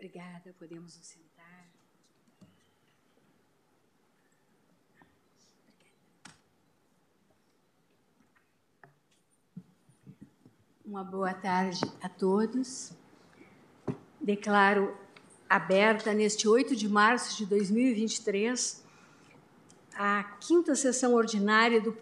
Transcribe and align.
Obrigada, 0.00 0.54
podemos 0.58 0.96
nos 0.96 1.06
sentar. 1.06 1.66
Uma 10.86 11.04
boa 11.04 11.34
tarde 11.34 11.82
a 12.00 12.08
todos. 12.08 12.94
Declaro 14.18 14.96
aberta 15.46 16.14
neste 16.14 16.48
8 16.48 16.74
de 16.74 16.88
março 16.88 17.36
de 17.36 17.44
2023 17.44 18.82
a 19.94 20.24
quinta 20.40 20.74
sessão 20.74 21.12
ordinária 21.12 21.78
do 21.78 21.92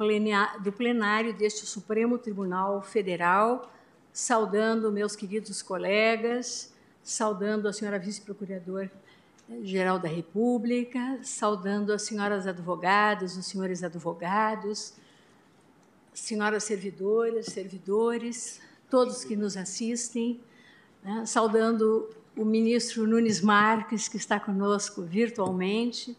plenário 0.70 1.36
deste 1.36 1.66
Supremo 1.66 2.16
Tribunal 2.16 2.80
Federal, 2.80 3.72
saudando 4.12 4.92
meus 4.92 5.16
queridos 5.16 5.62
colegas, 5.62 6.72
saudando 7.08 7.66
a 7.66 7.72
senhora 7.72 7.98
vice-procurador-geral 7.98 9.98
da 9.98 10.08
República, 10.08 11.18
saudando 11.22 11.90
as 11.90 12.02
senhoras 12.02 12.46
advogadas, 12.46 13.34
os 13.34 13.46
senhores 13.46 13.82
advogados, 13.82 14.92
senhoras 16.12 16.64
servidoras, 16.64 17.46
servidores, 17.46 18.60
todos 18.90 19.24
que 19.24 19.34
nos 19.34 19.56
assistem, 19.56 20.38
né? 21.02 21.24
saudando 21.24 22.10
o 22.36 22.44
ministro 22.44 23.06
Nunes 23.06 23.40
Marques, 23.40 24.06
que 24.06 24.18
está 24.18 24.38
conosco 24.38 25.00
virtualmente, 25.00 26.14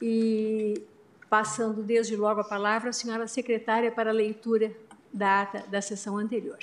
e 0.00 0.84
passando 1.30 1.82
desde 1.82 2.14
logo 2.16 2.42
a 2.42 2.44
palavra 2.44 2.90
à 2.90 2.92
senhora 2.92 3.26
secretária 3.26 3.90
para 3.90 4.10
a 4.10 4.12
leitura 4.12 4.70
da 5.10 5.40
ata 5.40 5.64
da 5.68 5.80
sessão 5.80 6.18
anterior. 6.18 6.58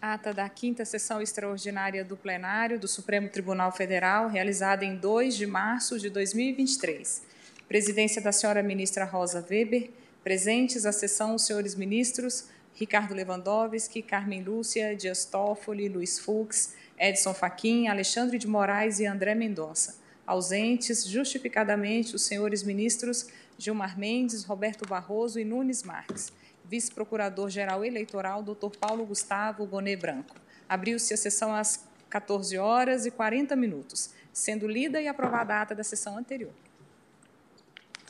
Ata 0.00 0.32
da 0.32 0.48
quinta 0.48 0.84
sessão 0.84 1.20
extraordinária 1.20 2.04
do 2.04 2.16
plenário 2.16 2.78
do 2.78 2.86
Supremo 2.86 3.28
Tribunal 3.28 3.72
Federal, 3.72 4.28
realizada 4.28 4.84
em 4.84 4.94
2 4.94 5.36
de 5.36 5.44
março 5.44 5.98
de 5.98 6.08
2023. 6.08 7.22
Presidência 7.66 8.22
da 8.22 8.30
senhora 8.30 8.62
ministra 8.62 9.04
Rosa 9.04 9.44
Weber. 9.50 9.90
Presentes 10.22 10.86
à 10.86 10.92
sessão 10.92 11.34
os 11.34 11.42
senhores 11.42 11.74
ministros 11.74 12.48
Ricardo 12.74 13.12
Lewandowski, 13.12 14.00
Carmen 14.00 14.40
Lúcia, 14.40 14.94
Dias 14.94 15.24
Toffoli, 15.24 15.88
Luiz 15.88 16.16
Fux, 16.20 16.74
Edson 16.96 17.34
Fachin, 17.34 17.88
Alexandre 17.88 18.38
de 18.38 18.46
Moraes 18.46 19.00
e 19.00 19.06
André 19.06 19.34
Mendonça. 19.34 19.96
Ausentes, 20.24 21.08
justificadamente, 21.08 22.14
os 22.14 22.22
senhores 22.22 22.62
ministros 22.62 23.26
Gilmar 23.58 23.98
Mendes, 23.98 24.44
Roberto 24.44 24.86
Barroso 24.88 25.40
e 25.40 25.44
Nunes 25.44 25.82
Marques. 25.82 26.32
Vice-Procurador-Geral 26.68 27.84
Eleitoral, 27.84 28.42
Dr. 28.42 28.76
Paulo 28.78 29.06
Gustavo 29.06 29.66
Bonet 29.66 30.00
Branco. 30.00 30.36
Abriu-se 30.68 31.14
a 31.14 31.16
sessão 31.16 31.54
às 31.54 31.88
14 32.10 32.58
horas 32.58 33.06
e 33.06 33.10
40 33.10 33.56
minutos, 33.56 34.10
sendo 34.32 34.68
lida 34.68 35.00
e 35.00 35.08
aprovada 35.08 35.54
a 35.54 35.62
ata 35.62 35.74
da 35.74 35.82
sessão 35.82 36.18
anterior. 36.18 36.52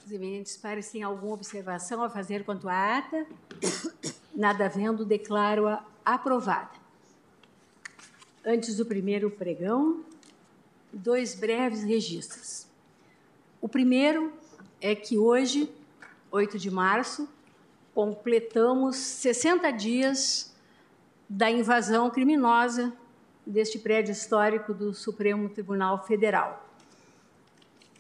Os 0.05 0.11
eminentes 0.11 0.57
pares 0.57 0.91
têm 0.91 1.03
alguma 1.03 1.35
observação 1.35 2.03
a 2.03 2.11
fazer 2.11 2.45
quanto 2.45 2.69
à 2.69 2.99
ata? 2.99 3.27
Nada 4.35 4.67
havendo, 4.67 5.05
declaro-a 5.05 5.85
aprovada. 6.05 6.71
Antes 8.45 8.77
do 8.77 8.87
primeiro 8.87 9.31
pregão, 9.31 10.05
dois 10.93 11.35
breves 11.35 11.83
registros. 11.83 12.67
O 13.61 13.69
primeiro 13.69 14.33
é 14.81 14.95
que 14.95 15.19
hoje, 15.19 15.71
8 16.31 16.59
de 16.59 16.71
março, 16.71 17.29
completamos 17.99 18.95
60 18.95 19.73
dias 19.73 20.55
da 21.29 21.51
invasão 21.51 22.09
criminosa 22.09 22.97
deste 23.45 23.77
prédio 23.77 24.13
histórico 24.13 24.73
do 24.73 24.95
Supremo 24.95 25.49
Tribunal 25.49 26.07
Federal, 26.07 26.65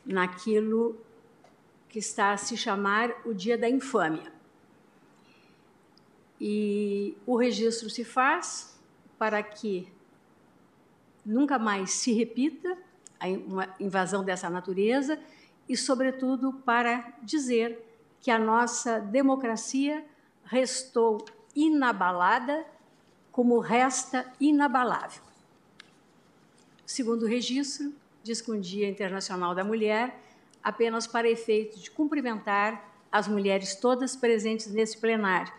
naquilo 0.07 0.97
que 1.89 1.99
está 1.99 2.31
a 2.31 2.37
se 2.37 2.57
chamar 2.57 3.13
o 3.25 3.35
Dia 3.35 3.59
da 3.59 3.69
Infâmia. 3.69 4.33
E 6.41 7.17
o 7.27 7.37
registro 7.37 7.91
se 7.91 8.05
faz 8.05 8.79
para 9.19 9.43
que 9.43 9.93
nunca 11.27 11.59
mais 11.59 11.91
se 11.91 12.13
repita 12.13 12.79
uma 13.49 13.75
invasão 13.81 14.23
dessa 14.23 14.49
natureza 14.49 15.19
e, 15.69 15.77
sobretudo, 15.77 16.53
para 16.53 17.19
dizer 17.21 17.88
que 18.21 18.31
a 18.31 18.39
nossa 18.39 19.01
democracia 19.01 20.05
restou 20.45 21.25
inabalada, 21.55 22.67
como 23.31 23.59
resta 23.59 24.31
inabalável. 24.41 25.23
Segundo 26.85 27.23
o 27.23 27.29
registro, 27.29 27.93
diz 28.23 28.41
que 28.41 28.51
um 28.51 28.61
Dia 28.61 28.89
Internacional 28.89 29.55
da 29.55 29.63
Mulher, 29.63 30.19
apenas 30.63 31.07
para 31.07 31.29
efeito 31.29 31.79
de 31.79 31.91
cumprimentar 31.91 32.93
as 33.11 33.29
mulheres 33.29 33.75
todas 33.77 34.17
presentes 34.17 34.67
nesse 34.69 34.99
plenário, 34.99 35.53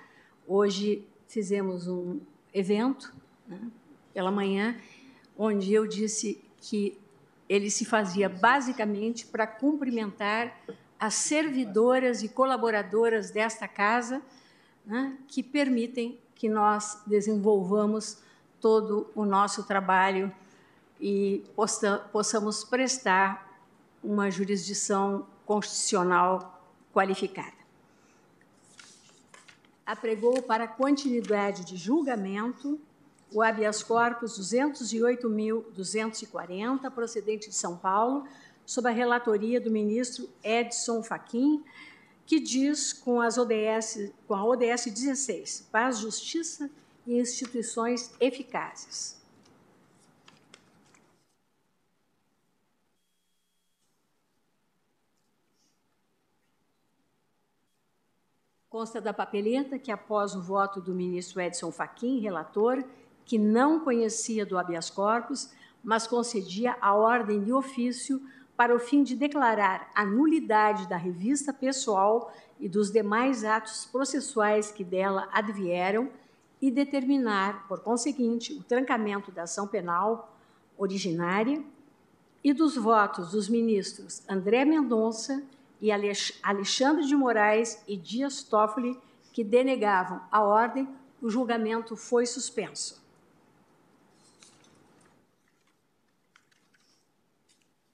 Hoje 0.52 1.08
fizemos 1.28 1.88
um 1.88 2.20
evento 2.52 3.14
né, 3.48 3.60
pela 4.12 4.32
manhã, 4.32 4.76
onde 5.38 5.72
eu 5.72 5.86
disse 5.86 6.44
que 6.60 6.98
ele 7.48 7.70
se 7.70 7.86
fazia 7.86 8.28
basicamente 8.28 9.28
para 9.28 9.46
cumprimentar 9.46 10.60
as 11.00 11.14
servidoras 11.14 12.24
e 12.24 12.30
colaboradoras 12.30 13.32
desta 13.32 13.68
casa, 13.68 14.22
né, 14.86 15.18
que 15.28 15.42
permitem 15.42 16.20
que 16.36 16.50
nós 16.50 17.02
desenvolvamos 17.08 18.18
todo 18.60 19.10
o 19.16 19.24
nosso 19.26 19.64
trabalho 19.64 20.32
e 21.00 21.46
possamos 22.12 22.66
prestar 22.66 23.50
uma 24.04 24.30
jurisdição 24.30 25.26
constitucional 25.46 26.62
qualificada. 26.94 27.58
Apregou 29.86 30.42
para 30.42 30.68
continuidade 30.68 31.64
de 31.64 31.78
julgamento 31.78 32.78
o 33.32 33.42
habeas 33.42 33.82
corpus 33.84 34.38
208.240, 34.40 36.92
procedente 36.92 37.48
de 37.50 37.56
São 37.56 37.78
Paulo, 37.78 38.26
sob 38.70 38.88
a 38.88 38.92
relatoria 38.92 39.60
do 39.60 39.72
ministro 39.72 40.30
Edson 40.44 41.02
Fachin, 41.02 41.64
que 42.24 42.40
diz 42.40 42.94
com, 42.94 43.20
as 43.20 43.36
ODS, 43.36 44.12
com 44.28 44.36
a 44.36 44.46
ODS 44.46 44.86
16, 44.86 45.70
paz, 45.72 45.98
justiça 45.98 46.70
e 47.08 47.20
instituições 47.20 48.14
eficazes. 48.20 49.20
Consta 58.70 59.02
da 59.02 59.12
papeleta 59.12 59.80
que, 59.80 59.92
após 59.92 60.36
o 60.36 60.44
voto 60.44 60.80
do 60.80 60.94
ministro 60.94 61.42
Edson 61.42 61.72
Fachin, 61.72 62.20
relator, 62.20 62.84
que 63.26 63.40
não 63.40 63.80
conhecia 63.80 64.46
do 64.46 64.60
habeas 64.60 64.92
corpus, 64.92 65.50
mas 65.84 66.06
concedia 66.06 66.78
a 66.80 66.94
ordem 66.94 67.44
de 67.44 67.52
ofício 67.52 68.22
para 68.60 68.76
o 68.76 68.80
fim 68.80 69.04
de 69.04 69.16
declarar 69.16 69.90
a 69.96 70.06
nulidade 70.06 70.86
da 70.90 70.98
revista 70.98 71.54
pessoal 71.54 72.30
e 72.60 72.68
dos 72.68 72.92
demais 72.92 73.46
atos 73.46 73.86
processuais 73.86 74.70
que 74.70 74.84
dela 74.84 75.30
advieram 75.32 76.10
e 76.62 76.70
determinar, 76.70 77.66
por 77.70 77.80
conseguinte, 77.80 78.52
o 78.52 78.62
trancamento 78.62 79.32
da 79.32 79.44
ação 79.44 79.66
penal 79.66 80.38
originária 80.78 81.64
e 82.44 82.52
dos 82.52 82.76
votos 82.76 83.32
dos 83.32 83.48
ministros 83.48 84.24
André 84.28 84.66
Mendonça 84.66 85.42
e 85.80 85.90
Alexandre 85.90 87.06
de 87.06 87.16
Moraes 87.16 87.82
e 87.88 87.96
Dias 87.96 88.44
Toffoli, 88.44 89.00
que 89.32 89.42
denegavam 89.42 90.20
a 90.30 90.44
ordem, 90.44 90.86
o 91.22 91.30
julgamento 91.30 91.96
foi 91.96 92.26
suspenso. 92.26 92.99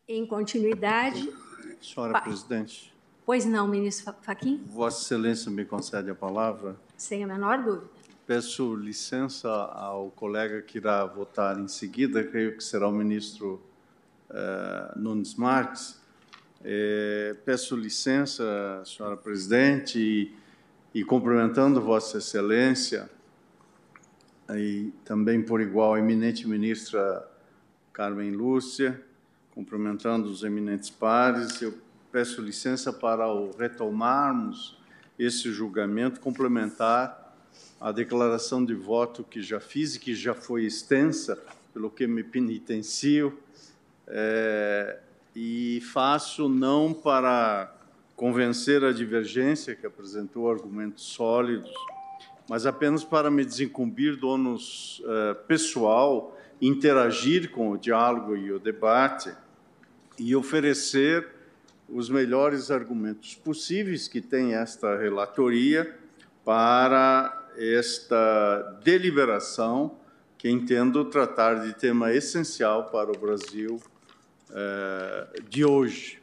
Em 0.07 0.25
continuidade. 0.25 1.31
Senhora 1.81 2.13
pa... 2.13 2.21
presidente. 2.21 2.93
Pois 3.25 3.45
não, 3.45 3.67
ministro 3.67 4.13
Faquim? 4.21 4.63
Vossa 4.67 5.03
Excelência 5.03 5.51
me 5.51 5.65
concede 5.65 6.09
a 6.09 6.15
palavra? 6.15 6.75
Sem 6.95 7.23
a 7.23 7.27
menor 7.27 7.63
dúvida. 7.63 7.89
Peço 8.27 8.75
licença 8.75 9.49
ao 9.49 10.11
colega 10.11 10.61
que 10.61 10.77
irá 10.77 11.05
votar 11.05 11.59
em 11.59 11.67
seguida, 11.67 12.23
creio 12.23 12.57
que 12.57 12.63
será 12.63 12.87
o 12.87 12.91
ministro 12.91 13.61
uh, 14.29 14.99
Nunes 14.99 15.35
Marques 15.35 16.03
é, 16.67 17.35
peço 17.45 17.75
licença, 17.75 18.81
senhora 18.83 19.15
presidente, 19.15 19.99
e, 19.99 20.99
e 20.99 21.03
cumprimentando 21.03 21.79
Vossa 21.79 22.17
Excelência, 22.17 23.07
e 24.49 24.91
também 25.05 25.43
por 25.43 25.61
igual 25.61 25.93
a 25.93 25.99
eminente 25.99 26.47
ministra 26.47 27.23
Carmen 27.93 28.31
Lúcia, 28.31 28.99
cumprimentando 29.55 30.29
os 30.29 30.43
eminentes 30.43 30.89
pares, 30.89 31.61
eu 31.61 31.73
peço 32.11 32.41
licença 32.41 32.91
para 32.91 33.25
retomarmos 33.57 34.77
esse 35.17 35.49
julgamento 35.49 36.19
complementar 36.19 37.33
à 37.79 37.93
declaração 37.93 38.65
de 38.65 38.75
voto 38.75 39.23
que 39.23 39.41
já 39.41 39.61
fiz 39.61 39.95
e 39.95 39.99
que 39.99 40.13
já 40.13 40.33
foi 40.33 40.65
extensa 40.65 41.41
pelo 41.73 41.89
que 41.89 42.05
me 42.05 42.21
penitencio, 42.21 43.39
é, 44.07 44.99
e 45.33 45.81
faço 45.93 46.47
não 46.47 46.93
para 46.93 47.73
convencer 48.15 48.83
a 48.83 48.91
divergência, 48.91 49.75
que 49.75 49.85
apresentou 49.85 50.49
argumentos 50.49 51.03
sólidos, 51.03 51.73
mas 52.49 52.65
apenas 52.65 53.03
para 53.03 53.29
me 53.29 53.43
desincumbir 53.43 54.15
do 54.17 54.29
ônus 54.29 54.99
uh, 54.99 55.35
pessoal, 55.47 56.37
interagir 56.61 57.51
com 57.51 57.71
o 57.71 57.77
diálogo 57.77 58.37
e 58.37 58.51
o 58.51 58.59
debate 58.59 59.33
e 60.17 60.35
oferecer 60.35 61.27
os 61.87 62.09
melhores 62.09 62.71
argumentos 62.71 63.35
possíveis 63.35 64.07
que 64.07 64.21
tem 64.21 64.55
esta 64.55 64.97
relatoria 64.97 65.97
para 66.43 67.49
esta 67.57 68.79
deliberação 68.83 69.97
que 70.37 70.49
entendo 70.49 71.05
tratar 71.05 71.65
de 71.65 71.73
tema 71.73 72.13
essencial 72.13 72.85
para 72.85 73.11
o 73.11 73.17
Brasil 73.17 73.81
uh, 74.49 75.41
de 75.49 75.65
hoje. 75.65 76.21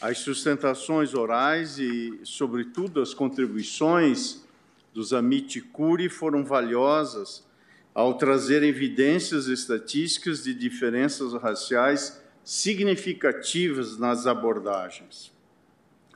As 0.00 0.18
sustentações 0.18 1.14
orais 1.14 1.78
e, 1.78 2.20
sobretudo, 2.24 3.00
as 3.00 3.14
contribuições 3.14 4.42
dos 4.92 5.12
Amit 5.12 5.60
Curi 5.60 6.08
foram 6.08 6.44
valiosas 6.44 7.44
ao 7.94 8.14
trazer 8.14 8.62
evidências 8.62 9.46
estatísticas 9.46 10.42
de 10.42 10.54
diferenças 10.54 11.34
raciais 11.34 12.21
significativas 12.44 13.98
nas 13.98 14.26
abordagens. 14.26 15.32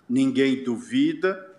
Ninguém 0.08 0.62
duvida, 0.62 1.54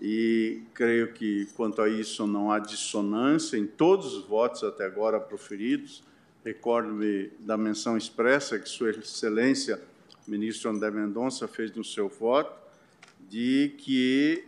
e 0.00 0.62
creio 0.74 1.12
que 1.12 1.46
quanto 1.56 1.80
a 1.80 1.88
isso 1.88 2.26
não 2.26 2.50
há 2.50 2.58
dissonância 2.58 3.56
em 3.56 3.66
todos 3.66 4.14
os 4.14 4.26
votos 4.26 4.62
até 4.62 4.84
agora 4.84 5.18
proferidos. 5.18 6.02
Recordo-me 6.44 7.30
da 7.40 7.56
menção 7.56 7.96
expressa 7.96 8.58
que 8.58 8.68
Sua 8.68 8.90
Excelência, 8.90 9.80
ministro 10.26 10.70
André 10.70 10.90
Mendonça, 10.90 11.48
fez 11.48 11.72
no 11.72 11.82
seu 11.82 12.08
voto, 12.08 12.54
de 13.28 13.74
que 13.78 14.44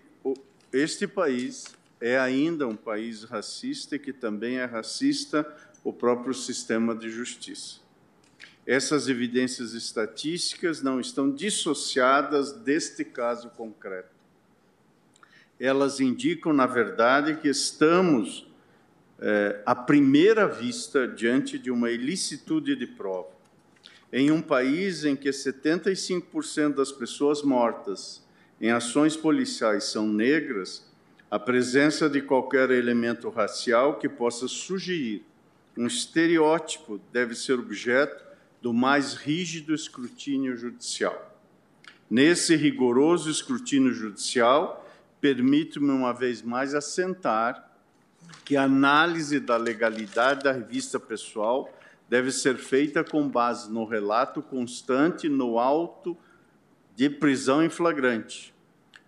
este 0.73 1.09
país 1.09 1.75
é 2.01 2.19
ainda 2.19 2.69
um 2.69 2.77
país 2.77 3.25
racista 3.25 3.97
e 3.97 3.99
que 3.99 4.13
também 4.13 4.59
é 4.59 4.65
racista 4.65 5.47
o 5.83 5.93
próprio 5.93 6.35
sistema 6.35 6.95
de 6.95 7.09
justiça. 7.11 7.88
Essas 8.69 9.09
evidências 9.09 9.73
estatísticas 9.73 10.83
não 10.83 11.01
estão 11.01 11.31
dissociadas 11.31 12.53
deste 12.53 13.03
caso 13.03 13.49
concreto. 13.49 14.11
Elas 15.59 16.01
indicam, 16.01 16.53
na 16.53 16.67
verdade, 16.67 17.39
que 17.39 17.49
estamos, 17.49 18.47
é, 19.21 19.63
à 19.65 19.75
primeira 19.75 20.47
vista, 20.47 21.09
diante 21.09 21.59
de 21.59 21.71
uma 21.71 21.91
ilicitude 21.91 22.77
de 22.77 22.87
prova. 22.87 23.31
Em 24.13 24.31
um 24.31 24.43
país 24.43 25.03
em 25.03 25.17
que 25.17 25.31
75% 25.31 26.75
das 26.75 26.93
pessoas 26.93 27.43
mortas 27.43 28.23
em 28.61 28.71
ações 28.71 29.17
policiais 29.17 29.85
são 29.85 30.07
negras, 30.07 30.87
a 31.31 31.39
presença 31.39 32.07
de 32.07 32.21
qualquer 32.21 32.71
elemento 32.71 33.31
racial 33.31 33.99
que 33.99 34.11
possa 34.11 34.47
sugerir 34.47 35.25
um 35.75 35.87
estereótipo 35.87 37.01
deve 37.11 37.35
ser 37.35 37.55
objeto 37.55 38.28
do 38.61 38.73
mais 38.73 39.15
rígido 39.15 39.75
escrutínio 39.75 40.57
judicial. 40.57 41.37
Nesse 42.11 42.57
rigoroso 42.57 43.31
escrutínio 43.31 43.93
judicial, 43.93 44.89
permito-me 45.21 45.91
uma 45.91 46.13
vez 46.13 46.43
mais 46.43 46.75
assentar 46.75 47.71
que 48.45 48.57
a 48.57 48.65
análise 48.65 49.39
da 49.39 49.57
legalidade 49.57 50.45
da 50.45 50.53
revista 50.53 50.99
pessoal 50.99 51.73
deve 52.09 52.31
ser 52.31 52.57
feita 52.57 53.05
com 53.05 53.29
base 53.29 53.71
no 53.71 53.85
relato 53.85 54.41
constante 54.41 55.29
no 55.29 55.59
auto 55.59 56.17
de 56.97 57.11
prisão 57.11 57.63
em 57.63 57.69
flagrante. 57.69 58.55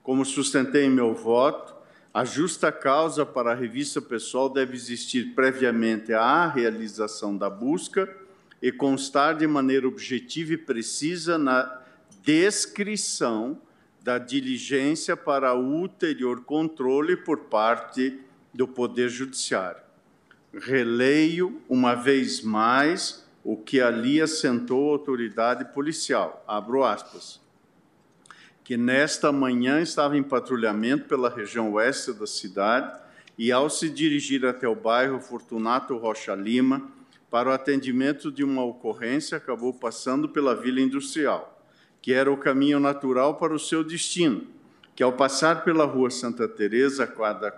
Como 0.02 0.25
sustentei 0.25 0.85
em 0.85 0.91
meu 0.91 1.14
voto, 1.14 1.75
a 2.12 2.25
justa 2.25 2.70
causa 2.70 3.25
para 3.25 3.52
a 3.52 3.55
revista 3.55 4.00
pessoal 4.02 4.49
deve 4.49 4.75
existir 4.75 5.35
previamente 5.35 6.12
à 6.12 6.47
realização 6.47 7.37
da 7.37 7.49
busca 7.49 8.19
e 8.62 8.70
constar 8.70 9.36
de 9.36 9.46
maneira 9.46 9.88
objetiva 9.88 10.52
e 10.52 10.58
precisa 10.58 11.38
na 11.38 11.80
descrição 12.22 13.60
da 14.02 14.18
diligência 14.18 15.16
para 15.16 15.54
ulterior 15.54 16.44
controle 16.44 17.16
por 17.16 17.38
parte 17.44 18.18
do 18.52 18.66
Poder 18.66 19.08
Judiciário. 19.08 19.82
Releio 20.52 21.60
uma 21.68 21.94
vez 21.94 22.42
mais 22.42 23.26
o 23.44 23.56
que 23.56 23.80
ali 23.80 24.20
assentou 24.20 24.90
a 24.90 24.92
autoridade 24.92 25.72
policial. 25.72 26.44
Abro 26.46 26.84
aspas 26.84 27.40
que 28.64 28.76
nesta 28.76 29.32
manhã 29.32 29.80
estava 29.80 30.16
em 30.16 30.22
patrulhamento 30.22 31.08
pela 31.08 31.28
região 31.28 31.72
oeste 31.72 32.12
da 32.12 32.26
cidade 32.26 33.00
e, 33.36 33.50
ao 33.50 33.68
se 33.68 33.90
dirigir 33.90 34.46
até 34.46 34.68
o 34.68 34.76
bairro 34.76 35.18
Fortunato 35.18 35.96
Rocha 35.96 36.34
Lima 36.34 36.88
para 37.30 37.50
o 37.50 37.52
atendimento 37.52 38.30
de 38.30 38.42
uma 38.42 38.64
ocorrência, 38.64 39.36
acabou 39.36 39.72
passando 39.72 40.28
pela 40.28 40.54
Vila 40.54 40.80
Industrial, 40.80 41.64
que 42.02 42.12
era 42.12 42.30
o 42.30 42.36
caminho 42.36 42.80
natural 42.80 43.36
para 43.36 43.54
o 43.54 43.58
seu 43.58 43.84
destino, 43.84 44.46
que 44.96 45.02
ao 45.02 45.12
passar 45.12 45.64
pela 45.64 45.84
rua 45.84 46.10
Santa 46.10 46.48
Teresa, 46.48 47.06
quadra 47.06 47.54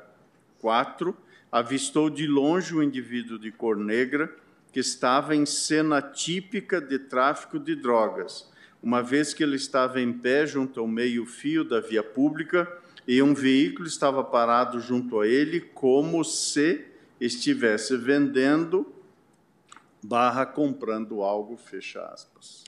4, 0.60 1.16
avistou 1.50 2.10
de 2.10 2.26
longe 2.26 2.74
um 2.74 2.82
indivíduo 2.82 3.38
de 3.38 3.50
cor 3.50 3.76
negra 3.76 4.34
que 4.72 4.80
estava 4.80 5.34
em 5.34 5.46
cena 5.46 6.00
típica 6.02 6.80
de 6.80 6.98
tráfico 6.98 7.58
de 7.58 7.74
drogas 7.74 8.52
uma 8.82 9.00
vez 9.00 9.32
que 9.32 9.42
ele 9.42 9.54
estava 9.54 10.00
em 10.00 10.12
pé 10.12 10.44
junto 10.44 10.80
ao 10.80 10.88
meio-fio 10.88 11.62
da 11.62 11.80
via 11.80 12.02
pública 12.02 12.70
e 13.06 13.22
um 13.22 13.32
veículo 13.32 13.86
estava 13.86 14.24
parado 14.24 14.80
junto 14.80 15.20
a 15.20 15.26
ele, 15.26 15.60
como 15.60 16.24
se 16.24 16.84
estivesse 17.20 17.96
vendendo 17.96 18.92
barra 20.02 20.44
comprando 20.44 21.22
algo, 21.22 21.56
fecha 21.56 22.04
aspas. 22.06 22.64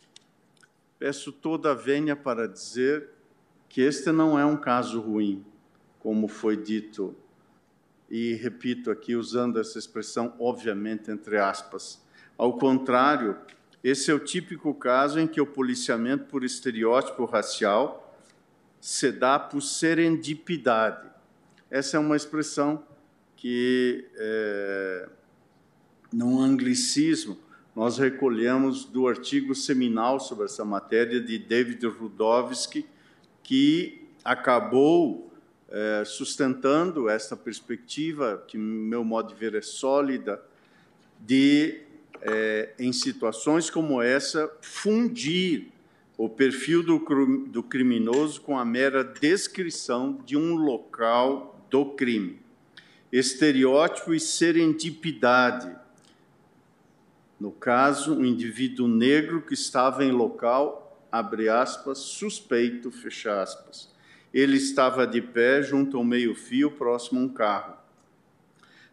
Peço 0.99 1.33
toda 1.33 1.73
a 1.73 1.75
vênia 1.75 2.15
para 2.15 2.47
dizer 2.47 3.11
que 3.69 3.81
este 3.81 4.13
não 4.13 4.39
é 4.39 4.45
um 4.45 4.57
caso 4.57 5.01
ruim, 5.01 5.45
como 5.99 6.29
foi 6.29 6.57
dito, 6.57 7.17
e 8.09 8.35
repito 8.35 8.91
aqui 8.91 9.17
usando 9.17 9.59
essa 9.59 9.79
expressão, 9.79 10.35
obviamente, 10.39 11.11
entre 11.11 11.39
aspas. 11.39 12.01
Ao 12.39 12.57
contrário, 12.57 13.37
esse 13.83 14.11
é 14.11 14.15
o 14.15 14.19
típico 14.19 14.73
caso 14.73 15.19
em 15.19 15.27
que 15.27 15.41
o 15.41 15.47
policiamento 15.47 16.27
por 16.27 16.45
estereótipo 16.45 17.25
racial 17.25 18.17
se 18.81 19.11
dá 19.11 19.39
por 19.39 19.61
serendipidade. 19.61 21.09
Essa 21.71 21.97
é 21.97 22.01
uma 22.01 22.17
expressão 22.17 22.87
que, 23.35 24.09
é, 24.15 25.09
num 26.15 26.41
anglicismo, 26.41 27.37
nós 27.75 27.99
recolhemos 27.99 28.85
do 28.85 29.09
artigo 29.09 29.53
seminal 29.53 30.21
sobre 30.21 30.45
essa 30.45 30.65
matéria 30.65 31.21
de 31.21 31.39
David 31.39 31.85
Rudovsky, 31.87 32.87
que 33.43 34.07
acabou 34.25 35.33
é, 35.69 36.05
sustentando 36.05 37.09
essa 37.09 37.37
perspectiva, 37.37 38.45
que, 38.47 38.57
meu 38.57 39.03
modo 39.03 39.31
de 39.31 39.35
ver, 39.35 39.57
é 39.57 39.61
sólida, 39.61 40.41
de 41.21 41.81
é, 42.23 42.73
em 42.79 42.93
situações 42.93 43.69
como 43.69 44.01
essa, 44.01 44.49
fundir 44.61 45.73
o 46.17 46.29
perfil 46.29 46.81
do, 46.81 46.99
do 47.49 47.63
criminoso 47.63 48.41
com 48.41 48.57
a 48.57 48.65
mera 48.65 49.03
descrição 49.03 50.21
de 50.25 50.37
um 50.37 50.55
local 50.55 51.67
do 51.69 51.87
crime. 51.87 52.39
Estereótipo 53.11 54.15
e 54.15 54.21
serendipidade. 54.21 55.84
No 57.39 57.51
caso, 57.51 58.15
um 58.15 58.25
indivíduo 58.25 58.87
negro 58.87 59.43
que 59.43 59.55
estava 59.55 60.05
em 60.05 60.13
local, 60.13 61.07
abre 61.11 61.49
aspas, 61.49 61.99
suspeito, 61.99 62.91
fecha 62.91 63.43
aspas. 63.43 63.93
Ele 64.33 64.57
estava 64.57 65.07
de 65.07 65.21
pé 65.21 65.63
junto 65.63 65.97
ao 65.97 66.05
meio-fio, 66.05 66.71
próximo 66.71 67.21
a 67.21 67.23
um 67.25 67.29
carro. 67.29 67.77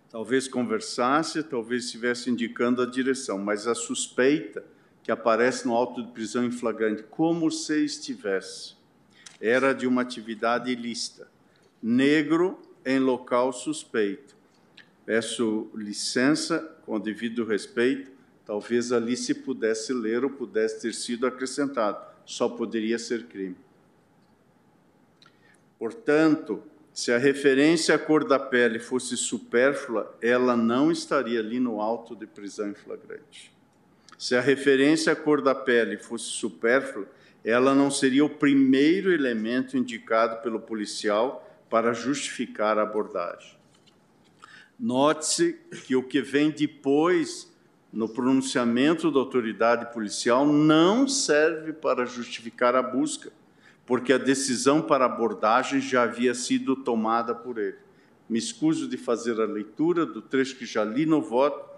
Talvez 0.09 0.47
conversasse, 0.47 1.41
talvez 1.41 1.85
estivesse 1.85 2.29
indicando 2.29 2.81
a 2.81 2.85
direção, 2.85 3.37
mas 3.37 3.65
a 3.65 3.73
suspeita 3.73 4.63
que 5.01 5.11
aparece 5.11 5.65
no 5.65 5.73
auto 5.73 6.03
de 6.03 6.11
prisão 6.11 6.43
em 6.43 6.51
flagrante, 6.51 7.03
como 7.03 7.49
se 7.49 7.83
estivesse, 7.83 8.75
era 9.39 9.73
de 9.73 9.87
uma 9.87 10.01
atividade 10.01 10.69
ilícita. 10.69 11.27
Negro 11.81 12.59
em 12.85 12.99
local 12.99 13.51
suspeito. 13.51 14.35
Peço 15.05 15.71
licença, 15.73 16.59
com 16.85 16.99
devido 16.99 17.45
respeito, 17.45 18.10
talvez 18.51 18.91
ali 18.91 19.15
se 19.15 19.33
pudesse 19.33 19.93
ler 19.93 20.25
ou 20.25 20.29
pudesse 20.29 20.81
ter 20.81 20.93
sido 20.93 21.25
acrescentado. 21.25 22.05
Só 22.25 22.49
poderia 22.49 22.99
ser 22.99 23.27
crime. 23.27 23.55
Portanto, 25.79 26.61
Se 26.93 27.13
a 27.13 27.17
referência 27.17 27.95
à 27.95 27.97
cor 27.97 28.27
da 28.27 28.37
pele 28.37 28.77
fosse 28.77 29.15
supérflua, 29.15 30.13
ela 30.21 30.57
não 30.57 30.91
estaria 30.91 31.39
ali 31.39 31.57
no 31.57 31.79
auto 31.79 32.13
de 32.13 32.27
prisão 32.27 32.69
em 32.69 32.73
flagrante. 32.73 33.53
Se 34.17 34.35
a 34.35 34.41
referência 34.41 35.13
à 35.13 35.15
cor 35.15 35.41
da 35.41 35.55
pele 35.55 35.97
fosse 35.97 36.25
supérflua, 36.25 37.07
ela 37.45 37.73
não 37.73 37.89
seria 37.89 38.25
o 38.25 38.29
primeiro 38.29 39.13
elemento 39.13 39.77
indicado 39.77 40.41
pelo 40.43 40.59
policial 40.59 41.49
para 41.69 41.93
justificar 41.93 42.77
a 42.77 42.81
abordagem. 42.81 43.57
Note-se 44.77 45.53
que 45.87 45.95
o 45.95 46.03
que 46.03 46.21
vem 46.21 46.51
depois 46.51 47.50
no 47.91 48.07
pronunciamento 48.07 49.11
da 49.11 49.19
autoridade 49.19 49.91
policial 49.93 50.45
não 50.45 51.07
serve 51.07 51.73
para 51.73 52.05
justificar 52.05 52.75
a 52.75 52.81
busca, 52.81 53.31
porque 53.85 54.13
a 54.13 54.17
decisão 54.17 54.81
para 54.81 55.05
abordagem 55.05 55.81
já 55.81 56.03
havia 56.03 56.33
sido 56.33 56.75
tomada 56.75 57.35
por 57.35 57.57
ele. 57.57 57.77
Me 58.29 58.39
escuso 58.39 58.87
de 58.87 58.95
fazer 58.95 59.41
a 59.41 59.45
leitura 59.45 60.05
do 60.05 60.21
trecho 60.21 60.55
que 60.55 60.65
já 60.65 60.85
li 60.85 61.05
no 61.05 61.21
voto, 61.21 61.69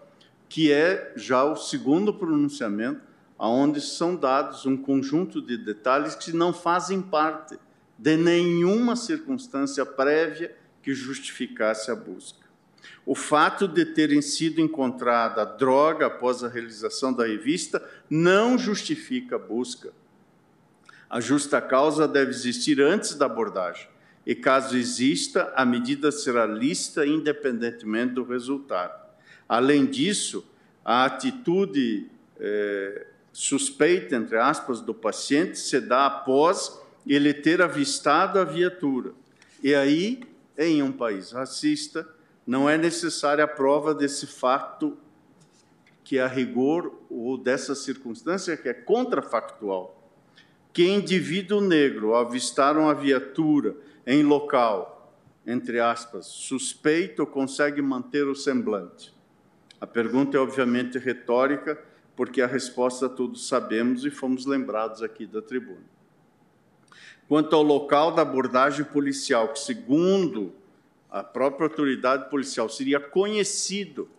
que 0.48 0.72
é 0.72 1.12
já 1.15 1.43
o 1.43 1.55
segundo 1.55 2.13
pronunciamento, 2.13 3.01
aonde 3.39 3.82
são 3.82 4.15
dados 4.15 4.65
um 4.67 4.77
conjunto 4.77 5.41
de 5.41 5.58
detalhes 5.58 6.13
que 6.13 6.32
não 6.32 6.53
fazem 6.53 7.01
parte 7.01 7.58
de 7.98 8.15
nenhuma 8.15 8.96
circunstância 8.96 9.84
prévia 9.84 10.55
que 10.84 10.93
justificasse 10.93 11.89
a 11.89 11.96
busca. 11.96 12.42
O 13.05 13.15
fato 13.15 13.67
de 13.67 13.86
terem 13.86 14.22
sido 14.22 14.62
encontrada 14.62 15.45
droga 15.45 16.07
após 16.07 16.43
a 16.43 16.48
realização 16.48 17.12
da 17.12 17.25
revista 17.25 17.83
não 18.10 18.57
justifica 18.57 19.36
a 19.36 19.39
busca. 19.39 19.91
A 21.10 21.19
justa 21.19 21.62
causa 21.62 22.07
deve 22.07 22.31
existir 22.31 22.81
antes 22.81 23.13
da 23.15 23.25
abordagem, 23.25 23.88
e 24.25 24.33
caso 24.33 24.77
exista, 24.77 25.51
a 25.55 25.65
medida 25.65 26.12
será 26.12 26.45
lista 26.45 27.05
independentemente 27.05 28.13
do 28.13 28.24
resultado. 28.24 29.03
Além 29.48 29.86
disso, 29.86 30.45
a 30.83 31.05
atitude 31.05 32.10
é, 32.39 33.05
suspeita, 33.33 34.15
entre 34.15 34.38
aspas, 34.38 34.79
do 34.79 34.93
paciente 34.93 35.60
se 35.60 35.81
dá 35.81 36.05
após 36.05 36.81
ele 37.05 37.33
ter 37.33 37.62
avistado 37.62 38.39
a 38.39 38.43
viatura. 38.43 39.12
E 39.62 39.75
aí, 39.75 40.22
em 40.57 40.81
um 40.81 40.91
país 40.91 41.31
racista, 41.31 42.07
não 42.45 42.69
é 42.69 42.77
necessária 42.77 43.43
a 43.43 43.47
prova 43.47 43.93
desse 43.93 44.27
fato 44.27 44.97
que 46.03 46.19
a 46.19 46.27
rigor 46.27 46.93
ou 47.09 47.38
dessa 47.38 47.73
circunstância 47.73 48.57
que 48.57 48.67
é 48.67 48.73
contrafactual. 48.73 50.00
Que 50.73 50.88
indivíduo 50.88 51.62
negro 51.62 52.15
avistar 52.15 52.77
uma 52.77 52.93
viatura 52.93 53.75
em 54.05 54.23
local, 54.23 55.13
entre 55.45 55.79
aspas, 55.79 56.25
suspeito, 56.25 57.25
consegue 57.25 57.81
manter 57.81 58.27
o 58.27 58.35
semblante? 58.35 59.13
A 59.79 59.88
pergunta 59.88 60.38
é 60.38 60.39
obviamente 60.39 60.97
retórica, 60.97 61.79
porque 62.15 62.41
a 62.41 62.47
resposta 62.47 63.07
todos 63.07 63.47
sabemos 63.47 64.05
e 64.05 64.12
fomos 64.12 64.45
lembrados 64.45 65.01
aqui 65.01 65.25
da 65.25 65.41
tribuna. 65.41 65.83
Quanto 67.27 67.55
ao 67.55 67.63
local 67.63 68.12
da 68.12 68.21
abordagem 68.21 68.85
policial, 68.85 69.50
que 69.50 69.59
segundo 69.59 70.53
a 71.13 71.22
própria 71.24 71.67
autoridade 71.67 72.27
policial 72.27 72.67
seria 72.67 73.00
conhecido 73.00 74.10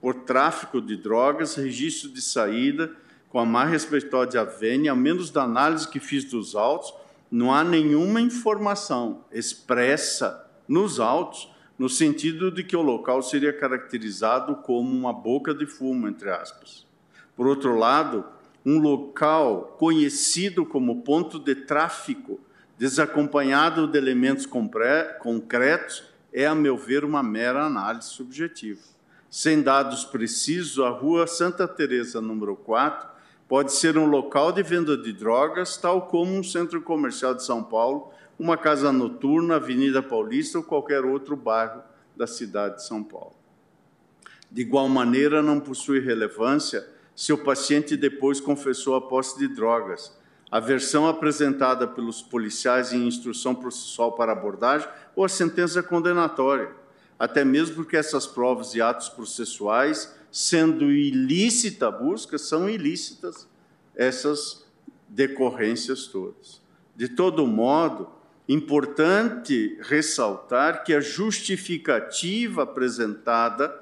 por 0.00 0.14
tráfico 0.14 0.80
de 0.80 0.96
drogas, 0.96 1.54
registro 1.54 2.08
de 2.08 2.22
saída, 2.22 2.90
com 3.28 3.38
a 3.38 3.44
mais 3.44 3.70
respeitosa 3.70 4.42
vênia, 4.42 4.90
ao 4.90 4.96
menos 4.96 5.30
da 5.30 5.42
análise 5.42 5.86
que 5.86 6.00
fiz 6.00 6.24
dos 6.24 6.54
autos, 6.54 6.94
não 7.30 7.52
há 7.52 7.62
nenhuma 7.62 8.22
informação 8.22 9.22
expressa 9.30 10.50
nos 10.66 10.98
autos 10.98 11.52
no 11.78 11.90
sentido 11.90 12.50
de 12.50 12.64
que 12.64 12.76
o 12.76 12.80
local 12.80 13.20
seria 13.20 13.52
caracterizado 13.52 14.56
como 14.56 14.96
uma 14.96 15.12
boca 15.12 15.52
de 15.52 15.66
fumo, 15.66 16.08
entre 16.08 16.30
aspas. 16.30 16.86
Por 17.36 17.46
outro 17.46 17.76
lado, 17.76 18.24
um 18.64 18.78
local 18.78 19.76
conhecido 19.78 20.64
como 20.64 21.02
ponto 21.02 21.38
de 21.38 21.54
tráfico, 21.54 22.40
desacompanhado 22.78 23.86
de 23.86 23.98
elementos 23.98 24.46
concretos, 24.46 26.13
é, 26.34 26.46
a 26.46 26.54
meu 26.54 26.76
ver, 26.76 27.04
uma 27.04 27.22
mera 27.22 27.64
análise 27.64 28.08
subjetiva. 28.08 28.80
Sem 29.30 29.62
dados 29.62 30.04
precisos, 30.04 30.84
a 30.84 30.90
rua 30.90 31.28
Santa 31.28 31.68
Teresa 31.68 32.20
número 32.20 32.56
4 32.56 33.08
pode 33.48 33.72
ser 33.72 33.96
um 33.96 34.06
local 34.06 34.50
de 34.50 34.60
venda 34.60 34.96
de 34.96 35.12
drogas, 35.12 35.76
tal 35.76 36.08
como 36.08 36.36
um 36.36 36.42
centro 36.42 36.82
comercial 36.82 37.34
de 37.34 37.44
São 37.44 37.62
Paulo, 37.62 38.10
uma 38.36 38.56
casa 38.56 38.90
noturna, 38.90 39.56
Avenida 39.56 40.02
Paulista 40.02 40.58
ou 40.58 40.64
qualquer 40.64 41.04
outro 41.04 41.36
bairro 41.36 41.82
da 42.16 42.26
cidade 42.26 42.76
de 42.76 42.86
São 42.86 43.02
Paulo. 43.02 43.36
De 44.50 44.62
igual 44.62 44.88
maneira, 44.88 45.40
não 45.40 45.60
possui 45.60 46.00
relevância 46.00 46.84
se 47.14 47.32
o 47.32 47.38
paciente 47.38 47.96
depois 47.96 48.40
confessou 48.40 48.96
a 48.96 49.00
posse 49.00 49.38
de 49.38 49.46
drogas, 49.46 50.12
a 50.54 50.60
versão 50.60 51.08
apresentada 51.08 51.84
pelos 51.84 52.22
policiais 52.22 52.92
em 52.92 53.08
instrução 53.08 53.56
processual 53.56 54.12
para 54.12 54.30
abordagem 54.30 54.88
ou 55.16 55.24
a 55.24 55.28
sentença 55.28 55.82
condenatória, 55.82 56.70
até 57.18 57.44
mesmo 57.44 57.74
porque 57.74 57.96
essas 57.96 58.24
provas 58.24 58.72
e 58.72 58.80
atos 58.80 59.08
processuais, 59.08 60.14
sendo 60.30 60.92
ilícita 60.92 61.88
a 61.88 61.90
busca, 61.90 62.38
são 62.38 62.70
ilícitas 62.70 63.48
essas 63.96 64.64
decorrências 65.08 66.06
todas. 66.06 66.62
De 66.94 67.08
todo 67.08 67.44
modo, 67.48 68.08
importante 68.48 69.76
ressaltar 69.82 70.84
que 70.84 70.94
a 70.94 71.00
justificativa 71.00 72.62
apresentada 72.62 73.76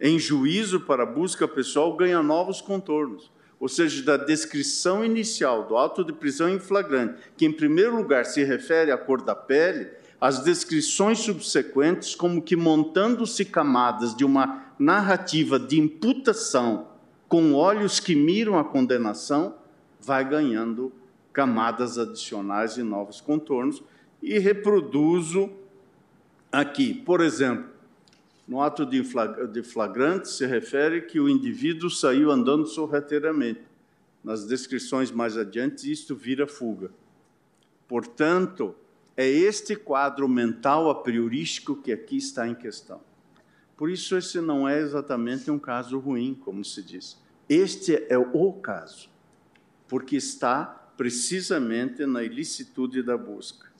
em 0.00 0.20
juízo 0.20 0.82
para 0.82 1.04
busca 1.04 1.48
pessoal 1.48 1.96
ganha 1.96 2.22
novos 2.22 2.60
contornos 2.60 3.28
ou 3.62 3.68
seja, 3.68 4.02
da 4.02 4.16
descrição 4.16 5.04
inicial 5.04 5.68
do 5.68 5.76
auto 5.76 6.02
de 6.02 6.12
prisão 6.12 6.48
em 6.48 6.58
flagrante, 6.58 7.22
que 7.36 7.46
em 7.46 7.52
primeiro 7.52 7.94
lugar 7.94 8.26
se 8.26 8.42
refere 8.42 8.90
à 8.90 8.98
cor 8.98 9.22
da 9.22 9.36
pele, 9.36 9.88
as 10.20 10.40
descrições 10.40 11.20
subsequentes, 11.20 12.16
como 12.16 12.42
que 12.42 12.56
montando-se 12.56 13.44
camadas 13.44 14.16
de 14.16 14.24
uma 14.24 14.66
narrativa 14.80 15.60
de 15.60 15.78
imputação 15.78 16.88
com 17.28 17.54
olhos 17.54 18.00
que 18.00 18.16
miram 18.16 18.58
a 18.58 18.64
condenação, 18.64 19.54
vai 20.00 20.28
ganhando 20.28 20.92
camadas 21.32 21.98
adicionais 21.98 22.76
e 22.76 22.82
novos 22.82 23.20
contornos, 23.20 23.80
e 24.20 24.40
reproduzo 24.40 25.48
aqui, 26.50 26.92
por 26.92 27.20
exemplo, 27.20 27.71
no 28.52 28.60
ato 28.60 28.84
de 28.84 29.62
flagrante, 29.62 30.28
se 30.28 30.44
refere 30.44 31.00
que 31.00 31.18
o 31.18 31.26
indivíduo 31.26 31.88
saiu 31.88 32.30
andando 32.30 32.66
sorrateiramente. 32.66 33.62
Nas 34.22 34.46
descrições 34.46 35.10
mais 35.10 35.38
adiante, 35.38 35.90
isto 35.90 36.14
vira 36.14 36.46
fuga. 36.46 36.90
Portanto, 37.88 38.74
é 39.16 39.26
este 39.26 39.74
quadro 39.74 40.28
mental 40.28 40.90
a 40.90 41.02
priorístico 41.02 41.74
que 41.74 41.92
aqui 41.92 42.18
está 42.18 42.46
em 42.46 42.54
questão. 42.54 43.00
Por 43.74 43.88
isso, 43.88 44.18
esse 44.18 44.38
não 44.38 44.68
é 44.68 44.80
exatamente 44.80 45.50
um 45.50 45.58
caso 45.58 45.98
ruim, 45.98 46.34
como 46.34 46.62
se 46.62 46.82
diz. 46.82 47.18
Este 47.48 48.04
é 48.10 48.18
o 48.18 48.52
caso, 48.52 49.08
porque 49.88 50.16
está 50.16 50.66
precisamente 50.94 52.04
na 52.04 52.22
ilicitude 52.22 53.02
da 53.02 53.16
busca. 53.16 53.72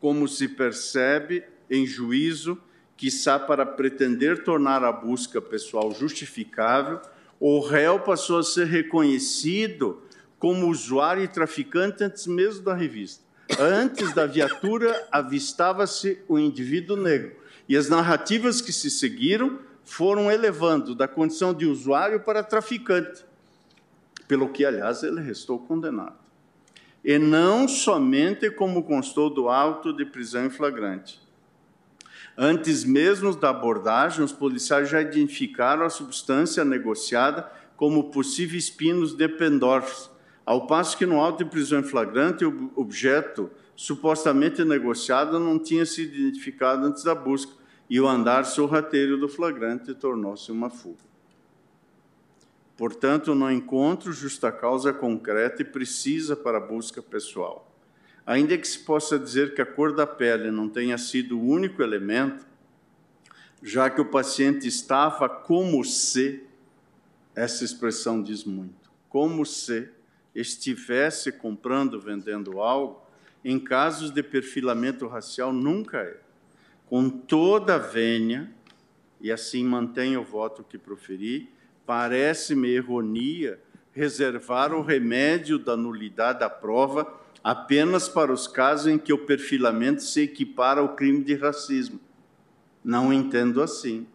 Como 0.00 0.26
se 0.26 0.48
percebe 0.48 1.44
em 1.70 1.86
juízo, 1.86 2.60
quiçá 2.96 3.38
para 3.38 3.66
pretender 3.66 4.44
tornar 4.44 4.84
a 4.84 4.92
busca 4.92 5.40
pessoal 5.40 5.92
justificável, 5.92 7.00
o 7.40 7.60
réu 7.60 8.00
passou 8.00 8.38
a 8.38 8.42
ser 8.42 8.66
reconhecido 8.66 10.02
como 10.38 10.68
usuário 10.68 11.22
e 11.22 11.28
traficante 11.28 12.04
antes 12.04 12.26
mesmo 12.26 12.62
da 12.62 12.74
revista. 12.74 13.24
Antes 13.58 14.14
da 14.14 14.26
viatura, 14.26 15.06
avistava-se 15.10 16.22
o 16.28 16.38
indivíduo 16.38 16.96
negro. 16.96 17.36
E 17.68 17.76
as 17.76 17.88
narrativas 17.88 18.60
que 18.60 18.72
se 18.72 18.90
seguiram 18.90 19.58
foram 19.84 20.30
elevando 20.30 20.94
da 20.94 21.06
condição 21.06 21.52
de 21.52 21.66
usuário 21.66 22.20
para 22.20 22.42
traficante, 22.42 23.24
pelo 24.26 24.48
que, 24.48 24.64
aliás, 24.64 25.02
ele 25.02 25.20
restou 25.20 25.58
condenado. 25.58 26.16
E 27.04 27.18
não 27.18 27.68
somente 27.68 28.50
como 28.50 28.82
constou 28.82 29.28
do 29.28 29.48
auto 29.48 29.92
de 29.92 30.06
prisão 30.06 30.46
em 30.46 30.50
flagrante, 30.50 31.20
Antes 32.36 32.84
mesmo 32.84 33.34
da 33.36 33.50
abordagem, 33.50 34.24
os 34.24 34.32
policiais 34.32 34.88
já 34.88 35.00
identificaram 35.00 35.84
a 35.84 35.90
substância 35.90 36.64
negociada 36.64 37.50
como 37.76 38.10
possíveis 38.10 38.68
pinos 38.68 39.14
de 39.14 39.28
Pendorf, 39.28 40.08
ao 40.44 40.66
passo 40.66 40.98
que 40.98 41.06
no 41.06 41.20
auto 41.20 41.44
de 41.44 41.50
prisão 41.50 41.80
em 41.80 41.84
flagrante 41.84 42.44
o 42.44 42.70
objeto 42.74 43.50
supostamente 43.76 44.64
negociado 44.64 45.38
não 45.38 45.58
tinha 45.58 45.86
sido 45.86 46.14
identificado 46.14 46.84
antes 46.86 47.04
da 47.04 47.14
busca 47.14 47.52
e 47.88 48.00
o 48.00 48.08
andar 48.08 48.44
sorrateiro 48.44 49.16
do 49.16 49.28
flagrante 49.28 49.94
tornou-se 49.94 50.50
uma 50.50 50.70
fuga. 50.70 51.04
Portanto, 52.76 53.34
não 53.34 53.50
encontro 53.50 54.12
justa 54.12 54.50
causa 54.50 54.92
concreta 54.92 55.62
e 55.62 55.64
precisa 55.64 56.34
para 56.34 56.58
a 56.58 56.60
busca 56.60 57.00
pessoal. 57.00 57.73
Ainda 58.26 58.56
que 58.56 58.66
se 58.66 58.78
possa 58.78 59.18
dizer 59.18 59.54
que 59.54 59.60
a 59.60 59.66
cor 59.66 59.94
da 59.94 60.06
pele 60.06 60.50
não 60.50 60.68
tenha 60.68 60.96
sido 60.96 61.38
o 61.38 61.46
único 61.46 61.82
elemento, 61.82 62.46
já 63.62 63.90
que 63.90 64.00
o 64.00 64.06
paciente 64.06 64.66
estava 64.66 65.28
como 65.28 65.84
se, 65.84 66.42
essa 67.34 67.64
expressão 67.64 68.22
diz 68.22 68.44
muito, 68.44 68.90
como 69.08 69.44
se 69.44 69.88
estivesse 70.34 71.32
comprando, 71.32 72.00
vendendo 72.00 72.60
algo, 72.60 73.02
em 73.44 73.58
casos 73.58 74.10
de 74.10 74.22
perfilamento 74.22 75.06
racial 75.06 75.52
nunca 75.52 75.98
é. 75.98 76.18
Com 76.86 77.10
toda 77.10 77.74
a 77.74 77.78
vênia, 77.78 78.50
e 79.20 79.30
assim 79.30 79.64
mantenho 79.64 80.20
o 80.20 80.24
voto 80.24 80.64
que 80.64 80.78
proferi, 80.78 81.50
parece-me 81.86 82.70
erronia 82.70 83.60
reservar 83.92 84.72
o 84.72 84.82
remédio 84.82 85.58
da 85.58 85.76
nulidade 85.76 86.40
da 86.40 86.50
prova 86.50 87.23
apenas 87.44 88.08
para 88.08 88.32
os 88.32 88.48
casos 88.48 88.86
em 88.86 88.96
que 88.96 89.12
o 89.12 89.18
perfilamento 89.18 90.02
se 90.02 90.22
equipara 90.22 90.80
ao 90.80 90.96
crime 90.96 91.22
de 91.22 91.34
racismo. 91.34 92.00
Não 92.82 93.12
entendo 93.12 93.62
assim. 93.62 94.06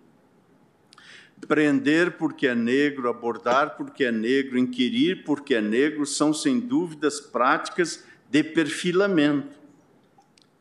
Prender 1.48 2.18
porque 2.18 2.48
é 2.48 2.56
negro, 2.56 3.08
abordar 3.08 3.78
porque 3.78 4.04
é 4.04 4.12
negro, 4.12 4.58
inquirir 4.58 5.24
porque 5.24 5.54
é 5.54 5.62
negro 5.62 6.08
são, 6.08 6.34
sem 6.34 6.60
dúvidas, 6.60 7.20
práticas 7.20 8.04
de 8.30 8.44
perfilamento. 8.44 9.60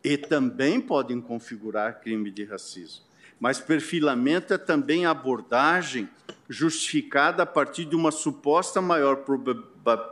E 0.05 0.19
também 0.19 0.79
podem 0.79 1.21
configurar 1.23 2.01
crime 2.01 2.31
de 2.31 2.45
racismo. 2.45 3.05
Mas 3.41 3.59
perfilamento 3.59 4.53
é 4.53 4.59
também 4.59 5.07
abordagem 5.07 6.09
justificada 6.49 7.43
a 7.43 7.47
partir 7.47 7.87
de 7.87 7.97
uma 7.97 8.11
suposta 8.11 8.81
maior 8.81 9.25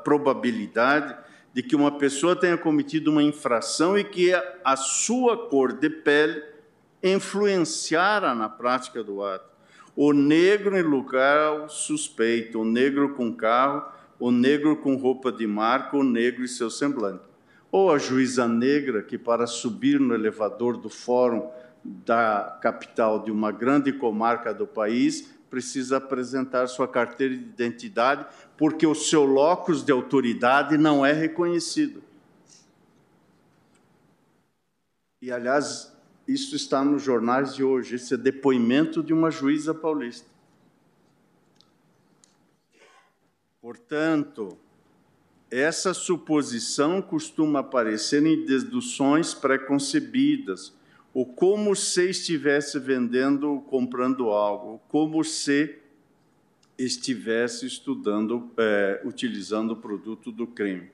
probabilidade 0.02 1.25
de 1.56 1.62
que 1.62 1.74
uma 1.74 1.90
pessoa 1.90 2.36
tenha 2.36 2.58
cometido 2.58 3.10
uma 3.10 3.22
infração 3.22 3.96
e 3.96 4.04
que 4.04 4.30
a 4.62 4.76
sua 4.76 5.48
cor 5.48 5.72
de 5.72 5.88
pele 5.88 6.42
influenciara 7.02 8.34
na 8.34 8.46
prática 8.46 9.02
do 9.02 9.24
ato. 9.24 9.48
O 9.96 10.12
negro 10.12 10.76
em 10.76 10.82
lugar 10.82 11.70
suspeito, 11.70 12.60
o 12.60 12.64
negro 12.66 13.14
com 13.14 13.32
carro, 13.34 13.86
o 14.20 14.30
negro 14.30 14.76
com 14.76 14.96
roupa 14.96 15.32
de 15.32 15.46
marca, 15.46 15.96
o 15.96 16.04
negro 16.04 16.44
e 16.44 16.48
seu 16.48 16.68
semblante. 16.68 17.24
Ou 17.72 17.90
a 17.90 17.96
juíza 17.96 18.46
negra 18.46 19.02
que, 19.02 19.16
para 19.16 19.46
subir 19.46 19.98
no 19.98 20.14
elevador 20.14 20.76
do 20.76 20.90
fórum 20.90 21.48
da 21.82 22.58
capital 22.60 23.24
de 23.24 23.30
uma 23.30 23.50
grande 23.50 23.94
comarca 23.94 24.52
do 24.52 24.66
país, 24.66 25.34
precisa 25.50 25.98
apresentar 25.98 26.66
sua 26.66 26.88
carteira 26.88 27.34
de 27.34 27.42
identidade, 27.42 28.26
porque 28.56 28.86
o 28.86 28.94
seu 28.94 29.24
locus 29.24 29.84
de 29.84 29.92
autoridade 29.92 30.76
não 30.76 31.04
é 31.04 31.12
reconhecido. 31.12 32.02
E, 35.22 35.30
aliás, 35.30 35.92
isso 36.26 36.54
está 36.56 36.84
nos 36.84 37.02
jornais 37.02 37.54
de 37.54 37.64
hoje, 37.64 37.96
esse 37.96 38.14
é 38.14 38.16
depoimento 38.16 39.02
de 39.02 39.12
uma 39.12 39.30
juíza 39.30 39.74
paulista. 39.74 40.28
Portanto, 43.60 44.56
essa 45.50 45.94
suposição 45.94 47.00
costuma 47.00 47.60
aparecer 47.60 48.24
em 48.24 48.44
deduções 48.44 49.32
preconcebidas, 49.32 50.75
ou 51.16 51.24
como 51.24 51.74
se 51.74 52.10
estivesse 52.10 52.78
vendendo 52.78 53.48
ou 53.48 53.62
comprando 53.62 54.28
algo, 54.28 54.82
como 54.86 55.24
se 55.24 55.78
estivesse 56.76 57.64
estudando, 57.64 58.50
é, 58.58 59.00
utilizando 59.02 59.70
o 59.70 59.76
produto 59.76 60.30
do 60.30 60.46
crime. 60.46 60.90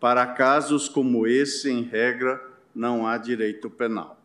Para 0.00 0.26
casos 0.26 0.88
como 0.88 1.28
esse, 1.28 1.70
em 1.70 1.84
regra, 1.84 2.44
não 2.74 3.06
há 3.06 3.16
direito 3.16 3.70
penal. 3.70 4.20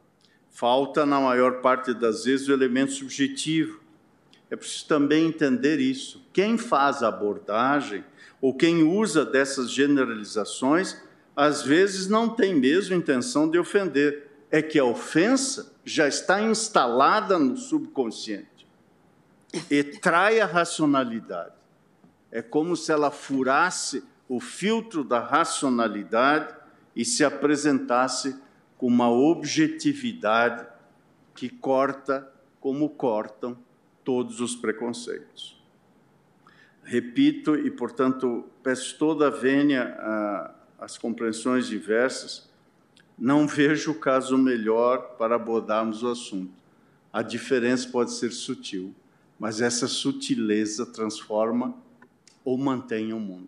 Falta, 0.49 1.05
na 1.05 1.21
maior 1.21 1.61
parte 1.61 1.93
das 1.93 2.25
vezes, 2.25 2.47
o 2.47 2.53
elemento 2.53 2.93
subjetivo. 2.93 3.79
É 4.49 4.55
preciso 4.55 4.87
também 4.87 5.27
entender 5.27 5.79
isso. 5.79 6.25
Quem 6.33 6.57
faz 6.57 7.03
a 7.03 7.09
abordagem 7.09 8.03
ou 8.41 8.55
quem 8.55 8.81
usa 8.81 9.23
dessas 9.23 9.69
generalizações, 9.69 10.99
às 11.35 11.61
vezes 11.61 12.07
não 12.07 12.27
tem 12.27 12.55
mesmo 12.55 12.95
intenção 12.95 13.47
de 13.47 13.59
ofender, 13.59 14.26
é 14.49 14.61
que 14.61 14.79
a 14.79 14.85
ofensa 14.85 15.73
já 15.83 16.07
está 16.07 16.41
instalada 16.41 17.37
no 17.37 17.57
subconsciente 17.57 18.67
e 19.69 19.83
trai 19.83 20.39
a 20.39 20.45
racionalidade. 20.45 21.55
É 22.31 22.41
como 22.41 22.75
se 22.75 22.91
ela 22.91 23.11
furasse 23.11 24.03
o 24.27 24.39
filtro 24.39 25.03
da 25.03 25.19
racionalidade 25.19 26.53
e 26.95 27.05
se 27.05 27.23
apresentasse 27.23 28.37
com 28.77 28.87
uma 28.87 29.09
objetividade 29.09 30.65
que 31.33 31.49
corta 31.49 32.31
como 32.59 32.89
cortam 32.89 33.57
todos 34.03 34.41
os 34.41 34.55
preconceitos. 34.55 35.61
Repito 36.83 37.55
e, 37.55 37.69
portanto, 37.69 38.45
peço 38.63 38.97
toda 38.97 39.27
a 39.27 39.29
vênia 39.29 39.97
às 40.79 40.97
compreensões 40.97 41.67
diversas, 41.67 42.49
não 43.17 43.47
vejo 43.47 43.91
o 43.91 43.99
caso 43.99 44.37
melhor 44.37 45.15
para 45.17 45.35
abordarmos 45.35 46.03
o 46.03 46.09
assunto. 46.09 46.53
A 47.11 47.21
diferença 47.21 47.89
pode 47.89 48.13
ser 48.13 48.31
sutil, 48.31 48.93
mas 49.39 49.59
essa 49.59 49.87
sutileza 49.87 50.85
transforma 50.85 51.75
ou 52.45 52.57
mantém 52.57 53.13
o 53.13 53.19
mundo. 53.19 53.47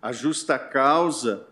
A 0.00 0.12
justa 0.12 0.58
causa 0.58 1.46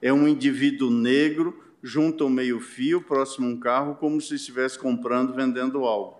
é 0.00 0.12
um 0.12 0.28
indivíduo 0.28 0.90
negro 0.90 1.64
junto 1.82 2.24
ao 2.24 2.30
meio-fio, 2.30 3.02
próximo 3.02 3.46
a 3.46 3.50
um 3.50 3.56
carro, 3.56 3.94
como 3.94 4.20
se 4.20 4.34
estivesse 4.34 4.78
comprando, 4.78 5.34
vendendo 5.34 5.84
algo. 5.84 6.18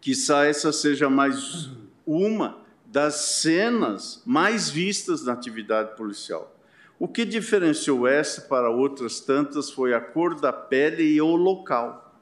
Quizá 0.00 0.46
essa 0.46 0.72
seja 0.72 1.08
mais 1.08 1.70
uma 2.06 2.60
das 2.86 3.14
cenas 3.14 4.22
mais 4.26 4.68
vistas 4.68 5.24
na 5.24 5.32
atividade 5.32 5.96
policial. 5.96 6.56
O 7.00 7.08
que 7.08 7.24
diferenciou 7.24 8.06
essa 8.06 8.42
para 8.42 8.68
outras 8.68 9.20
tantas 9.20 9.70
foi 9.70 9.94
a 9.94 10.00
cor 10.02 10.38
da 10.38 10.52
pele 10.52 11.02
e 11.02 11.18
o 11.18 11.34
local. 11.34 12.14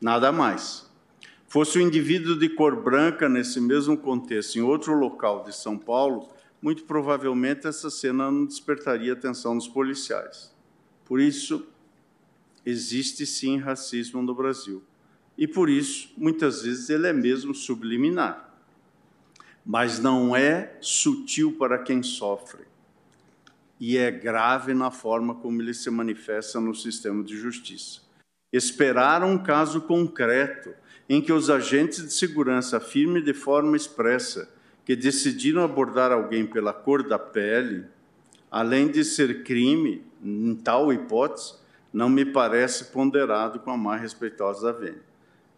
Nada 0.00 0.32
mais. 0.32 0.90
Fosse 1.46 1.78
o 1.78 1.82
um 1.82 1.86
indivíduo 1.86 2.38
de 2.38 2.48
cor 2.48 2.82
branca 2.82 3.28
nesse 3.28 3.60
mesmo 3.60 3.98
contexto, 3.98 4.56
em 4.56 4.62
outro 4.62 4.94
local 4.94 5.44
de 5.44 5.54
São 5.54 5.76
Paulo, 5.76 6.30
muito 6.62 6.84
provavelmente 6.84 7.66
essa 7.66 7.90
cena 7.90 8.30
não 8.30 8.46
despertaria 8.46 9.12
atenção 9.12 9.54
dos 9.54 9.68
policiais. 9.68 10.50
Por 11.04 11.20
isso, 11.20 11.68
existe 12.64 13.26
sim 13.26 13.58
racismo 13.58 14.22
no 14.22 14.34
Brasil. 14.34 14.82
E 15.36 15.46
por 15.46 15.68
isso, 15.68 16.10
muitas 16.16 16.62
vezes, 16.62 16.88
ele 16.88 17.06
é 17.06 17.12
mesmo 17.12 17.54
subliminar. 17.54 18.50
Mas 19.62 19.98
não 19.98 20.34
é 20.34 20.78
sutil 20.80 21.52
para 21.58 21.78
quem 21.78 22.02
sofre 22.02 22.69
e 23.80 23.96
é 23.96 24.10
grave 24.10 24.74
na 24.74 24.90
forma 24.90 25.34
como 25.34 25.62
ele 25.62 25.72
se 25.72 25.88
manifesta 25.88 26.60
no 26.60 26.74
sistema 26.74 27.24
de 27.24 27.34
justiça. 27.34 28.02
Esperar 28.52 29.24
um 29.24 29.38
caso 29.38 29.80
concreto 29.80 30.74
em 31.08 31.22
que 31.22 31.32
os 31.32 31.48
agentes 31.48 32.04
de 32.04 32.12
segurança 32.12 32.76
afirmem 32.76 33.24
de 33.24 33.32
forma 33.32 33.76
expressa 33.76 34.52
que 34.84 34.94
decidiram 34.94 35.64
abordar 35.64 36.12
alguém 36.12 36.46
pela 36.46 36.74
cor 36.74 37.02
da 37.02 37.18
pele, 37.18 37.86
além 38.50 38.90
de 38.90 39.02
ser 39.02 39.42
crime, 39.44 40.04
em 40.22 40.54
tal 40.54 40.92
hipótese, 40.92 41.54
não 41.92 42.08
me 42.08 42.24
parece 42.24 42.86
ponderado 42.86 43.60
com 43.60 43.70
a 43.70 43.76
mais 43.78 44.02
respeitosa 44.02 44.72
vênia. 44.72 45.02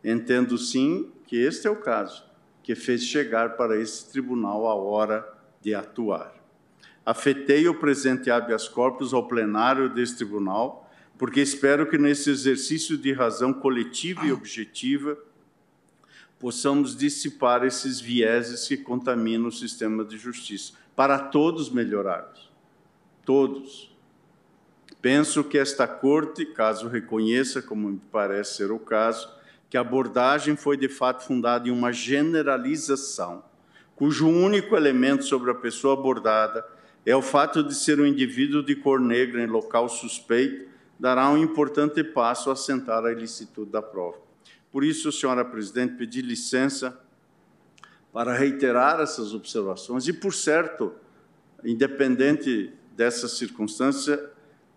Entendo 0.04 0.56
sim 0.56 1.10
que 1.26 1.36
este 1.36 1.66
é 1.66 1.70
o 1.70 1.76
caso 1.76 2.24
que 2.62 2.74
fez 2.74 3.02
chegar 3.02 3.56
para 3.56 3.76
esse 3.80 4.10
tribunal 4.10 4.66
a 4.68 4.74
hora 4.74 5.26
de 5.60 5.74
atuar 5.74 6.41
afetei 7.04 7.68
o 7.68 7.74
presente 7.74 8.30
habeas 8.30 8.68
corpus 8.68 9.12
ao 9.12 9.26
plenário 9.26 9.88
deste 9.88 10.18
tribunal, 10.18 10.90
porque 11.18 11.40
espero 11.40 11.88
que 11.88 11.98
nesse 11.98 12.30
exercício 12.30 12.96
de 12.96 13.12
razão 13.12 13.52
coletiva 13.52 14.26
e 14.26 14.32
objetiva 14.32 15.16
possamos 16.38 16.96
dissipar 16.96 17.64
esses 17.64 18.00
vieses 18.00 18.66
que 18.66 18.76
contaminam 18.76 19.46
o 19.46 19.52
sistema 19.52 20.04
de 20.04 20.18
justiça, 20.18 20.72
para 20.96 21.18
todos 21.18 21.70
melhorarmos. 21.70 22.50
Todos. 23.24 23.94
Penso 25.00 25.44
que 25.44 25.56
esta 25.56 25.86
corte, 25.86 26.44
caso 26.44 26.88
reconheça, 26.88 27.62
como 27.62 27.88
me 27.88 28.00
parece 28.10 28.56
ser 28.56 28.72
o 28.72 28.78
caso, 28.78 29.28
que 29.70 29.76
a 29.76 29.80
abordagem 29.80 30.56
foi 30.56 30.76
de 30.76 30.88
fato 30.88 31.24
fundada 31.24 31.68
em 31.68 31.72
uma 31.72 31.92
generalização, 31.92 33.44
cujo 33.94 34.28
único 34.28 34.76
elemento 34.76 35.24
sobre 35.24 35.50
a 35.50 35.54
pessoa 35.54 35.94
abordada 35.94 36.64
é 37.04 37.16
o 37.16 37.22
fato 37.22 37.62
de 37.62 37.74
ser 37.74 38.00
um 38.00 38.06
indivíduo 38.06 38.62
de 38.62 38.76
cor 38.76 39.00
negra 39.00 39.42
em 39.42 39.46
local 39.46 39.88
suspeito, 39.88 40.70
dará 40.98 41.28
um 41.28 41.36
importante 41.36 42.04
passo 42.04 42.48
a 42.48 42.52
assentar 42.52 43.04
a 43.04 43.12
ilicitude 43.12 43.70
da 43.70 43.82
prova. 43.82 44.18
Por 44.70 44.84
isso, 44.84 45.10
senhora 45.10 45.44
presidente, 45.44 45.94
pedi 45.94 46.22
licença 46.22 46.98
para 48.12 48.32
reiterar 48.34 49.00
essas 49.00 49.34
observações 49.34 50.06
e, 50.06 50.12
por 50.12 50.32
certo, 50.32 50.94
independente 51.64 52.72
dessa 52.96 53.26
circunstância, 53.26 54.30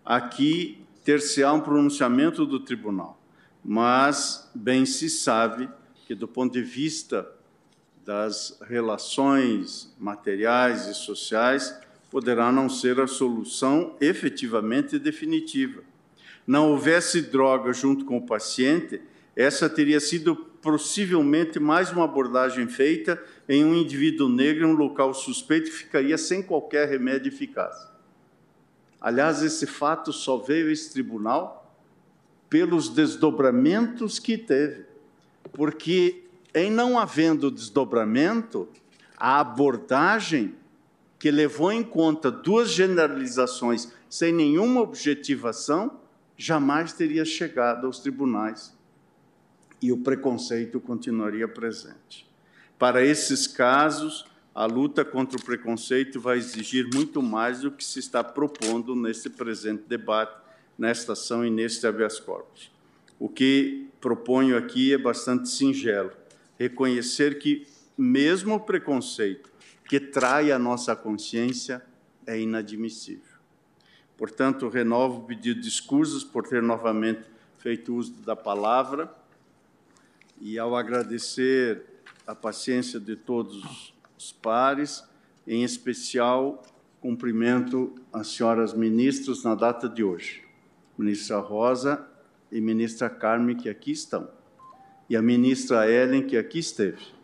aqui 0.04 0.84
ter-se-á 1.04 1.52
um 1.52 1.60
pronunciamento 1.60 2.44
do 2.44 2.58
tribunal, 2.58 3.20
mas 3.64 4.50
bem 4.54 4.84
se 4.84 5.08
sabe 5.08 5.68
que, 6.06 6.14
do 6.14 6.26
ponto 6.26 6.52
de 6.52 6.62
vista 6.62 7.30
das 8.04 8.58
relações 8.62 9.94
materiais 9.98 10.86
e 10.86 10.94
sociais, 10.94 11.76
poderá 12.16 12.50
não 12.50 12.66
ser 12.66 12.98
a 12.98 13.06
solução 13.06 13.94
efetivamente 14.00 14.98
definitiva. 14.98 15.82
Não 16.46 16.70
houvesse 16.70 17.20
droga 17.20 17.74
junto 17.74 18.06
com 18.06 18.16
o 18.16 18.26
paciente, 18.26 19.02
essa 19.36 19.68
teria 19.68 20.00
sido 20.00 20.34
possivelmente 20.34 21.60
mais 21.60 21.92
uma 21.92 22.04
abordagem 22.04 22.68
feita 22.68 23.22
em 23.46 23.62
um 23.62 23.74
indivíduo 23.74 24.30
negro 24.30 24.66
em 24.66 24.70
um 24.70 24.74
local 24.74 25.12
suspeito 25.12 25.70
que 25.70 25.76
ficaria 25.76 26.16
sem 26.16 26.42
qualquer 26.42 26.88
remédio 26.88 27.28
eficaz. 27.28 27.86
Aliás, 28.98 29.42
esse 29.42 29.66
fato 29.66 30.10
só 30.10 30.38
veio 30.38 30.68
a 30.68 30.72
esse 30.72 30.90
tribunal 30.90 31.70
pelos 32.48 32.88
desdobramentos 32.88 34.18
que 34.18 34.38
teve. 34.38 34.86
Porque, 35.52 36.24
em 36.54 36.70
não 36.70 36.98
havendo 36.98 37.50
desdobramento, 37.50 38.66
a 39.18 39.38
abordagem 39.38 40.54
que 41.18 41.30
levou 41.30 41.72
em 41.72 41.82
conta 41.82 42.30
duas 42.30 42.70
generalizações 42.70 43.92
sem 44.08 44.32
nenhuma 44.32 44.80
objetivação, 44.82 46.00
jamais 46.36 46.92
teria 46.92 47.24
chegado 47.24 47.86
aos 47.86 47.98
tribunais. 47.98 48.74
E 49.80 49.92
o 49.92 49.98
preconceito 49.98 50.80
continuaria 50.80 51.48
presente. 51.48 52.26
Para 52.78 53.04
esses 53.04 53.46
casos, 53.46 54.26
a 54.54 54.66
luta 54.66 55.04
contra 55.04 55.38
o 55.38 55.42
preconceito 55.42 56.20
vai 56.20 56.38
exigir 56.38 56.88
muito 56.94 57.22
mais 57.22 57.60
do 57.60 57.70
que 57.70 57.84
se 57.84 57.98
está 57.98 58.24
propondo 58.24 58.94
neste 58.94 59.28
presente 59.28 59.84
debate, 59.86 60.34
nesta 60.78 61.12
ação 61.12 61.44
e 61.44 61.50
neste 61.50 61.86
habeas 61.86 62.18
corpus. 62.18 62.70
O 63.18 63.28
que 63.28 63.88
proponho 64.00 64.56
aqui 64.56 64.92
é 64.92 64.98
bastante 64.98 65.48
singelo: 65.48 66.10
reconhecer 66.58 67.38
que, 67.38 67.66
mesmo 67.96 68.54
o 68.54 68.60
preconceito 68.60 69.50
que 69.88 70.00
trai 70.00 70.50
a 70.50 70.58
nossa 70.58 70.96
consciência, 70.96 71.82
é 72.26 72.38
inadmissível. 72.40 73.36
Portanto, 74.16 74.68
renovo 74.68 75.20
o 75.20 75.24
pedido 75.24 75.60
de 75.60 75.68
desculpas 75.68 76.24
por 76.24 76.46
ter 76.46 76.62
novamente 76.62 77.22
feito 77.58 77.94
uso 77.94 78.12
da 78.22 78.34
palavra 78.34 79.14
e, 80.40 80.58
ao 80.58 80.74
agradecer 80.74 81.84
a 82.26 82.34
paciência 82.34 82.98
de 82.98 83.14
todos 83.14 83.94
os 84.18 84.32
pares, 84.32 85.04
em 85.46 85.62
especial, 85.62 86.62
cumprimento 87.00 87.94
as 88.12 88.28
senhoras 88.28 88.74
ministras 88.74 89.44
na 89.44 89.54
data 89.54 89.88
de 89.88 90.02
hoje, 90.02 90.42
ministra 90.98 91.38
Rosa 91.38 92.04
e 92.50 92.60
ministra 92.60 93.08
Carmen, 93.08 93.56
que 93.56 93.68
aqui 93.68 93.92
estão, 93.92 94.28
e 95.08 95.16
a 95.16 95.22
ministra 95.22 95.88
Ellen, 95.88 96.26
que 96.26 96.36
aqui 96.36 96.58
esteve. 96.58 97.15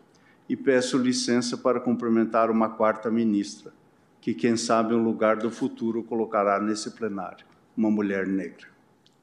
E 0.52 0.56
peço 0.56 0.98
licença 0.98 1.56
para 1.56 1.80
cumprimentar 1.80 2.50
uma 2.50 2.68
quarta 2.68 3.10
ministra, 3.10 3.72
que, 4.20 4.34
quem 4.34 4.54
sabe, 4.54 4.94
um 4.94 5.02
lugar 5.02 5.38
do 5.38 5.50
futuro 5.50 6.04
colocará 6.04 6.60
nesse 6.60 6.90
plenário, 6.90 7.46
uma 7.74 7.90
mulher 7.90 8.26
negra. 8.26 8.68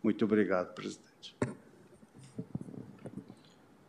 Muito 0.02 0.26
obrigado, 0.26 0.74
presidente. 0.74 1.38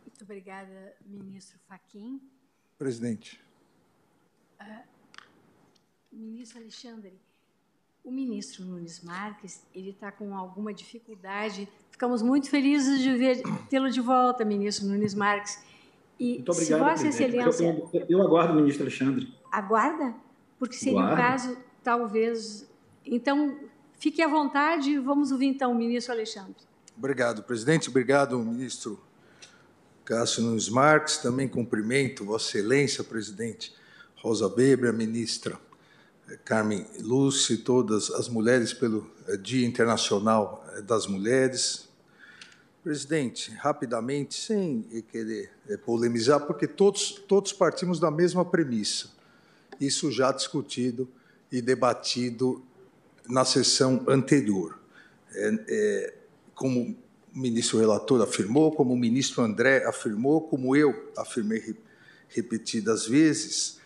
Muito 0.05 0.21
obrigada, 0.21 0.93
ministro 1.03 1.57
Faquim. 1.67 2.21
Presidente. 2.77 3.43
Ministro 6.11 6.59
Alexandre, 6.59 7.19
o 8.03 8.11
ministro 8.11 8.63
Nunes 8.63 9.01
Marques 9.01 9.65
ele 9.73 9.89
está 9.89 10.11
com 10.11 10.37
alguma 10.37 10.71
dificuldade. 10.71 11.67
Ficamos 11.89 12.21
muito 12.21 12.51
felizes 12.51 12.99
de 12.99 13.17
ver 13.17 13.41
tê-lo 13.67 13.89
de 13.89 13.99
volta, 13.99 14.45
ministro 14.45 14.85
Nunes 14.85 15.15
Marques. 15.15 15.70
E 16.21 16.35
muito 16.35 16.51
obrigado, 16.51 16.97
se 16.97 17.03
Vossa 17.03 17.07
Excelência. 17.07 17.63
Eu, 17.91 18.05
eu, 18.07 18.21
aguardo, 18.21 18.53
ministro 18.53 18.83
Alexandre. 18.83 19.33
Aguarda? 19.51 20.13
Porque 20.59 20.75
seria 20.75 20.99
o 20.99 21.13
um 21.13 21.15
caso, 21.15 21.57
talvez. 21.83 22.69
Então, 23.03 23.57
fique 23.97 24.21
à 24.21 24.27
vontade. 24.27 24.99
Vamos 24.99 25.31
ouvir 25.31 25.47
então 25.47 25.71
o 25.71 25.75
ministro 25.75 26.13
Alexandre. 26.13 26.57
Obrigado, 26.95 27.41
presidente. 27.41 27.89
Obrigado, 27.89 28.37
ministro 28.37 28.99
Cássio 30.05 30.43
Nunes 30.43 30.69
Marques. 30.69 31.17
Também 31.17 31.47
cumprimento 31.47 32.23
Vossa 32.23 32.55
Excelência, 32.55 33.03
presidente 33.03 33.73
Rosa 34.17 34.47
Weber, 34.47 34.91
a 34.91 34.93
ministra 34.93 35.59
eh, 36.29 36.37
Carmen 36.45 36.85
Lúcia, 36.99 37.57
todas 37.57 38.11
as 38.11 38.29
mulheres 38.29 38.75
pelo 38.75 39.09
eh, 39.27 39.37
Dia 39.37 39.65
Internacional 39.65 40.63
eh, 40.75 40.83
das 40.83 41.07
Mulheres. 41.07 41.89
Presidente, 42.83 43.51
rapidamente, 43.51 44.33
sem 44.33 44.81
querer 45.11 45.51
polemizar, 45.85 46.41
porque 46.47 46.65
todos, 46.65 47.11
todos 47.27 47.53
partimos 47.53 47.99
da 47.99 48.09
mesma 48.09 48.43
premissa. 48.43 49.11
Isso 49.79 50.11
já 50.11 50.31
discutido 50.31 51.07
e 51.51 51.61
debatido 51.61 52.63
na 53.29 53.45
sessão 53.45 54.03
anterior. 54.07 54.79
É, 55.33 55.59
é, 55.67 56.13
como 56.55 56.95
o 57.33 57.39
ministro 57.39 57.79
relator 57.79 58.21
afirmou, 58.21 58.71
como 58.71 58.93
o 58.93 58.97
ministro 58.97 59.43
André 59.43 59.85
afirmou, 59.85 60.41
como 60.41 60.75
eu 60.75 61.11
afirmei 61.15 61.75
repetidas 62.29 63.05
vezes, 63.05 63.79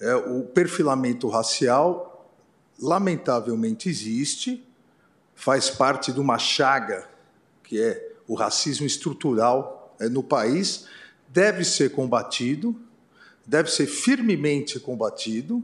é, 0.00 0.14
o 0.14 0.44
perfilamento 0.44 1.28
racial, 1.28 2.30
lamentavelmente, 2.78 3.88
existe, 3.88 4.62
faz 5.34 5.70
parte 5.70 6.12
de 6.12 6.20
uma 6.20 6.38
chaga 6.38 7.08
que 7.62 7.80
é 7.80 8.11
o 8.26 8.34
racismo 8.34 8.86
estrutural 8.86 9.94
é, 10.00 10.08
no 10.08 10.22
país, 10.22 10.86
deve 11.28 11.64
ser 11.64 11.90
combatido, 11.90 12.76
deve 13.46 13.70
ser 13.70 13.86
firmemente 13.86 14.78
combatido, 14.78 15.62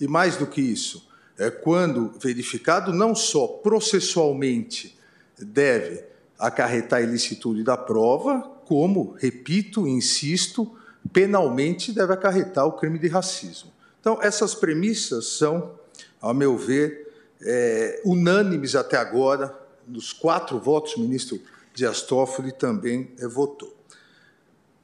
e 0.00 0.08
mais 0.08 0.36
do 0.36 0.46
que 0.46 0.60
isso, 0.60 1.08
é, 1.38 1.50
quando 1.50 2.12
verificado, 2.18 2.92
não 2.92 3.14
só 3.14 3.46
processualmente 3.46 4.98
deve 5.38 6.04
acarretar 6.38 7.00
a 7.00 7.02
ilicitude 7.02 7.62
da 7.62 7.76
prova, 7.76 8.40
como, 8.64 9.14
repito, 9.18 9.86
insisto, 9.86 10.76
penalmente 11.12 11.92
deve 11.92 12.12
acarretar 12.12 12.66
o 12.66 12.72
crime 12.72 12.98
de 12.98 13.08
racismo. 13.08 13.70
Então, 14.00 14.18
essas 14.22 14.54
premissas 14.54 15.26
são, 15.26 15.72
a 16.20 16.32
meu 16.32 16.56
ver, 16.56 17.12
é, 17.42 18.00
unânimes 18.04 18.74
até 18.74 18.96
agora, 18.96 19.54
nos 19.86 20.12
quatro 20.12 20.58
votos, 20.58 20.96
ministro 20.96 21.40
Dias 21.80 22.02
Toffoli 22.02 22.52
também 22.52 23.10
é, 23.18 23.26
votou. 23.26 23.74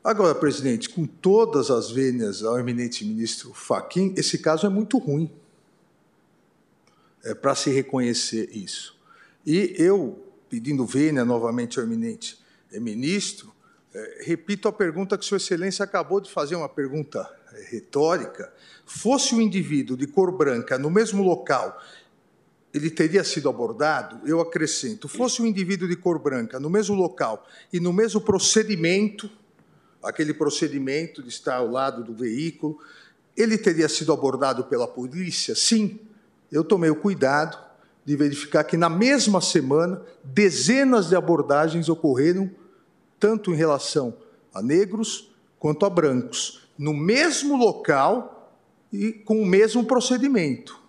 Agora, 0.03 0.35
presidente, 0.35 0.89
com 0.89 1.05
todas 1.05 1.71
as 1.71 1.91
vênias 1.91 2.43
ao 2.43 2.59
eminente 2.59 3.05
ministro 3.05 3.53
Faquim, 3.53 4.15
esse 4.17 4.39
caso 4.39 4.65
é 4.65 4.71
muito 4.71 4.97
ruim. 4.97 5.31
É 7.23 7.35
para 7.35 7.55
se 7.55 7.69
reconhecer 7.69 8.49
isso. 8.51 8.99
E 9.45 9.75
eu, 9.77 10.19
pedindo 10.49 10.87
vênia 10.87 11.23
novamente 11.23 11.79
ao 11.79 11.85
eminente 11.85 12.39
ministro, 12.73 13.53
é, 13.93 14.23
repito 14.25 14.67
a 14.67 14.73
pergunta 14.73 15.19
que 15.19 15.25
Sua 15.27 15.37
Excelência 15.37 15.85
acabou 15.85 16.19
de 16.19 16.31
fazer, 16.31 16.57
uma 16.57 16.69
pergunta 16.69 17.31
é, 17.53 17.63
retórica. 17.73 18.51
Fosse 18.87 19.35
o 19.35 19.43
indivíduo 19.43 19.99
de 19.99 20.07
cor 20.07 20.33
branca 20.33 20.79
no 20.79 20.89
mesmo 20.89 21.23
local, 21.23 21.79
ele 22.77 22.91
teria 22.91 23.25
sido 23.25 23.49
abordado? 23.49 24.21
Eu 24.27 24.41
acrescento: 24.41 25.09
fosse 25.09 25.41
um 25.41 25.47
indivíduo 25.47 25.89
de 25.89 25.97
cor 25.97 26.19
branca 26.19 26.61
no 26.61 26.69
mesmo 26.69 26.95
local 26.95 27.47
e 27.73 27.81
no 27.81 27.93
mesmo 27.93 28.21
procedimento, 28.21 29.31
aquele 30.03 30.35
procedimento 30.35 31.23
de 31.23 31.29
estar 31.29 31.57
ao 31.57 31.71
lado 31.71 32.05
do 32.05 32.15
veículo, 32.15 32.79
ele 33.37 33.57
teria 33.57 33.89
sido 33.89 34.13
abordado 34.13 34.65
pela 34.65 34.87
polícia? 34.87 35.55
Sim. 35.55 35.99
Eu 36.51 36.63
tomei 36.63 36.91
o 36.91 36.97
cuidado 36.97 37.59
de 38.05 38.15
verificar 38.15 38.63
que 38.63 38.77
na 38.77 38.89
mesma 38.89 39.41
semana 39.41 40.01
dezenas 40.23 41.09
de 41.09 41.17
abordagens 41.17 41.89
ocorreram 41.89 42.51
tanto 43.19 43.53
em 43.53 43.57
relação 43.57 44.15
a 44.55 44.63
negros 44.63 45.33
quanto 45.59 45.85
a 45.85 45.91
brancos, 45.91 46.69
no 46.79 46.95
mesmo 46.95 47.57
local 47.57 48.53
e 48.93 49.13
com 49.13 49.43
o 49.43 49.47
mesmo 49.47 49.85
procedimento. 49.85 50.86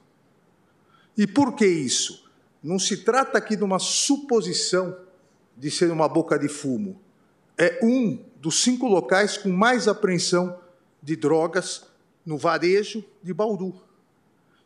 E 1.17 1.25
por 1.25 1.55
que 1.55 1.65
isso? 1.65 2.29
Não 2.61 2.77
se 2.77 2.97
trata 2.97 3.37
aqui 3.37 3.55
de 3.55 3.63
uma 3.63 3.79
suposição 3.79 4.95
de 5.57 5.71
ser 5.71 5.91
uma 5.91 6.07
boca 6.07 6.37
de 6.37 6.47
fumo. 6.47 7.01
É 7.57 7.79
um 7.81 8.23
dos 8.39 8.61
cinco 8.61 8.87
locais 8.87 9.37
com 9.37 9.49
mais 9.49 9.87
apreensão 9.87 10.59
de 11.01 11.15
drogas 11.15 11.85
no 12.25 12.37
varejo 12.37 13.03
de 13.23 13.33
Bauru. 13.33 13.81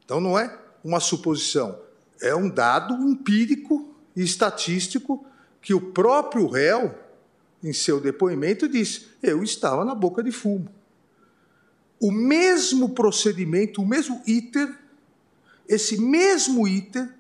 Então 0.03 0.19
não 0.19 0.37
é 0.37 0.59
uma 0.83 0.99
suposição, 0.99 1.79
é 2.19 2.35
um 2.35 2.49
dado 2.49 2.95
empírico 2.95 3.95
e 4.15 4.21
estatístico 4.23 5.25
que 5.61 5.73
o 5.73 5.91
próprio 5.91 6.47
réu 6.47 6.93
em 7.63 7.71
seu 7.71 8.01
depoimento, 8.01 8.67
disse: 8.67 9.07
Eu 9.21 9.43
estava 9.43 9.85
na 9.85 9.93
boca 9.93 10.23
de 10.23 10.31
fumo. 10.31 10.67
O 11.99 12.11
mesmo 12.11 12.89
procedimento, 12.89 13.81
o 13.81 13.85
mesmo 13.85 14.21
iter, 14.25 14.67
esse 15.67 15.99
mesmo 15.99 16.67
iter, 16.67 17.13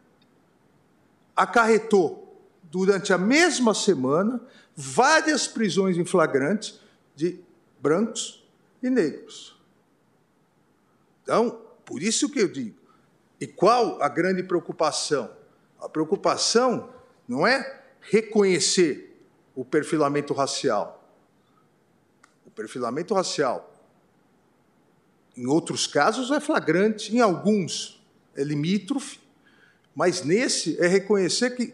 acarretou, 1.35 2.21
durante 2.63 3.11
a 3.11 3.17
mesma 3.17 3.73
semana, 3.73 4.41
várias 4.75 5.45
prisões 5.47 5.97
em 5.97 6.05
flagrantes 6.05 6.79
de 7.15 7.39
brancos 7.81 8.47
e 8.81 8.89
negros. 8.89 9.59
Então, 11.23 11.61
por 11.85 12.01
isso 12.01 12.29
que 12.29 12.39
eu 12.39 12.47
digo, 12.47 12.77
e 13.39 13.45
qual 13.47 14.01
a 14.01 14.07
grande 14.07 14.43
preocupação? 14.43 15.31
A 15.79 15.89
preocupação 15.89 16.93
não 17.27 17.45
é 17.45 17.83
reconhecer 17.99 19.19
o 19.55 19.65
perfilamento 19.65 20.33
racial. 20.33 21.03
O 22.45 22.51
perfilamento 22.51 23.13
racial, 23.13 23.73
em 25.35 25.45
outros 25.47 25.87
casos, 25.87 26.31
é 26.31 26.39
flagrante, 26.39 27.15
em 27.15 27.19
alguns 27.19 28.00
é 28.35 28.43
limítrofe, 28.43 29.19
mas 29.95 30.23
nesse 30.23 30.79
é 30.79 30.87
reconhecer 30.87 31.51
que 31.51 31.73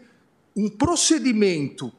um 0.56 0.68
procedimento 0.68 1.92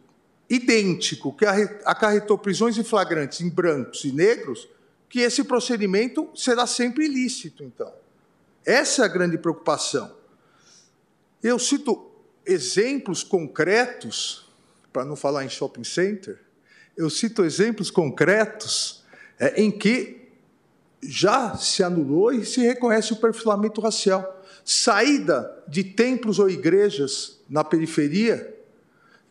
idêntico 0.50 1.32
que 1.32 1.45
acarretou 1.45 2.38
prisões 2.38 2.78
em 2.78 2.84
flagrantes 2.84 3.41
em 3.41 3.50
brancos 3.50 4.04
e 4.04 4.12
negros, 4.12 4.67
que 5.08 5.19
esse 5.19 5.43
procedimento 5.43 6.30
será 6.36 6.65
sempre 6.67 7.06
ilícito, 7.06 7.63
então. 7.63 7.91
Essa 8.65 9.04
é 9.04 9.06
a 9.06 9.08
grande 9.08 9.38
preocupação. 9.38 10.13
Eu 11.41 11.58
cito 11.58 12.12
exemplos 12.45 13.24
concretos, 13.24 14.48
para 14.91 15.06
não 15.06 15.15
falar 15.15 15.45
em 15.45 15.50
shopping 15.50 15.84
center, 15.84 16.39
eu 16.98 17.10
cito 17.10 17.45
exemplos 17.45 17.89
concretos 17.89 19.04
é, 19.39 19.62
em 19.62 19.72
que 19.72 20.30
já 21.02 21.56
se 21.56 21.82
anulou 21.82 22.34
e 22.34 22.45
se 22.45 22.60
reconhece 22.60 23.13
o 23.13 23.17
perfilamento 23.17 23.80
racial. 23.80 24.38
Saída 24.63 25.63
de 25.67 25.84
templos 25.84 26.39
ou 26.39 26.50
igrejas 26.50 27.39
na 27.50 27.63
periferia, 27.63 28.56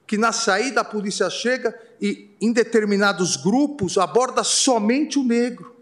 que 0.07 0.17
na 0.17 0.33
saída 0.33 0.81
a 0.81 0.85
polícia 0.85 1.29
chega 1.29 1.79
e, 2.01 2.31
em 2.41 2.53
determinados 2.53 3.37
grupos, 3.37 3.99
aborda 3.99 4.43
somente 4.43 5.19
o 5.19 5.25
negro. 5.25 5.77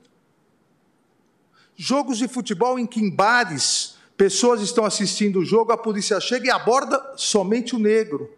Jogos 1.76 2.18
de 2.18 2.26
futebol 2.26 2.78
em 2.78 2.86
que 2.86 3.00
em 3.00 3.10
bares 3.10 3.96
pessoas 4.16 4.60
estão 4.60 4.84
assistindo 4.84 5.40
o 5.40 5.44
jogo, 5.44 5.72
a 5.72 5.78
polícia 5.78 6.18
chega 6.18 6.46
e 6.46 6.50
aborda 6.50 7.14
somente 7.16 7.76
o 7.76 7.78
negro. 7.78 8.34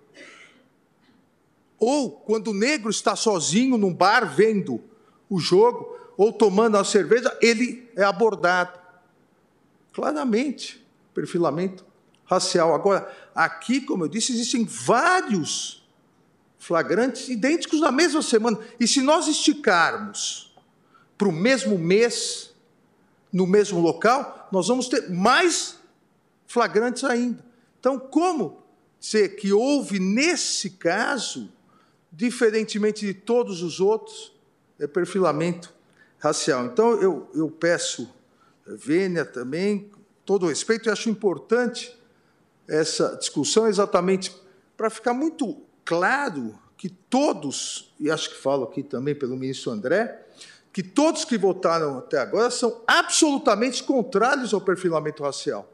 Ou 1.79 2.11
quando 2.11 2.49
o 2.49 2.55
negro 2.55 2.90
está 2.90 3.14
sozinho 3.14 3.79
num 3.79 3.94
bar 3.94 4.35
vendo 4.35 4.83
o 5.31 5.38
jogo, 5.38 5.97
ou 6.16 6.33
tomando 6.33 6.77
a 6.77 6.85
cerveja, 6.85 7.37
ele 7.40 7.88
é 7.94 8.03
abordado. 8.03 8.79
Claramente, 9.92 10.78
perfilamento 11.18 11.85
racial. 12.24 12.72
Agora, 12.72 13.12
aqui, 13.35 13.81
como 13.81 14.04
eu 14.04 14.09
disse, 14.09 14.33
existem 14.33 14.64
vários 14.64 15.85
flagrantes 16.59 17.28
idênticos 17.28 17.81
na 17.81 17.90
mesma 17.90 18.22
semana. 18.22 18.57
E 18.78 18.87
se 18.87 19.00
nós 19.00 19.26
esticarmos 19.26 20.57
para 21.16 21.28
o 21.28 21.33
mesmo 21.33 21.76
mês, 21.76 22.54
no 23.33 23.48
mesmo 23.48 23.81
local, 23.81 24.48
nós 24.52 24.68
vamos 24.68 24.88
ter 24.88 25.11
mais 25.11 25.76
flagrantes 26.46 27.02
ainda. 27.02 27.44
Então, 27.81 27.98
como 27.98 28.62
ser 29.00 29.35
que 29.37 29.52
houve 29.52 29.98
nesse 29.98 30.70
caso, 30.70 31.50
diferentemente 32.12 33.04
de 33.04 33.14
todos 33.14 33.61
os 33.62 33.81
outros, 33.81 34.33
é 34.78 34.87
perfilamento 34.87 35.74
racial. 36.20 36.66
Então, 36.66 36.92
eu, 37.00 37.28
eu 37.35 37.50
peço, 37.50 38.09
Vênia 38.64 39.24
também, 39.24 39.90
todo 40.29 40.45
o 40.45 40.49
respeito, 40.51 40.87
e 40.87 40.93
acho 40.93 41.09
importante 41.09 41.99
essa 42.69 43.17
discussão 43.17 43.67
exatamente 43.67 44.31
para 44.77 44.91
ficar 44.91 45.14
muito 45.14 45.57
claro 45.87 46.55
que 46.77 46.91
todos, 46.91 47.95
e 47.99 48.11
acho 48.11 48.29
que 48.29 48.37
falo 48.37 48.64
aqui 48.64 48.83
também 48.83 49.14
pelo 49.14 49.38
ministro 49.38 49.71
André, 49.71 50.27
que 50.71 50.83
todos 50.83 51.25
que 51.25 51.38
votaram 51.38 51.97
até 51.97 52.19
agora 52.19 52.51
são 52.51 52.83
absolutamente 52.87 53.83
contrários 53.83 54.53
ao 54.53 54.61
perfilamento 54.61 55.23
racial. 55.23 55.67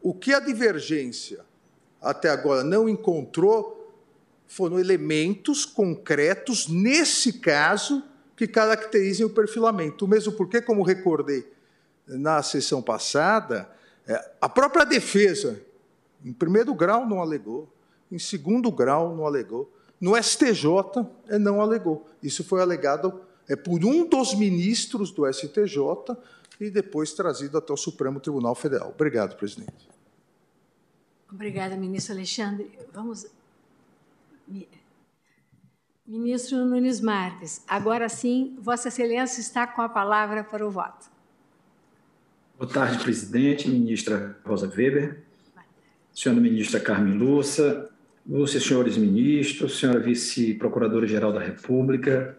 O 0.00 0.14
que 0.14 0.32
a 0.32 0.38
divergência 0.38 1.44
até 2.00 2.30
agora 2.30 2.62
não 2.62 2.88
encontrou 2.88 3.92
foram 4.46 4.78
elementos 4.78 5.64
concretos, 5.64 6.68
nesse 6.68 7.32
caso, 7.32 8.04
que 8.36 8.46
caracterizem 8.46 9.26
o 9.26 9.30
perfilamento. 9.30 10.04
O 10.04 10.08
mesmo 10.08 10.30
porque, 10.34 10.62
como 10.62 10.84
recordei 10.84 11.57
na 12.08 12.42
sessão 12.42 12.80
passada, 12.82 13.70
é, 14.06 14.32
a 14.40 14.48
própria 14.48 14.84
defesa, 14.84 15.60
em 16.24 16.32
primeiro 16.32 16.74
grau, 16.74 17.06
não 17.06 17.20
alegou, 17.20 17.72
em 18.10 18.18
segundo 18.18 18.70
grau, 18.72 19.14
não 19.14 19.26
alegou, 19.26 19.72
no 20.00 20.16
STJ, 20.20 20.66
é, 21.28 21.38
não 21.38 21.60
alegou. 21.60 22.06
Isso 22.22 22.42
foi 22.42 22.62
alegado 22.62 23.20
é, 23.48 23.54
por 23.54 23.84
um 23.84 24.08
dos 24.08 24.34
ministros 24.34 25.10
do 25.10 25.30
STJ 25.30 26.16
e 26.60 26.70
depois 26.70 27.12
trazido 27.12 27.58
até 27.58 27.72
o 27.72 27.76
Supremo 27.76 28.18
Tribunal 28.18 28.54
Federal. 28.54 28.90
Obrigado, 28.90 29.36
presidente. 29.36 29.88
Obrigada, 31.30 31.76
ministro 31.76 32.14
Alexandre. 32.14 32.70
Vamos 32.92 33.26
Ministro 36.06 36.64
Nunes 36.64 37.02
Marques, 37.02 37.62
agora 37.68 38.08
sim, 38.08 38.56
Vossa 38.58 38.88
Excelência 38.88 39.42
está 39.42 39.66
com 39.66 39.82
a 39.82 39.90
palavra 39.90 40.42
para 40.42 40.66
o 40.66 40.70
voto. 40.70 41.17
Boa 42.58 42.68
tarde, 42.68 43.04
presidente, 43.04 43.68
ministra 43.68 44.36
Rosa 44.44 44.66
Weber, 44.66 45.18
senhora 46.12 46.40
ministra 46.40 46.80
Carmen 46.80 47.16
Lúcia, 47.16 47.86
vocês, 48.26 48.64
senhores 48.64 48.96
ministros, 48.96 49.78
senhora 49.78 50.00
vice-procuradora-geral 50.00 51.32
da 51.32 51.38
República, 51.38 52.36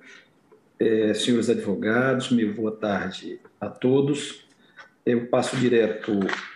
eh, 0.78 1.14
senhores 1.14 1.50
advogados, 1.50 2.32
meu 2.32 2.54
boa 2.54 2.76
tarde 2.76 3.40
a 3.62 3.70
todos. 3.70 4.46
Eu 5.06 5.28
passo 5.28 5.56
direto 5.56 6.12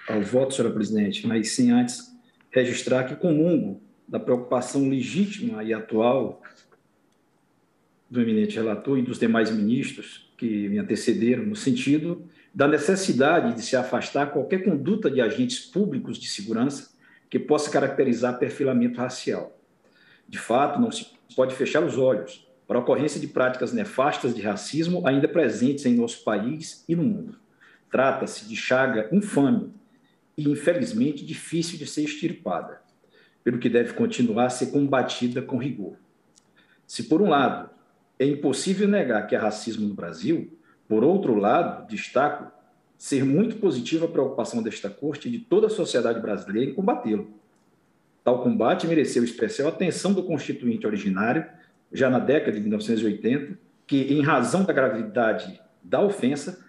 ao 0.10 0.21
voto, 0.21 0.54
senhora 0.54 0.73
presidente, 0.73 1.26
mas 1.26 1.52
sem 1.52 1.71
antes 1.71 2.13
registrar 2.52 3.06
que 3.06 3.15
comungo 3.15 3.82
da 4.06 4.19
preocupação 4.19 4.89
legítima 4.89 5.63
e 5.63 5.73
atual 5.73 6.43
do 8.10 8.19
eminente 8.19 8.58
relator 8.58 8.99
e 8.99 9.04
dos 9.04 9.19
demais 9.19 9.49
ministros 9.49 10.30
que 10.38 10.67
me 10.67 10.80
antecederam, 10.80 11.45
no 11.45 11.56
sentido 11.56 12.28
da 12.53 12.67
necessidade 12.67 13.55
de 13.55 13.61
se 13.61 13.75
afastar 13.75 14.31
qualquer 14.31 14.63
conduta 14.63 15.09
de 15.09 15.19
agentes 15.19 15.59
públicos 15.59 16.17
de 16.17 16.27
segurança 16.27 16.91
que 17.29 17.39
possa 17.39 17.71
caracterizar 17.71 18.37
perfilamento 18.37 18.99
racial. 18.99 19.59
De 20.29 20.37
fato, 20.37 20.79
não 20.79 20.91
se 20.91 21.07
pode 21.35 21.55
fechar 21.55 21.83
os 21.83 21.97
olhos 21.97 22.47
para 22.67 22.77
a 22.77 22.81
ocorrência 22.81 23.19
de 23.19 23.27
práticas 23.27 23.73
nefastas 23.73 24.35
de 24.35 24.41
racismo 24.41 25.05
ainda 25.07 25.27
presentes 25.27 25.85
em 25.85 25.95
nosso 25.95 26.23
país 26.23 26.85
e 26.87 26.95
no 26.95 27.03
mundo. 27.03 27.37
Trata-se 27.91 28.47
de 28.47 28.55
chaga 28.55 29.09
infame 29.11 29.73
e, 30.37 30.49
infelizmente, 30.49 31.25
difícil 31.25 31.77
de 31.77 31.85
ser 31.85 32.03
extirpada, 32.03 32.81
pelo 33.43 33.59
que 33.59 33.69
deve 33.69 33.93
continuar 33.93 34.45
a 34.45 34.49
ser 34.49 34.67
combatida 34.67 35.41
com 35.41 35.57
rigor. 35.57 35.95
Se, 36.87 37.03
por 37.03 37.21
um 37.21 37.29
lado, 37.29 37.69
é 38.17 38.25
impossível 38.25 38.87
negar 38.87 39.27
que 39.27 39.35
há 39.35 39.41
racismo 39.41 39.87
no 39.87 39.93
Brasil. 39.93 40.57
Por 40.88 41.04
outro 41.04 41.36
lado, 41.36 41.88
destaco 41.88 42.52
ser 42.98 43.26
muito 43.26 43.58
positiva 43.58 44.06
a 44.06 44.10
preocupação 44.10 44.63
desta 44.63 44.89
corte 44.89 45.28
e 45.28 45.32
de 45.32 45.39
toda 45.39 45.67
a 45.67 45.69
sociedade 45.69 46.19
brasileira 46.19 46.72
em 46.72 46.74
combatê-lo. 46.74 47.34
Tal 48.24 48.41
combate 48.41 48.88
mereceu 48.88 49.24
especial 49.24 49.67
atenção 49.67 50.13
do 50.13 50.24
constituinte 50.24 50.88
originário, 50.88 51.46
já 51.91 52.10
na 52.10 52.19
década 52.19 52.54
de 52.54 52.62
1980, 52.62 53.60
que, 53.86 54.13
em 54.13 54.22
razão 54.22 54.63
da 54.63 54.72
gravidade 54.72 55.60
da 55.84 56.02
ofensa, 56.02 56.65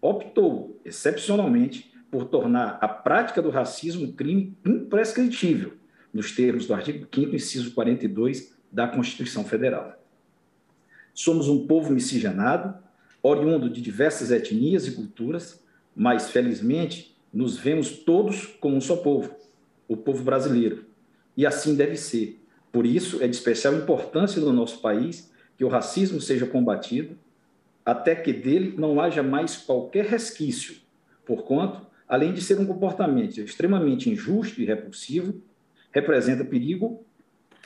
optou, 0.00 0.80
excepcionalmente, 0.84 1.92
por 2.10 2.26
tornar 2.26 2.78
a 2.80 2.86
prática 2.86 3.42
do 3.42 3.50
racismo 3.50 4.04
um 4.04 4.12
crime 4.12 4.56
imprescritível, 4.64 5.74
nos 6.12 6.30
termos 6.30 6.66
do 6.66 6.74
artigo 6.74 7.08
5 7.12 7.34
inciso 7.34 7.72
42 7.72 8.54
da 8.70 8.86
Constituição 8.86 9.44
Federal. 9.44 9.98
Somos 11.14 11.48
um 11.48 11.66
povo 11.66 11.92
miscigenado, 11.92 12.74
oriundo 13.22 13.70
de 13.70 13.80
diversas 13.80 14.30
etnias 14.30 14.86
e 14.86 14.92
culturas, 14.92 15.62
mas 15.94 16.30
felizmente 16.30 17.14
nos 17.32 17.56
vemos 17.56 17.90
todos 17.90 18.46
como 18.46 18.76
um 18.76 18.80
só 18.80 18.96
povo, 18.96 19.34
o 19.86 19.96
povo 19.96 20.24
brasileiro. 20.24 20.84
E 21.36 21.46
assim 21.46 21.74
deve 21.74 21.96
ser. 21.96 22.40
Por 22.70 22.84
isso 22.84 23.22
é 23.22 23.28
de 23.28 23.36
especial 23.36 23.74
importância 23.74 24.40
no 24.40 24.52
nosso 24.52 24.80
país 24.80 25.30
que 25.56 25.64
o 25.64 25.68
racismo 25.68 26.20
seja 26.20 26.46
combatido, 26.46 27.16
até 27.84 28.14
que 28.14 28.32
dele 28.32 28.74
não 28.76 29.00
haja 29.00 29.22
mais 29.22 29.56
qualquer 29.56 30.06
resquício, 30.06 30.76
porquanto, 31.26 31.86
além 32.08 32.32
de 32.32 32.40
ser 32.40 32.58
um 32.58 32.66
comportamento 32.66 33.38
extremamente 33.40 34.08
injusto 34.08 34.60
e 34.60 34.64
repulsivo, 34.64 35.42
representa 35.90 36.44
perigo, 36.44 37.04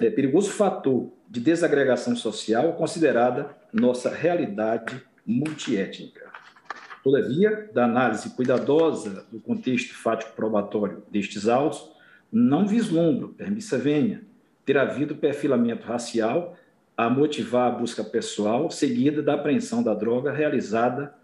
é, 0.00 0.10
perigoso 0.10 0.50
fator 0.50 1.10
de 1.28 1.40
desagregação 1.40 2.16
social 2.16 2.72
considerada 2.74 3.56
nossa 3.72 4.10
realidade 4.10 5.02
multiétnica. 5.26 6.30
Todavia, 7.02 7.70
da 7.72 7.84
análise 7.84 8.30
cuidadosa 8.30 9.26
do 9.30 9.40
contexto 9.40 9.94
fático 9.94 10.34
probatório 10.34 11.02
destes 11.10 11.48
autos, 11.48 11.90
não 12.32 12.66
vislumbro, 12.66 13.28
permissa 13.28 13.78
venha, 13.78 14.22
ter 14.64 14.76
havido 14.76 15.14
perfilamento 15.14 15.86
racial 15.86 16.56
a 16.96 17.08
motivar 17.10 17.70
a 17.70 17.74
busca 17.74 18.02
pessoal 18.02 18.70
seguida 18.70 19.22
da 19.22 19.34
apreensão 19.34 19.82
da 19.82 19.94
droga 19.94 20.32
realizada 20.32 21.14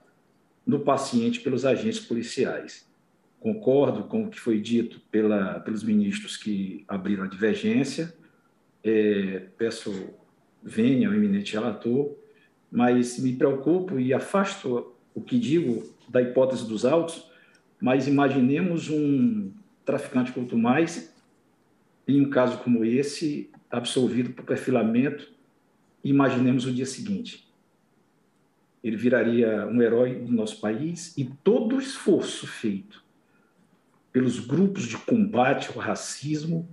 no 0.67 0.81
paciente 0.81 1.41
pelos 1.41 1.65
agentes 1.65 2.01
policiais. 2.01 2.88
Concordo 3.41 4.05
com 4.05 4.25
o 4.25 4.31
que 4.31 4.38
foi 4.38 4.61
dito 4.61 5.01
pela, 5.11 5.59
pelos 5.61 5.83
ministros 5.83 6.37
que 6.37 6.85
abriram 6.87 7.25
a 7.25 7.27
divergência. 7.27 8.15
É, 8.85 9.47
peço 9.59 10.11
venha 10.62 11.11
o 11.11 11.15
eminente 11.15 11.55
relator, 11.55 12.15
mas 12.73 13.19
me 13.19 13.35
preocupo 13.35 14.01
e 14.01 14.15
afasto 14.15 14.95
o 15.15 15.21
que 15.21 15.39
digo 15.39 15.95
da 16.09 16.23
hipótese 16.23 16.67
dos 16.67 16.87
autos, 16.87 17.31
mas 17.79 18.09
imaginemos 18.09 18.89
um 18.89 19.53
traficante 19.85 20.33
quanto 20.33 20.57
mais, 20.57 21.15
em 22.09 22.23
um 22.23 22.31
caso 22.31 22.59
como 22.59 22.83
esse, 22.83 23.51
absolvido 23.71 24.31
por 24.31 24.47
perfilamento, 24.47 25.31
imaginemos 26.03 26.65
o 26.65 26.73
dia 26.73 26.87
seguinte. 26.87 27.47
Ele 28.83 28.97
viraria 28.97 29.67
um 29.67 29.81
herói 29.83 30.15
do 30.15 30.33
nosso 30.33 30.59
país 30.59 31.17
e 31.17 31.25
todo 31.45 31.77
o 31.77 31.81
esforço 31.81 32.47
feito 32.47 33.05
pelos 34.11 34.41
grupos 34.41 34.85
de 34.85 34.97
combate 34.97 35.69
ao 35.69 35.77
racismo, 35.77 36.69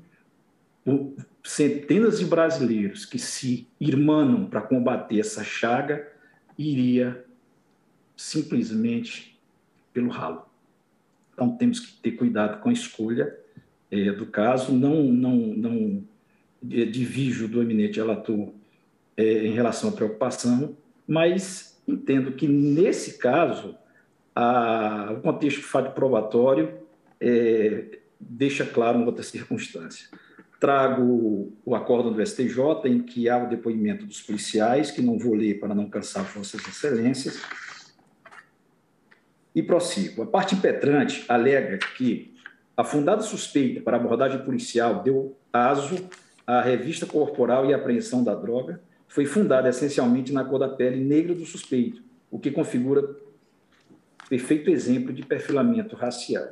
centenas 1.43 2.19
de 2.19 2.25
brasileiros 2.25 3.05
que 3.05 3.17
se 3.17 3.67
irmanam 3.79 4.45
para 4.45 4.61
combater 4.61 5.19
essa 5.19 5.43
chaga, 5.43 6.07
iria 6.57 7.25
simplesmente 8.15 9.39
pelo 9.93 10.09
ralo. 10.09 10.45
Então 11.33 11.55
temos 11.55 11.79
que 11.79 11.93
ter 12.01 12.11
cuidado 12.11 12.61
com 12.61 12.69
a 12.69 12.73
escolha 12.73 13.35
é, 13.89 14.11
do 14.11 14.25
caso, 14.25 14.73
não 14.73 15.03
não 15.03 15.35
não 15.35 16.03
divijo 16.61 17.47
do 17.47 17.61
eminente 17.61 17.99
relator 17.99 18.53
é, 19.15 19.47
em 19.47 19.53
relação 19.53 19.89
à 19.89 19.93
preocupação, 19.93 20.75
mas 21.07 21.81
entendo 21.87 22.33
que 22.33 22.47
nesse 22.47 23.17
caso 23.17 23.77
a, 24.35 25.13
o 25.13 25.21
contexto 25.21 25.57
de 25.57 25.65
fato 25.65 25.93
probatório 25.95 26.77
é, 27.19 27.99
deixa 28.19 28.65
claro 28.65 28.97
uma 28.97 29.07
outra 29.07 29.23
circunstância. 29.23 30.09
Trago 30.59 31.53
o 31.65 31.73
acórdão 31.73 32.11
do 32.11 32.25
STJ, 32.25 32.59
em 32.85 33.01
que 33.01 33.29
há 33.29 33.37
o 33.37 33.47
depoimento 33.47 34.05
dos 34.05 34.21
policiais, 34.21 34.91
que 34.91 35.01
não 35.01 35.17
vou 35.17 35.33
ler 35.33 35.59
para 35.59 35.73
não 35.73 35.89
cansar 35.89 36.25
Vossas 36.25 36.67
Excelências, 36.67 37.41
e 39.55 39.63
prossigo. 39.63 40.23
A 40.23 40.27
parte 40.27 40.55
impetrante 40.55 41.23
alega 41.27 41.77
que 41.77 42.33
a 42.75 42.83
fundada 42.83 43.21
suspeita 43.21 43.81
para 43.81 43.97
abordagem 43.97 44.43
policial 44.43 45.01
deu 45.03 45.37
aso 45.51 46.09
à 46.45 46.61
revista 46.61 47.05
corporal 47.05 47.65
e 47.65 47.73
apreensão 47.73 48.23
da 48.23 48.33
droga 48.33 48.81
foi 49.07 49.25
fundada 49.25 49.67
essencialmente 49.69 50.31
na 50.31 50.45
cor 50.45 50.59
da 50.59 50.69
pele 50.69 51.03
negra 51.03 51.33
do 51.33 51.45
suspeito, 51.45 52.01
o 52.29 52.39
que 52.39 52.51
configura 52.51 53.15
perfeito 54.29 54.69
exemplo 54.69 55.11
de 55.11 55.25
perfilamento 55.25 55.95
racial. 55.95 56.47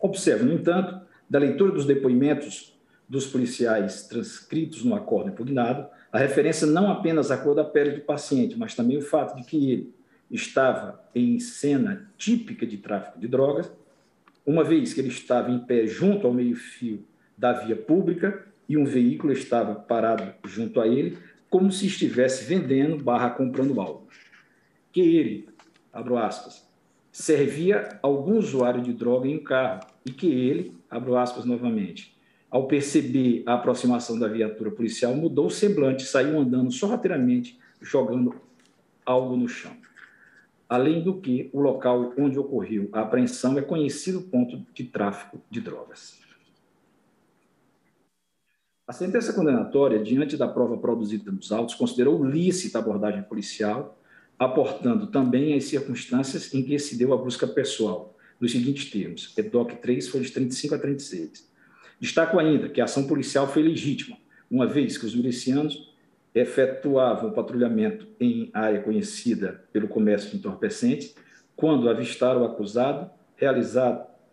Observe, 0.00 0.44
no 0.44 0.54
entanto, 0.54 1.00
da 1.28 1.38
leitura 1.38 1.72
dos 1.72 1.84
depoimentos 1.84 2.79
dos 3.10 3.26
policiais 3.26 4.04
transcritos 4.06 4.84
no 4.84 4.94
acordo 4.94 5.30
impugnado, 5.30 5.88
a 6.12 6.18
referência 6.18 6.64
não 6.64 6.92
apenas 6.92 7.32
à 7.32 7.36
cor 7.36 7.56
da 7.56 7.64
pele 7.64 7.90
do 7.90 8.02
paciente, 8.02 8.56
mas 8.56 8.76
também 8.76 8.96
o 8.96 9.02
fato 9.02 9.34
de 9.34 9.42
que 9.42 9.72
ele 9.72 9.94
estava 10.30 11.02
em 11.12 11.40
cena 11.40 12.08
típica 12.16 12.64
de 12.64 12.76
tráfico 12.76 13.18
de 13.18 13.26
drogas, 13.26 13.68
uma 14.46 14.62
vez 14.62 14.94
que 14.94 15.00
ele 15.00 15.08
estava 15.08 15.50
em 15.50 15.58
pé 15.58 15.88
junto 15.88 16.24
ao 16.24 16.32
meio-fio 16.32 17.04
da 17.36 17.52
via 17.52 17.74
pública 17.74 18.46
e 18.68 18.76
um 18.76 18.84
veículo 18.84 19.32
estava 19.32 19.74
parado 19.74 20.32
junto 20.44 20.80
a 20.80 20.86
ele, 20.86 21.18
como 21.48 21.72
se 21.72 21.86
estivesse 21.86 22.44
vendendo 22.44 23.02
barra 23.02 23.30
comprando 23.30 23.80
algo. 23.80 24.06
Que 24.92 25.00
ele, 25.00 25.48
abro 25.92 26.16
aspas, 26.16 26.64
servia 27.10 27.98
algum 28.00 28.38
usuário 28.38 28.80
de 28.80 28.92
droga 28.92 29.26
em 29.26 29.36
um 29.36 29.42
carro 29.42 29.80
e 30.06 30.12
que 30.12 30.28
ele, 30.28 30.76
abro 30.88 31.16
aspas 31.16 31.44
novamente, 31.44 32.19
ao 32.50 32.66
perceber 32.66 33.42
a 33.46 33.54
aproximação 33.54 34.18
da 34.18 34.26
viatura 34.26 34.70
policial, 34.70 35.14
mudou 35.14 35.46
o 35.46 35.50
semblante, 35.50 36.02
saiu 36.02 36.38
andando 36.38 36.72
sorrateiramente, 36.72 37.58
jogando 37.80 38.34
algo 39.06 39.36
no 39.36 39.48
chão. 39.48 39.72
Além 40.68 41.02
do 41.02 41.20
que, 41.20 41.48
o 41.52 41.60
local 41.60 42.12
onde 42.18 42.38
ocorreu 42.38 42.88
a 42.92 43.00
apreensão 43.00 43.58
é 43.58 43.62
conhecido 43.62 44.22
ponto 44.22 44.64
de 44.74 44.84
tráfico 44.84 45.40
de 45.50 45.60
drogas. 45.60 46.18
A 48.86 48.92
sentença 48.92 49.32
condenatória, 49.32 50.02
diante 50.02 50.36
da 50.36 50.48
prova 50.48 50.76
produzida 50.76 51.30
nos 51.30 51.52
autos, 51.52 51.76
considerou 51.76 52.24
lícita 52.24 52.78
a 52.78 52.80
abordagem 52.80 53.22
policial 53.22 53.96
aportando 54.40 55.06
também 55.08 55.54
as 55.54 55.64
circunstâncias 55.64 56.52
em 56.54 56.62
que 56.62 56.78
se 56.78 56.96
deu 56.96 57.12
a 57.12 57.16
busca 57.16 57.46
pessoal, 57.46 58.16
nos 58.40 58.52
seguintes 58.52 58.90
termos, 58.90 59.36
EDOC 59.36 59.76
3 59.76 60.08
foi 60.08 60.22
de 60.22 60.30
35 60.30 60.74
a 60.74 60.78
36. 60.78 61.49
Destaco 62.00 62.38
ainda 62.38 62.68
que 62.68 62.80
a 62.80 62.84
ação 62.84 63.06
policial 63.06 63.46
foi 63.46 63.62
legítima, 63.62 64.16
uma 64.50 64.66
vez 64.66 64.96
que 64.96 65.06
os 65.06 65.14
milicianos 65.14 65.92
efetuavam 66.34 67.32
patrulhamento 67.32 68.06
em 68.18 68.50
área 68.52 68.80
conhecida 68.80 69.64
pelo 69.72 69.88
comércio 69.88 70.30
de 70.30 70.36
entorpecentes, 70.36 71.14
quando 71.54 71.88
avistaram 71.88 72.42
o 72.42 72.44
acusado 72.44 73.10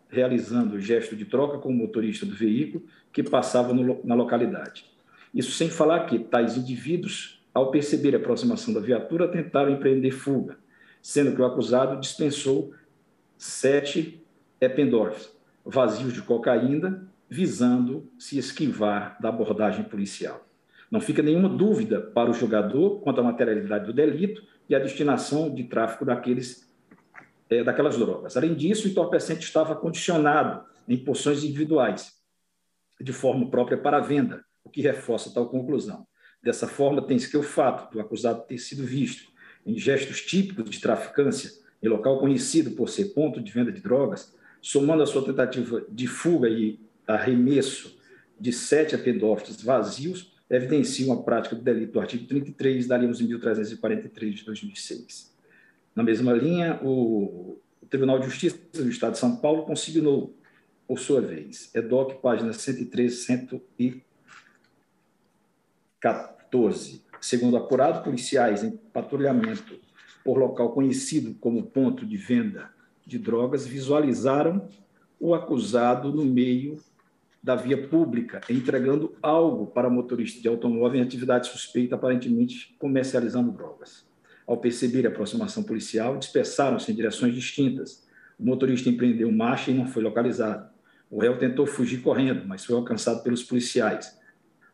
realizando 0.10 0.76
o 0.76 0.80
gesto 0.80 1.16
de 1.16 1.26
troca 1.26 1.58
com 1.58 1.70
o 1.70 1.74
motorista 1.74 2.26
do 2.26 2.36
veículo 2.36 2.86
que 3.12 3.24
passava 3.24 3.74
no, 3.74 4.00
na 4.04 4.16
localidade. 4.16 4.86
Isso 5.34 5.52
sem 5.52 5.70
falar 5.70 6.06
que 6.06 6.20
tais 6.20 6.56
indivíduos 6.56 7.38
ao 7.58 7.72
perceber 7.72 8.14
a 8.14 8.20
aproximação 8.20 8.72
da 8.72 8.80
viatura, 8.80 9.28
tentaram 9.28 9.72
empreender 9.72 10.12
fuga, 10.12 10.58
sendo 11.02 11.36
que 11.36 11.42
o 11.42 11.46
acusado 11.46 12.00
dispensou 12.00 12.72
sete 13.36 14.24
Eppendorfs, 14.62 15.32
vazios 15.66 16.14
de 16.14 16.22
cocaína, 16.22 17.10
visando 17.30 18.10
se 18.18 18.38
esquivar 18.38 19.18
da 19.22 19.30
abordagem 19.30 19.84
policial. 19.84 20.46
Não 20.90 21.02
fica 21.02 21.22
nenhuma 21.22 21.50
dúvida 21.50 22.00
para 22.00 22.30
o 22.30 22.34
jogador 22.34 23.02
quanto 23.02 23.20
à 23.20 23.24
materialidade 23.24 23.86
do 23.86 23.94
delito 23.94 24.42
e 24.70 24.76
a 24.76 24.80
destinação 24.80 25.54
de 25.54 25.66
tráfico 25.66 26.06
daqueles, 26.06 26.72
é, 27.50 27.64
daquelas 27.64 27.98
drogas. 27.98 28.38
Além 28.38 28.54
disso, 28.54 28.88
o 28.88 28.92
entorpecente 28.92 29.44
estava 29.44 29.76
condicionado 29.76 30.66
em 30.88 30.98
porções 30.98 31.44
individuais, 31.44 32.14
de 33.00 33.12
forma 33.12 33.50
própria 33.50 33.78
para 33.78 33.98
a 33.98 34.02
venda, 34.02 34.44
o 34.64 34.70
que 34.70 34.82
reforça 34.82 35.34
tal 35.34 35.50
conclusão. 35.50 36.08
Dessa 36.42 36.68
forma, 36.68 37.02
tem-se 37.02 37.30
que 37.30 37.38
o 37.38 37.44
fato 37.44 37.92
do 37.92 38.00
acusado 38.00 38.46
ter 38.48 38.58
sido 38.58 38.84
visto 38.84 39.30
em 39.66 39.78
gestos 39.78 40.22
típicos 40.22 40.70
de 40.70 40.80
traficância 40.80 41.52
em 41.84 41.90
local 41.90 42.20
conhecido 42.20 42.72
por 42.72 42.90
ser 42.90 43.14
ponto 43.14 43.42
de 43.42 43.52
venda 43.52 43.72
de 43.72 43.82
drogas, 43.82 44.36
somando 44.62 45.04
a 45.04 45.06
sua 45.06 45.24
tentativa 45.24 45.86
de 45.90 46.08
fuga 46.08 46.48
e 46.50 46.80
arremesso 47.08 47.98
de 48.40 48.52
sete 48.52 48.94
apendófitos 48.94 49.62
vazios, 49.64 50.36
evidenciam 50.50 51.12
a 51.14 51.24
prática 51.24 51.56
do 51.56 51.62
delito 51.62 51.94
do 51.94 52.00
artigo 52.00 52.28
33 52.28 52.88
da 52.88 52.98
Lei 52.98 53.10
11.343 53.10 54.34
de 54.34 54.46
2006. 54.46 55.34
Na 55.96 56.04
mesma 56.04 56.34
linha, 56.34 56.80
o 56.84 57.60
Tribunal 57.90 58.20
de 58.20 58.26
Justiça 58.26 58.58
do 58.74 58.90
Estado 58.90 59.14
de 59.14 59.20
São 59.20 59.38
Paulo 59.38 59.64
consignou, 59.64 60.36
por 60.88 61.00
sua 61.00 61.20
vez, 61.20 61.70
EDOC, 61.74 62.22
página 62.22 62.54
113, 62.54 63.16
114, 63.16 64.08
14. 66.00 67.04
Segundo 67.20 67.58
apurado, 67.58 68.04
policiais 68.04 68.64
em 68.64 68.72
patrulhamento 68.72 69.80
por 70.24 70.38
local 70.38 70.72
conhecido 70.72 71.36
como 71.36 71.64
ponto 71.64 72.06
de 72.06 72.18
venda 72.18 72.72
de 73.06 73.18
drogas 73.18 73.66
visualizaram 73.66 74.68
o 75.20 75.34
acusado 75.34 76.12
no 76.12 76.26
meio 76.26 76.78
da 77.48 77.56
via 77.56 77.88
pública, 77.88 78.42
entregando 78.50 79.16
algo 79.22 79.68
para 79.68 79.90
motorista 79.90 80.42
de 80.42 80.50
automóvel 80.50 81.00
em 81.00 81.04
atividade 81.04 81.48
suspeita, 81.48 81.96
aparentemente 81.96 82.76
comercializando 82.78 83.54
drogas. 83.54 84.06
Ao 84.46 84.58
perceber 84.58 85.06
a 85.06 85.10
aproximação 85.10 85.64
policial, 85.64 86.18
dispersaram-se 86.18 86.92
em 86.92 86.96
direções 86.96 87.34
distintas. 87.34 88.06
O 88.38 88.46
motorista 88.46 88.90
empreendeu 88.90 89.32
marcha 89.32 89.72
e 89.72 89.74
não 89.74 89.88
foi 89.88 90.04
localizado. 90.04 90.70
O 91.10 91.22
réu 91.22 91.38
tentou 91.38 91.66
fugir 91.66 92.02
correndo, 92.02 92.46
mas 92.46 92.66
foi 92.66 92.76
alcançado 92.76 93.24
pelos 93.24 93.44
policiais. 93.44 94.20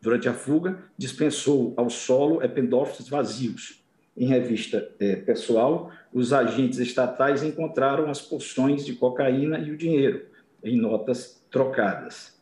Durante 0.02 0.28
a 0.28 0.34
fuga, 0.34 0.82
dispensou 0.98 1.74
ao 1.76 1.88
solo 1.88 2.42
ependófitos 2.42 3.08
vazios. 3.08 3.84
Em 4.16 4.26
revista 4.26 4.90
é, 4.98 5.14
pessoal, 5.14 5.92
os 6.12 6.32
agentes 6.32 6.80
estatais 6.80 7.44
encontraram 7.44 8.10
as 8.10 8.20
porções 8.20 8.84
de 8.84 8.94
cocaína 8.94 9.60
e 9.60 9.70
o 9.70 9.76
dinheiro 9.76 10.26
em 10.64 10.76
notas 10.76 11.40
trocadas. 11.48 12.33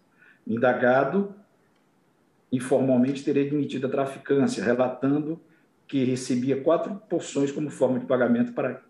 Indagado, 0.46 1.34
informalmente 2.50 3.24
teria 3.24 3.46
admitido 3.46 3.86
a 3.86 3.90
traficância, 3.90 4.62
relatando 4.62 5.40
que 5.86 6.04
recebia 6.04 6.60
quatro 6.62 6.94
porções 7.08 7.52
como 7.52 7.70
forma 7.70 7.98
de 7.98 8.06
pagamento 8.06 8.52
para, 8.52 8.82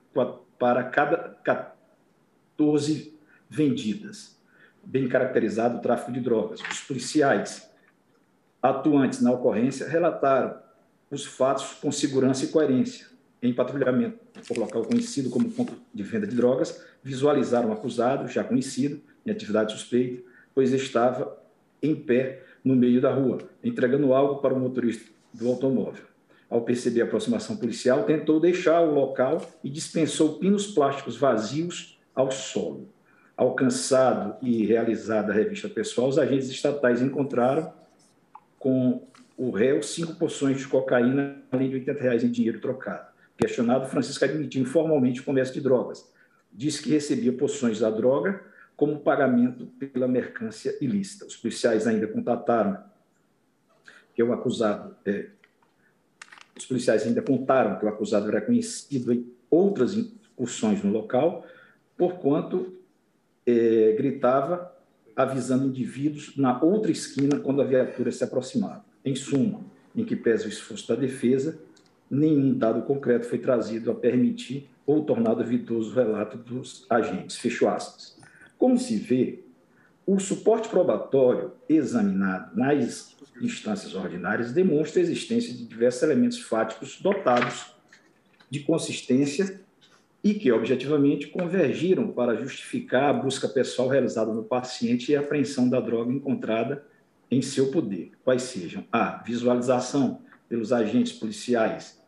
para 0.59 0.85
cada 0.85 1.37
14 1.45 3.19
vendidas. 3.49 4.41
bem 4.85 5.09
caracterizado 5.09 5.79
o 5.79 5.81
tráfico 5.81 6.11
de 6.11 6.21
drogas. 6.21 6.61
Os 6.61 6.81
policiais 6.81 7.71
atuantes 8.61 9.21
na 9.21 9.33
ocorrência 9.33 9.89
relataram 9.89 10.57
os 11.11 11.25
fatos 11.25 11.75
com 11.75 11.93
segurança 11.93 12.45
e 12.45 12.49
coerência. 12.49 13.07
Em 13.43 13.53
patrulhamento 13.53 14.19
por 14.47 14.57
local 14.57 14.85
conhecido 14.85 15.29
como 15.29 15.51
ponto 15.51 15.77
de 15.93 16.03
venda 16.03 16.27
de 16.27 16.35
drogas, 16.35 16.85
visualizaram 17.03 17.71
o 17.71 17.73
acusado, 17.73 18.29
já 18.29 18.43
conhecido, 18.43 19.01
em 19.27 19.31
atividade 19.31 19.73
suspeita, 19.73 20.23
pois 20.55 20.73
estava 20.73 21.42
em 21.83 21.95
pé 21.95 22.43
no 22.65 22.77
meio 22.77 23.01
da 23.01 23.13
rua, 23.13 23.39
entregando 23.63 24.15
algo 24.15 24.41
para 24.41 24.55
o 24.55 24.61
motorista 24.61 25.11
do 25.33 25.49
automóvel. 25.49 26.05
Ao 26.49 26.61
perceber 26.61 27.01
a 27.01 27.05
aproximação 27.05 27.57
policial, 27.57 28.05
tentou 28.05 28.39
deixar 28.39 28.83
o 28.83 28.93
local 28.93 29.41
e 29.65 29.71
dispensou 29.71 30.39
pinos 30.39 30.67
plásticos 30.67 31.17
vazios 31.17 31.99
ao 32.15 32.31
solo. 32.31 32.89
Alcançado 33.37 34.37
e 34.43 34.67
realizada 34.67 35.33
a 35.33 35.35
revista 35.35 35.69
pessoal, 35.69 36.09
os 36.09 36.19
agentes 36.19 36.51
estatais 36.51 37.01
encontraram 37.01 37.73
com 38.59 39.03
o 39.37 39.51
réu 39.51 39.83
cinco 39.83 40.15
porções 40.15 40.59
de 40.59 40.69
cocaína, 40.69 41.43
além 41.51 41.71
de 41.71 41.77
80 41.77 42.03
reais 42.03 42.23
em 42.23 42.31
dinheiro 42.31 42.61
trocado. 42.61 43.11
Questionado, 43.37 43.89
Francisco 43.89 44.25
admitiu 44.25 44.63
informalmente 44.63 45.21
o 45.21 45.25
comércio 45.25 45.55
de 45.55 45.61
drogas. 45.61 46.07
Disse 46.53 46.83
que 46.83 46.91
recebia 46.91 47.33
porções 47.33 47.81
da 47.81 47.91
droga 47.91 48.52
como 48.77 49.01
pagamento 49.01 49.67
pela 49.79 50.09
mercância 50.09 50.77
ilícita. 50.81 51.27
Os 51.27 51.37
policiais 51.37 51.87
ainda 51.87 52.07
contataram 52.07 52.83
que 54.15 54.23
o 54.23 54.33
acusado, 54.33 54.97
é, 55.05 55.29
os 56.57 56.67
policiais 56.67 57.07
ainda 57.07 57.23
contaram 57.23 57.79
que 57.79 57.85
o 57.85 57.89
acusado 57.89 58.29
era 58.29 58.41
conhecido 58.41 59.13
em 59.13 59.33
outras 59.51 59.95
incursões 59.95 60.83
no 60.83 60.91
local, 60.91 61.47
porquanto 61.97 62.75
é, 63.47 63.95
gritava 63.97 64.73
avisando 65.15 65.67
indivíduos 65.67 66.37
na 66.37 66.63
outra 66.63 66.91
esquina 66.91 67.39
quando 67.39 67.61
a 67.61 67.65
viatura 67.65 68.11
se 68.11 68.25
aproximava. 68.25 68.85
Em 69.05 69.15
suma, 69.15 69.61
em 69.95 70.05
que 70.05 70.17
pesa 70.17 70.47
o 70.47 70.49
esforço 70.49 70.89
da 70.89 70.95
defesa, 70.95 71.59
nenhum 72.11 72.57
dado 72.57 72.83
concreto 72.83 73.27
foi 73.27 73.39
trazido 73.39 73.91
a 73.91 73.95
permitir 73.95 74.69
ou 74.87 75.05
tornado 75.05 75.45
vidoso 75.45 75.93
o 75.93 75.95
relato 75.95 76.37
dos 76.37 76.87
agentes. 76.89 77.37
Fecho 77.37 77.69
aspas. 77.69 78.22
Como 78.63 78.79
se 78.79 78.95
vê, 78.95 79.41
o 80.07 80.21
suporte 80.21 80.69
probatório 80.69 81.51
examinado 81.69 82.57
nas 82.57 83.17
instâncias 83.41 83.93
ordinárias 83.93 84.53
demonstra 84.53 85.01
a 85.01 85.03
existência 85.03 85.53
de 85.53 85.67
diversos 85.67 86.01
elementos 86.05 86.39
fáticos 86.39 87.01
dotados 87.01 87.75
de 88.49 88.61
consistência 88.61 89.61
e 90.23 90.35
que, 90.35 90.53
objetivamente, 90.53 91.27
convergiram 91.27 92.13
para 92.13 92.37
justificar 92.37 93.11
a 93.11 93.13
busca 93.13 93.49
pessoal 93.49 93.89
realizada 93.89 94.33
no 94.33 94.45
paciente 94.45 95.11
e 95.11 95.17
a 95.17 95.21
apreensão 95.21 95.69
da 95.69 95.81
droga 95.81 96.13
encontrada 96.13 96.87
em 97.29 97.43
seu 97.43 97.73
poder, 97.73 98.13
quais 98.23 98.43
sejam 98.43 98.87
a 98.93 99.25
visualização 99.25 100.23
pelos 100.49 100.73
agentes 100.73 101.15
policiais 101.15 102.01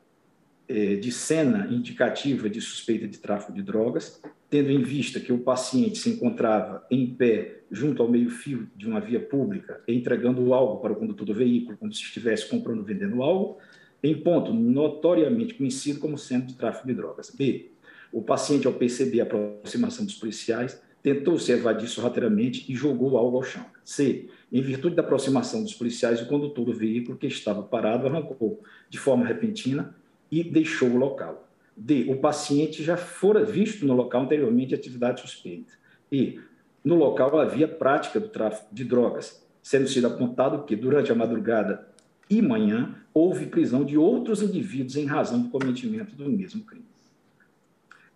eh, 0.69 0.95
de 0.95 1.11
cena 1.11 1.67
indicativa 1.69 2.49
de 2.49 2.61
suspeita 2.61 3.09
de 3.09 3.19
tráfico 3.19 3.53
de 3.53 3.61
drogas, 3.61 4.23
tendo 4.55 4.71
em 4.71 4.85
vista 4.85 5.19
que 5.19 5.33
o 5.33 5.39
paciente 5.39 5.99
se 5.99 6.11
encontrava 6.11 6.87
em 6.89 7.13
pé 7.13 7.63
junto 7.73 8.01
ao 8.01 8.09
meio-fio 8.09 8.69
de 8.77 8.87
uma 8.87 9.01
via 9.01 9.19
pública, 9.19 9.83
entregando 9.89 10.55
algo 10.55 10.81
para 10.81 10.93
o 10.93 10.97
condutor 10.97 11.27
do 11.27 11.35
veículo, 11.35 11.77
como 11.77 11.93
se 11.93 12.01
estivesse 12.05 12.49
comprando 12.49 12.79
ou 12.79 12.85
vendendo 12.85 13.21
algo, 13.21 13.59
em 14.01 14.15
ponto 14.15 14.55
notoriamente 14.55 15.55
conhecido 15.55 15.99
como 15.99 16.17
centro 16.17 16.47
de 16.47 16.55
tráfico 16.55 16.87
de 16.87 16.95
drogas. 16.95 17.35
B. 17.37 17.73
O 18.13 18.23
paciente, 18.23 18.65
ao 18.69 18.73
perceber 18.73 19.23
a 19.23 19.25
aproximação 19.25 20.05
dos 20.05 20.15
policiais, 20.15 20.81
tentou 21.03 21.37
se 21.37 21.51
evadir 21.51 21.89
sorrateiramente 21.89 22.65
e 22.71 22.77
jogou 22.77 23.19
algo 23.19 23.39
ao 23.39 23.43
chão. 23.43 23.67
C. 23.85 24.29
Em 24.53 24.63
virtude 24.63 24.95
da 24.95 25.03
aproximação 25.03 25.65
dos 25.65 25.75
policiais, 25.75 26.23
o 26.23 26.29
condutor 26.29 26.67
do 26.67 26.73
veículo 26.73 27.19
que 27.19 27.27
estava 27.27 27.61
parado 27.61 28.07
arrancou 28.07 28.63
de 28.89 28.99
forma 28.99 29.27
repentina 29.27 29.97
e 30.31 30.45
deixou 30.45 30.91
o 30.91 30.97
local. 30.97 31.44
D. 31.77 32.07
O 32.09 32.19
paciente 32.19 32.83
já 32.83 32.97
fora 32.97 33.45
visto 33.45 33.87
no 33.87 33.95
local 33.95 34.23
anteriormente 34.23 34.69
de 34.69 34.75
atividade 34.75 35.21
suspeita. 35.21 35.73
E. 36.11 36.41
No 36.85 36.97
local 36.97 37.39
havia 37.39 37.67
prática 37.67 38.21
do 38.21 38.29
tráfico 38.29 38.67
de 38.73 38.85
drogas, 38.85 39.43
sendo 39.63 39.89
sido 39.89 40.07
apontado 40.07 40.65
que, 40.65 40.77
durante 40.77 41.11
a 41.11 41.15
madrugada 41.15 41.89
e 42.29 42.43
manhã, 42.43 42.95
houve 43.13 43.47
prisão 43.47 43.85
de 43.85 43.97
outros 43.97 44.43
indivíduos 44.43 44.97
em 44.97 45.07
razão 45.07 45.41
do 45.41 45.49
cometimento 45.49 46.15
do 46.15 46.29
mesmo 46.29 46.63
crime 46.63 46.85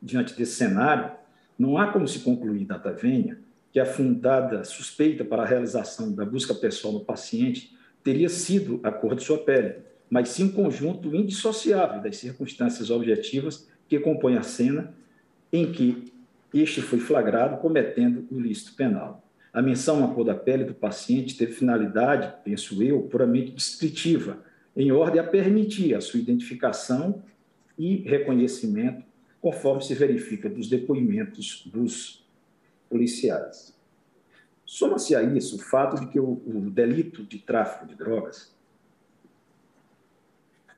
diante 0.01 0.35
desse 0.35 0.53
cenário, 0.53 1.13
não 1.59 1.77
há 1.77 1.93
como 1.93 2.07
se 2.07 2.21
concluir, 2.21 2.65
data 2.65 2.93
venha, 2.93 3.39
que 3.73 3.81
a 3.81 3.87
fundada 3.87 4.65
suspeita 4.65 5.25
para 5.25 5.43
a 5.43 5.47
realização 5.47 6.13
da 6.13 6.25
busca 6.25 6.55
pessoal 6.55 6.95
no 6.95 7.01
paciente 7.01 7.77
teria 8.03 8.29
sido 8.29 8.81
a 8.83 8.91
cor 8.91 9.15
de 9.15 9.23
sua 9.23 9.39
pele, 9.39 9.75
mas 10.11 10.31
sim 10.31 10.45
um 10.45 10.53
conjunto 10.53 11.15
indissociável 11.15 12.01
das 12.01 12.17
circunstâncias 12.17 12.91
objetivas 12.91 13.69
que 13.89 13.99
compõem 13.99 14.37
a 14.37 14.43
cena 14.43 14.95
em 15.53 15.71
que 15.73 16.13
este 16.53 16.81
foi 16.81 16.99
flagrado 16.99 17.59
cometendo 17.59 18.27
o 18.31 18.41
ilícito 18.41 18.75
penal. 18.75 19.25
A 19.53 19.61
menção 19.61 20.05
à 20.05 20.15
cor 20.15 20.25
da 20.25 20.35
pele 20.35 20.65
do 20.65 20.75
paciente 20.75 21.37
teve 21.37 21.53
finalidade, 21.53 22.35
penso 22.45 22.83
eu, 22.83 23.03
puramente 23.03 23.53
descritiva, 23.53 24.43
em 24.77 24.93
ordem 24.93 25.21
a 25.21 25.25
permitir 25.25 25.95
a 25.95 26.01
sua 26.01 26.21
identificação 26.21 27.23
e 27.79 27.97
reconhecimento 27.97 29.05
conforme 29.41 29.83
se 29.83 29.95
verifica 29.95 30.49
dos 30.49 30.69
depoimentos 30.69 31.65
dos 31.67 32.27
policiais. 32.89 33.77
Soma-se 34.65 35.15
a 35.15 35.23
isso 35.23 35.57
o 35.57 35.59
fato 35.59 35.99
de 36.01 36.09
que 36.09 36.21
o, 36.21 36.43
o 36.47 36.71
delito 36.71 37.23
de 37.25 37.39
tráfico 37.39 37.87
de 37.87 37.95
drogas 37.95 38.55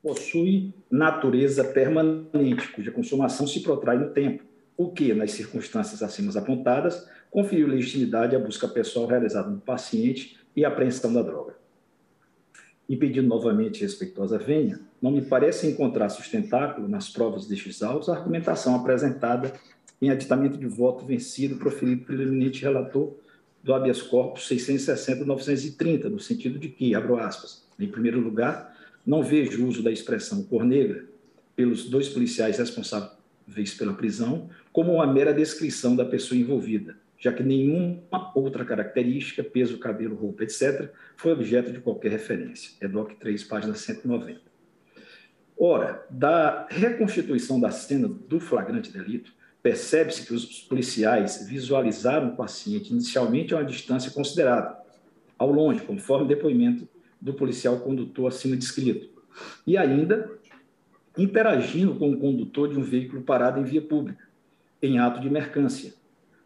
possui 0.03 0.73
natureza 0.91 1.65
permanente, 1.65 2.69
cuja 2.73 2.91
consumação 2.91 3.47
se 3.47 3.61
protrai 3.61 3.99
no 3.99 4.11
tempo, 4.11 4.45
o 4.77 4.91
que, 4.91 5.13
nas 5.13 5.33
circunstâncias 5.33 6.03
acima 6.03 6.33
apontadas, 6.39 7.07
conferiu 7.31 7.69
legitimidade 7.69 8.35
à 8.35 8.39
busca 8.39 8.67
pessoal 8.67 9.07
realizada 9.07 9.51
no 9.51 9.61
paciente 9.61 10.39
e 10.57 10.65
à 10.65 10.69
apreensão 10.69 11.13
da 11.13 11.23
droga. 11.23 11.55
E 12.89 12.97
pedindo 12.97 13.29
novamente 13.29 13.83
respeitosa 13.83 14.39
venha, 14.39 14.81
não 15.01 15.11
me 15.11 15.23
parece 15.23 15.67
encontrar 15.67 16.09
sustentáculo 16.09 16.89
nas 16.89 17.09
provas 17.09 17.47
destes 17.47 17.83
autos 17.83 18.09
a 18.09 18.17
argumentação 18.17 18.75
apresentada 18.75 19.53
em 20.03 20.11
aditamento 20.11 20.57
de 20.57 20.67
voto 20.67 21.05
vencido 21.05 21.57
proferido 21.57 22.05
pelo 22.05 22.23
eminente 22.23 22.63
relator 22.63 23.15
do 23.63 23.75
habeas 23.75 24.01
corpus 24.01 24.49
660-930, 24.49 26.05
no 26.05 26.19
sentido 26.19 26.59
de 26.59 26.69
que, 26.69 26.95
abro 26.95 27.19
aspas, 27.19 27.65
em 27.79 27.87
primeiro 27.87 28.19
lugar, 28.19 28.75
não 29.07 29.23
vejo 29.23 29.67
uso 29.67 29.83
da 29.83 29.91
expressão 29.91 30.43
cor 30.45 30.65
negra 30.65 31.05
pelos 31.57 31.89
dois 31.89 32.09
policiais 32.09 32.59
responsáveis 32.59 33.21
pela 33.77 33.95
prisão 33.95 34.49
como 34.73 34.95
uma 34.95 35.07
mera 35.07 35.35
descrição 35.35 35.97
da 35.97 36.05
pessoa 36.05 36.39
envolvida, 36.39 36.97
já 37.19 37.33
que 37.33 37.43
nenhuma 37.43 38.33
outra 38.35 38.65
característica, 38.65 39.43
peso, 39.43 39.79
cabelo, 39.79 40.15
roupa, 40.15 40.45
etc., 40.45 40.91
foi 41.17 41.33
objeto 41.33 41.73
de 41.73 41.81
qualquer 41.81 42.13
referência. 42.13 42.73
É 42.81 42.89
DOC 42.89 43.17
3, 43.17 43.45
página 43.45 43.75
190. 43.75 44.41
Ora, 45.59 46.07
da 46.09 46.67
reconstituição 46.71 47.61
da 47.61 47.71
cena 47.71 48.09
do 48.09 48.41
flagrante 48.41 48.91
delito, 48.91 49.33
percebe-se 49.63 50.27
que 50.27 50.33
os 50.33 50.63
policiais 50.63 51.47
visualizaram 51.47 52.29
o 52.29 52.37
paciente 52.37 52.91
inicialmente 52.93 53.53
a 53.53 53.59
uma 53.59 53.65
distância 53.65 54.11
considerável, 54.11 54.77
ao 55.37 55.51
longe, 55.51 55.83
conforme 55.83 56.25
o 56.25 56.29
depoimento 56.29 56.89
do 57.21 57.35
policial 57.35 57.79
condutor 57.81 58.29
acima 58.29 58.57
descrito, 58.57 59.09
e 59.67 59.77
ainda 59.77 60.31
interagindo 61.17 61.95
com 61.97 62.11
o 62.11 62.19
condutor 62.19 62.69
de 62.69 62.79
um 62.79 62.83
veículo 62.83 63.23
parado 63.23 63.61
em 63.61 63.65
via 63.65 63.83
pública, 63.83 64.29
em 64.83 64.99
ato 64.99 65.21
de 65.21 65.29
mercância, 65.29 65.95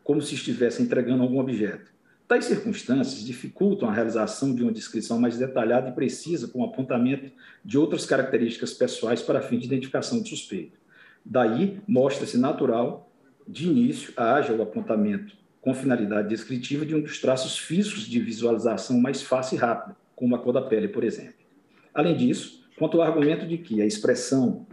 como 0.02 0.20
se 0.20 0.34
estivesse 0.34 0.82
entregando 0.82 1.22
algum 1.22 1.38
objeto. 1.38 1.92
Tais 2.26 2.46
circunstâncias 2.46 3.24
dificultam 3.24 3.88
a 3.88 3.92
realização 3.92 4.54
de 4.54 4.62
uma 4.62 4.72
descrição 4.72 5.20
mais 5.20 5.36
detalhada 5.36 5.90
e 5.90 5.92
precisa, 5.92 6.48
com 6.48 6.64
apontamento 6.64 7.30
de 7.64 7.76
outras 7.76 8.06
características 8.06 8.72
pessoais 8.72 9.20
para 9.20 9.42
fim 9.42 9.58
de 9.58 9.66
identificação 9.66 10.20
do 10.20 10.26
suspeito. 10.26 10.78
Daí, 11.24 11.80
mostra-se 11.86 12.38
natural, 12.38 13.12
de 13.46 13.68
início, 13.68 14.12
haja 14.16 14.54
o 14.54 14.62
apontamento 14.62 15.36
com 15.60 15.74
finalidade 15.74 16.28
descritiva 16.28 16.84
de 16.84 16.94
um 16.94 17.00
dos 17.00 17.18
traços 17.18 17.58
físicos 17.58 18.06
de 18.06 18.20
visualização 18.20 19.00
mais 19.00 19.22
fácil 19.22 19.56
e 19.56 19.58
rápida, 19.58 19.96
como 20.14 20.34
a 20.34 20.38
cor 20.38 20.52
da 20.52 20.62
pele, 20.62 20.88
por 20.88 21.04
exemplo. 21.04 21.44
Além 21.92 22.16
disso, 22.16 22.64
quanto 22.76 23.00
ao 23.00 23.06
argumento 23.06 23.46
de 23.46 23.58
que 23.58 23.80
a 23.80 23.86
expressão 23.86 24.66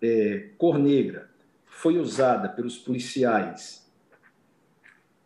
é, 0.00 0.50
cor 0.58 0.78
negra 0.78 1.28
foi 1.66 1.98
usada 1.98 2.48
pelos 2.48 2.78
policiais 2.78 3.82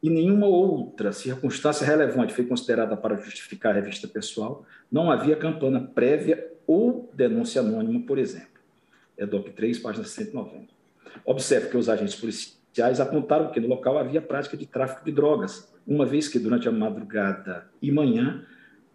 e 0.02 0.10
nenhuma 0.10 0.46
outra 0.46 1.12
circunstância 1.12 1.86
relevante 1.86 2.32
foi 2.32 2.44
considerada 2.44 2.96
para 2.96 3.16
justificar 3.16 3.72
a 3.72 3.80
revista 3.80 4.06
pessoal, 4.06 4.64
não 4.90 5.10
havia 5.10 5.34
campanha 5.36 5.80
prévia 5.80 6.52
ou 6.66 7.10
denúncia 7.12 7.60
anônima, 7.60 8.06
por 8.06 8.18
exemplo. 8.18 8.60
É 9.16 9.26
DOC 9.26 9.50
3, 9.50 9.78
página 9.78 10.04
190. 10.04 10.66
Observe 11.24 11.70
que 11.70 11.76
os 11.76 11.88
agentes 11.88 12.14
policiais 12.14 13.00
apontaram 13.00 13.50
que 13.50 13.58
no 13.58 13.68
local 13.68 13.98
havia 13.98 14.20
prática 14.20 14.56
de 14.56 14.66
tráfico 14.66 15.04
de 15.04 15.12
drogas, 15.12 15.72
uma 15.86 16.04
vez 16.04 16.28
que 16.28 16.38
durante 16.38 16.68
a 16.68 16.72
madrugada 16.72 17.66
e 17.80 17.90
manhã 17.90 18.44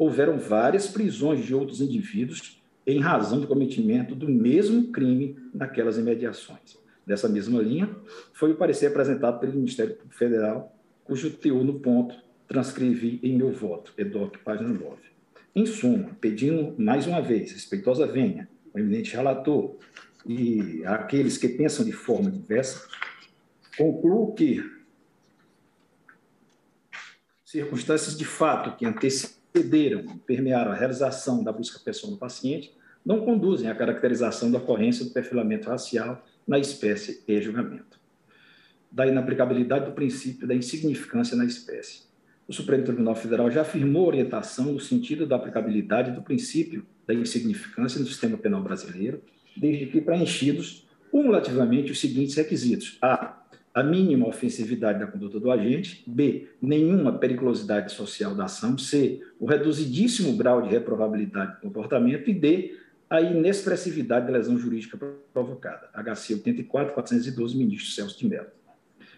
houveram 0.02 0.40
várias 0.40 0.88
prisões 0.88 1.46
de 1.46 1.54
outros 1.54 1.80
indivíduos 1.80 2.60
em 2.88 3.00
razão 3.00 3.40
do 3.40 3.46
cometimento 3.46 4.16
do 4.16 4.28
mesmo 4.28 4.92
crime 4.92 5.38
naquelas 5.54 5.96
imediações. 5.96 6.76
Dessa 7.06 7.30
mesma 7.30 7.62
linha, 7.62 7.88
foi 8.34 8.52
o 8.52 8.56
parecer 8.56 8.88
apresentado 8.88 9.40
pelo 9.40 9.54
Ministério 9.54 9.94
Público 9.94 10.16
Federal, 10.16 10.76
cujo 11.04 11.30
teor 11.30 11.64
no 11.64 11.80
ponto 11.80 12.16
transcrevi 12.48 13.20
em 13.22 13.38
meu 13.38 13.52
voto, 13.52 13.94
EDOC, 13.96 14.40
página 14.40 14.70
9. 14.70 14.98
Em 15.56 15.68
suma, 15.68 16.18
pedindo 16.20 16.74
mais 16.82 17.06
uma 17.06 17.22
vez, 17.22 17.52
respeitosa 17.52 18.08
venha, 18.08 18.50
o 18.74 18.80
eminente 18.80 19.16
relator 19.16 19.76
e 20.26 20.84
aqueles 20.84 21.38
que 21.38 21.48
pensam 21.48 21.86
de 21.86 21.92
forma 21.92 22.32
diversa, 22.32 22.88
concluo 23.78 24.34
que 24.34 24.68
circunstâncias 27.46 28.18
de 28.18 28.26
fato 28.26 28.76
que 28.76 28.84
antecederam 28.84 29.41
e 29.54 29.64
permearam 30.26 30.72
a 30.72 30.76
realização 30.76 31.44
da 31.44 31.52
busca 31.52 31.80
pessoal 31.80 32.14
do 32.14 32.18
paciente 32.18 32.74
não 33.06 33.26
conduzem 33.26 33.70
à 33.70 33.76
caracterização 33.76 34.52
da 34.52 34.60
ocorrência 34.60 35.04
do 35.04 35.12
perfilamento 35.12 35.70
racial 35.70 36.26
na 36.48 36.60
espécie 36.60 37.24
e 37.28 37.42
julgamento. 37.42 38.00
Da 38.92 39.08
inaplicabilidade 39.08 39.86
do 39.86 39.92
princípio 39.92 40.48
da 40.48 40.54
insignificância 40.54 41.36
na 41.36 41.46
espécie. 41.46 42.04
O 42.48 42.54
Supremo 42.54 42.84
Tribunal 42.84 43.16
Federal 43.16 43.50
já 43.50 43.62
afirmou 43.62 44.08
orientação 44.08 44.74
no 44.74 44.80
sentido 44.80 45.26
da 45.26 45.36
aplicabilidade 45.36 46.12
do 46.12 46.22
princípio 46.22 46.86
da 47.08 47.14
insignificância 47.14 48.00
no 48.00 48.06
sistema 48.06 48.38
penal 48.38 48.62
brasileiro, 48.62 49.22
desde 49.56 49.86
que 49.88 50.02
preenchidos 50.02 50.88
cumulativamente 51.10 51.92
os 51.92 52.00
seguintes 52.00 52.36
requisitos: 52.36 52.98
A. 53.02 53.41
A 53.74 53.82
mínima 53.82 54.28
ofensividade 54.28 55.00
da 55.00 55.08
conduta 55.08 55.40
do 55.40 55.50
agente. 55.50 56.04
B. 56.06 56.50
Nenhuma 56.62 57.18
periculosidade 57.18 57.92
social 57.94 58.36
da 58.36 58.46
ação. 58.46 58.78
C. 58.78 59.22
O 59.40 59.46
reduzidíssimo 59.46 60.36
grau 60.36 60.62
de 60.62 60.70
reprovabilidade 60.70 61.56
do 61.56 61.62
comportamento. 61.62 62.30
E 62.30 62.34
D 62.34 62.78
a 63.12 63.20
inexpressividade 63.20 64.26
da 64.26 64.32
lesão 64.32 64.58
jurídica 64.58 64.98
provocada. 65.34 65.90
HC 65.94 66.36
84, 66.36 66.94
412, 66.94 67.58
ministro 67.58 67.92
Celso 67.92 68.18
de 68.18 68.26
Mello. 68.26 68.48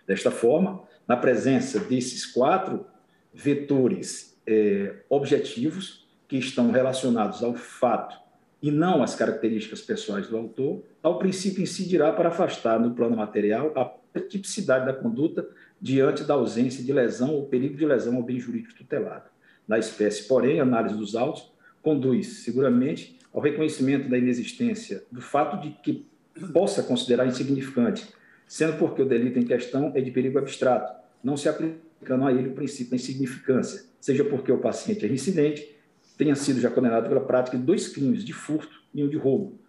Desta 0.08 0.32
forma, 0.32 0.82
na 1.08 1.16
presença 1.16 1.80
desses 1.80 2.26
quatro 2.26 2.88
vetores 3.32 4.36
é, 4.48 4.96
objetivos, 5.08 6.08
que 6.28 6.38
estão 6.38 6.72
relacionados 6.72 7.44
ao 7.44 7.54
fato 7.54 8.18
e 8.64 8.72
não 8.72 9.04
às 9.04 9.14
características 9.14 9.82
pessoais 9.82 10.28
do 10.28 10.38
autor, 10.38 10.82
ao 11.04 11.20
princípio 11.20 11.62
incidirá 11.62 12.14
para 12.14 12.30
afastar 12.30 12.80
no 12.80 12.92
plano 12.96 13.18
material 13.18 13.74
a 13.76 14.20
tipicidade 14.22 14.86
da 14.86 14.94
conduta 14.94 15.46
diante 15.82 16.24
da 16.24 16.36
ausência 16.36 16.82
de 16.82 16.94
lesão 16.94 17.36
ou 17.36 17.46
perigo 17.46 17.76
de 17.76 17.86
lesão 17.86 18.16
ao 18.16 18.24
bem 18.24 18.40
jurídico 18.40 18.74
tutelado. 18.74 19.26
Na 19.68 19.78
espécie, 19.78 20.30
porém, 20.30 20.62
a 20.62 20.64
análise 20.64 20.96
dos 20.96 21.14
autos 21.14 21.52
conduz, 21.82 22.44
seguramente, 22.46 23.20
ao 23.34 23.42
reconhecimento 23.42 24.08
da 24.08 24.18
inexistência 24.18 25.04
do 25.12 25.20
fato 25.20 25.62
de 25.62 25.72
que 25.84 26.06
possa 26.54 26.82
considerar 26.82 27.28
insignificante, 27.28 28.08
sendo 28.48 28.78
porque 28.78 29.02
o 29.02 29.06
delito 29.06 29.40
em 29.40 29.46
questão 29.46 29.92
é 29.94 30.00
de 30.00 30.10
perigo 30.10 30.40
abstrato, 30.40 31.04
não 31.22 31.36
se 31.36 31.50
aplicando 31.50 32.26
a 32.26 32.32
ele 32.32 32.48
o 32.48 32.54
princípio 32.54 32.92
da 32.92 32.96
insignificância, 32.96 33.84
seja 34.00 34.24
porque 34.24 34.54
o 34.54 34.60
paciente 34.60 35.04
é 35.04 35.08
reincidente, 35.08 35.73
tenha 36.18 36.36
sido 36.36 36.60
já 36.60 36.70
condenado 36.70 37.08
pela 37.08 37.22
prática 37.22 37.58
de 37.58 37.64
dois 37.64 37.88
crimes, 37.88 38.24
de 38.24 38.34
furto 38.34 38.82
e 38.94 39.04
um 39.04 39.10
de 39.10 39.18
roubo, 39.18 39.60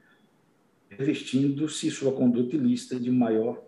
revestindo-se 0.88 1.90
sua 1.90 2.12
conduta 2.12 2.56
ilícita 2.56 2.98
de 2.98 3.10
maior 3.10 3.62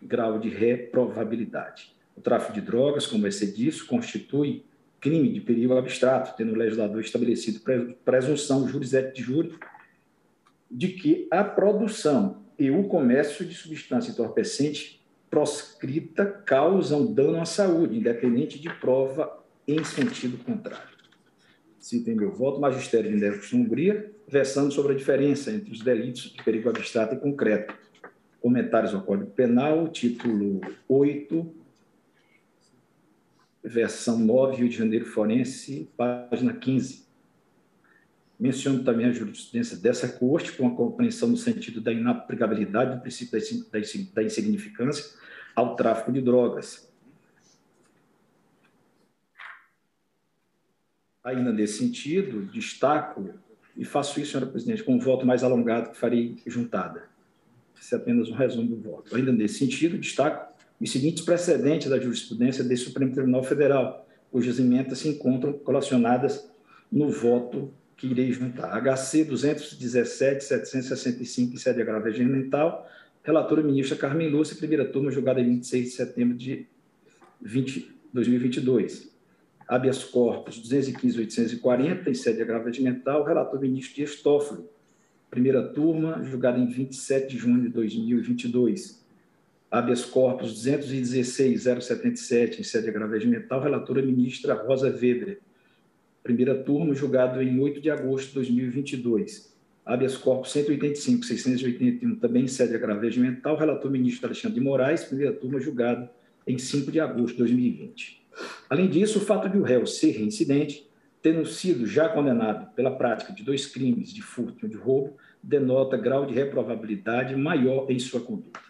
grau 0.00 0.38
de 0.38 0.48
reprovabilidade. 0.48 1.94
O 2.16 2.20
tráfico 2.20 2.52
de 2.52 2.60
drogas, 2.60 3.06
como 3.06 3.30
ser 3.30 3.52
disso, 3.52 3.86
constitui 3.86 4.64
crime 5.00 5.32
de 5.32 5.40
perigo 5.40 5.76
abstrato, 5.76 6.36
tendo 6.36 6.52
o 6.52 6.56
legislador 6.56 7.00
estabelecido 7.00 7.60
presunção 8.04 8.68
juris 8.68 8.92
et 8.92 9.14
jure 9.16 9.54
de 10.70 10.88
que 10.88 11.28
a 11.30 11.42
produção 11.44 12.42
e 12.58 12.70
o 12.70 12.84
comércio 12.84 13.44
de 13.44 13.54
substância 13.54 14.10
entorpecente 14.10 15.00
proscrita 15.30 16.26
causam 16.26 17.12
dano 17.12 17.40
à 17.40 17.44
saúde, 17.44 17.96
independente 17.96 18.58
de 18.58 18.68
prova 18.68 19.44
em 19.66 19.84
sentido 19.84 20.42
contrário. 20.42 20.97
Citem 21.78 22.16
meu 22.16 22.32
voto, 22.32 22.60
Magistério 22.60 23.10
de 23.10 23.16
Neves 23.16 23.52
Hungria, 23.52 24.12
versando 24.26 24.72
sobre 24.72 24.92
a 24.94 24.96
diferença 24.96 25.52
entre 25.52 25.72
os 25.72 25.80
delitos 25.80 26.32
de 26.32 26.42
perigo 26.42 26.68
abstrato 26.68 27.14
e 27.14 27.18
concreto. 27.18 27.72
Comentários 28.40 28.94
ao 28.94 29.02
Código 29.02 29.30
Penal, 29.30 29.88
título 29.88 30.60
8, 30.88 31.54
versão 33.62 34.18
9, 34.18 34.56
Rio 34.56 34.68
de 34.68 34.76
Janeiro 34.76 35.04
Forense, 35.04 35.88
página 35.96 36.52
15. 36.52 37.06
Menciono 38.38 38.82
também 38.84 39.06
a 39.06 39.12
jurisprudência 39.12 39.76
dessa 39.76 40.08
corte, 40.08 40.52
com 40.52 40.66
a 40.66 40.74
compreensão 40.74 41.28
no 41.28 41.36
sentido 41.36 41.80
da 41.80 41.92
inaplicabilidade 41.92 42.96
do 42.96 43.02
princípio 43.02 43.40
da 44.12 44.22
insignificância 44.22 45.16
ao 45.54 45.76
tráfico 45.76 46.12
de 46.12 46.20
drogas. 46.20 46.87
Ainda 51.24 51.52
nesse 51.52 51.78
sentido, 51.78 52.42
destaco, 52.52 53.30
e 53.76 53.84
faço 53.84 54.20
isso, 54.20 54.32
senhora 54.32 54.50
presidente, 54.50 54.82
com 54.82 54.94
um 54.94 54.98
voto 54.98 55.26
mais 55.26 55.42
alongado 55.42 55.90
que 55.90 55.96
farei 55.96 56.36
juntada. 56.46 57.04
Esse 57.80 57.94
é 57.94 57.98
apenas 57.98 58.28
um 58.28 58.34
resumo 58.34 58.68
do 58.68 58.76
voto. 58.76 59.14
Ainda 59.14 59.32
nesse 59.32 59.58
sentido, 59.58 59.98
destaco 59.98 60.52
os 60.80 60.92
seguintes 60.92 61.24
precedentes 61.24 61.90
da 61.90 61.98
jurisprudência 61.98 62.62
do 62.62 62.76
Supremo 62.76 63.12
Tribunal 63.12 63.42
Federal, 63.42 64.06
cujas 64.30 64.58
emendas 64.58 64.98
se 64.98 65.08
encontram 65.08 65.52
colacionadas 65.52 66.48
no 66.90 67.10
voto 67.10 67.72
que 67.96 68.06
irei 68.06 68.30
juntar. 68.32 68.70
HC 68.80 69.24
217, 69.24 70.44
765, 70.44 71.54
em 71.54 71.56
sede 71.56 71.82
agravo 71.82 72.04
regimental, 72.04 72.88
relatora 73.24 73.62
ministra 73.62 73.96
Carmen 73.96 74.28
Lúcia, 74.28 74.56
primeira 74.56 74.84
turma, 74.84 75.10
julgada 75.10 75.40
em 75.40 75.44
26 75.44 75.84
de 75.84 75.90
setembro 75.90 76.36
de 76.36 76.66
20, 77.40 77.92
2022. 78.12 79.17
Habeas 79.68 80.02
corpus 80.02 80.58
215, 80.58 81.18
840, 81.18 82.10
em 82.10 82.14
sede 82.14 82.40
agravo 82.40 82.64
regimental, 82.64 83.22
relator 83.22 83.60
ministro 83.60 83.96
Dias 83.96 84.16
Toffoli, 84.16 84.64
primeira 85.30 85.62
turma, 85.62 86.24
julgada 86.24 86.58
em 86.58 86.66
27 86.66 87.28
de 87.28 87.36
junho 87.36 87.60
de 87.60 87.68
2022 87.68 88.98
habeas 89.70 90.04
corpus 90.04 90.64
216.077, 90.64 92.60
em 92.60 92.62
sede 92.62 92.88
agravo 92.88 93.12
regimental, 93.12 93.60
relatora 93.60 94.00
ministra 94.02 94.54
Rosa 94.54 94.88
Weber. 94.88 95.38
Primeira 96.22 96.54
turma, 96.62 96.94
julgado 96.94 97.42
em 97.42 97.60
8 97.60 97.80
de 97.80 97.90
agosto 97.90 98.28
de 98.28 98.34
2022. 98.34 99.52
Habeas 99.84 100.16
corpus 100.16 100.52
185.681, 100.54 102.18
também 102.18 102.44
em 102.44 102.48
sede 102.48 102.74
agravo 102.74 103.00
regimental, 103.00 103.56
relator 103.56 103.90
ministro 103.90 104.26
Alexandre 104.26 104.58
de 104.58 104.64
Moraes. 104.64 105.04
Primeira 105.04 105.32
turma, 105.32 105.60
julgado 105.60 106.08
em 106.46 106.58
5 106.58 106.90
de 106.90 107.00
agosto 107.00 107.32
de 107.32 107.38
2020. 107.38 108.26
Além 108.68 108.88
disso, 108.88 109.18
o 109.18 109.22
fato 109.22 109.48
de 109.48 109.58
o 109.58 109.62
réu 109.62 109.86
ser 109.86 110.10
reincidente, 110.12 110.88
tendo 111.22 111.46
sido 111.46 111.86
já 111.86 112.08
condenado 112.08 112.72
pela 112.74 112.96
prática 112.96 113.32
de 113.32 113.42
dois 113.42 113.66
crimes 113.66 114.12
de 114.12 114.22
furto 114.22 114.66
e 114.66 114.68
de 114.68 114.76
roubo, 114.76 115.16
denota 115.42 115.96
grau 115.96 116.26
de 116.26 116.34
reprovabilidade 116.34 117.34
maior 117.36 117.90
em 117.90 117.98
sua 117.98 118.20
conduta 118.20 118.68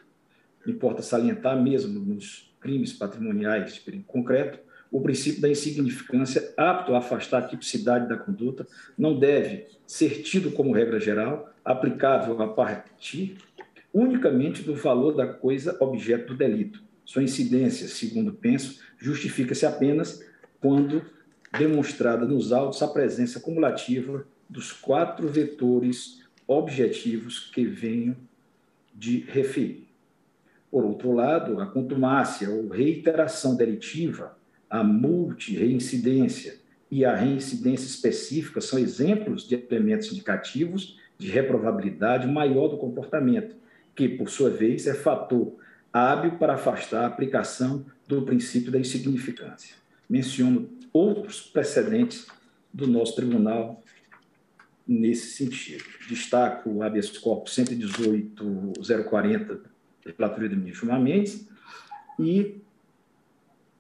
importa 0.71 1.03
salientar 1.03 1.61
mesmo 1.61 1.99
nos 2.01 2.53
crimes 2.61 2.93
patrimoniais 2.93 3.75
de 3.75 3.81
perigo 3.81 4.05
concreto, 4.05 4.59
o 4.91 5.01
princípio 5.01 5.41
da 5.41 5.49
insignificância, 5.49 6.53
apto 6.57 6.95
a 6.95 6.99
afastar 6.99 7.39
a 7.39 7.47
tipicidade 7.47 8.09
da 8.09 8.17
conduta, 8.17 8.67
não 8.97 9.19
deve 9.19 9.67
ser 9.87 10.23
tido 10.23 10.51
como 10.51 10.73
regra 10.73 10.99
geral, 10.99 11.53
aplicável 11.65 12.41
a 12.41 12.49
partir 12.49 13.37
unicamente 13.93 14.63
do 14.63 14.75
valor 14.75 15.13
da 15.13 15.27
coisa 15.27 15.77
objeto 15.81 16.29
do 16.29 16.37
delito. 16.37 16.83
Sua 17.09 17.23
incidência, 17.23 17.89
segundo 17.89 18.35
penso, 18.35 18.83
justifica-se 18.99 19.65
apenas 19.65 20.23
quando 20.61 21.03
demonstrada 21.59 22.27
nos 22.27 22.53
autos 22.53 22.83
a 22.83 22.87
presença 22.87 23.41
cumulativa 23.41 24.27
dos 24.47 24.73
quatro 24.73 25.27
vetores 25.27 26.23
objetivos 26.47 27.51
que 27.51 27.65
venho 27.65 28.15
de 28.95 29.21
referir. 29.21 29.89
Por 30.71 30.85
outro 30.85 31.13
lado, 31.13 31.59
a 31.63 31.67
contumácia 31.67 32.51
ou 32.51 32.69
reiteração 32.69 33.57
delitiva, 33.57 34.37
a 34.69 34.85
multireincidência 34.85 36.57
e 36.91 37.07
a 37.07 37.17
reincidência 37.17 37.87
específica 37.87 38.61
são 38.61 38.79
exemplos 38.79 39.49
de 39.49 39.55
elementos 39.55 40.13
indicativos 40.13 40.99
de 41.17 41.31
reprovabilidade 41.31 42.27
maior 42.27 42.69
do 42.69 42.77
comportamento, 42.77 43.57
que, 43.97 44.11
por 44.11 44.29
sua 44.29 44.51
vez, 44.51 44.87
é 44.87 44.93
fator 44.93 45.57
hábil 45.99 46.39
para 46.39 46.55
afastar 46.55 47.05
a 47.05 47.07
aplicação 47.07 47.85
do 48.07 48.23
princípio 48.23 48.71
da 48.71 48.79
insignificância. 48.79 49.75
Menciono 50.09 50.71
outros 50.93 51.41
precedentes 51.43 52.29
do 52.73 52.87
nosso 52.87 53.17
tribunal 53.17 53.83
nesse 54.87 55.37
sentido. 55.37 55.85
Destaco 56.09 56.71
o 56.71 56.81
habeas 56.83 57.19
corpus 57.19 57.57
118.040 57.57 59.61
relatoria 60.17 60.49
do 60.49 60.57
ministro 60.57 60.87
Mendes, 61.01 61.47
e 62.19 62.61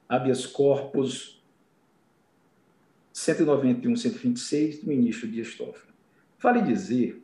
habeas 0.08 0.46
corpus 0.46 1.42
191-126 3.14 4.80
do 4.80 4.88
ministro 4.88 5.28
Dias 5.28 5.54
Toffoli. 5.54 5.92
Vale 6.40 6.62
dizer, 6.62 7.22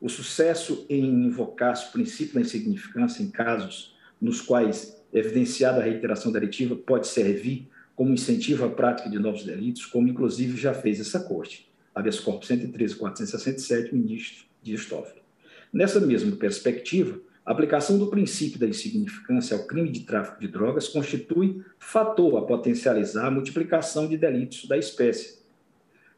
o 0.00 0.08
sucesso 0.08 0.86
em 0.88 1.26
invocar 1.26 1.74
o 1.74 1.92
princípio 1.92 2.34
da 2.34 2.40
insignificância 2.40 3.22
em 3.22 3.30
casos 3.30 3.91
nos 4.22 4.40
quais 4.40 4.96
evidenciada 5.12 5.80
a 5.80 5.84
reiteração 5.84 6.30
delitiva 6.30 6.76
pode 6.76 7.08
servir 7.08 7.68
como 7.96 8.14
incentivo 8.14 8.64
à 8.64 8.70
prática 8.70 9.10
de 9.10 9.18
novos 9.18 9.44
delitos, 9.44 9.84
como 9.84 10.08
inclusive 10.08 10.56
já 10.56 10.72
fez 10.72 11.00
essa 11.00 11.20
Corte, 11.20 11.68
habeas 11.92 12.20
corpus 12.20 12.48
113.467, 12.48 13.92
ministro 13.92 14.44
Dias 14.62 14.86
Toffoli. 14.86 15.20
Nessa 15.72 16.00
mesma 16.00 16.36
perspectiva, 16.36 17.20
a 17.44 17.50
aplicação 17.50 17.98
do 17.98 18.06
princípio 18.06 18.60
da 18.60 18.66
insignificância 18.66 19.56
ao 19.56 19.66
crime 19.66 19.90
de 19.90 20.00
tráfico 20.00 20.40
de 20.40 20.46
drogas 20.46 20.88
constitui 20.88 21.62
fator 21.78 22.38
a 22.38 22.42
potencializar 22.42 23.26
a 23.26 23.30
multiplicação 23.30 24.08
de 24.08 24.16
delitos 24.16 24.66
da 24.66 24.78
espécie, 24.78 25.40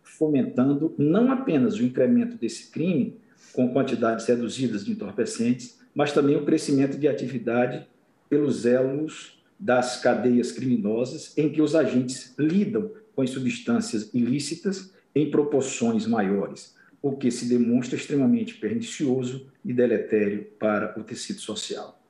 fomentando 0.03 0.95
não 0.99 1.33
apenas 1.33 1.77
o 1.77 1.83
incremento 1.83 2.37
desse 2.37 2.71
crime 2.71 3.17
com 3.53 3.73
quantidades 3.73 4.27
reduzidas 4.27 4.85
de 4.85 4.93
entorpecentes, 4.93 5.81
mas 5.95 6.13
também 6.13 6.37
o 6.37 6.45
crescimento 6.45 6.99
de 6.99 7.09
atividade 7.09 7.87
pelos 8.29 8.66
elos 8.66 9.43
das 9.59 10.01
cadeias 10.01 10.53
criminosas 10.53 11.37
em 11.37 11.51
que 11.51 11.62
os 11.62 11.75
agentes 11.75 12.35
lidam 12.39 12.91
com 13.14 13.22
as 13.22 13.31
substâncias 13.31 14.12
ilícitas 14.12 14.93
em 15.14 15.31
proporções 15.31 16.07
maiores, 16.07 16.75
o 17.01 17.16
que 17.16 17.31
se 17.31 17.47
demonstra 17.47 17.97
extremamente 17.97 18.55
pernicioso 18.55 19.47
e 19.64 19.72
deletério 19.72 20.45
para 20.59 20.99
o 20.99 21.05
tecido 21.05 21.41
social. 21.41 22.01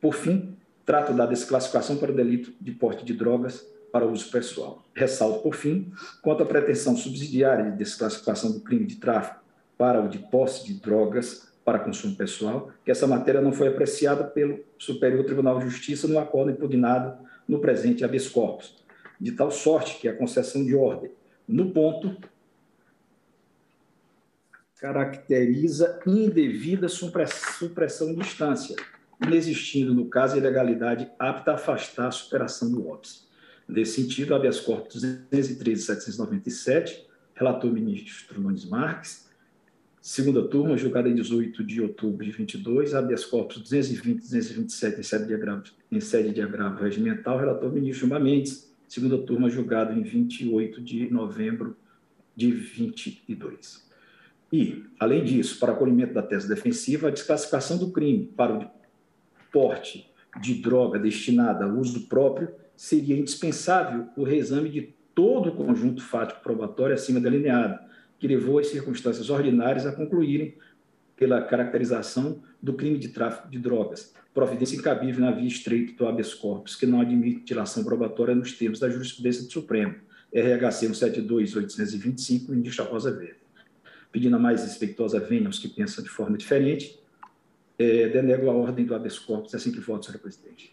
Por 0.00 0.14
fim, 0.14 0.56
trato 0.86 1.12
da 1.12 1.26
desclassificação 1.26 1.96
para 1.96 2.12
o 2.12 2.14
delito 2.14 2.52
de 2.60 2.70
porte 2.70 3.04
de 3.04 3.12
drogas 3.12 3.66
para 3.90 4.06
uso 4.06 4.30
pessoal. 4.30 4.84
Ressalto, 4.94 5.42
por 5.42 5.54
fim, 5.54 5.90
quanto 6.22 6.42
à 6.42 6.46
pretensão 6.46 6.96
subsidiária 6.96 7.70
de 7.70 7.78
desclassificação 7.78 8.52
do 8.52 8.60
crime 8.60 8.86
de 8.86 8.96
tráfico 8.96 9.40
para 9.76 10.02
o 10.02 10.08
de 10.08 10.18
posse 10.18 10.66
de 10.66 10.74
drogas 10.74 11.47
para 11.68 11.80
consumo 11.80 12.16
pessoal, 12.16 12.72
que 12.82 12.90
essa 12.90 13.06
matéria 13.06 13.42
não 13.42 13.52
foi 13.52 13.68
apreciada 13.68 14.24
pelo 14.24 14.64
Superior 14.78 15.22
Tribunal 15.26 15.58
de 15.58 15.66
Justiça 15.66 16.08
no 16.08 16.18
acordo 16.18 16.50
impugnado 16.50 17.22
no 17.46 17.58
presente 17.58 18.02
habeas 18.02 18.26
corpus, 18.26 18.74
de 19.20 19.32
tal 19.32 19.50
sorte 19.50 19.98
que 20.00 20.08
a 20.08 20.16
concessão 20.16 20.64
de 20.64 20.74
ordem, 20.74 21.10
no 21.46 21.70
ponto, 21.70 22.16
caracteriza 24.80 26.00
indevida 26.06 26.88
supressão 26.88 28.14
de 28.14 28.20
instância, 28.20 28.74
inexistindo, 29.22 29.92
no 29.92 30.06
caso, 30.06 30.38
ilegalidade 30.38 31.10
apta 31.18 31.50
a 31.50 31.56
afastar 31.56 32.06
a 32.06 32.10
superação 32.10 32.70
do 32.70 32.88
óbice. 32.88 33.28
Nesse 33.68 34.00
sentido, 34.00 34.34
habeas 34.34 34.58
corpus 34.58 35.04
213.797, 35.04 37.02
relator 37.34 37.70
ministro 37.70 38.40
Nunes 38.40 38.64
Marques, 38.64 39.27
Segunda 40.00 40.42
turma, 40.46 40.76
julgada 40.76 41.08
em 41.08 41.14
18 41.14 41.64
de 41.64 41.82
outubro 41.82 42.24
de 42.24 42.30
22, 42.30 42.94
habeas 42.94 43.24
corpus 43.24 43.58
220 43.58 44.20
227 44.20 45.00
em 45.00 45.02
sede 45.02 45.26
de 45.26 45.34
agravo, 45.34 45.64
em 45.90 46.00
sede 46.00 46.32
de 46.32 46.40
agravo 46.40 46.82
regimental, 46.82 47.38
relator 47.38 47.72
ministro 47.72 48.00
Gilmar 48.00 48.22
Mendes. 48.22 48.72
Segunda 48.86 49.18
turma, 49.18 49.50
julgado 49.50 49.92
em 49.92 50.02
28 50.02 50.80
de 50.80 51.10
novembro 51.10 51.76
de 52.34 52.50
22. 52.50 53.86
E, 54.52 54.84
além 54.98 55.24
disso, 55.24 55.58
para 55.58 55.72
acolhimento 55.72 56.14
da 56.14 56.22
tese 56.22 56.48
defensiva, 56.48 57.08
a 57.08 57.10
desclassificação 57.10 57.76
do 57.76 57.90
crime 57.90 58.32
para 58.36 58.56
o 58.56 58.70
porte 59.52 60.10
de 60.40 60.54
droga 60.54 60.98
destinada 60.98 61.64
a 61.64 61.68
uso 61.68 62.08
próprio 62.08 62.50
seria 62.76 63.18
indispensável 63.18 64.06
o 64.16 64.22
reexame 64.22 64.70
de 64.70 64.94
todo 65.14 65.50
o 65.50 65.54
conjunto 65.54 66.00
fático 66.00 66.42
probatório 66.42 66.94
acima 66.94 67.20
delineado, 67.20 67.78
que 68.18 68.26
levou 68.26 68.58
as 68.58 68.68
circunstâncias 68.68 69.30
ordinárias 69.30 69.86
a 69.86 69.92
concluírem 69.92 70.56
pela 71.16 71.42
caracterização 71.42 72.42
do 72.62 72.74
crime 72.74 72.98
de 72.98 73.08
tráfico 73.08 73.48
de 73.48 73.58
drogas, 73.58 74.14
providência 74.32 74.76
incabível 74.76 75.24
na 75.24 75.30
via 75.30 75.46
estreita 75.46 75.92
do 75.92 76.06
habeas 76.06 76.32
corpus, 76.34 76.76
que 76.76 76.86
não 76.86 77.00
admite 77.00 77.44
dilação 77.44 77.84
probatória 77.84 78.34
nos 78.34 78.52
termos 78.52 78.78
da 78.78 78.88
jurisprudência 78.88 79.44
do 79.44 79.52
Supremo, 79.52 79.96
RHC 80.32 80.88
172-825, 80.88 82.48
ministro 82.50 82.84
Rosa 82.84 83.10
Verde. 83.10 83.38
Pedindo 84.12 84.36
a 84.36 84.38
mais 84.38 84.62
respeitosa 84.62 85.18
venha 85.18 85.46
aos 85.46 85.58
que 85.58 85.68
pensam 85.68 86.02
de 86.04 86.10
forma 86.10 86.36
diferente, 86.36 86.98
é, 87.78 88.08
denego 88.08 88.50
a 88.50 88.52
ordem 88.52 88.84
do 88.84 88.94
habeas 88.94 89.18
corpus, 89.18 89.54
assim 89.54 89.72
que 89.72 89.80
voto, 89.80 90.06
senhora 90.06 90.20
presidente. 90.20 90.72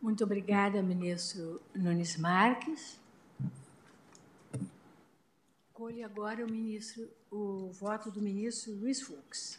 Muito 0.00 0.24
obrigada, 0.24 0.82
ministro 0.82 1.60
Nunes 1.74 2.16
Marques. 2.16 3.00
Acolho 5.82 6.04
agora 6.04 6.46
o, 6.46 6.48
ministro, 6.48 7.08
o 7.28 7.68
voto 7.72 8.08
do 8.08 8.22
ministro 8.22 8.72
Luiz 8.72 9.02
Fux. 9.02 9.58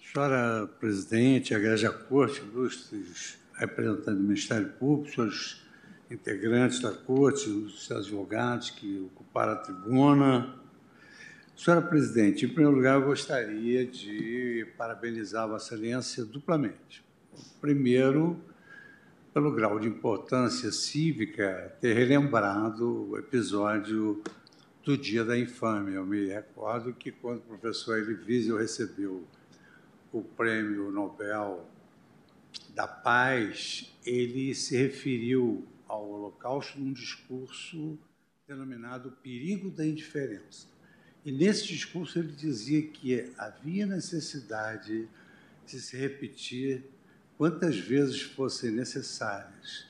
Senhora 0.00 0.66
presidente, 0.80 1.54
a 1.54 1.92
Corte, 1.92 2.40
ilustres 2.40 3.38
representantes 3.54 4.16
do 4.16 4.22
Ministério 4.24 4.68
Público, 4.70 5.14
senhores 5.14 5.62
integrantes 6.10 6.80
da 6.80 6.90
Corte, 6.90 7.48
os 7.48 7.88
advogados 7.92 8.70
que 8.70 9.08
ocuparam 9.14 9.52
a 9.52 9.56
tribuna. 9.58 10.56
Senhora 11.56 11.86
presidente, 11.86 12.46
em 12.46 12.48
primeiro 12.48 12.74
lugar, 12.74 13.00
eu 13.00 13.06
gostaria 13.06 13.86
de 13.86 14.66
parabenizar 14.76 15.44
a 15.44 15.46
Vossa 15.46 15.76
Excelência 15.76 16.24
duplamente. 16.24 17.04
Primeiro, 17.60 18.36
pelo 19.32 19.52
grau 19.52 19.78
de 19.78 19.86
importância 19.86 20.72
cívica, 20.72 21.72
ter 21.80 21.94
relembrado 21.94 23.12
o 23.12 23.16
episódio 23.16 24.20
do 24.88 24.96
Dia 24.96 25.22
da 25.22 25.38
Infâmia. 25.38 25.96
Eu 25.96 26.06
me 26.06 26.28
recordo 26.28 26.94
que 26.94 27.12
quando 27.12 27.40
o 27.40 27.42
professor 27.42 27.98
Elie 27.98 28.56
recebeu 28.56 29.22
o 30.10 30.22
prêmio 30.22 30.90
Nobel 30.90 31.68
da 32.70 32.86
Paz, 32.86 33.94
ele 34.06 34.54
se 34.54 34.78
referiu 34.78 35.68
ao 35.86 36.08
Holocausto 36.08 36.80
num 36.80 36.94
discurso 36.94 37.98
denominado 38.46 39.10
Perigo 39.22 39.70
da 39.70 39.84
Indiferença. 39.84 40.66
E 41.22 41.30
nesse 41.30 41.66
discurso 41.66 42.18
ele 42.18 42.32
dizia 42.32 42.80
que 42.80 43.30
havia 43.36 43.84
necessidade 43.84 45.06
de 45.66 45.80
se 45.82 45.98
repetir 45.98 46.82
quantas 47.36 47.76
vezes 47.76 48.22
fossem 48.22 48.70
necessárias 48.70 49.86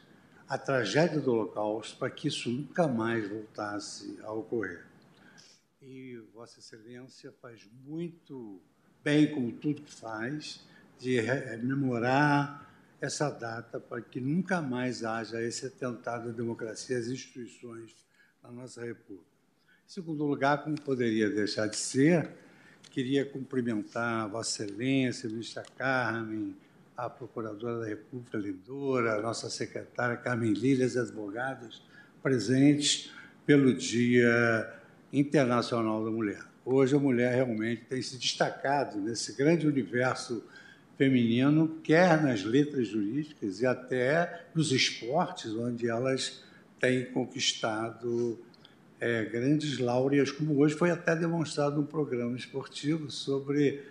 a 0.49 0.59
tragédia 0.59 1.20
do 1.20 1.30
Holocausto 1.30 1.96
para 1.99 2.11
que 2.11 2.26
isso 2.26 2.51
nunca 2.51 2.88
mais 2.88 3.28
voltasse 3.28 4.18
a 4.24 4.32
ocorrer 4.32 4.88
e 5.81 6.16
Vossa 6.35 6.59
Excelência 6.59 7.33
faz 7.41 7.68
muito 7.85 8.61
bem, 9.03 9.33
como 9.33 9.53
tudo 9.53 9.83
que 9.83 9.95
faz, 9.95 10.66
de 10.99 11.20
rememorar 11.20 12.66
essa 13.01 13.31
data 13.31 13.79
para 13.79 14.01
que 14.01 14.20
nunca 14.20 14.61
mais 14.61 15.05
haja 15.05 15.41
esse 15.41 15.66
atentado 15.66 16.31
à 16.31 16.33
democracia 16.33 16.97
e 16.97 17.01
às 17.01 17.07
instituições 17.07 17.95
da 18.43 18.51
nossa 18.51 18.85
República. 18.85 19.29
Em 19.87 19.91
segundo 19.91 20.24
lugar, 20.24 20.64
como 20.64 20.81
poderia 20.81 21.31
deixar 21.31 21.68
de 21.68 21.76
ser, 21.76 22.29
queria 22.91 23.24
cumprimentar 23.24 24.29
Vossa 24.29 24.64
Excelência, 24.64 25.29
a 25.29 25.31
ministra 25.31 25.64
Carmen, 25.76 26.57
a 26.97 27.09
Procuradora 27.09 27.81
da 27.81 27.87
República, 27.87 28.37
Lindora, 28.37 29.14
a 29.14 29.22
nossa 29.22 29.49
secretária 29.49 30.16
Carmen 30.16 30.53
Lília, 30.53 30.85
as 30.85 30.97
advogadas 30.97 31.81
presentes 32.20 33.12
pelo 33.47 33.72
Dia 33.72 34.78
Internacional 35.13 36.05
da 36.05 36.11
Mulher. 36.11 36.43
Hoje 36.65 36.95
a 36.95 36.99
mulher 36.99 37.35
realmente 37.35 37.85
tem 37.89 38.03
se 38.03 38.19
destacado 38.19 38.99
nesse 38.99 39.33
grande 39.33 39.67
universo 39.67 40.45
feminino, 40.99 41.79
quer 41.83 42.23
nas 42.23 42.45
letras 42.45 42.89
jurídicas 42.89 43.61
e 43.61 43.67
até 43.67 44.45
nos 44.55 44.71
esportes, 44.71 45.53
onde 45.55 45.89
elas 45.89 46.43
têm 46.79 47.07
conquistado 47.07 48.39
é, 49.01 49.25
grandes 49.25 49.79
laureas, 49.79 50.31
como 50.31 50.59
hoje 50.59 50.75
foi 50.75 50.91
até 50.91 51.17
demonstrado 51.17 51.81
um 51.81 51.87
programa 51.87 52.37
esportivo 52.37 53.11
sobre, 53.11 53.83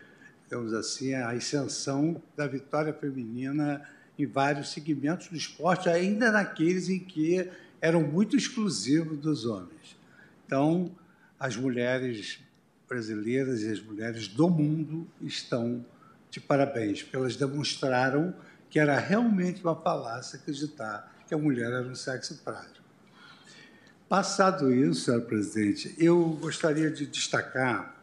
digamos 0.43 0.73
assim, 0.73 1.13
a 1.13 1.29
ascensão 1.31 2.21
da 2.35 2.45
vitória 2.45 2.93
feminina 2.93 3.81
em 4.19 4.25
vários 4.25 4.69
segmentos 4.69 5.27
do 5.29 5.35
esporte, 5.35 5.89
ainda 5.89 6.31
naqueles 6.31 6.89
em 6.89 6.99
que 6.99 7.49
eram 7.81 8.01
muito 8.01 8.35
exclusivos 8.35 9.17
dos 9.17 9.45
homens. 9.45 9.97
Então, 10.45 10.91
as 11.39 11.55
mulheres 11.55 12.39
brasileiras 12.87 13.61
e 13.61 13.71
as 13.71 13.81
mulheres 13.81 14.27
do 14.27 14.49
mundo 14.49 15.07
estão 15.21 15.85
de 16.29 16.39
parabéns, 16.39 17.03
porque 17.03 17.15
elas 17.15 17.35
demonstraram 17.35 18.33
que 18.69 18.79
era 18.79 18.97
realmente 18.99 19.61
uma 19.63 19.75
falácia 19.75 20.39
acreditar 20.39 21.15
que 21.27 21.33
a 21.33 21.37
mulher 21.37 21.71
era 21.71 21.87
um 21.87 21.95
sexo 21.95 22.37
frágil. 22.43 22.83
Passado 24.07 24.73
isso, 24.73 25.01
senhor 25.01 25.21
presidente, 25.21 25.93
eu 25.97 26.37
gostaria 26.39 26.89
de 26.89 27.05
destacar 27.05 27.95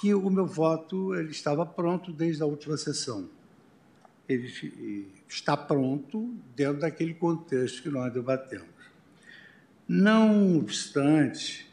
que 0.00 0.14
o 0.14 0.30
meu 0.30 0.46
voto 0.46 1.14
ele 1.14 1.30
estava 1.30 1.66
pronto 1.66 2.10
desde 2.10 2.42
a 2.42 2.46
última 2.46 2.76
sessão. 2.76 3.28
ele 4.26 5.12
está 5.28 5.56
pronto 5.56 6.34
dentro 6.56 6.80
daquele 6.80 7.14
contexto 7.14 7.82
que 7.82 7.90
nós 7.90 8.12
debatemos. 8.12 8.68
Não 9.86 10.56
obstante, 10.56 11.69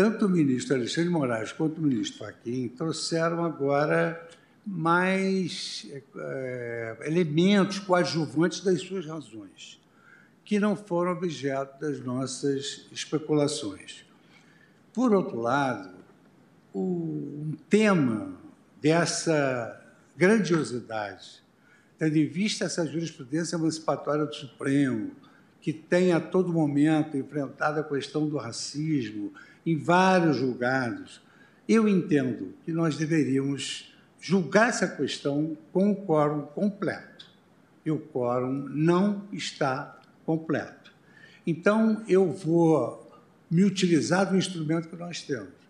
tanto 0.00 0.24
o 0.24 0.28
ministro 0.30 0.76
Alexandre 0.76 1.10
Moraes 1.10 1.52
quanto 1.52 1.76
o 1.76 1.82
ministro 1.82 2.20
Fachin 2.20 2.68
trouxeram 2.68 3.44
agora 3.44 4.26
mais 4.66 5.86
é, 6.16 6.96
elementos 7.02 7.80
coadjuvantes 7.80 8.60
das 8.62 8.80
suas 8.80 9.04
razões, 9.04 9.78
que 10.42 10.58
não 10.58 10.74
foram 10.74 11.12
objeto 11.12 11.78
das 11.78 12.00
nossas 12.00 12.86
especulações. 12.90 14.06
Por 14.90 15.12
outro 15.12 15.38
lado, 15.38 15.90
o, 16.72 16.80
um 16.80 17.54
tema 17.68 18.32
dessa 18.80 19.84
grandiosidade, 20.16 21.42
tendo 21.98 22.16
em 22.16 22.26
vista 22.26 22.64
essa 22.64 22.86
jurisprudência 22.86 23.56
emancipatória 23.56 24.24
do 24.24 24.34
Supremo, 24.34 25.10
que 25.60 25.74
tem 25.74 26.14
a 26.14 26.20
todo 26.20 26.50
momento 26.50 27.18
enfrentado 27.18 27.80
a 27.80 27.84
questão 27.84 28.26
do 28.26 28.38
racismo 28.38 29.30
em 29.70 29.78
vários 29.78 30.36
julgados, 30.36 31.20
eu 31.68 31.88
entendo 31.88 32.52
que 32.64 32.72
nós 32.72 32.96
deveríamos 32.96 33.94
julgar 34.20 34.68
essa 34.68 34.88
questão 34.88 35.56
com 35.72 35.92
o 35.92 35.96
quórum 35.96 36.42
completo. 36.42 37.30
E 37.86 37.90
o 37.90 37.98
quórum 37.98 38.68
não 38.68 39.28
está 39.32 40.00
completo. 40.26 40.92
Então, 41.46 42.04
eu 42.08 42.32
vou 42.32 43.08
me 43.48 43.64
utilizar 43.64 44.28
do 44.28 44.36
instrumento 44.36 44.88
que 44.88 44.96
nós 44.96 45.22
temos. 45.22 45.60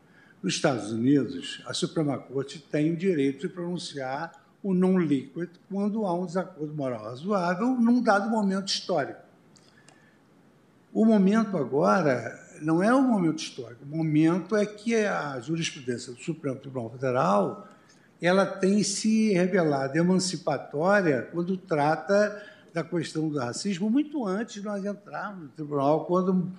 Nos 0.43 0.55
Estados 0.55 0.91
Unidos, 0.91 1.63
a 1.67 1.75
Suprema 1.75 2.19
Corte 2.19 2.59
tem 2.59 2.93
o 2.93 2.97
direito 2.97 3.47
de 3.47 3.53
pronunciar 3.53 4.33
o 4.63 4.73
non 4.73 4.99
liquid 4.99 5.51
quando 5.71 6.07
há 6.07 6.15
um 6.15 6.25
desacordo 6.25 6.75
moral 6.75 7.05
razoável 7.05 7.69
num 7.79 8.03
dado 8.03 8.31
momento 8.31 8.69
histórico. 8.69 9.21
O 10.93 11.05
momento 11.05 11.57
agora 11.57 12.50
não 12.61 12.83
é 12.83 12.95
o 12.95 13.03
momento 13.03 13.39
histórico, 13.39 13.85
o 13.85 13.97
momento 13.97 14.57
é 14.57 14.67
que 14.67 14.95
a 14.95 15.41
jurisprudência 15.41 16.13
do 16.13 16.21
Supremo 16.21 16.57
Tribunal 16.57 16.91
Federal 16.91 17.69
ela 18.21 18.45
tem 18.45 18.83
se 18.83 19.33
revelado 19.33 19.97
emancipatória 19.97 21.23
quando 21.33 21.57
trata 21.57 22.45
da 22.73 22.85
questão 22.85 23.29
do 23.29 23.39
racismo, 23.39 23.91
muito 23.91 24.27
antes 24.27 24.55
de 24.55 24.63
nós 24.63 24.85
entrarmos 24.85 25.45
no 25.45 25.49
tribunal, 25.49 26.05
quando 26.05 26.53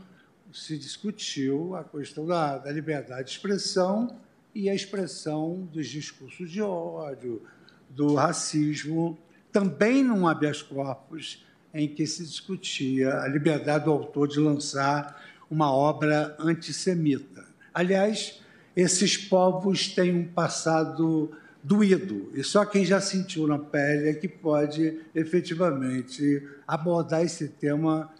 se 0.51 0.77
discutiu 0.77 1.75
a 1.75 1.83
questão 1.83 2.25
da, 2.25 2.57
da 2.57 2.71
liberdade 2.71 3.25
de 3.25 3.31
expressão 3.31 4.17
e 4.53 4.69
a 4.69 4.75
expressão 4.75 5.69
dos 5.71 5.87
discursos 5.87 6.51
de 6.51 6.61
ódio, 6.61 7.41
do 7.89 8.15
racismo, 8.15 9.17
também 9.51 10.03
num 10.03 10.27
habeas 10.27 10.61
corpus 10.61 11.45
em 11.73 11.87
que 11.87 12.05
se 12.05 12.23
discutia 12.23 13.19
a 13.19 13.27
liberdade 13.27 13.85
do 13.85 13.91
autor 13.91 14.27
de 14.27 14.39
lançar 14.39 15.21
uma 15.51 15.69
obra 15.71 16.33
antissemita. 16.39 17.45
Aliás, 17.73 18.41
esses 18.73 19.17
povos 19.17 19.89
têm 19.89 20.15
um 20.15 20.25
passado 20.25 21.29
doído, 21.61 22.31
e 22.33 22.43
só 22.43 22.65
quem 22.65 22.85
já 22.85 23.01
sentiu 23.01 23.45
na 23.45 23.59
pele 23.59 24.09
é 24.09 24.13
que 24.13 24.29
pode 24.29 24.99
efetivamente 25.13 26.41
abordar 26.65 27.21
esse 27.21 27.49
tema 27.49 28.11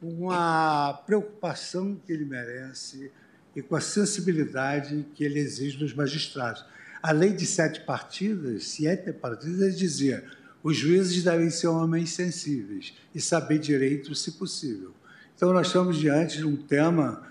com 0.00 0.30
a 0.30 1.00
preocupação 1.06 2.00
que 2.04 2.12
ele 2.12 2.24
merece 2.24 3.12
e 3.54 3.60
com 3.60 3.76
a 3.76 3.80
sensibilidade 3.80 5.04
que 5.14 5.22
ele 5.22 5.38
exige 5.38 5.76
dos 5.76 5.94
magistrados. 5.94 6.64
A 7.02 7.12
lei 7.12 7.32
de 7.32 7.46
sete 7.46 7.82
partidas, 7.82 8.68
sete 8.68 9.12
partidas, 9.12 9.78
dizia 9.78 10.24
os 10.62 10.76
juízes 10.76 11.22
devem 11.22 11.50
ser 11.50 11.68
homens 11.68 12.10
sensíveis 12.10 12.94
e 13.14 13.20
saber 13.20 13.58
direito, 13.58 14.14
se 14.14 14.32
possível. 14.32 14.92
Então, 15.40 15.54
nós 15.54 15.68
estamos 15.68 15.96
diante 15.96 16.36
de 16.36 16.44
um 16.44 16.54
tema 16.54 17.26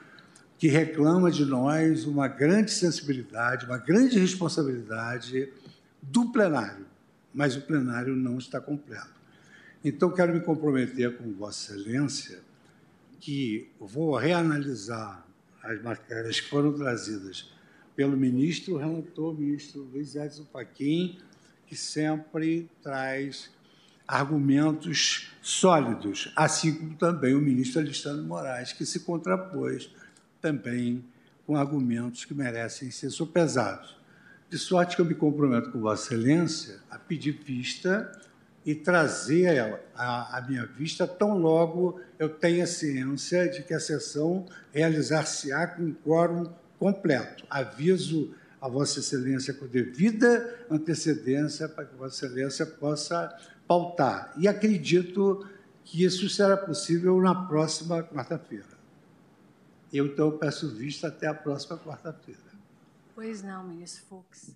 que 0.57 0.67
reclama 0.67 1.29
de 1.29 1.45
nós 1.45 2.05
uma 2.05 2.27
grande 2.27 2.71
sensibilidade, 2.71 3.67
uma 3.67 3.77
grande 3.77 4.17
responsabilidade 4.17 5.53
do 6.01 6.31
plenário, 6.31 6.87
mas 7.31 7.55
o 7.55 7.61
plenário 7.61 8.15
não 8.15 8.39
está 8.39 8.59
completo. 8.59 9.13
Então, 9.85 10.09
quero 10.09 10.33
me 10.33 10.39
comprometer 10.39 11.17
com 11.17 11.31
Vossa 11.33 11.75
Excelência 11.75 12.39
que 13.19 13.69
vou 13.79 14.15
reanalisar 14.15 15.23
as 15.61 15.79
matérias 15.79 16.39
que 16.39 16.49
foram 16.49 16.73
trazidas 16.73 17.53
pelo 17.95 18.17
ministro 18.17 18.75
relator, 18.75 19.39
ministro 19.39 19.83
Luiz 19.83 20.15
Edson 20.15 20.47
Fachin, 20.51 21.19
que 21.67 21.75
sempre 21.75 22.67
traz 22.81 23.51
argumentos 24.09 25.31
sólidos, 25.39 26.33
assim 26.35 26.73
como 26.73 26.95
também 26.95 27.35
o 27.35 27.39
ministro 27.39 27.79
Alexandre 27.79 28.25
Moraes, 28.25 28.73
que 28.73 28.83
se 28.83 29.01
contrapôs 29.01 29.93
também 30.41 31.05
com 31.45 31.55
argumentos 31.55 32.25
que 32.25 32.33
merecem 32.33 32.89
ser 32.89 33.11
sopesados. 33.11 33.95
De 34.49 34.57
sorte 34.57 34.95
que 34.95 35.01
eu 35.03 35.05
me 35.05 35.13
comprometo 35.13 35.69
com 35.69 35.79
Vossa 35.79 36.15
Excelência 36.15 36.79
a 36.89 36.97
pedir 36.97 37.33
vista 37.33 38.11
e 38.65 38.73
trazer 38.73 39.79
a, 39.95 40.37
a 40.37 40.41
minha 40.41 40.65
vista 40.65 41.07
tão 41.07 41.37
logo 41.37 42.01
eu 42.17 42.29
tenha 42.29 42.65
ciência 42.65 43.47
de 43.47 43.61
que 43.61 43.75
a 43.75 43.79
sessão 43.79 44.47
realizar-se-á 44.73 45.67
com 45.67 45.93
quórum 45.93 46.51
completo. 46.79 47.45
Aviso 47.47 48.33
a 48.59 48.67
Vossa 48.67 49.01
Excelência 49.01 49.53
com 49.53 49.67
devida 49.67 50.65
antecedência 50.69 51.69
para 51.69 51.85
que 51.85 51.95
Vossa 51.95 52.25
Excelência 52.25 52.65
possa 52.65 53.37
pautar. 53.69 54.33
E 54.35 54.47
acredito 54.47 55.47
que 55.85 56.03
isso 56.03 56.27
será 56.27 56.57
possível 56.57 57.21
na 57.21 57.45
próxima 57.47 58.01
quarta-feira. 58.01 58.79
Eu, 59.93 60.07
então, 60.07 60.35
peço 60.39 60.73
vista 60.73 61.07
até 61.07 61.27
a 61.27 61.35
próxima 61.35 61.77
quarta-feira. 61.77 62.41
Pois 63.13 63.43
não, 63.43 63.67
ministro 63.67 64.05
Fux. 64.05 64.55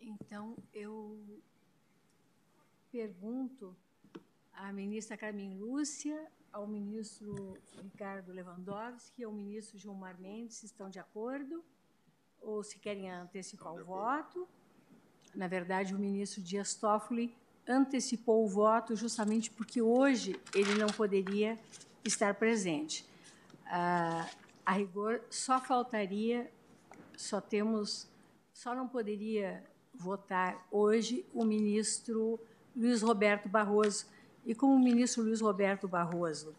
Então, 0.00 0.56
eu 0.74 1.16
pergunto 2.90 3.76
à 4.52 4.72
ministra 4.72 5.16
Carmen 5.16 5.56
Lúcia, 5.56 6.26
ao 6.52 6.66
ministro 6.66 7.56
Ricardo 7.80 8.32
Lewandowski 8.32 9.22
e 9.22 9.24
ao 9.24 9.32
ministro 9.32 9.78
Gilmar 9.78 10.20
Mendes 10.20 10.56
se 10.56 10.66
estão 10.66 10.90
de 10.90 10.98
acordo 10.98 11.62
ou 12.40 12.64
se 12.64 12.78
querem 12.80 13.08
antecipar 13.08 13.72
o 13.72 13.84
voto. 13.84 14.48
Na 15.32 15.46
verdade, 15.46 15.94
o 15.94 15.98
ministro 15.98 16.42
Dias 16.42 16.74
Toffoli 16.74 17.40
antecipou 17.68 18.44
o 18.44 18.48
voto 18.48 18.96
justamente 18.96 19.50
porque 19.50 19.80
hoje 19.80 20.38
ele 20.54 20.74
não 20.74 20.88
poderia 20.88 21.58
estar 22.04 22.34
presente. 22.34 23.06
Ah, 23.66 24.28
a 24.64 24.72
rigor, 24.72 25.22
só 25.30 25.60
faltaria, 25.60 26.50
só 27.16 27.40
temos, 27.40 28.08
só 28.52 28.74
não 28.74 28.86
poderia 28.86 29.64
votar 29.94 30.66
hoje 30.70 31.24
o 31.32 31.44
ministro 31.44 32.38
Luiz 32.74 33.02
Roberto 33.02 33.48
Barroso. 33.48 34.06
E 34.44 34.54
como 34.54 34.74
o 34.74 34.78
ministro 34.78 35.22
Luiz 35.22 35.40
Roberto 35.40 35.86
Barroso 35.86 36.54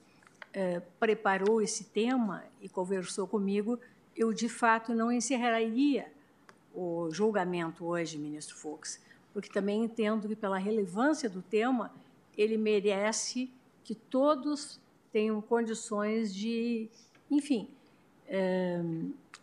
eh, 0.54 0.82
preparou 1.00 1.62
esse 1.62 1.86
tema 1.86 2.46
e 2.62 2.70
conversou 2.70 3.28
comigo, 3.28 3.80
eu, 4.16 4.32
de 4.32 4.48
fato, 4.48 4.94
não 4.94 5.12
encerraria 5.12 6.12
o 6.74 7.10
julgamento 7.12 7.86
hoje, 7.86 8.18
ministro 8.18 8.56
Fux, 8.56 9.02
porque 9.34 9.50
também 9.50 9.84
entendo 9.84 10.28
que, 10.28 10.36
pela 10.36 10.58
relevância 10.58 11.30
do 11.30 11.42
tema, 11.42 11.92
ele 12.38 12.58
merece 12.58 13.52
que 13.84 13.96
todos 13.96 14.80
tenham 15.12 15.42
condições 15.42 16.34
de, 16.34 16.90
enfim, 17.30 17.68
eh, 18.28 18.82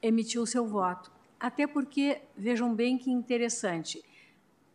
emitir 0.02 0.40
o 0.40 0.46
seu 0.46 0.66
voto. 0.66 1.10
Até 1.38 1.66
porque, 1.66 2.20
vejam 2.36 2.74
bem 2.74 2.98
que 2.98 3.10
interessante, 3.10 4.02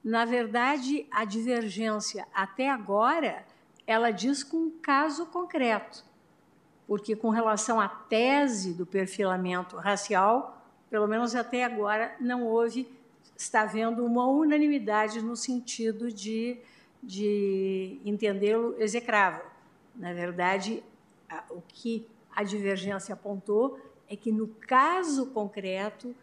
na 0.04 0.24
verdade, 0.24 1.08
a 1.10 1.26
divergência 1.26 2.28
até 2.34 2.70
agora, 2.70 3.46
ela 3.88 4.12
diz 4.12 4.44
com 4.44 4.58
um 4.58 4.72
caso 4.80 5.26
concreto, 5.28 6.04
porque 6.88 7.16
com 7.16 7.30
relação 7.30 7.82
à 7.82 7.88
tese 7.88 8.74
do 8.74 8.86
perfilamento 8.86 9.76
racial, 9.78 10.64
pelo 10.90 11.08
menos 11.08 11.36
até 11.36 11.64
agora 11.64 12.16
não 12.20 12.44
houve, 12.44 12.88
está 13.36 13.62
havendo 13.62 14.06
uma 14.06 14.28
unanimidade 14.28 15.22
no 15.22 15.36
sentido 15.36 16.12
de, 16.12 16.58
de 17.02 18.00
entendê-lo 18.06 18.76
execrável. 18.80 19.46
Na 19.96 20.14
verdade, 20.14 20.84
o 21.50 21.62
que 21.68 22.08
a 22.36 22.44
divergência 22.44 23.14
apontou 23.14 23.80
é 24.10 24.16
que 24.16 24.32
no 24.32 24.48
caso 24.48 25.28
concreto 25.28 26.16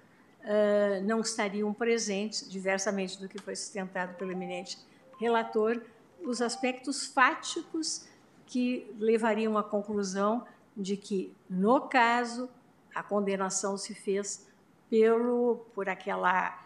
não 1.04 1.20
estariam 1.20 1.72
presentes, 1.72 2.50
diversamente 2.50 3.20
do 3.20 3.28
que 3.28 3.40
foi 3.40 3.54
sustentado 3.54 4.16
pelo 4.16 4.32
eminente 4.32 4.78
relator, 5.18 5.80
os 6.24 6.42
aspectos 6.42 7.06
fáticos 7.06 8.08
que 8.46 8.92
levariam 8.98 9.56
à 9.56 9.62
conclusão 9.62 10.44
de 10.76 10.96
que, 10.96 11.34
no 11.48 11.82
caso, 11.82 12.48
a 12.94 13.02
condenação 13.02 13.76
se 13.76 13.94
fez 13.94 14.46
pelo 14.90 15.64
por 15.74 15.88
aquela 15.88 16.58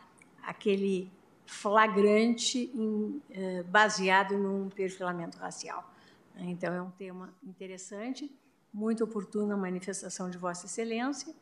aquele 0.47 1.11
flagrante 1.45 2.71
em, 2.75 3.23
baseado 3.69 4.37
num 4.37 4.69
perfilamento 4.69 5.39
racial. 5.39 5.93
Então, 6.39 6.73
é 6.73 6.83
um 6.83 6.91
tema 6.91 7.33
interessante, 7.43 8.31
muito 8.73 9.05
oportuna 9.05 9.55
a 9.55 9.57
manifestação 9.57 10.29
de 10.29 10.37
Vossa 10.37 10.67
Excelência, 10.67 11.35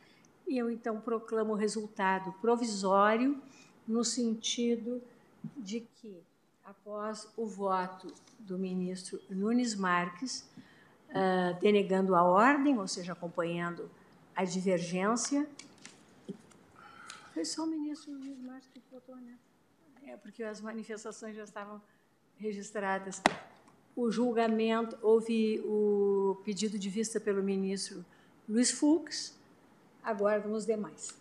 e 0.46 0.58
eu, 0.58 0.70
então, 0.70 1.00
proclamo 1.00 1.52
o 1.52 1.56
resultado 1.56 2.32
provisório 2.34 3.40
no 3.88 4.04
sentido 4.04 5.02
de 5.56 5.80
que, 5.80 6.22
após 6.64 7.28
o 7.36 7.46
voto 7.46 8.12
do 8.38 8.58
ministro 8.58 9.20
Nunes 9.30 9.74
Marques, 9.74 10.48
uh, 11.10 11.58
denegando 11.60 12.14
a 12.14 12.22
ordem, 12.22 12.78
ou 12.78 12.86
seja, 12.86 13.12
acompanhando 13.12 13.90
a 14.36 14.44
divergência. 14.44 15.48
Foi 17.34 17.44
só 17.44 17.64
o 17.64 17.66
ministro 17.66 18.12
Nunes 18.12 18.38
Marques 18.38 18.68
que 18.72 18.80
votou, 18.92 19.16
né? 19.16 19.36
É, 20.06 20.16
porque 20.16 20.44
as 20.44 20.60
manifestações 20.60 21.34
já 21.34 21.42
estavam 21.42 21.82
registradas. 22.36 23.20
O 23.96 24.08
julgamento, 24.08 24.96
houve 25.02 25.60
o 25.64 26.40
pedido 26.44 26.78
de 26.78 26.88
vista 26.88 27.18
pelo 27.18 27.42
ministro 27.42 28.04
Luiz 28.48 28.70
Fux, 28.70 29.36
aguardam 30.00 30.52
os 30.52 30.64
demais. 30.64 31.12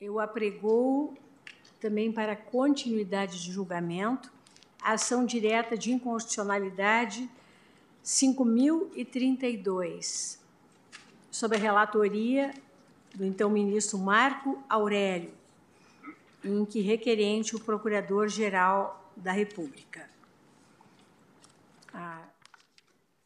Eu 0.00 0.20
apregou 0.20 1.18
também 1.80 2.12
para 2.12 2.36
continuidade 2.36 3.42
de 3.42 3.50
julgamento 3.50 4.32
ação 4.92 5.24
direta 5.24 5.76
de 5.76 5.92
inconstitucionalidade 5.92 7.30
5032, 8.02 10.40
sob 11.30 11.54
a 11.56 11.58
relatoria 11.58 12.52
do 13.14 13.24
então 13.24 13.48
ministro 13.48 13.96
Marco 13.98 14.62
Aurélio, 14.68 15.32
em 16.44 16.66
que 16.66 16.82
requerente 16.82 17.56
o 17.56 17.60
Procurador-Geral 17.60 19.10
da 19.16 19.32
República. 19.32 20.06
Há 21.92 22.28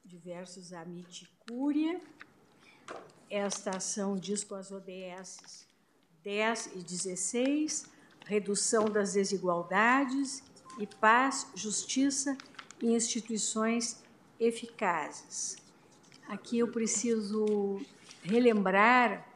diversos 0.04 0.72
amite 0.72 1.28
cúria. 1.48 2.00
Esta 3.28 3.78
ação 3.78 4.16
diz 4.16 4.44
com 4.44 4.54
as 4.54 4.70
ODSs 4.70 5.66
10 6.22 6.76
e 6.76 6.82
16, 6.82 7.86
redução 8.26 8.84
das 8.84 9.14
desigualdades 9.14 10.44
e 10.78 10.86
paz, 10.86 11.46
justiça 11.54 12.36
e 12.80 12.94
instituições 12.94 14.02
eficazes. 14.38 15.56
Aqui 16.28 16.58
eu 16.58 16.68
preciso 16.68 17.80
relembrar 18.22 19.26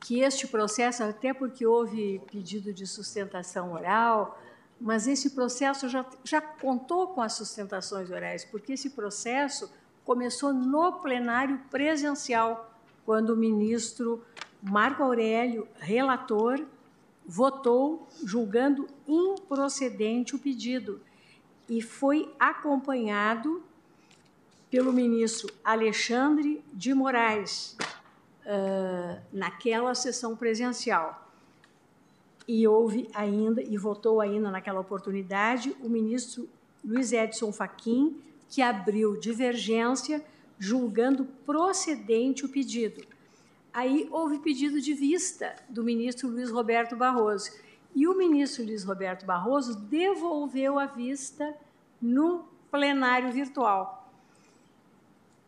que 0.00 0.20
este 0.20 0.46
processo, 0.46 1.02
até 1.02 1.34
porque 1.34 1.66
houve 1.66 2.20
pedido 2.30 2.72
de 2.72 2.86
sustentação 2.86 3.72
oral, 3.72 4.40
mas 4.80 5.06
esse 5.06 5.30
processo 5.30 5.88
já, 5.88 6.06
já 6.24 6.40
contou 6.40 7.08
com 7.08 7.20
as 7.20 7.34
sustentações 7.34 8.10
orais, 8.10 8.44
porque 8.44 8.72
esse 8.72 8.90
processo 8.90 9.70
começou 10.04 10.54
no 10.54 10.94
plenário 10.94 11.60
presencial, 11.70 12.74
quando 13.04 13.30
o 13.30 13.36
ministro 13.36 14.24
Marco 14.62 15.02
Aurélio, 15.02 15.68
relator, 15.78 16.64
votou 17.26 18.08
julgando 18.24 18.86
improcedente 19.06 20.34
o 20.34 20.38
pedido 20.38 21.00
e 21.68 21.80
foi 21.80 22.32
acompanhado 22.38 23.62
pelo 24.70 24.92
ministro 24.92 25.52
Alexandre 25.64 26.64
de 26.72 26.94
Moraes 26.94 27.76
uh, 28.44 29.20
naquela 29.32 29.94
sessão 29.94 30.36
presencial. 30.36 31.28
E 32.46 32.66
houve 32.66 33.08
ainda, 33.14 33.62
e 33.62 33.76
votou 33.76 34.20
ainda 34.20 34.50
naquela 34.50 34.80
oportunidade, 34.80 35.76
o 35.80 35.88
ministro 35.88 36.48
Luiz 36.84 37.12
Edson 37.12 37.52
Fachin, 37.52 38.20
que 38.48 38.62
abriu 38.62 39.16
divergência, 39.18 40.24
julgando 40.58 41.24
procedente 41.46 42.44
o 42.44 42.48
pedido. 42.48 43.02
Aí 43.72 44.08
houve 44.10 44.40
pedido 44.40 44.80
de 44.80 44.92
vista 44.92 45.54
do 45.68 45.84
ministro 45.84 46.28
Luiz 46.28 46.50
Roberto 46.50 46.96
Barroso. 46.96 47.52
E 47.94 48.06
o 48.06 48.16
ministro 48.16 48.64
Luiz 48.64 48.82
Roberto 48.84 49.24
Barroso 49.24 49.76
devolveu 49.82 50.78
a 50.78 50.86
vista 50.86 51.56
no 52.02 52.44
plenário 52.70 53.32
virtual. 53.32 54.10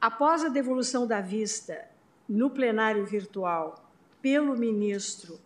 Após 0.00 0.44
a 0.44 0.48
devolução 0.48 1.06
da 1.06 1.20
vista 1.20 1.88
no 2.28 2.50
plenário 2.50 3.04
virtual 3.04 3.90
pelo 4.20 4.56
ministro 4.56 5.38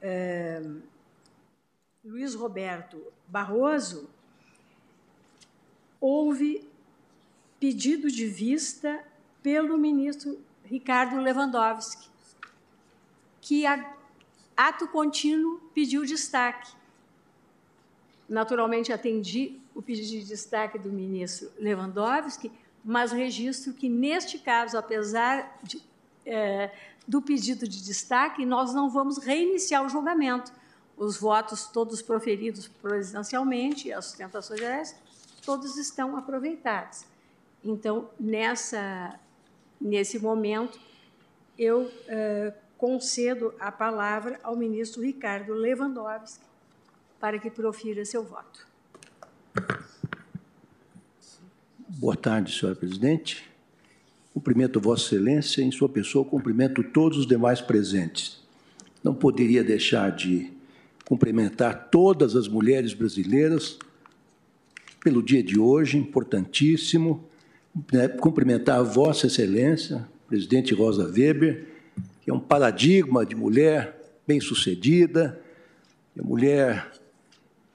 eh, 0.00 0.62
Luiz 2.04 2.34
Roberto 2.34 3.00
Barroso, 3.26 4.08
houve 6.00 6.68
pedido 7.58 8.10
de 8.10 8.26
vista 8.26 9.04
pelo 9.42 9.76
ministro 9.78 10.40
Ricardo 10.64 11.16
Lewandowski 11.16 12.11
que 13.42 13.66
a 13.66 13.94
ato 14.56 14.86
contínuo 14.88 15.60
pediu 15.74 16.06
destaque. 16.06 16.72
Naturalmente, 18.28 18.92
atendi 18.92 19.60
o 19.74 19.82
pedido 19.82 20.08
de 20.08 20.24
destaque 20.24 20.78
do 20.78 20.90
ministro 20.90 21.50
Lewandowski, 21.58 22.50
mas 22.84 23.10
registro 23.12 23.74
que, 23.74 23.88
neste 23.88 24.38
caso, 24.38 24.78
apesar 24.78 25.58
de, 25.62 25.82
é, 26.24 26.70
do 27.06 27.20
pedido 27.20 27.66
de 27.66 27.82
destaque, 27.82 28.46
nós 28.46 28.72
não 28.72 28.88
vamos 28.88 29.18
reiniciar 29.18 29.84
o 29.84 29.88
julgamento. 29.88 30.52
Os 30.96 31.16
votos, 31.16 31.66
todos 31.66 32.00
proferidos 32.00 32.68
presidencialmente, 32.68 33.92
as 33.92 34.06
sustentações 34.06 34.60
gerais, 34.60 34.96
todos 35.44 35.76
estão 35.76 36.16
aproveitados. 36.16 37.04
Então, 37.64 38.08
nessa, 38.18 39.18
nesse 39.80 40.18
momento, 40.18 40.78
eu 41.58 41.90
é, 42.06 42.52
concedo 42.82 43.54
a 43.60 43.70
palavra 43.70 44.40
ao 44.42 44.56
ministro 44.56 45.02
Ricardo 45.02 45.54
Lewandowski 45.54 46.44
para 47.20 47.38
que 47.38 47.48
profira 47.48 48.04
seu 48.04 48.24
voto. 48.24 48.66
Boa 51.86 52.16
tarde, 52.16 52.52
senhora 52.52 52.74
presidente. 52.74 53.48
Cumprimento 54.34 54.80
Vossa 54.80 55.14
Excelência, 55.14 55.62
em 55.62 55.70
sua 55.70 55.88
pessoa, 55.88 56.24
cumprimento 56.24 56.82
todos 56.82 57.18
os 57.18 57.26
demais 57.26 57.60
presentes. 57.60 58.42
Não 59.04 59.14
poderia 59.14 59.62
deixar 59.62 60.10
de 60.10 60.52
cumprimentar 61.04 61.88
todas 61.88 62.34
as 62.34 62.48
mulheres 62.48 62.94
brasileiras 62.94 63.78
pelo 65.04 65.22
dia 65.22 65.40
de 65.40 65.56
hoje, 65.56 65.96
importantíssimo. 65.96 67.24
Né? 67.92 68.08
Cumprimentar 68.08 68.82
Vossa 68.82 69.28
Excelência, 69.28 70.04
presidente 70.26 70.74
Rosa 70.74 71.04
Weber, 71.04 71.71
que 72.22 72.30
é 72.30 72.34
um 72.34 72.40
paradigma 72.40 73.24
de 73.26 73.34
mulher 73.34 73.98
bem-sucedida, 74.26 75.40
de 76.14 76.22
mulher 76.22 76.92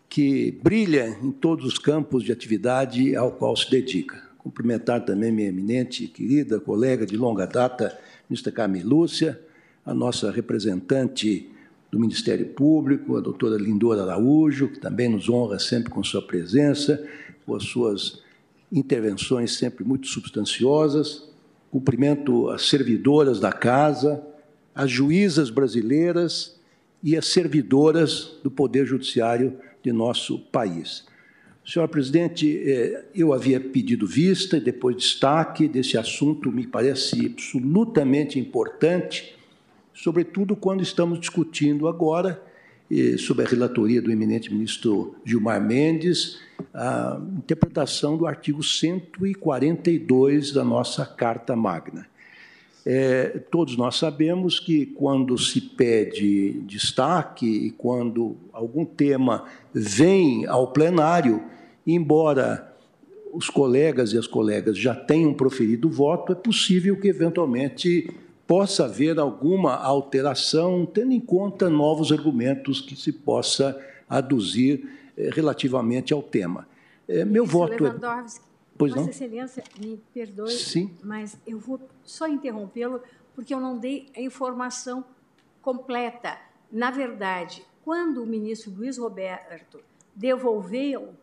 que 0.10 0.52
brilha 0.64 1.18
em 1.22 1.32
todos 1.32 1.66
os 1.66 1.78
campos 1.78 2.24
de 2.24 2.32
atividade 2.32 3.16
ao 3.16 3.32
qual 3.32 3.56
se 3.56 3.70
dedica. 3.70 4.22
Cumprimentar 4.38 5.04
também 5.04 5.32
minha 5.32 5.50
eminente 5.50 6.06
e 6.06 6.08
querida 6.08 6.60
colega 6.60 7.06
de 7.06 7.18
longa 7.18 7.46
data, 7.46 7.98
ministra 8.30 8.52
Carmen 8.52 8.84
Lúcia, 8.84 9.40
a 9.86 9.94
nossa 9.94 10.32
representante 10.32 11.50
do 11.92 12.00
Ministério 12.00 12.46
Público, 12.48 13.18
a 13.18 13.22
doutora 13.22 13.58
Lindora 13.58 14.04
Araújo, 14.04 14.70
que 14.70 14.80
também 14.80 15.10
nos 15.10 15.30
honra 15.30 15.60
sempre 15.60 15.90
com 15.90 16.04
sua 16.04 16.22
presença, 16.22 17.06
com 17.46 17.56
as 17.56 17.64
suas 17.64 18.22
intervenções 18.72 19.58
sempre 19.58 19.84
muito 19.84 20.08
substanciosas. 20.08 21.28
Cumprimento 21.78 22.50
as 22.50 22.68
servidoras 22.68 23.40
da 23.40 23.52
casa, 23.52 24.26
as 24.74 24.90
juízas 24.90 25.52
brasileiras 25.52 26.60
e 27.04 27.16
as 27.16 27.28
servidoras 27.28 28.36
do 28.44 28.50
Poder 28.50 28.84
Judiciário 28.84 29.60
de 29.84 29.92
nosso 29.92 30.40
país. 30.52 31.06
Senhor 31.64 31.88
presidente, 31.88 32.64
é, 32.68 33.06
eu 33.14 33.32
havia 33.32 33.60
pedido 33.60 34.08
vista 34.08 34.58
e 34.58 34.60
depois 34.60 34.96
destaque 34.96 35.68
desse 35.68 36.00
assunto, 36.00 36.52
me 36.52 36.66
parece 36.66 37.28
absolutamente 37.28 38.40
importante, 38.40 39.36
sobretudo 39.94 40.56
quando 40.56 40.82
estamos 40.82 41.20
discutindo 41.20 41.88
agora, 41.88 42.44
sob 43.18 43.44
a 43.44 43.46
relatoria 43.46 44.02
do 44.02 44.12
eminente 44.12 44.52
ministro 44.52 45.16
Gilmar 45.26 45.62
Mendes, 45.62 46.40
a 46.74 47.20
interpretação 47.38 48.18
do 48.18 48.26
artigo 48.26 48.64
142 48.64 50.52
da 50.52 50.64
nossa 50.64 51.06
Carta 51.06 51.56
Magna. 51.56 52.08
É, 52.90 53.40
todos 53.52 53.76
nós 53.76 53.98
sabemos 53.98 54.62
que 54.62 54.86
quando 54.86 55.38
se 55.38 55.60
pede 55.60 56.54
destaque 56.62 57.46
e 57.46 57.72
quando 57.72 58.38
algum 58.54 58.86
tema 58.86 59.44
vem 59.74 60.46
ao 60.46 60.72
plenário, 60.72 61.44
embora 61.86 62.74
os 63.34 63.50
colegas 63.50 64.14
e 64.14 64.18
as 64.18 64.26
colegas 64.26 64.78
já 64.78 64.96
tenham 64.96 65.34
proferido 65.34 65.90
voto, 65.90 66.32
é 66.32 66.36
possível 66.36 66.98
que, 66.98 67.10
eventualmente, 67.10 68.10
possa 68.48 68.86
haver 68.86 69.20
alguma 69.20 69.76
alteração, 69.76 70.86
tendo 70.86 71.12
em 71.12 71.20
conta 71.20 71.70
novos 71.70 72.12
argumentos 72.12 72.80
que 72.80 72.96
se 72.96 73.12
possa 73.12 73.78
aduzir 74.10 74.90
eh, 75.18 75.30
relativamente 75.32 76.14
ao 76.14 76.24
tema. 76.24 76.68
Eh, 77.08 77.26
meu 77.26 77.44
Esse 77.44 77.54
voto 77.54 77.86
é... 77.86 77.94
Pois 78.78 78.92
Vossa 78.92 79.04
não? 79.04 79.10
Excelência, 79.10 79.64
me 79.80 80.00
perdoe, 80.14 80.52
Sim. 80.52 80.96
mas 81.04 81.38
eu 81.48 81.60
vou 81.60 81.80
só 82.04 82.28
interrompê-lo, 82.28 83.02
porque 83.34 83.54
eu 83.54 83.60
não 83.60 83.78
dei 83.78 84.08
a 84.16 84.22
informação 84.22 85.04
completa. 85.62 86.38
Na 86.72 86.92
verdade, 86.92 87.66
quando 87.84 88.22
o 88.22 88.28
ministro 88.28 88.72
Luiz 88.72 88.98
Roberto 88.98 89.80
devolveu 90.16 91.14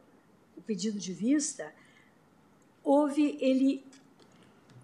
o 0.56 0.62
pedido 0.62 0.98
de 0.98 1.12
vista, 1.12 1.72
houve 2.82 3.38
ele, 3.40 3.84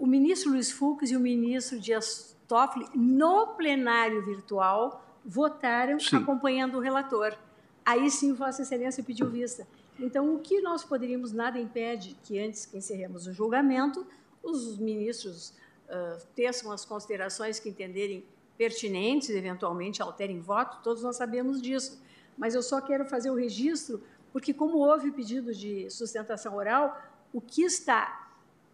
o 0.01 0.07
ministro 0.07 0.53
Luiz 0.53 0.73
Fux 0.73 1.11
e 1.11 1.17
o 1.17 1.21
ministro 1.21 1.79
Dias 1.79 2.35
Toffoli, 2.49 2.87
no 2.95 3.49
plenário 3.49 4.25
virtual, 4.25 5.05
votaram 5.23 6.01
Sim. 6.01 6.17
acompanhando 6.17 6.79
o 6.79 6.81
relator. 6.81 7.37
Aí 7.85 8.11
sim, 8.11 8.33
Vossa 8.33 8.63
Excelência 8.63 9.05
pediu 9.05 9.29
vista. 9.29 9.69
Então, 9.99 10.35
o 10.35 10.39
que 10.39 10.63
nós 10.63 10.83
poderíamos, 10.83 11.33
nada 11.33 11.59
impede 11.59 12.17
que 12.23 12.39
antes 12.39 12.65
que 12.65 12.79
encerremos 12.79 13.27
o 13.27 13.33
julgamento, 13.33 14.07
os 14.43 14.79
ministros 14.79 15.51
uh, 15.89 16.27
teçam 16.35 16.73
as 16.73 16.85
considerações 16.87 17.61
que 17.61 17.69
entenderem 17.69 18.25
pertinentes, 18.57 19.29
eventualmente 19.29 20.01
alterem 20.01 20.41
voto, 20.41 20.83
todos 20.83 21.03
nós 21.03 21.17
sabemos 21.17 21.61
disso. 21.61 22.01
Mas 22.39 22.55
eu 22.55 22.63
só 22.63 22.81
quero 22.81 23.05
fazer 23.05 23.31
o 23.31 23.35
registro, 23.35 24.03
porque 24.33 24.55
como 24.55 24.79
houve 24.79 25.11
pedido 25.11 25.55
de 25.55 25.91
sustentação 25.91 26.57
oral, 26.57 26.99
o 27.35 27.41
que 27.41 27.63
está 27.63 28.20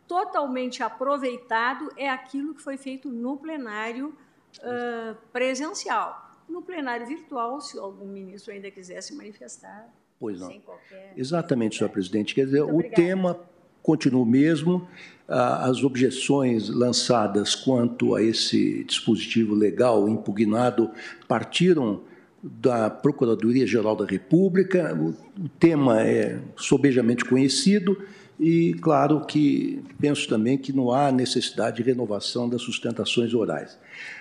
totalmente 0.07 0.83
aproveitado 0.83 1.91
é 1.97 2.09
aquilo 2.09 2.55
que 2.55 2.63
foi 2.63 2.77
feito 2.77 3.09
no 3.09 3.37
plenário 3.37 4.15
uh, 4.59 5.17
presencial. 5.33 6.25
No 6.49 6.63
plenário 6.63 7.07
virtual, 7.07 7.61
se 7.61 7.79
algum 7.79 8.07
ministro 8.07 8.53
ainda 8.53 8.71
quiser 8.71 9.03
se 9.03 9.15
manifestar, 9.15 9.89
Pois 10.19 10.41
não. 10.41 10.49
sem 10.49 10.61
qualquer... 10.61 11.13
Exatamente, 11.17 11.77
senhor 11.77 11.91
presidente. 11.91 12.35
Quer 12.35 12.47
dizer, 12.47 12.61
Muito 12.61 12.73
o 12.73 12.77
obrigada. 12.77 13.03
tema 13.03 13.41
continua 13.83 14.23
o 14.23 14.27
mesmo, 14.27 14.89
ah, 15.29 15.67
as 15.69 15.85
objeções 15.85 16.69
lançadas 16.69 17.55
quanto 17.55 18.17
a 18.17 18.23
esse 18.23 18.83
dispositivo 18.85 19.55
legal 19.55 20.09
impugnado 20.09 20.91
partiram 21.29 22.03
da 22.43 22.91
Procuradoria-Geral 22.91 23.97
da 23.97 24.05
República, 24.05 24.95
o 24.95 25.49
tema 25.59 26.03
é 26.03 26.41
sobejamente 26.57 27.25
conhecido 27.25 28.01
e, 28.39 28.75
claro, 28.75 29.25
que 29.25 29.83
penso 29.99 30.29
também 30.29 30.59
que 30.59 30.73
não 30.73 30.93
há 30.93 31.11
necessidade 31.11 31.79
de 31.79 31.83
renovação 31.83 32.49
das 32.49 32.61
sustentações 32.61 33.33
orais. 33.33 33.79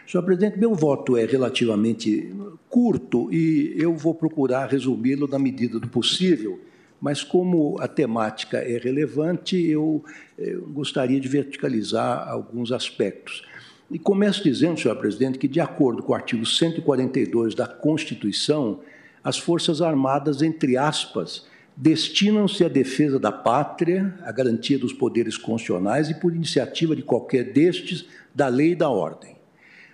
Senhor 0.07 0.23
presidente, 0.23 0.57
meu 0.57 0.73
voto 0.73 1.17
é 1.17 1.25
relativamente 1.25 2.33
curto 2.69 3.31
e 3.33 3.73
eu 3.77 3.95
vou 3.95 4.15
procurar 4.15 4.67
resumi-lo 4.67 5.27
na 5.27 5.37
medida 5.37 5.79
do 5.79 5.89
possível, 5.89 6.59
mas 7.01 7.23
como 7.23 7.75
a 7.81 7.89
temática 7.89 8.57
é 8.57 8.77
relevante, 8.77 9.57
eu, 9.57 10.03
eu 10.37 10.61
gostaria 10.69 11.19
de 11.19 11.27
verticalizar 11.27 12.29
alguns 12.29 12.71
aspectos. 12.71 13.43
E 13.91 13.99
começo 13.99 14.41
dizendo, 14.41 14.79
senhor 14.79 14.95
presidente, 14.95 15.37
que, 15.37 15.47
de 15.47 15.59
acordo 15.59 16.01
com 16.01 16.13
o 16.13 16.15
artigo 16.15 16.45
142 16.45 17.53
da 17.53 17.67
Constituição, 17.67 18.79
as 19.23 19.37
Forças 19.37 19.81
Armadas, 19.81 20.41
entre 20.41 20.77
aspas, 20.77 21.45
destinam-se 21.75 22.63
à 22.63 22.67
defesa 22.67 23.19
da 23.19 23.31
pátria, 23.31 24.17
à 24.23 24.31
garantia 24.31 24.79
dos 24.79 24.93
poderes 24.93 25.37
constitucionais 25.37 26.09
e, 26.09 26.15
por 26.15 26.33
iniciativa 26.33 26.95
de 26.95 27.01
qualquer 27.01 27.51
destes, 27.51 28.05
da 28.33 28.47
lei 28.47 28.71
e 28.71 28.75
da 28.75 28.89
ordem. 28.89 29.35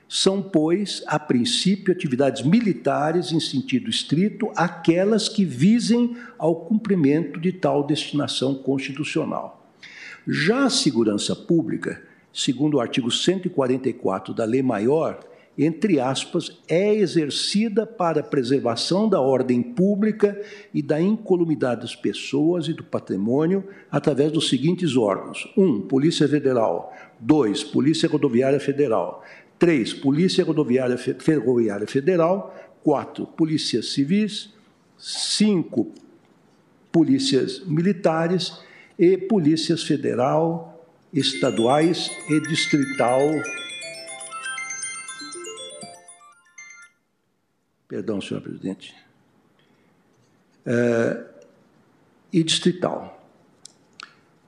São, 0.07 0.41
pois, 0.41 1.03
a 1.07 1.17
princípio, 1.17 1.93
atividades 1.93 2.43
militares 2.43 3.31
em 3.31 3.39
sentido 3.39 3.89
estrito, 3.89 4.51
aquelas 4.55 5.29
que 5.29 5.45
visem 5.45 6.17
ao 6.37 6.65
cumprimento 6.65 7.39
de 7.39 7.53
tal 7.53 7.87
destinação 7.87 8.53
constitucional. 8.55 9.71
Já 10.27 10.65
a 10.65 10.69
segurança 10.69 11.35
pública, 11.35 12.01
segundo 12.33 12.75
o 12.75 12.79
artigo 12.81 13.09
144 13.09 14.33
da 14.33 14.43
Lei 14.43 14.61
Maior, 14.61 15.30
entre 15.57 15.99
aspas, 15.99 16.59
é 16.67 16.95
exercida 16.95 17.85
para 17.85 18.21
a 18.21 18.23
preservação 18.23 19.07
da 19.07 19.19
ordem 19.19 19.61
pública 19.61 20.39
e 20.73 20.81
da 20.81 20.99
incolumidade 20.99 21.81
das 21.81 21.95
pessoas 21.95 22.67
e 22.67 22.73
do 22.73 22.83
patrimônio 22.83 23.63
através 23.91 24.31
dos 24.31 24.49
seguintes 24.49 24.95
órgãos: 24.95 25.51
1. 25.57 25.63
Um, 25.63 25.81
Polícia 25.81 26.27
Federal. 26.27 26.93
2. 27.19 27.63
Polícia 27.65 28.09
Rodoviária 28.09 28.59
Federal. 28.59 29.23
3. 29.59 29.93
Polícia 29.95 30.43
Rodoviária 30.43 30.97
Ferroviária 30.97 31.87
Federal. 31.87 32.55
4. 32.83 33.27
Polícias 33.27 33.93
Civis. 33.93 34.53
5. 34.97 35.91
Polícias 36.91 37.61
Militares 37.65 38.53
e 38.99 39.17
Polícias 39.17 39.83
Federal, 39.83 40.85
Estaduais 41.13 42.11
e 42.29 42.39
Distrital. 42.41 43.19
Perdão, 47.91 48.21
senhor 48.21 48.39
presidente. 48.39 48.95
É, 50.65 51.25
e 52.31 52.41
distrital. 52.41 53.21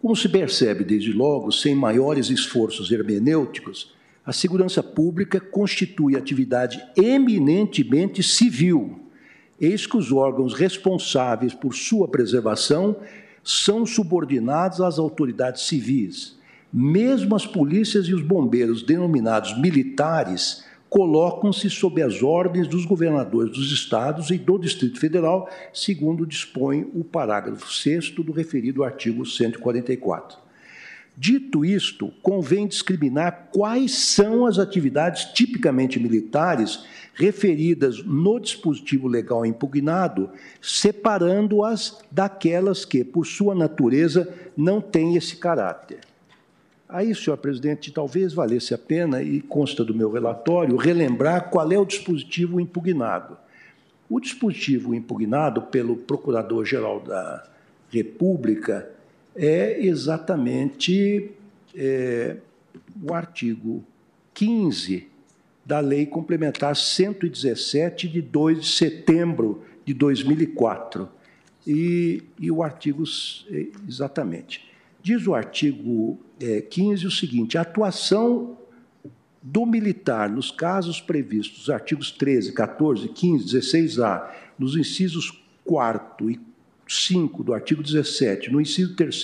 Como 0.01 0.15
se 0.15 0.29
percebe 0.29 0.85
desde 0.85 1.11
logo, 1.11 1.51
sem 1.51 1.75
maiores 1.75 2.29
esforços 2.29 2.89
hermenêuticos, 2.89 3.93
a 4.25 4.31
segurança 4.31 4.81
pública 4.81 5.41
constitui 5.41 6.15
atividade 6.15 6.81
eminentemente 6.95 8.23
civil, 8.23 9.09
eis 9.59 9.85
que 9.85 9.97
os 9.97 10.09
órgãos 10.13 10.53
responsáveis 10.53 11.53
por 11.53 11.75
sua 11.75 12.07
preservação 12.07 12.95
são 13.43 13.85
subordinados 13.85 14.79
às 14.79 14.97
autoridades 14.97 15.63
civis. 15.63 16.37
Mesmo 16.71 17.35
as 17.35 17.45
polícias 17.45 18.05
e 18.05 18.13
os 18.13 18.23
bombeiros 18.23 18.83
denominados 18.83 19.59
militares 19.59 20.63
colocam-se 20.93 21.71
sob 21.71 22.03
as 22.03 22.21
ordens 22.21 22.67
dos 22.67 22.85
governadores 22.85 23.51
dos 23.51 23.71
estados 23.71 24.29
e 24.29 24.37
do 24.37 24.59
Distrito 24.59 24.99
Federal, 24.99 25.49
segundo 25.73 26.23
dispõe 26.23 26.87
o 26.93 27.03
parágrafo 27.03 27.73
6 27.73 28.11
do 28.11 28.31
referido 28.31 28.83
artigo 28.83 29.25
144. 29.25 30.37
Dito 31.17 31.65
isto, 31.65 32.13
convém 32.21 32.67
discriminar 32.67 33.49
quais 33.51 33.91
são 33.91 34.45
as 34.45 34.59
atividades 34.59 35.25
tipicamente 35.33 35.99
militares 35.99 36.85
referidas 37.15 38.03
no 38.03 38.39
dispositivo 38.39 39.07
legal 39.07 39.43
impugnado, 39.47 40.29
separando-as 40.61 42.03
daquelas 42.11 42.85
que, 42.85 43.03
por 43.03 43.25
sua 43.25 43.55
natureza, 43.55 44.31
não 44.55 44.79
têm 44.79 45.15
esse 45.15 45.37
caráter. 45.37 46.12
Aí, 46.93 47.15
senhor 47.15 47.37
presidente, 47.37 47.91
talvez 47.91 48.33
valesse 48.33 48.71
a 48.71 48.77
pena, 48.77 49.23
e 49.23 49.41
consta 49.41 49.83
do 49.83 49.95
meu 49.95 50.11
relatório, 50.11 50.75
relembrar 50.75 51.49
qual 51.49 51.71
é 51.71 51.77
o 51.79 51.83
dispositivo 51.83 52.59
impugnado. 52.59 53.35
O 54.07 54.19
dispositivo 54.19 54.93
impugnado 54.93 55.63
pelo 55.63 55.95
Procurador-Geral 55.95 56.99
da 56.99 57.49
República 57.89 58.91
é 59.35 59.83
exatamente 59.83 61.31
é, 61.73 62.37
o 63.01 63.11
artigo 63.11 63.83
15 64.35 65.07
da 65.65 65.79
Lei 65.79 66.05
Complementar 66.05 66.75
117, 66.75 68.07
de 68.07 68.21
2 68.21 68.61
de 68.61 68.67
setembro 68.67 69.63
de 69.83 69.95
2004. 69.95 71.09
E, 71.65 72.21
e 72.39 72.51
o 72.51 72.61
artigo, 72.61 73.03
exatamente. 73.87 74.72
Diz 75.03 75.27
o 75.27 75.35
artigo 75.35 76.17
é, 76.39 76.61
15 76.61 77.05
o 77.05 77.11
seguinte: 77.11 77.57
a 77.57 77.61
atuação 77.61 78.57
do 79.41 79.65
militar 79.65 80.29
nos 80.29 80.49
casos 80.49 81.01
previstos 81.01 81.69
artigos 81.69 82.09
13, 82.09 82.53
14, 82.53 83.09
15, 83.09 83.57
16A, 83.57 84.31
nos 84.57 84.77
incisos 84.77 85.43
4 85.65 86.31
e 86.31 86.39
5 86.93 87.43
do 87.43 87.53
artigo 87.53 87.81
17, 87.81 88.51
no 88.51 88.61
inciso 88.61 88.95
3 88.95 89.23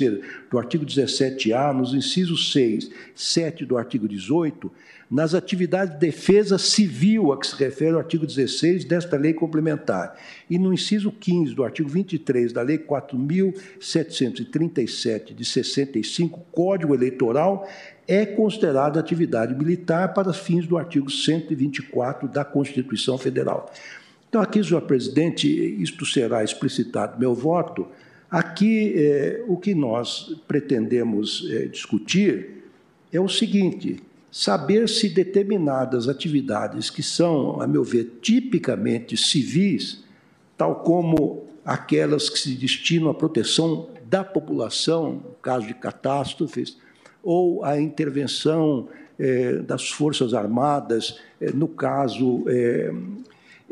do 0.49 0.57
artigo 0.57 0.85
17A, 0.85 1.73
nos 1.73 1.93
incisos 1.93 2.51
6, 2.51 2.89
7 3.13 3.65
do 3.65 3.77
artigo 3.77 4.07
18, 4.07 4.71
nas 5.09 5.33
atividades 5.33 5.93
de 5.93 5.99
defesa 5.99 6.59
civil 6.59 7.33
a 7.33 7.39
que 7.39 7.47
se 7.47 7.55
refere 7.55 7.93
o 7.93 7.97
artigo 7.97 8.27
16 8.27 8.85
desta 8.85 9.17
lei 9.17 9.33
complementar, 9.33 10.15
e 10.49 10.59
no 10.59 10.73
inciso 10.73 11.11
15 11.11 11.53
do 11.55 11.63
artigo 11.63 11.87
23 11.89 12.53
da 12.53 12.61
lei 12.61 12.77
4737 12.77 15.33
de 15.33 15.45
65, 15.45 16.39
Código 16.51 16.93
Eleitoral, 16.93 17.67
é 18.07 18.25
considerada 18.25 18.99
atividade 18.99 19.55
militar 19.55 20.13
para 20.13 20.33
fins 20.33 20.65
do 20.65 20.77
artigo 20.77 21.11
124 21.11 22.27
da 22.27 22.43
Constituição 22.43 23.19
Federal. 23.19 23.71
Então, 24.29 24.41
aqui, 24.41 24.63
senhor 24.63 24.81
presidente, 24.81 25.47
isto 25.81 26.05
será 26.05 26.43
explicitado 26.43 27.19
meu 27.19 27.33
voto. 27.33 27.87
Aqui, 28.29 28.93
é, 28.95 29.43
o 29.47 29.57
que 29.57 29.73
nós 29.73 30.39
pretendemos 30.47 31.47
é, 31.49 31.65
discutir 31.65 32.63
é 33.11 33.19
o 33.19 33.27
seguinte: 33.27 33.99
saber 34.31 34.87
se 34.87 35.09
determinadas 35.09 36.07
atividades 36.07 36.91
que 36.91 37.01
são, 37.01 37.59
a 37.59 37.65
meu 37.65 37.83
ver, 37.83 38.19
tipicamente 38.21 39.17
civis, 39.17 40.03
tal 40.55 40.75
como 40.75 41.47
aquelas 41.65 42.29
que 42.29 42.37
se 42.37 42.53
destinam 42.53 43.09
à 43.09 43.15
proteção 43.15 43.89
da 44.05 44.23
população, 44.23 45.13
no 45.13 45.35
caso 45.41 45.65
de 45.65 45.73
catástrofes, 45.73 46.77
ou 47.23 47.65
a 47.65 47.81
intervenção 47.81 48.89
é, 49.17 49.53
das 49.53 49.89
Forças 49.89 50.35
Armadas, 50.35 51.19
no 51.55 51.67
caso 51.67 52.45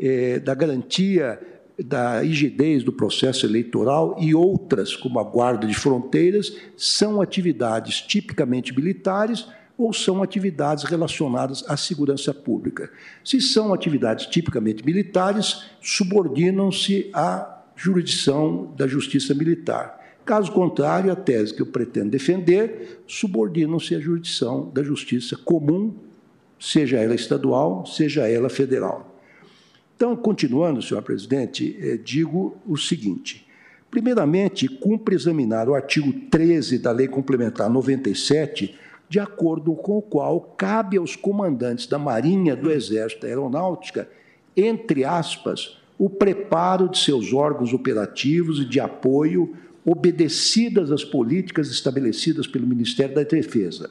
é, 0.00 0.38
da 0.38 0.54
garantia 0.54 1.40
da 1.78 2.20
rigidez 2.20 2.82
do 2.82 2.92
processo 2.92 3.46
eleitoral 3.46 4.16
e 4.18 4.34
outras, 4.34 4.96
como 4.96 5.20
a 5.20 5.24
guarda 5.24 5.66
de 5.66 5.74
fronteiras, 5.74 6.56
são 6.76 7.20
atividades 7.20 8.00
tipicamente 8.00 8.74
militares 8.74 9.46
ou 9.76 9.92
são 9.92 10.22
atividades 10.22 10.82
relacionadas 10.82 11.64
à 11.68 11.76
segurança 11.76 12.34
pública. 12.34 12.90
Se 13.24 13.40
são 13.40 13.72
atividades 13.72 14.26
tipicamente 14.26 14.84
militares, 14.84 15.66
subordinam-se 15.80 17.08
à 17.14 17.62
jurisdição 17.76 18.74
da 18.76 18.88
justiça 18.88 19.32
militar. 19.32 19.96
Caso 20.24 20.50
contrário, 20.50 21.12
a 21.12 21.16
tese 21.16 21.54
que 21.54 21.62
eu 21.62 21.66
pretendo 21.66 22.10
defender 22.10 23.02
subordinam-se 23.06 23.94
à 23.94 24.00
jurisdição 24.00 24.68
da 24.74 24.82
justiça 24.82 25.36
comum, 25.36 25.94
seja 26.58 26.98
ela 26.98 27.14
estadual, 27.14 27.86
seja 27.86 28.28
ela 28.28 28.50
federal. 28.50 29.07
Então, 29.98 30.14
continuando, 30.14 30.80
senhor 30.80 31.02
presidente, 31.02 31.76
eh, 31.80 31.96
digo 31.96 32.56
o 32.64 32.76
seguinte: 32.76 33.44
primeiramente, 33.90 34.68
cumpre 34.68 35.16
examinar 35.16 35.68
o 35.68 35.74
artigo 35.74 36.12
13 36.30 36.78
da 36.78 36.92
Lei 36.92 37.08
Complementar 37.08 37.68
97, 37.68 38.76
de 39.08 39.18
acordo 39.18 39.74
com 39.74 39.98
o 39.98 40.02
qual 40.02 40.40
cabe 40.56 40.96
aos 40.96 41.16
comandantes 41.16 41.88
da 41.88 41.98
Marinha, 41.98 42.54
do 42.54 42.70
Exército 42.70 43.26
e 43.26 43.30
Aeronáutica, 43.30 44.08
entre 44.56 45.04
aspas, 45.04 45.80
o 45.98 46.08
preparo 46.08 46.88
de 46.88 46.98
seus 46.98 47.32
órgãos 47.32 47.74
operativos 47.74 48.60
e 48.60 48.64
de 48.64 48.78
apoio 48.78 49.52
obedecidas 49.84 50.92
as 50.92 51.02
políticas 51.02 51.72
estabelecidas 51.72 52.46
pelo 52.46 52.68
Ministério 52.68 53.16
da 53.16 53.24
Defesa. 53.24 53.90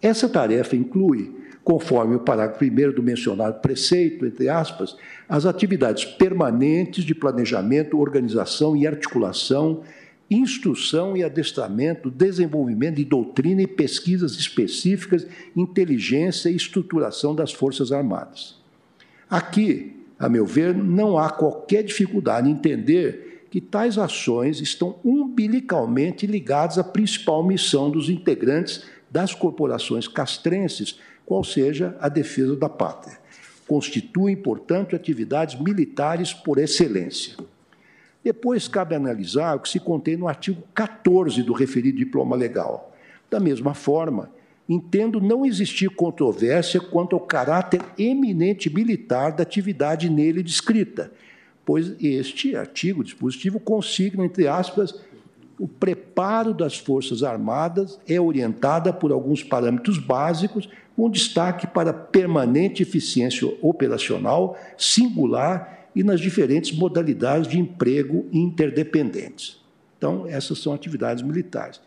Essa 0.00 0.26
tarefa 0.26 0.74
inclui 0.74 1.41
conforme 1.64 2.16
o 2.16 2.20
parágrafo 2.20 2.64
1 2.64 2.92
do 2.92 3.02
mencionado 3.02 3.60
preceito, 3.60 4.26
entre 4.26 4.48
aspas, 4.48 4.96
as 5.28 5.46
atividades 5.46 6.04
permanentes 6.04 7.04
de 7.04 7.14
planejamento, 7.14 7.98
organização 7.98 8.76
e 8.76 8.86
articulação, 8.86 9.82
instrução 10.30 11.16
e 11.16 11.22
adestramento, 11.22 12.10
desenvolvimento 12.10 12.96
de 12.96 13.04
doutrina 13.04 13.62
e 13.62 13.66
pesquisas 13.66 14.32
específicas, 14.32 15.26
inteligência 15.56 16.48
e 16.48 16.56
estruturação 16.56 17.34
das 17.34 17.52
Forças 17.52 17.92
Armadas. 17.92 18.56
Aqui, 19.28 19.96
a 20.18 20.28
meu 20.28 20.46
ver, 20.46 20.74
não 20.74 21.18
há 21.18 21.30
qualquer 21.30 21.82
dificuldade 21.82 22.48
em 22.48 22.52
entender 22.52 23.46
que 23.50 23.60
tais 23.60 23.98
ações 23.98 24.60
estão 24.60 24.96
umbilicalmente 25.04 26.26
ligadas 26.26 26.78
à 26.78 26.84
principal 26.84 27.44
missão 27.44 27.90
dos 27.90 28.08
integrantes 28.08 28.84
das 29.10 29.34
corporações 29.34 30.08
castrenses 30.08 30.98
qual 31.24 31.42
seja 31.44 31.96
a 32.00 32.08
defesa 32.08 32.56
da 32.56 32.68
pátria. 32.68 33.18
Constituem, 33.66 34.36
portanto, 34.36 34.96
atividades 34.96 35.58
militares 35.60 36.32
por 36.32 36.58
excelência. 36.58 37.36
Depois, 38.22 38.68
cabe 38.68 38.94
analisar 38.94 39.56
o 39.56 39.60
que 39.60 39.68
se 39.68 39.80
contém 39.80 40.16
no 40.16 40.28
artigo 40.28 40.62
14 40.74 41.42
do 41.42 41.52
referido 41.52 41.98
diploma 41.98 42.36
legal. 42.36 42.94
Da 43.30 43.40
mesma 43.40 43.74
forma, 43.74 44.30
entendo 44.68 45.20
não 45.20 45.44
existir 45.44 45.90
controvérsia 45.90 46.80
quanto 46.80 47.16
ao 47.16 47.20
caráter 47.20 47.80
eminente 47.98 48.72
militar 48.72 49.32
da 49.32 49.42
atividade 49.42 50.08
nele 50.08 50.42
descrita, 50.42 51.10
pois 51.64 51.94
este 52.00 52.54
artigo 52.54 53.02
dispositivo 53.02 53.58
consigna, 53.58 54.24
entre 54.24 54.46
aspas, 54.46 55.00
o 55.58 55.68
preparo 55.68 56.52
das 56.52 56.78
Forças 56.78 57.22
Armadas 57.22 57.98
é 58.08 58.20
orientada 58.20 58.92
por 58.92 59.12
alguns 59.12 59.42
parâmetros 59.42 59.98
básicos 59.98 60.68
com 60.96 61.10
destaque 61.10 61.66
para 61.66 61.92
permanente 61.92 62.82
eficiência 62.82 63.48
operacional, 63.60 64.58
singular 64.76 65.88
e 65.94 66.02
nas 66.02 66.20
diferentes 66.20 66.72
modalidades 66.72 67.48
de 67.48 67.58
emprego 67.58 68.26
interdependentes. 68.32 69.60
Então, 69.96 70.26
essas 70.26 70.58
são 70.58 70.72
atividades 70.72 71.22
militares. 71.22 71.80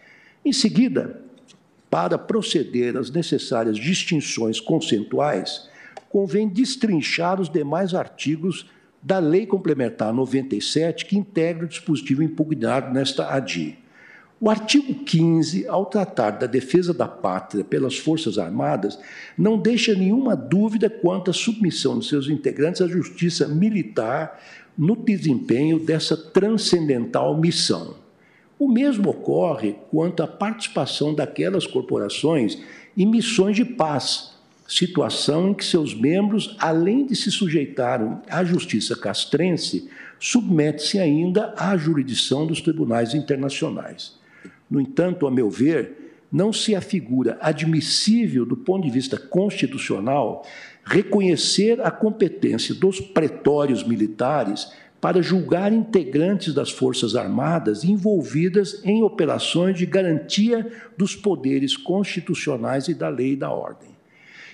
Em 0.43 0.53
seguida, 0.53 1.21
para 1.89 2.17
proceder 2.17 2.97
às 2.97 3.09
necessárias 3.09 3.77
distinções 3.77 4.59
conceituais, 4.59 5.69
convém 6.09 6.47
destrinchar 6.47 7.41
os 7.41 7.49
demais 7.49 7.93
artigos 7.93 8.69
da 9.01 9.19
Lei 9.19 9.45
Complementar 9.45 10.13
97, 10.13 11.05
que 11.05 11.17
integra 11.17 11.65
o 11.65 11.67
dispositivo 11.67 12.23
impugnado 12.23 12.93
nesta 12.93 13.31
ADI. 13.33 13.77
O 14.37 14.49
artigo 14.49 14.93
15, 14.93 15.65
ao 15.65 15.85
tratar 15.85 16.31
da 16.31 16.45
defesa 16.45 16.93
da 16.93 17.07
pátria 17.07 17.63
pelas 17.63 17.97
Forças 17.97 18.37
Armadas, 18.37 18.99
não 19.37 19.57
deixa 19.57 19.95
nenhuma 19.95 20.35
dúvida 20.35 20.89
quanto 20.89 21.31
à 21.31 21.33
submissão 21.33 21.97
de 21.97 22.05
seus 22.05 22.27
integrantes 22.27 22.81
à 22.81 22.87
justiça 22.87 23.47
militar 23.47 24.43
no 24.77 24.93
desempenho 24.93 25.79
dessa 25.79 26.17
transcendental 26.17 27.37
missão. 27.37 27.95
O 28.59 28.67
mesmo 28.67 29.09
ocorre 29.09 29.77
quanto 29.89 30.21
à 30.21 30.27
participação 30.27 31.15
daquelas 31.15 31.65
corporações 31.65 32.57
em 32.97 33.05
missões 33.05 33.55
de 33.55 33.63
paz, 33.63 34.33
situação 34.67 35.51
em 35.51 35.53
que 35.53 35.63
seus 35.63 35.93
membros, 35.93 36.57
além 36.59 37.05
de 37.05 37.15
se 37.15 37.31
sujeitarem 37.31 38.17
à 38.29 38.43
justiça 38.43 38.97
castrense, 38.97 39.89
submetem-se 40.19 40.99
ainda 40.99 41.53
à 41.57 41.77
jurisdição 41.77 42.45
dos 42.45 42.59
tribunais 42.59 43.13
internacionais. 43.13 44.24
No 44.69 44.79
entanto, 44.79 45.27
a 45.27 45.31
meu 45.31 45.49
ver, 45.49 46.05
não 46.31 46.51
se 46.51 46.75
afigura 46.75 47.37
admissível, 47.41 48.45
do 48.45 48.57
ponto 48.57 48.83
de 48.83 48.91
vista 48.91 49.17
constitucional, 49.17 50.45
reconhecer 50.83 51.79
a 51.81 51.89
competência 51.89 52.75
dos 52.75 52.99
pretórios 52.99 53.83
militares 53.83 54.71
para 54.99 55.21
julgar 55.21 55.71
integrantes 55.71 56.53
das 56.53 56.71
Forças 56.71 57.15
Armadas 57.15 57.83
envolvidas 57.83 58.81
em 58.83 59.03
operações 59.03 59.77
de 59.77 59.85
garantia 59.85 60.71
dos 60.97 61.15
poderes 61.15 61.77
constitucionais 61.77 62.87
e 62.87 62.93
da 62.93 63.07
lei 63.07 63.33
e 63.33 63.35
da 63.35 63.51
ordem. 63.51 63.89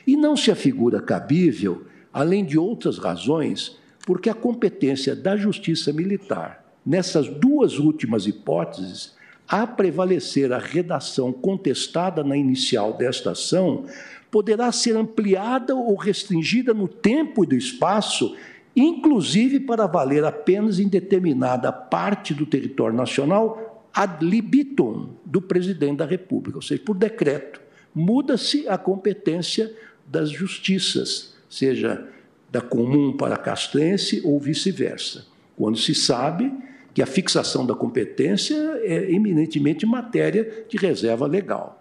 E 0.05 0.17
não 0.17 0.35
se 0.35 0.51
afigura 0.51 1.01
cabível, 1.01 1.85
além 2.11 2.43
de 2.43 2.57
outras 2.57 2.97
razões, 2.97 3.77
porque 4.05 4.29
a 4.29 4.33
competência 4.33 5.15
da 5.15 5.37
Justiça 5.37 5.93
Militar, 5.93 6.65
nessas 6.85 7.27
duas 7.27 7.79
últimas 7.79 8.27
hipóteses, 8.27 9.13
a 9.51 9.67
prevalecer 9.67 10.53
a 10.53 10.57
redação 10.57 11.33
contestada 11.33 12.23
na 12.23 12.37
inicial 12.37 12.93
desta 12.93 13.31
ação, 13.31 13.85
poderá 14.31 14.71
ser 14.71 14.95
ampliada 14.95 15.75
ou 15.75 15.93
restringida 15.97 16.73
no 16.73 16.87
tempo 16.87 17.43
e 17.43 17.47
do 17.47 17.55
espaço, 17.55 18.33
inclusive 18.73 19.59
para 19.59 19.85
valer 19.87 20.23
apenas 20.23 20.79
em 20.79 20.87
determinada 20.87 21.69
parte 21.69 22.33
do 22.33 22.45
território 22.45 22.95
nacional 22.95 23.89
ad 23.93 24.25
libitum 24.25 25.09
do 25.25 25.41
presidente 25.41 25.97
da 25.97 26.05
República, 26.05 26.57
ou 26.57 26.61
seja, 26.61 26.81
por 26.85 26.95
decreto. 26.95 27.59
Muda-se 27.93 28.69
a 28.69 28.77
competência 28.77 29.69
das 30.07 30.29
justiças, 30.29 31.35
seja 31.49 32.07
da 32.49 32.61
comum 32.61 33.11
para 33.11 33.35
a 33.35 33.37
castrense 33.37 34.21
ou 34.23 34.39
vice-versa, 34.39 35.25
quando 35.57 35.77
se 35.77 35.93
sabe 35.93 36.49
que 36.93 37.01
a 37.01 37.05
fixação 37.05 37.65
da 37.65 37.73
competência 37.73 38.55
é 38.83 39.11
eminentemente 39.11 39.85
matéria 39.85 40.65
de 40.67 40.77
reserva 40.77 41.25
legal. 41.25 41.79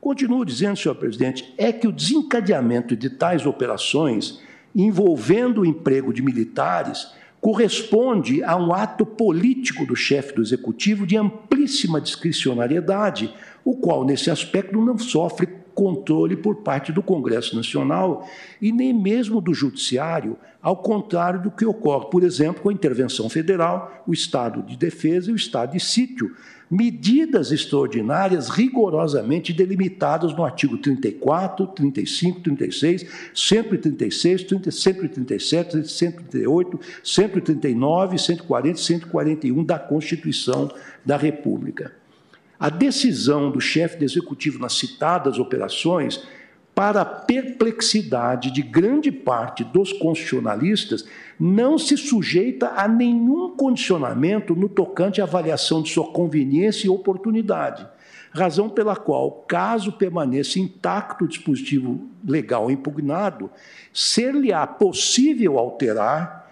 Continuo 0.00 0.44
dizendo, 0.44 0.76
senhor 0.76 0.94
presidente, 0.96 1.54
é 1.56 1.72
que 1.72 1.88
o 1.88 1.92
desencadeamento 1.92 2.96
de 2.96 3.08
tais 3.10 3.46
operações 3.46 4.40
envolvendo 4.74 5.60
o 5.60 5.66
emprego 5.66 6.12
de 6.12 6.20
militares 6.20 7.12
corresponde 7.40 8.42
a 8.42 8.56
um 8.56 8.72
ato 8.72 9.04
político 9.04 9.86
do 9.86 9.94
chefe 9.94 10.34
do 10.34 10.42
executivo 10.42 11.06
de 11.06 11.16
amplíssima 11.16 12.00
discricionariedade, 12.00 13.32
o 13.64 13.76
qual, 13.76 14.04
nesse 14.04 14.30
aspecto, 14.30 14.80
não 14.80 14.98
sofre 14.98 15.48
controle 15.74 16.36
por 16.36 16.56
parte 16.56 16.92
do 16.92 17.02
Congresso 17.02 17.56
Nacional 17.56 18.28
e 18.60 18.72
nem 18.72 18.92
mesmo 18.92 19.40
do 19.40 19.52
Judiciário, 19.52 20.36
ao 20.62 20.76
contrário 20.76 21.42
do 21.42 21.50
que 21.50 21.66
ocorre, 21.66 22.06
por 22.10 22.22
exemplo, 22.22 22.62
com 22.62 22.70
a 22.70 22.72
intervenção 22.72 23.28
federal, 23.28 24.02
o 24.06 24.12
estado 24.12 24.62
de 24.62 24.76
defesa 24.76 25.30
e 25.30 25.34
o 25.34 25.36
estado 25.36 25.72
de 25.72 25.80
sítio, 25.80 26.34
medidas 26.70 27.52
extraordinárias 27.52 28.48
rigorosamente 28.48 29.52
delimitadas 29.52 30.32
no 30.32 30.44
artigo 30.44 30.78
34, 30.78 31.66
35, 31.66 32.40
36, 32.40 33.06
136, 33.34 34.46
137, 34.72 35.88
138, 35.88 36.80
139, 37.02 38.18
140 38.18 38.78
e 38.78 38.82
141 38.82 39.64
da 39.64 39.78
Constituição 39.78 40.72
da 41.04 41.16
República. 41.16 42.03
A 42.58 42.70
decisão 42.70 43.50
do 43.50 43.60
chefe 43.60 43.96
do 43.96 44.04
executivo 44.04 44.58
nas 44.58 44.74
citadas 44.74 45.38
operações, 45.38 46.22
para 46.74 47.02
a 47.02 47.04
perplexidade 47.04 48.50
de 48.50 48.60
grande 48.60 49.12
parte 49.12 49.62
dos 49.62 49.92
constitucionalistas, 49.92 51.04
não 51.38 51.78
se 51.78 51.96
sujeita 51.96 52.72
a 52.76 52.88
nenhum 52.88 53.56
condicionamento 53.56 54.56
no 54.56 54.68
tocante 54.68 55.20
à 55.20 55.24
avaliação 55.24 55.82
de 55.82 55.90
sua 55.90 56.10
conveniência 56.10 56.86
e 56.86 56.90
oportunidade, 56.90 57.86
razão 58.32 58.68
pela 58.68 58.96
qual, 58.96 59.44
caso 59.46 59.92
permaneça 59.92 60.58
intacto 60.58 61.24
o 61.24 61.28
dispositivo 61.28 62.08
legal 62.26 62.70
impugnado, 62.70 63.50
ser-lhe-á 63.92 64.66
possível 64.66 65.58
alterar 65.58 66.43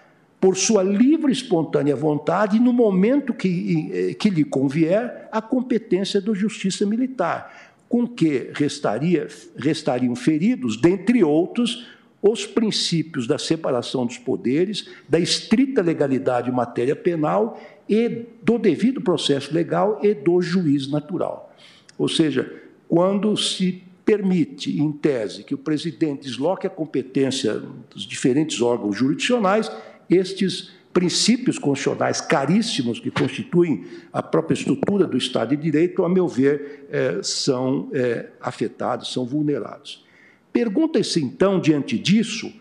por 0.43 0.57
sua 0.57 0.83
livre 0.83 1.31
e 1.31 1.33
espontânea 1.33 1.95
vontade, 1.95 2.59
no 2.59 2.73
momento 2.73 3.33
que, 3.33 3.91
eh, 3.93 4.15
que 4.15 4.29
lhe 4.29 4.43
convier, 4.43 5.29
a 5.31 5.41
competência 5.41 6.21
da 6.21 6.35
justiça 6.35 6.85
militar, 6.85 7.77
com 7.89 8.09
que 8.09 8.51
restaria, 8.53 9.29
restariam 9.57 10.17
feridos, 10.17 10.77
dentre 10.77 11.23
outros, 11.23 11.87
os 12.21 12.45
princípios 12.45 13.29
da 13.29 13.39
separação 13.39 14.05
dos 14.05 14.19
poderes, 14.19 14.89
da 15.09 15.21
estrita 15.21 15.81
legalidade 15.81 16.51
em 16.51 16.53
matéria 16.53 16.97
penal 16.97 17.63
e 17.89 18.27
do 18.43 18.59
devido 18.59 19.01
processo 19.01 19.55
legal 19.55 20.01
e 20.03 20.13
do 20.13 20.43
juiz 20.43 20.91
natural. 20.91 21.55
Ou 21.97 22.09
seja, 22.09 22.53
quando 22.89 23.37
se 23.37 23.85
permite, 24.05 24.77
em 24.77 24.91
tese, 24.91 25.45
que 25.45 25.55
o 25.55 25.59
presidente 25.59 26.23
desloque 26.23 26.67
a 26.67 26.71
competência 26.71 27.63
dos 27.95 28.03
diferentes 28.03 28.61
órgãos 28.61 28.97
jurisdicionais, 28.97 29.71
estes 30.15 30.71
princípios 30.93 31.59
constitucionais 31.59 32.21
caríssimos 32.21 33.01
que 33.01 33.11
constituem 33.11 33.85
a 34.13 34.23
própria 34.23 34.55
estrutura 34.55 35.07
do 35.07 35.17
Estado 35.17 35.57
de 35.57 35.63
Direito, 35.63 36.05
a 36.05 36.09
meu 36.09 36.29
ver, 36.29 36.87
é, 36.91 37.21
são 37.23 37.89
é, 37.93 38.29
afetados, 38.41 39.13
são 39.13 39.25
vulnerados. 39.25 40.05
Pergunta-se, 40.53 41.23
então, 41.23 41.59
diante 41.59 41.99
disso, 41.99 42.53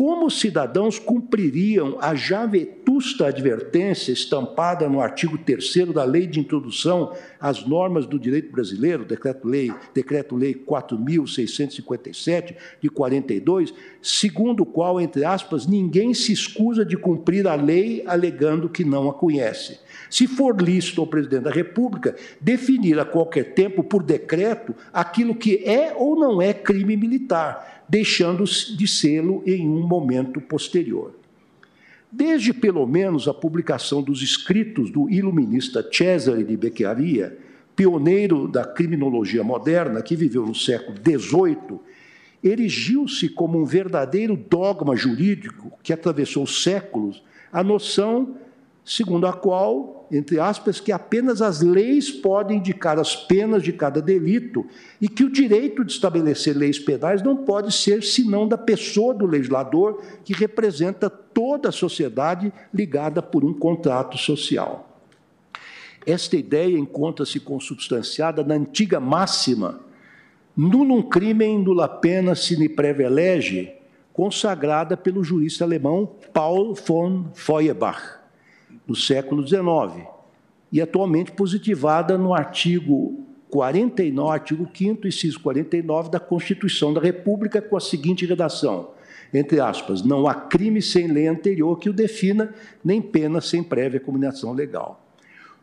como 0.00 0.24
os 0.24 0.40
cidadãos 0.40 0.98
cumpririam 0.98 1.98
a 2.00 2.14
já 2.14 2.46
vetusta 2.46 3.26
advertência 3.26 4.12
estampada 4.12 4.88
no 4.88 4.98
artigo 4.98 5.36
3 5.36 5.92
da 5.92 6.04
Lei 6.04 6.26
de 6.26 6.40
Introdução 6.40 7.14
às 7.38 7.66
Normas 7.66 8.06
do 8.06 8.18
Direito 8.18 8.50
Brasileiro, 8.50 9.04
Decreto-Lei 9.04 9.70
Decreto 9.92 10.34
-lei 10.36 10.56
4.657, 10.64 12.56
de 12.80 12.88
42, 12.88 13.74
segundo 14.00 14.62
o 14.62 14.66
qual, 14.66 14.98
entre 14.98 15.22
aspas, 15.22 15.66
ninguém 15.66 16.14
se 16.14 16.32
escusa 16.32 16.82
de 16.82 16.96
cumprir 16.96 17.46
a 17.46 17.54
lei 17.54 18.02
alegando 18.06 18.70
que 18.70 18.84
não 18.86 19.10
a 19.10 19.12
conhece. 19.12 19.80
Se 20.08 20.26
for 20.26 20.58
lícito 20.58 21.02
ao 21.02 21.06
presidente 21.06 21.42
da 21.42 21.50
República 21.50 22.16
definir 22.40 22.98
a 22.98 23.04
qualquer 23.04 23.52
tempo, 23.52 23.84
por 23.84 24.02
decreto, 24.02 24.74
aquilo 24.94 25.34
que 25.34 25.62
é 25.62 25.92
ou 25.94 26.18
não 26.18 26.40
é 26.40 26.54
crime 26.54 26.96
militar 26.96 27.79
deixando 27.90 28.44
de 28.44 28.86
sê-lo 28.86 29.42
em 29.44 29.68
um 29.68 29.84
momento 29.84 30.40
posterior. 30.40 31.12
Desde 32.10 32.54
pelo 32.54 32.86
menos 32.86 33.26
a 33.26 33.34
publicação 33.34 34.00
dos 34.00 34.22
escritos 34.22 34.90
do 34.90 35.10
iluminista 35.10 35.84
Cesare 35.92 36.44
di 36.44 36.56
Beccaria, 36.56 37.36
pioneiro 37.74 38.46
da 38.46 38.64
criminologia 38.64 39.42
moderna, 39.42 40.02
que 40.02 40.14
viveu 40.14 40.46
no 40.46 40.54
século 40.54 40.96
XVIII, 40.98 41.80
erigiu-se 42.44 43.28
como 43.28 43.58
um 43.58 43.64
verdadeiro 43.64 44.36
dogma 44.36 44.94
jurídico 44.94 45.72
que 45.82 45.92
atravessou 45.92 46.46
séculos 46.46 47.22
a 47.52 47.64
noção 47.64 48.36
segundo 48.84 49.26
a 49.26 49.32
qual, 49.32 49.99
entre 50.10 50.40
aspas, 50.40 50.80
que 50.80 50.90
apenas 50.90 51.40
as 51.40 51.60
leis 51.60 52.10
podem 52.10 52.58
indicar 52.58 52.98
as 52.98 53.14
penas 53.14 53.62
de 53.62 53.72
cada 53.72 54.02
delito 54.02 54.66
e 55.00 55.08
que 55.08 55.22
o 55.22 55.30
direito 55.30 55.84
de 55.84 55.92
estabelecer 55.92 56.56
leis 56.56 56.78
penais 56.78 57.22
não 57.22 57.36
pode 57.36 57.72
ser 57.72 58.02
senão 58.02 58.48
da 58.48 58.58
pessoa 58.58 59.14
do 59.14 59.24
legislador 59.24 60.02
que 60.24 60.32
representa 60.32 61.08
toda 61.08 61.68
a 61.68 61.72
sociedade 61.72 62.52
ligada 62.74 63.22
por 63.22 63.44
um 63.44 63.54
contrato 63.54 64.18
social. 64.18 64.98
Esta 66.04 66.36
ideia 66.36 66.76
encontra-se 66.76 67.38
consubstanciada 67.38 68.42
na 68.42 68.54
antiga 68.54 68.98
máxima 68.98 69.80
nullum 70.56 71.02
crimen 71.02 71.62
nulla 71.62 71.88
pena 71.88 72.34
sine 72.34 72.68
prevelege, 72.68 73.72
consagrada 74.12 74.96
pelo 74.96 75.22
jurista 75.22 75.64
alemão 75.64 76.16
Paul 76.32 76.74
von 76.74 77.30
Feuerbach 77.32 78.19
no 78.90 78.96
século 78.96 79.46
XIX, 79.46 80.04
e 80.72 80.80
atualmente 80.80 81.30
positivada 81.30 82.18
no 82.18 82.34
artigo 82.34 83.24
49, 83.48 84.32
artigo 84.32 84.68
5 84.74 85.06
inciso 85.06 85.38
49 85.38 86.10
da 86.10 86.18
Constituição 86.18 86.92
da 86.92 87.00
República, 87.00 87.62
com 87.62 87.76
a 87.76 87.80
seguinte 87.80 88.26
redação, 88.26 88.90
entre 89.32 89.60
aspas, 89.60 90.02
não 90.02 90.26
há 90.26 90.34
crime 90.34 90.82
sem 90.82 91.06
lei 91.06 91.28
anterior 91.28 91.78
que 91.78 91.88
o 91.88 91.92
defina, 91.92 92.52
nem 92.84 93.00
pena 93.00 93.40
sem 93.40 93.62
prévia 93.62 94.00
combinação 94.00 94.52
legal. 94.52 95.06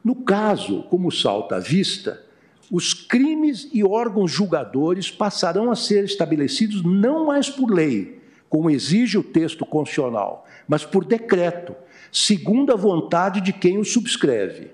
No 0.02 0.16
caso, 0.16 0.84
como 0.84 1.12
salta 1.12 1.58
à 1.58 1.60
vista, 1.60 2.24
os 2.72 2.94
crimes 2.94 3.70
e 3.74 3.84
órgãos 3.84 4.32
julgadores 4.32 5.12
passarão 5.12 5.70
a 5.70 5.76
ser 5.76 6.06
estabelecidos 6.06 6.82
não 6.82 7.26
mais 7.26 7.49
por 7.49 7.70
lei, 7.70 8.22
como 8.48 8.70
exige 8.70 9.18
o 9.18 9.24
texto 9.24 9.66
constitucional, 9.66 10.45
mas 10.66 10.86
por 10.86 11.04
decreto, 11.04 11.76
segundo 12.11 12.71
a 12.71 12.75
vontade 12.75 13.41
de 13.41 13.53
quem 13.53 13.77
o 13.77 13.85
subscreve. 13.85 14.71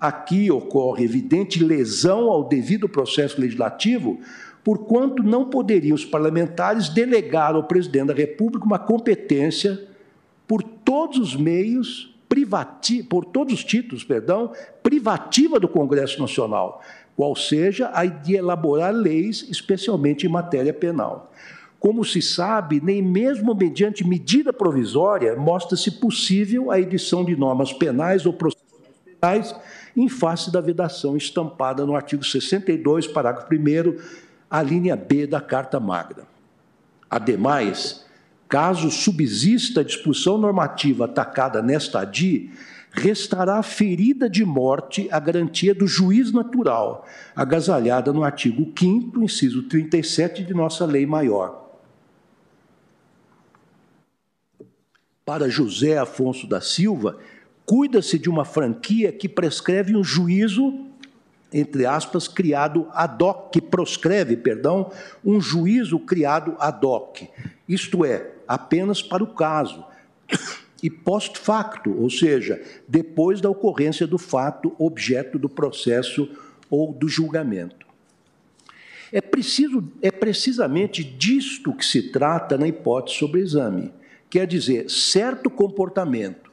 Aqui 0.00 0.50
ocorre 0.50 1.04
evidente 1.04 1.62
lesão 1.62 2.30
ao 2.30 2.44
devido 2.44 2.88
processo 2.88 3.40
legislativo, 3.40 4.20
porquanto 4.62 5.22
não 5.22 5.46
poderiam 5.46 5.94
os 5.94 6.04
parlamentares 6.04 6.88
delegar 6.88 7.54
ao 7.54 7.64
presidente 7.64 8.08
da 8.08 8.14
República 8.14 8.64
uma 8.64 8.78
competência 8.78 9.86
por 10.46 10.62
todos 10.62 11.18
os 11.18 11.36
meios 11.36 12.14
privati 12.28 13.02
por 13.02 13.24
todos 13.24 13.54
os 13.54 13.64
títulos, 13.64 14.04
perdão, 14.04 14.52
privativa 14.82 15.58
do 15.58 15.66
Congresso 15.66 16.20
Nacional, 16.20 16.82
qual 17.16 17.34
seja 17.34 17.90
a 17.92 18.04
de 18.04 18.36
elaborar 18.36 18.92
leis, 18.92 19.46
especialmente 19.48 20.26
em 20.26 20.28
matéria 20.28 20.72
penal. 20.72 21.32
Como 21.78 22.04
se 22.04 22.20
sabe, 22.20 22.80
nem 22.82 23.00
mesmo 23.00 23.54
mediante 23.54 24.06
medida 24.06 24.52
provisória 24.52 25.36
mostra-se 25.36 25.92
possível 25.92 26.70
a 26.70 26.80
edição 26.80 27.24
de 27.24 27.36
normas 27.36 27.72
penais 27.72 28.26
ou 28.26 28.32
processuais 28.32 28.68
penais 29.04 29.54
em 29.96 30.08
face 30.08 30.50
da 30.50 30.60
vedação 30.60 31.16
estampada 31.16 31.86
no 31.86 31.94
artigo 31.94 32.24
62, 32.24 33.06
parágrafo 33.06 33.54
1, 33.54 33.96
a 34.50 34.62
linha 34.62 34.96
B 34.96 35.26
da 35.26 35.40
Carta 35.40 35.78
Magna. 35.78 36.24
Ademais, 37.08 38.04
caso 38.48 38.90
subsista 38.90 39.80
a 39.80 39.84
disposição 39.84 40.36
normativa 40.36 41.04
atacada 41.04 41.62
nesta 41.62 42.00
ADI, 42.00 42.50
restará 42.90 43.62
ferida 43.62 44.28
de 44.28 44.44
morte 44.44 45.08
a 45.12 45.20
garantia 45.20 45.74
do 45.74 45.86
juiz 45.86 46.32
natural, 46.32 47.06
agasalhada 47.36 48.12
no 48.12 48.24
artigo 48.24 48.72
5 48.76 49.22
inciso 49.22 49.62
37 49.64 50.42
de 50.42 50.54
nossa 50.54 50.84
lei 50.84 51.06
maior. 51.06 51.67
Para 55.28 55.46
José 55.46 55.98
Afonso 55.98 56.46
da 56.46 56.58
Silva, 56.58 57.18
cuida-se 57.66 58.18
de 58.18 58.30
uma 58.30 58.46
franquia 58.46 59.12
que 59.12 59.28
prescreve 59.28 59.94
um 59.94 60.02
juízo, 60.02 60.86
entre 61.52 61.84
aspas, 61.84 62.26
criado 62.26 62.88
ad 62.94 63.22
hoc, 63.22 63.52
que 63.52 63.60
proscreve, 63.60 64.38
perdão, 64.38 64.90
um 65.22 65.38
juízo 65.38 65.98
criado 65.98 66.56
ad 66.58 66.82
hoc, 66.86 67.28
isto 67.68 68.06
é, 68.06 68.36
apenas 68.48 69.02
para 69.02 69.22
o 69.22 69.26
caso, 69.26 69.84
e 70.82 70.88
post 70.88 71.38
facto, 71.38 71.94
ou 72.00 72.08
seja, 72.08 72.58
depois 72.88 73.38
da 73.38 73.50
ocorrência 73.50 74.06
do 74.06 74.16
fato 74.16 74.74
objeto 74.78 75.38
do 75.38 75.50
processo 75.50 76.26
ou 76.70 76.90
do 76.90 77.06
julgamento. 77.06 77.86
É, 79.12 79.20
preciso, 79.20 79.92
é 80.00 80.10
precisamente 80.10 81.04
disto 81.04 81.74
que 81.74 81.84
se 81.84 82.10
trata 82.10 82.56
na 82.56 82.66
hipótese 82.66 83.18
sobre 83.18 83.42
exame. 83.42 83.92
Quer 84.30 84.46
dizer, 84.46 84.90
certo 84.90 85.48
comportamento 85.48 86.48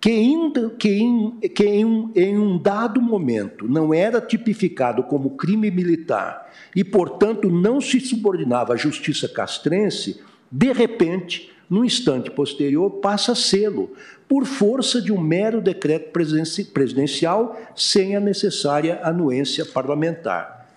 que, 0.00 0.10
em, 0.10 0.52
que, 0.78 1.48
que 1.48 1.64
em, 1.64 1.84
um, 1.84 2.12
em 2.14 2.38
um 2.38 2.56
dado 2.56 3.02
momento 3.02 3.68
não 3.68 3.92
era 3.92 4.20
tipificado 4.20 5.02
como 5.02 5.36
crime 5.36 5.70
militar 5.70 6.52
e, 6.74 6.84
portanto, 6.84 7.50
não 7.50 7.80
se 7.80 7.98
subordinava 8.00 8.74
à 8.74 8.76
justiça 8.76 9.28
castrense, 9.28 10.20
de 10.50 10.72
repente, 10.72 11.50
no 11.68 11.84
instante 11.84 12.30
posterior, 12.30 12.90
passa 13.00 13.32
a 13.32 13.34
sê-lo, 13.34 13.92
por 14.28 14.44
força 14.44 15.00
de 15.00 15.10
um 15.10 15.20
mero 15.20 15.60
decreto 15.60 16.12
presidencial 16.12 17.58
sem 17.74 18.14
a 18.14 18.20
necessária 18.20 19.00
anuência 19.02 19.64
parlamentar. 19.64 20.70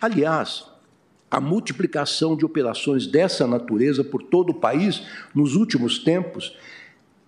Aliás, 0.00 0.64
a 1.34 1.40
multiplicação 1.40 2.36
de 2.36 2.44
operações 2.44 3.08
dessa 3.08 3.44
natureza 3.44 4.04
por 4.04 4.22
todo 4.22 4.50
o 4.50 4.54
país 4.54 5.02
nos 5.34 5.56
últimos 5.56 5.98
tempos 5.98 6.56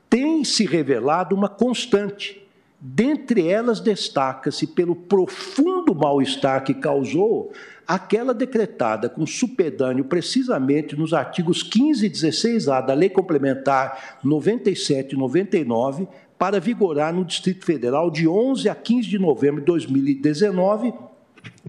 tem 0.09 0.45
se 0.45 0.65
revelado 0.65 1.35
uma 1.35 1.49
constante. 1.49 2.41
Dentre 2.81 3.49
elas, 3.49 3.81
destaca-se 3.81 4.69
pelo 4.69 4.95
profundo 4.95 5.93
mal-estar 5.93 6.63
que 6.63 6.73
causou 6.73 7.53
aquela 7.85 8.33
decretada 8.33 9.09
com 9.09 9.27
supedâneo 9.27 10.05
precisamente 10.05 10.95
nos 10.95 11.13
artigos 11.13 11.65
15 11.65 12.07
e 12.07 12.11
16A 12.11 12.87
da 12.87 12.95
Lei 12.95 13.11
Complementar 13.11 14.21
97 14.23 15.17
e 15.17 15.19
99, 15.19 16.07
para 16.39 16.61
vigorar 16.61 17.13
no 17.13 17.25
Distrito 17.25 17.65
Federal 17.65 18.09
de 18.09 18.29
11 18.29 18.69
a 18.69 18.75
15 18.77 19.09
de 19.09 19.19
novembro 19.19 19.61
de 19.61 19.67
2019, 19.67 20.95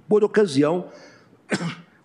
por 0.08 0.24
ocasião 0.24 0.86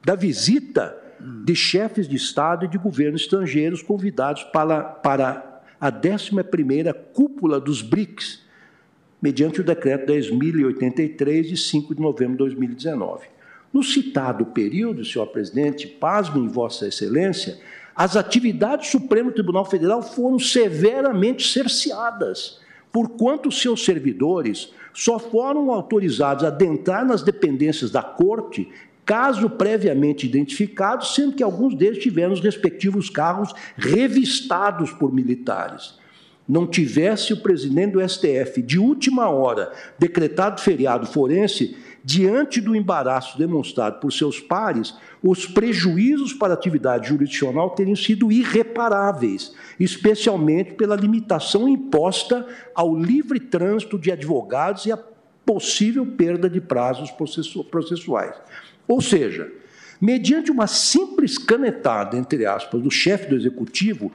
da 0.05 0.15
visita 0.15 0.97
de 1.45 1.55
chefes 1.55 2.09
de 2.09 2.17
Estado 2.17 2.65
e 2.65 2.69
de 2.69 2.77
governo 2.77 3.17
estrangeiros 3.17 3.83
convidados 3.83 4.43
para, 4.45 4.83
para 4.83 5.63
a 5.81 5.91
11ª 5.91 6.95
cúpula 7.13 7.61
dos 7.61 7.81
BRICS, 7.81 8.43
mediante 9.21 9.61
o 9.61 9.65
decreto 9.65 10.13
10.083, 10.13 11.43
de 11.43 11.57
5 11.57 11.95
de 11.95 12.01
novembro 12.01 12.33
de 12.33 12.39
2019. 12.39 13.27
No 13.73 13.83
citado 13.83 14.47
período, 14.47 15.05
senhor 15.05 15.27
presidente, 15.29 15.87
pasmem 15.87 16.49
vossa 16.49 16.89
excelência, 16.89 17.59
as 17.95 18.17
atividades 18.17 18.89
do 18.89 19.01
Supremo 19.01 19.31
Tribunal 19.31 19.65
Federal 19.65 20.03
foram 20.03 20.39
severamente 20.39 21.47
cerceadas, 21.47 22.61
porquanto 22.91 23.51
seus 23.53 23.85
servidores 23.85 24.73
só 24.93 25.19
foram 25.19 25.71
autorizados 25.71 26.45
a 26.45 26.49
adentrar 26.49 27.07
nas 27.07 27.23
dependências 27.23 27.91
da 27.91 28.03
Corte 28.03 28.69
caso 29.05 29.51
previamente 29.51 30.27
identificado, 30.27 31.05
sendo 31.05 31.35
que 31.35 31.43
alguns 31.43 31.75
deles 31.75 32.03
tiveram 32.03 32.33
os 32.33 32.41
respectivos 32.41 33.11
carros 33.11 33.53
revistados 33.77 34.93
por 34.93 35.13
militares. 35.13 36.01
Não 36.49 36.67
tivesse 36.67 37.33
o 37.33 37.41
presidente 37.41 37.93
do 37.93 38.09
STF, 38.09 38.63
de 38.63 38.79
última 38.79 39.29
hora, 39.31 39.73
decretado 39.99 40.61
feriado 40.61 41.07
forense, 41.07 41.77
diante 42.05 42.61
do 42.61 42.75
embaraço 42.75 43.39
demonstrado 43.39 44.01
por 44.01 44.13
seus 44.13 44.41
pares, 44.41 44.95
os 45.23 45.47
prejuízos 45.47 46.33
para 46.33 46.53
a 46.53 46.57
atividade 46.57 47.09
jurisdicional 47.09 47.71
teriam 47.71 47.95
sido 47.95 48.33
irreparáveis, 48.33 49.55
especialmente 49.79 50.75
pela 50.75 50.97
limitação 50.97 51.69
imposta 51.69 52.47
ao 52.75 52.95
livre 52.97 53.39
trânsito 53.39 53.99
de 53.99 54.11
advogados 54.11 54.85
e 54.87 54.93
a 54.93 54.99
possível 55.47 56.05
perda 56.07 56.51
de 56.51 56.61
prazos 56.61 57.11
processuais. 57.71 58.35
Ou 58.87 59.01
seja, 59.01 59.51
mediante 60.01 60.51
uma 60.51 60.67
simples 60.67 61.39
canetada, 61.39 62.17
entre 62.17 62.45
aspas, 62.45 62.83
do 62.83 62.91
chefe 62.91 63.29
do 63.29 63.37
executivo, 63.37 64.13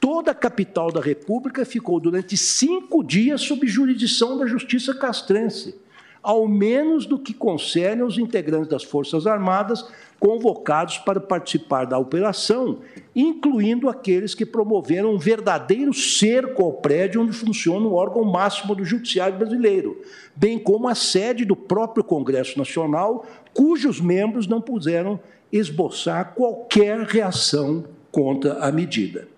toda 0.00 0.30
a 0.30 0.34
capital 0.34 0.90
da 0.90 1.00
República 1.00 1.64
ficou 1.64 2.00
durante 2.00 2.36
cinco 2.36 3.02
dias 3.02 3.40
sob 3.40 3.66
jurisdição 3.66 4.38
da 4.38 4.46
justiça 4.46 4.94
castrense, 4.94 5.74
ao 6.22 6.46
menos 6.46 7.06
do 7.06 7.18
que 7.18 7.32
concerne 7.32 8.02
aos 8.02 8.18
integrantes 8.18 8.68
das 8.68 8.84
Forças 8.84 9.26
Armadas 9.26 9.84
convocados 10.18 10.98
para 10.98 11.20
participar 11.20 11.84
da 11.84 11.96
operação, 11.96 12.78
incluindo 13.14 13.88
aqueles 13.88 14.34
que 14.34 14.44
promoveram 14.44 15.14
um 15.14 15.18
verdadeiro 15.18 15.94
cerco 15.94 16.62
ao 16.62 16.72
prédio 16.72 17.22
onde 17.22 17.32
funciona 17.32 17.86
o 17.86 17.94
órgão 17.94 18.24
máximo 18.24 18.74
do 18.74 18.84
Judiciário 18.84 19.38
brasileiro, 19.38 20.02
bem 20.34 20.58
como 20.58 20.88
a 20.88 20.94
sede 20.94 21.44
do 21.44 21.54
próprio 21.54 22.02
Congresso 22.02 22.58
Nacional, 22.58 23.24
cujos 23.54 24.00
membros 24.00 24.46
não 24.46 24.60
puderam 24.60 25.20
esboçar 25.52 26.34
qualquer 26.34 27.00
reação 27.02 27.84
contra 28.10 28.54
a 28.54 28.72
medida. 28.72 29.28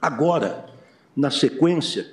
Agora, 0.00 0.66
na 1.16 1.30
sequência, 1.30 2.06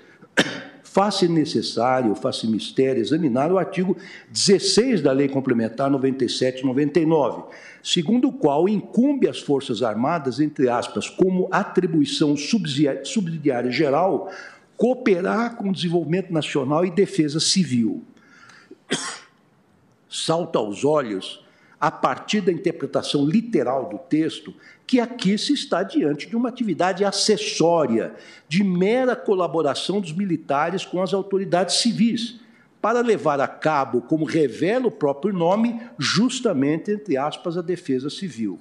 faz-se 1.00 1.30
necessário, 1.30 2.14
faz-se 2.14 2.46
mistério 2.46 3.00
examinar 3.00 3.54
o 3.54 3.58
artigo 3.58 3.96
16 4.32 5.02
da 5.02 5.14
Lei 5.14 5.30
Complementar 5.30 5.90
97 5.90 6.66
99, 6.66 7.44
segundo 7.82 8.28
o 8.28 8.34
qual 8.34 8.68
incumbe 8.68 9.30
às 9.30 9.40
Forças 9.40 9.82
Armadas, 9.82 10.42
entre 10.42 10.68
aspas, 10.68 11.08
como 11.08 11.48
atribuição 11.52 12.36
subsidiária 12.36 13.72
geral, 13.72 14.30
cooperar 14.76 15.56
com 15.56 15.70
o 15.70 15.74
desenvolvimento 15.74 16.34
nacional 16.34 16.86
e 16.86 16.92
defesa 16.92 17.40
civil. 17.40 18.04
Salta 20.10 20.60
aos 20.60 20.84
olhos, 20.84 21.46
a 21.80 21.90
partir 21.90 22.42
da 22.42 22.52
interpretação 22.52 23.26
literal 23.26 23.88
do 23.88 23.98
texto, 23.98 24.54
que 24.90 24.99
aqui 24.99 25.38
se 25.38 25.53
está 25.53 25.84
diante 25.84 26.28
de 26.28 26.36
uma 26.36 26.49
atividade 26.49 27.06
acessória, 27.06 28.16
de 28.48 28.64
mera 28.64 29.16
colaboração 29.16 30.02
dos 30.02 30.11
militares 30.11 30.84
com 30.84 30.99
as 30.99 31.14
autoridades 31.14 31.76
civis, 31.76 32.40
para 32.82 32.99
levar 32.99 33.40
a 33.40 33.48
cabo, 33.48 34.02
como 34.02 34.26
revela 34.26 34.88
o 34.88 34.91
próprio 34.91 35.32
nome, 35.32 35.80
justamente, 35.99 36.90
entre 36.90 37.18
aspas, 37.18 37.56
a 37.56 37.61
defesa 37.61 38.10
civil. 38.10 38.60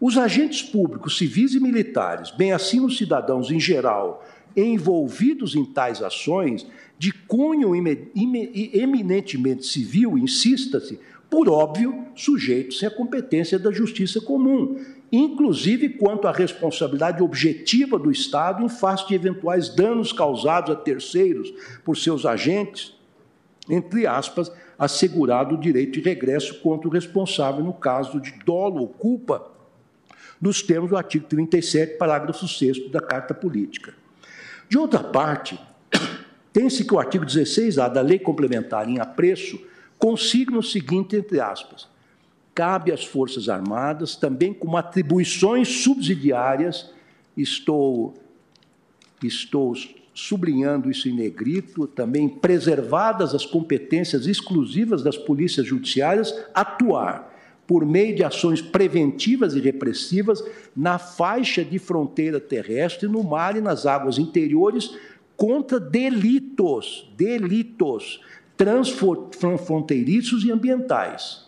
Os 0.00 0.16
agentes 0.16 0.62
públicos, 0.62 1.18
civis 1.18 1.52
e 1.52 1.60
militares, 1.60 2.30
bem 2.30 2.52
assim 2.52 2.80
os 2.80 2.96
cidadãos 2.96 3.50
em 3.50 3.60
geral, 3.60 4.24
envolvidos 4.56 5.54
em 5.54 5.66
tais 5.66 6.00
ações, 6.00 6.66
de 6.98 7.12
cunho 7.12 7.76
eminentemente 7.76 9.66
civil, 9.66 10.16
insista-se, 10.16 10.98
por 11.28 11.50
óbvio, 11.50 12.06
sujeitos 12.14 12.82
à 12.82 12.90
competência 12.90 13.58
da 13.58 13.72
justiça 13.72 14.20
comum, 14.20 14.78
inclusive 15.10 15.90
quanto 15.90 16.26
à 16.26 16.32
responsabilidade 16.32 17.22
objetiva 17.22 17.98
do 17.98 18.10
Estado 18.10 18.64
em 18.64 18.68
face 18.68 19.06
de 19.06 19.14
eventuais 19.14 19.68
danos 19.68 20.12
causados 20.12 20.70
a 20.70 20.76
terceiros 20.76 21.52
por 21.84 21.96
seus 21.96 22.26
agentes, 22.26 22.94
entre 23.68 24.06
aspas, 24.06 24.50
assegurado 24.78 25.54
o 25.54 25.60
direito 25.60 25.92
de 25.92 26.00
regresso 26.00 26.60
contra 26.60 26.88
o 26.88 26.90
responsável 26.90 27.64
no 27.64 27.72
caso 27.72 28.20
de 28.20 28.32
dolo 28.44 28.80
ou 28.80 28.88
culpa, 28.88 29.50
nos 30.40 30.62
termos 30.62 30.90
do 30.90 30.96
artigo 30.96 31.26
37, 31.26 31.96
parágrafo 31.96 32.46
6 32.46 32.90
da 32.90 33.00
Carta 33.00 33.32
Política. 33.32 33.94
De 34.68 34.76
outra 34.76 35.02
parte, 35.02 35.58
tem-se 36.52 36.84
que 36.84 36.94
o 36.94 36.98
artigo 36.98 37.24
16A 37.24 37.90
da 37.90 38.00
Lei 38.00 38.18
Complementar 38.18 38.88
em 38.88 38.98
apreço 38.98 39.60
consigna 39.98 40.58
o 40.58 40.62
seguinte, 40.62 41.16
entre 41.16 41.40
aspas, 41.40 41.88
cabe 42.54 42.92
às 42.92 43.04
Forças 43.04 43.48
Armadas, 43.48 44.14
também 44.14 44.54
com 44.54 44.76
atribuições 44.76 45.82
subsidiárias, 45.82 46.90
estou, 47.36 48.14
estou 49.22 49.74
sublinhando 50.14 50.90
isso 50.90 51.08
em 51.08 51.12
negrito, 51.12 51.88
também 51.88 52.28
preservadas 52.28 53.34
as 53.34 53.44
competências 53.44 54.26
exclusivas 54.26 55.02
das 55.02 55.16
polícias 55.16 55.66
judiciárias, 55.66 56.32
atuar 56.54 57.32
por 57.66 57.84
meio 57.84 58.14
de 58.14 58.22
ações 58.22 58.60
preventivas 58.62 59.54
e 59.54 59.60
repressivas 59.60 60.44
na 60.76 60.98
faixa 60.98 61.64
de 61.64 61.78
fronteira 61.78 62.38
terrestre, 62.38 63.08
no 63.08 63.24
mar 63.24 63.56
e 63.56 63.60
nas 63.60 63.86
águas 63.86 64.18
interiores, 64.18 64.94
contra 65.36 65.80
delitos, 65.80 67.10
delitos 67.16 68.20
transfronteiriços 68.56 70.44
e 70.44 70.52
ambientais. 70.52 71.43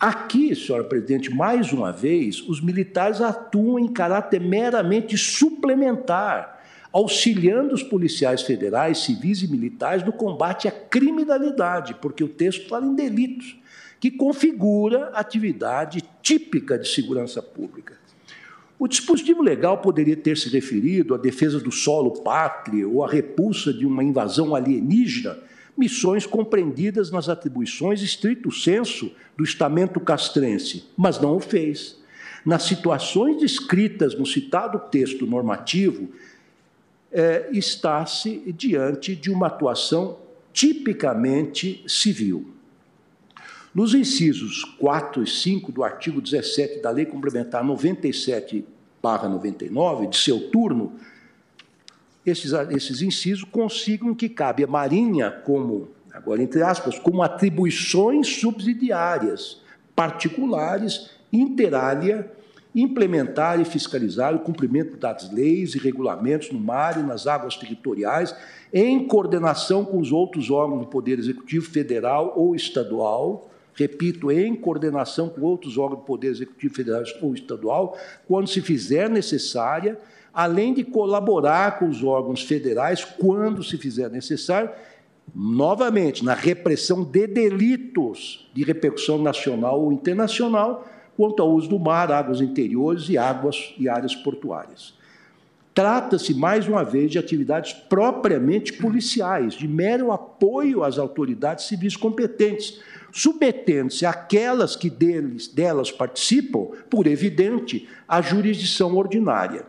Aqui, 0.00 0.56
senhora 0.56 0.82
presidente, 0.82 1.30
mais 1.30 1.72
uma 1.72 1.92
vez, 1.92 2.40
os 2.48 2.60
militares 2.60 3.20
atuam 3.20 3.78
em 3.78 3.86
caráter 3.86 4.40
meramente 4.40 5.16
suplementar 5.18 6.58
auxiliando 6.92 7.74
os 7.74 7.82
policiais 7.82 8.42
federais, 8.42 8.98
civis 8.98 9.42
e 9.42 9.48
militares 9.48 10.04
no 10.04 10.12
combate 10.12 10.66
à 10.66 10.70
criminalidade, 10.70 11.94
porque 12.00 12.24
o 12.24 12.28
texto 12.28 12.68
fala 12.68 12.86
em 12.86 12.94
delitos, 12.94 13.56
que 14.00 14.10
configura 14.10 15.10
atividade 15.10 16.02
típica 16.22 16.78
de 16.78 16.88
segurança 16.88 17.42
pública. 17.42 17.94
O 18.78 18.88
dispositivo 18.88 19.42
legal 19.42 19.78
poderia 19.78 20.16
ter 20.16 20.38
se 20.38 20.48
referido 20.48 21.14
à 21.14 21.18
defesa 21.18 21.60
do 21.60 21.70
solo 21.70 22.22
pátrio 22.22 22.94
ou 22.94 23.04
à 23.04 23.08
repulsa 23.08 23.72
de 23.72 23.84
uma 23.84 24.02
invasão 24.02 24.54
alienígena, 24.54 25.38
missões 25.80 26.26
compreendidas 26.26 27.10
nas 27.10 27.30
atribuições 27.30 28.02
estrito 28.02 28.52
senso 28.52 29.10
do 29.36 29.42
estamento 29.42 29.98
castrense, 29.98 30.84
mas 30.94 31.18
não 31.18 31.36
o 31.36 31.40
fez. 31.40 31.98
Nas 32.44 32.64
situações 32.64 33.40
descritas 33.40 34.14
no 34.14 34.26
citado 34.26 34.78
texto 34.90 35.26
normativo, 35.26 36.10
é, 37.10 37.48
está-se 37.52 38.52
diante 38.52 39.16
de 39.16 39.30
uma 39.30 39.46
atuação 39.46 40.18
tipicamente 40.52 41.82
civil. 41.88 42.52
Nos 43.74 43.94
incisos 43.94 44.62
4 44.78 45.22
e 45.22 45.26
5 45.26 45.72
do 45.72 45.82
artigo 45.82 46.20
17 46.20 46.82
da 46.82 46.90
Lei 46.90 47.06
Complementar 47.06 47.64
97-99, 47.64 50.10
de 50.10 50.18
seu 50.18 50.50
turno, 50.50 50.92
esses, 52.24 52.52
esses 52.70 53.02
incisos 53.02 53.44
consigam 53.44 54.14
que 54.14 54.28
cabe 54.28 54.64
à 54.64 54.66
Marinha 54.66 55.30
como, 55.30 55.88
agora 56.12 56.42
entre 56.42 56.62
aspas, 56.62 56.98
como 56.98 57.22
atribuições 57.22 58.28
subsidiárias, 58.40 59.62
particulares, 59.94 61.10
interalia, 61.32 62.30
implementar 62.74 63.60
e 63.60 63.64
fiscalizar 63.64 64.34
o 64.34 64.40
cumprimento 64.40 64.96
das 64.96 65.30
leis 65.32 65.74
e 65.74 65.78
regulamentos 65.78 66.50
no 66.52 66.60
mar 66.60 66.98
e 66.98 67.02
nas 67.02 67.26
águas 67.26 67.56
territoriais, 67.56 68.34
em 68.72 69.06
coordenação 69.06 69.84
com 69.84 69.98
os 69.98 70.12
outros 70.12 70.50
órgãos 70.50 70.80
do 70.80 70.86
Poder 70.86 71.18
Executivo 71.18 71.68
Federal 71.68 72.32
ou 72.36 72.54
Estadual, 72.54 73.50
repito, 73.74 74.30
em 74.30 74.54
coordenação 74.54 75.28
com 75.28 75.40
outros 75.40 75.78
órgãos 75.78 76.00
do 76.00 76.06
Poder 76.06 76.28
Executivo 76.28 76.74
Federal 76.74 77.02
ou 77.20 77.34
Estadual, 77.34 77.98
quando 78.28 78.48
se 78.48 78.60
fizer 78.60 79.08
necessária, 79.10 79.98
além 80.32 80.72
de 80.72 80.84
colaborar 80.84 81.78
com 81.78 81.88
os 81.88 82.02
órgãos 82.02 82.42
federais, 82.42 83.04
quando 83.04 83.62
se 83.62 83.76
fizer 83.76 84.10
necessário, 84.10 84.70
novamente, 85.34 86.24
na 86.24 86.34
repressão 86.34 87.02
de 87.02 87.26
delitos 87.26 88.50
de 88.52 88.64
repercussão 88.64 89.18
nacional 89.18 89.80
ou 89.80 89.92
internacional, 89.92 90.86
quanto 91.16 91.42
ao 91.42 91.50
uso 91.50 91.68
do 91.68 91.78
mar, 91.78 92.10
águas 92.10 92.40
interiores 92.40 93.08
e 93.08 93.18
águas 93.18 93.74
e 93.78 93.88
áreas 93.88 94.14
portuárias. 94.14 94.98
Trata-se, 95.72 96.34
mais 96.34 96.66
uma 96.66 96.82
vez, 96.82 97.12
de 97.12 97.18
atividades 97.18 97.72
propriamente 97.72 98.72
policiais, 98.72 99.54
de 99.54 99.68
mero 99.68 100.10
apoio 100.10 100.82
às 100.82 100.98
autoridades 100.98 101.66
civis 101.66 101.96
competentes, 101.96 102.80
submetendo-se 103.12 104.04
aquelas 104.04 104.74
que 104.74 104.90
deles, 104.90 105.46
delas 105.48 105.92
participam, 105.92 106.66
por 106.88 107.06
evidente, 107.06 107.88
à 108.06 108.20
jurisdição 108.20 108.96
ordinária. 108.96 109.64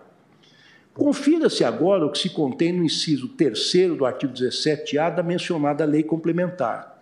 Confira-se 0.94 1.64
agora 1.64 2.06
o 2.06 2.12
que 2.12 2.20
se 2.20 2.30
contém 2.30 2.74
no 2.74 2.84
inciso 2.84 3.30
3 3.30 3.98
do 3.98 4.06
artigo 4.06 4.34
17-A 4.34 5.10
da 5.10 5.24
mencionada 5.24 5.86
lei 5.86 6.04
complementar. 6.04 7.02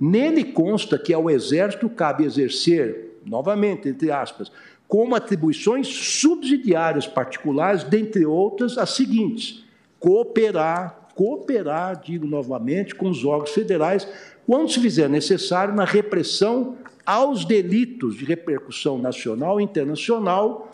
Nele 0.00 0.44
consta 0.44 0.98
que 0.98 1.12
ao 1.12 1.30
Exército 1.30 1.88
cabe 1.88 2.24
exercer, 2.24 3.18
novamente, 3.24 3.88
entre 3.88 4.10
aspas, 4.10 4.50
como 4.88 5.14
atribuições 5.14 5.88
subsidiárias 5.88 7.06
particulares, 7.06 7.84
dentre 7.84 8.24
outras, 8.24 8.78
as 8.78 8.90
seguintes: 8.90 9.64
cooperar, 9.98 11.08
cooperar, 11.14 12.00
digo 12.02 12.26
novamente, 12.26 12.94
com 12.94 13.08
os 13.08 13.24
órgãos 13.24 13.50
federais 13.50 14.06
quando 14.46 14.70
se 14.70 14.80
fizer 14.80 15.08
necessário, 15.08 15.74
na 15.74 15.84
repressão 15.84 16.76
aos 17.04 17.44
delitos 17.44 18.16
de 18.16 18.24
repercussão 18.24 18.96
nacional 18.96 19.60
e 19.60 19.64
internacional 19.64 20.70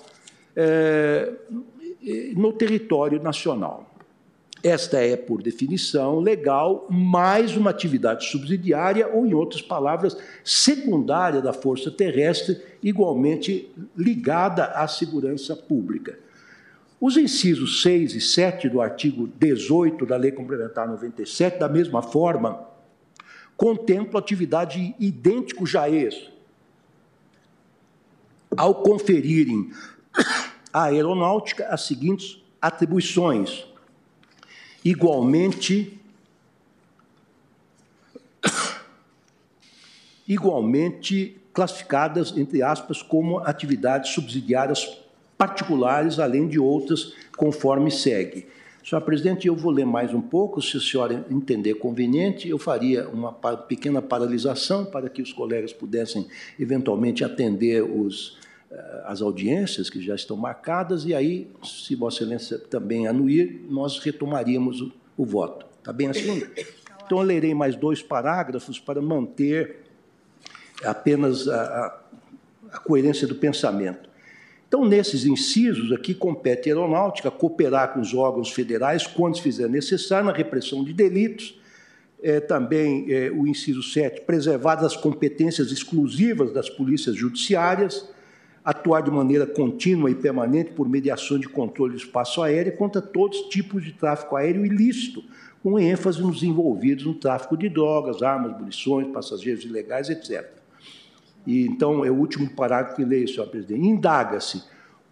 é, 0.55 1.33
no 2.37 2.53
território 2.53 3.23
nacional. 3.23 3.93
Esta 4.62 4.99
é, 4.99 5.16
por 5.16 5.43
definição 5.43 6.20
legal, 6.20 6.87
mais 6.89 7.57
uma 7.57 7.70
atividade 7.70 8.27
subsidiária, 8.27 9.09
ou, 9.09 9.27
em 9.27 9.35
outras 9.35 9.61
palavras, 9.61 10.16
secundária 10.45 11.43
da 11.43 11.53
força 11.53 11.91
terrestre, 11.91 12.61
igualmente 12.81 13.69
ligada 13.97 14.66
à 14.66 14.87
segurança 14.87 15.57
pública. 15.57 16.16
Os 17.01 17.16
incisos 17.16 17.83
6 17.83 18.15
e 18.15 18.20
7 18.20 18.69
do 18.69 18.81
artigo 18.81 19.27
18 19.27 20.07
da 20.07 20.16
Lei 20.16 20.31
Complementar 20.31 20.87
97, 20.87 21.59
da 21.59 21.69
mesma 21.69 22.01
forma, 22.01 22.65
contempla 23.57 24.20
atividade 24.20 24.95
idêntico 25.01 25.66
já 25.66 25.83
a 25.83 25.91
esse. 25.91 26.29
Ao 28.57 28.77
conferirem 28.77 29.73
à 30.73 30.85
aeronáutica 30.85 31.66
as 31.66 31.82
seguintes 31.82 32.43
atribuições, 32.61 33.65
igualmente 34.85 35.99
igualmente 40.27 41.36
classificadas 41.53 42.36
entre 42.36 42.62
aspas 42.62 43.03
como 43.03 43.39
atividades 43.39 44.12
subsidiárias 44.12 44.99
particulares, 45.36 46.19
além 46.19 46.47
de 46.47 46.59
outras, 46.59 47.12
conforme 47.36 47.90
segue. 47.90 48.47
Senhora 48.85 49.05
presidente, 49.05 49.47
eu 49.47 49.55
vou 49.55 49.70
ler 49.70 49.85
mais 49.85 50.12
um 50.12 50.20
pouco, 50.20 50.61
se 50.61 50.77
a 50.77 50.81
senhora 50.81 51.24
entender 51.31 51.74
conveniente, 51.74 52.49
eu 52.49 52.59
faria 52.59 53.09
uma 53.09 53.32
pequena 53.32 54.03
paralisação 54.03 54.85
para 54.85 55.09
que 55.09 55.23
os 55.23 55.32
colegas 55.32 55.73
pudessem 55.73 56.27
eventualmente 56.59 57.24
atender 57.24 57.82
os, 57.82 58.39
as 59.05 59.20
audiências 59.20 59.90
que 59.90 60.01
já 60.01 60.15
estão 60.15 60.36
marcadas, 60.36 61.05
e 61.05 61.15
aí, 61.15 61.51
se 61.62 61.94
Vossa 61.94 62.23
Excelência 62.23 62.59
também 62.59 63.07
anuir, 63.07 63.65
nós 63.69 63.99
retomaríamos 63.99 64.81
o, 64.81 64.93
o 65.16 65.24
voto. 65.24 65.66
Está 65.78 65.93
bem 65.93 66.09
assim? 66.09 66.47
Então, 67.05 67.19
eu 67.19 67.24
lerei 67.24 67.55
mais 67.55 67.77
dois 67.77 68.03
parágrafos 68.03 68.78
para 68.78 69.03
manter 69.03 69.82
apenas 70.85 71.49
a, 71.49 71.61
a, 71.61 72.01
a 72.73 72.78
coerência 72.78 73.27
do 73.27 73.35
pensamento. 73.35 74.09
Então, 74.66 74.86
nesses 74.86 75.27
incisos 75.27 75.93
aqui, 75.93 76.15
compete 76.15 76.70
à 76.70 76.73
aeronáutica 76.73 77.31
cooperar 77.31 77.93
com 77.93 78.01
os 78.01 78.15
órgãos 78.15 78.51
federais 78.51 79.07
quando 79.07 79.36
se 79.36 79.43
fizer 79.43 79.69
necessário 79.69 80.27
na 80.27 80.32
repressão 80.32 80.82
de 80.82 80.94
delitos. 80.94 81.61
É, 82.23 82.39
também 82.39 83.12
é, 83.12 83.31
o 83.32 83.47
inciso 83.49 83.82
7, 83.82 84.20
preservar 84.20 84.78
as 84.78 84.97
competências 84.97 85.73
exclusivas 85.73 86.53
das 86.53 86.70
polícias 86.70 87.16
judiciárias, 87.16 88.09
atuar 88.65 89.03
de 89.03 89.11
maneira 89.11 89.47
contínua 89.47 90.11
e 90.11 90.15
permanente 90.15 90.73
por 90.73 90.89
mediação 90.89 91.39
de 91.39 91.49
controle 91.49 91.93
do 91.93 91.99
espaço 91.99 92.43
aéreo 92.43 92.77
contra 92.77 93.03
todos 93.03 93.41
os 93.41 93.49
tipos 93.49 93.85
de 93.85 93.93
tráfico 93.93 94.37
aéreo 94.37 94.65
ilícito, 94.65 95.23
com 95.63 95.79
ênfase 95.79 96.21
nos 96.21 96.43
envolvidos 96.43 97.05
no 97.05 97.15
tráfico 97.15 97.57
de 97.57 97.69
drogas, 97.69 98.23
armas, 98.23 98.59
munições, 98.59 99.13
passageiros 99.13 99.65
ilegais, 99.65 100.09
etc. 100.09 100.49
E, 101.47 101.67
então, 101.67 102.05
é 102.05 102.11
o 102.11 102.15
último 102.15 102.49
parágrafo 102.51 102.97
que 102.97 103.05
leio, 103.05 103.29
senhor 103.29 103.49
presidente. 103.49 103.85
Indaga-se 103.87 104.63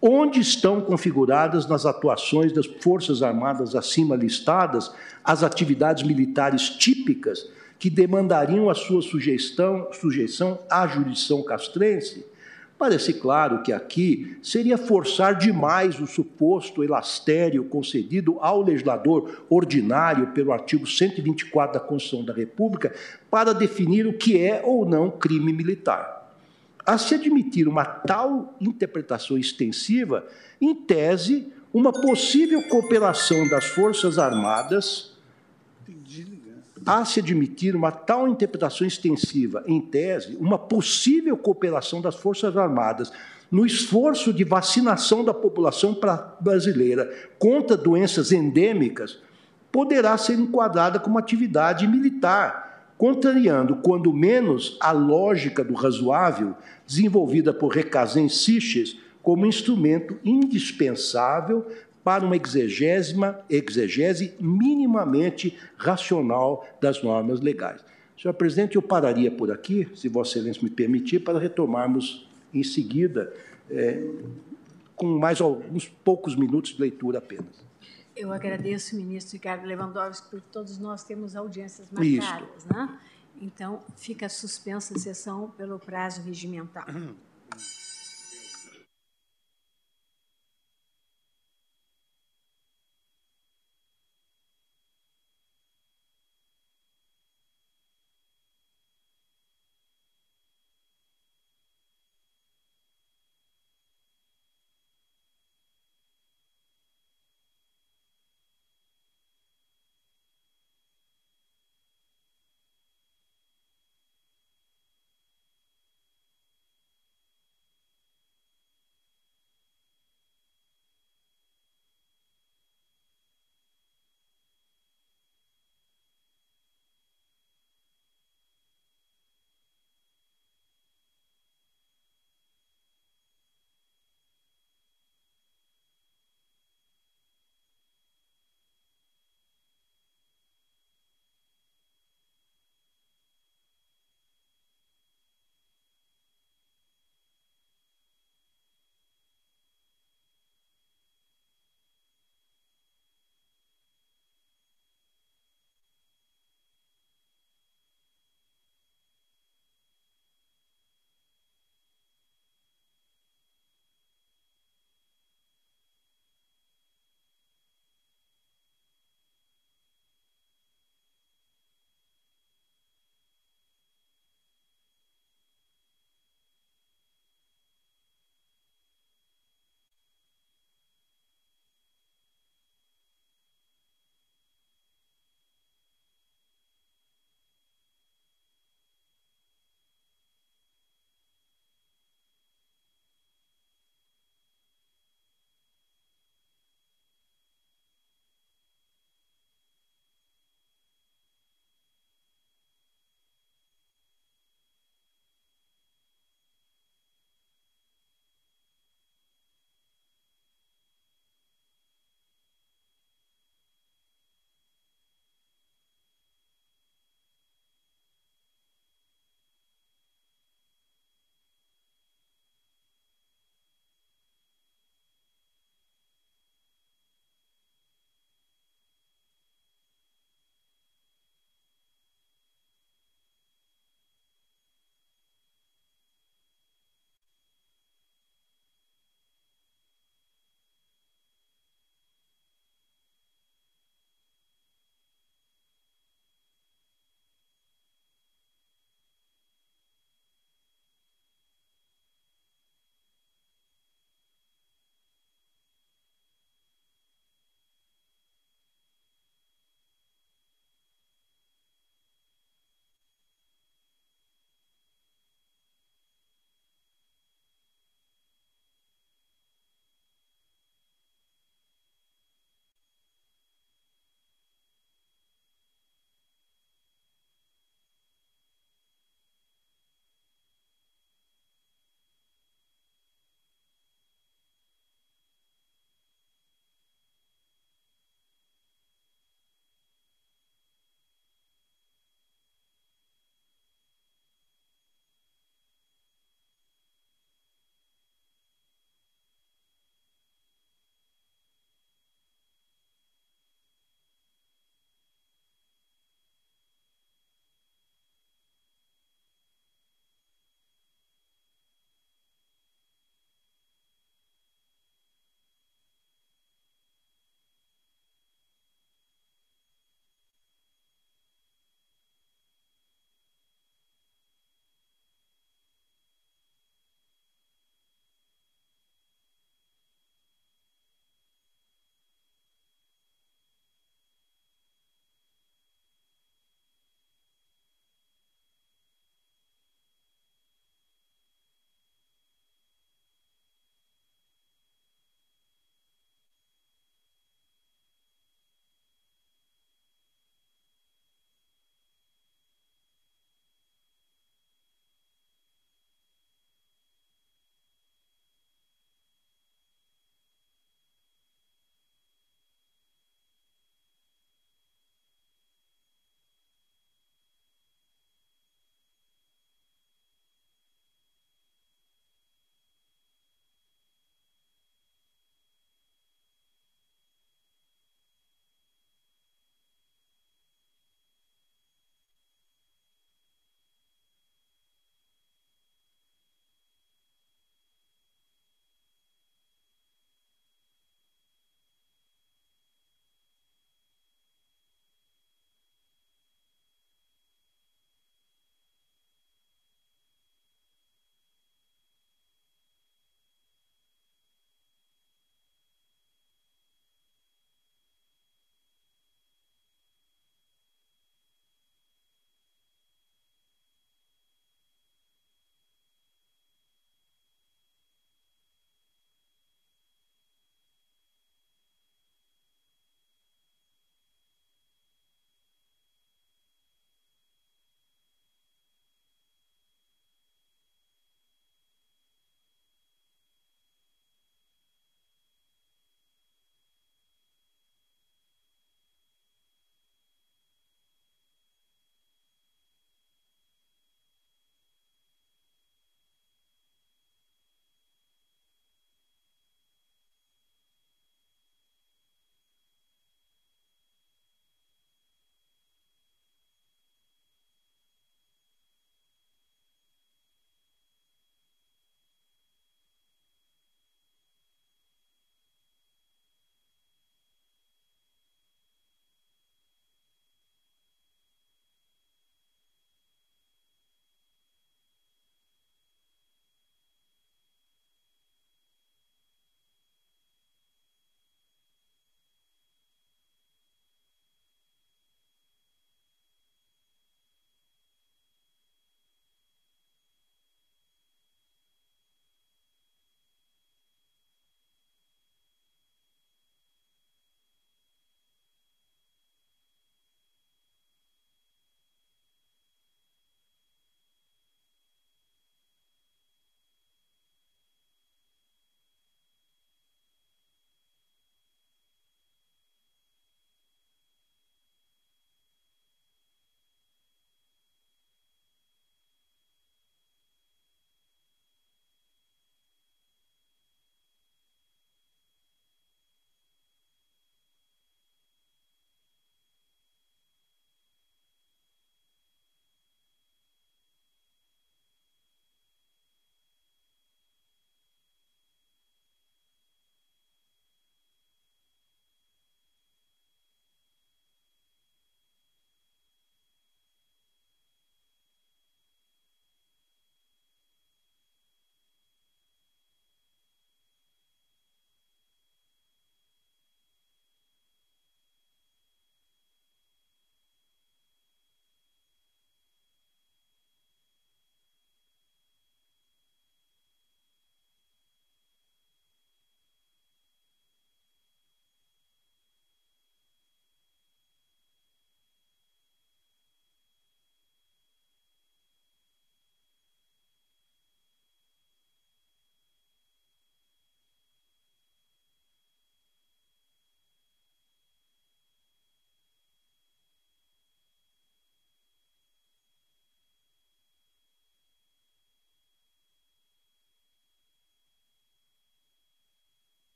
onde 0.00 0.40
estão 0.40 0.80
configuradas 0.80 1.66
nas 1.66 1.84
atuações 1.84 2.52
das 2.52 2.66
Forças 2.66 3.22
Armadas 3.22 3.74
acima 3.74 4.14
listadas 4.14 4.92
as 5.24 5.42
atividades 5.42 6.02
militares 6.02 6.70
típicas 6.70 7.50
que 7.78 7.90
demandariam 7.90 8.68
a 8.68 8.74
sua 8.74 9.02
sugestão, 9.02 9.88
sujeição 9.92 10.58
à 10.70 10.86
jurisdição 10.86 11.42
castrense? 11.42 12.26
Parece 12.78 13.14
claro 13.14 13.60
que 13.62 13.72
aqui 13.72 14.38
seria 14.40 14.78
forçar 14.78 15.34
demais 15.34 15.98
o 16.00 16.06
suposto 16.06 16.84
elastério 16.84 17.64
concedido 17.64 18.38
ao 18.40 18.62
legislador 18.62 19.44
ordinário 19.50 20.28
pelo 20.28 20.52
artigo 20.52 20.86
124 20.86 21.74
da 21.74 21.84
Constituição 21.84 22.24
da 22.24 22.32
República 22.32 22.94
para 23.28 23.52
definir 23.52 24.06
o 24.06 24.12
que 24.12 24.40
é 24.40 24.62
ou 24.64 24.86
não 24.86 25.10
crime 25.10 25.52
militar. 25.52 26.32
A 26.86 26.96
se 26.96 27.16
admitir 27.16 27.66
uma 27.66 27.84
tal 27.84 28.54
interpretação 28.60 29.36
extensiva, 29.36 30.24
em 30.60 30.72
tese, 30.72 31.52
uma 31.74 31.92
possível 31.92 32.62
cooperação 32.68 33.48
das 33.48 33.64
Forças 33.64 34.18
Armadas, 34.18 35.07
a 36.88 37.04
se 37.04 37.20
admitir 37.20 37.76
uma 37.76 37.92
tal 37.92 38.26
interpretação 38.26 38.86
extensiva, 38.86 39.62
em 39.66 39.78
tese, 39.78 40.38
uma 40.40 40.58
possível 40.58 41.36
cooperação 41.36 42.00
das 42.00 42.16
Forças 42.16 42.56
Armadas 42.56 43.12
no 43.50 43.66
esforço 43.66 44.32
de 44.32 44.42
vacinação 44.42 45.22
da 45.22 45.34
população 45.34 45.94
brasileira 46.40 47.12
contra 47.38 47.76
doenças 47.76 48.32
endêmicas, 48.32 49.18
poderá 49.70 50.16
ser 50.16 50.38
enquadrada 50.38 50.98
como 50.98 51.18
atividade 51.18 51.86
militar 51.86 52.94
contrariando, 52.96 53.76
quando 53.76 54.10
menos, 54.10 54.78
a 54.80 54.90
lógica 54.90 55.62
do 55.62 55.74
razoável 55.74 56.54
desenvolvida 56.86 57.52
por 57.52 57.68
Recazem 57.68 58.30
Siches 58.30 58.98
como 59.22 59.44
instrumento 59.44 60.16
indispensável 60.24 61.66
para 62.08 62.24
uma 62.24 62.36
exegésima, 62.36 63.38
exegese 63.50 64.34
minimamente 64.40 65.58
racional 65.76 66.66
das 66.80 67.02
normas 67.02 67.38
legais. 67.38 67.84
Senhor 68.18 68.32
presidente, 68.32 68.76
eu 68.76 68.82
pararia 68.82 69.30
por 69.30 69.52
aqui, 69.52 69.86
se 69.94 70.08
Vossa 70.08 70.38
Excelência 70.38 70.62
me 70.62 70.70
permitir, 70.70 71.18
para 71.18 71.38
retomarmos 71.38 72.26
em 72.54 72.62
seguida, 72.62 73.30
é, 73.70 74.02
com 74.96 75.18
mais 75.18 75.38
alguns 75.42 75.86
poucos 75.86 76.34
minutos 76.34 76.72
de 76.72 76.80
leitura 76.80 77.18
apenas. 77.18 77.62
Eu 78.16 78.32
agradeço, 78.32 78.96
ministro 78.96 79.34
Ricardo 79.34 79.66
Lewandowski, 79.66 80.30
porque 80.30 80.46
todos 80.50 80.78
nós 80.78 81.04
temos 81.04 81.36
audiências 81.36 81.90
marcadas, 81.90 82.64
né? 82.64 82.98
Então, 83.38 83.80
fica 83.98 84.30
suspensa 84.30 84.94
a 84.94 84.98
sessão 84.98 85.50
pelo 85.58 85.78
prazo 85.78 86.22
regimental. 86.22 86.86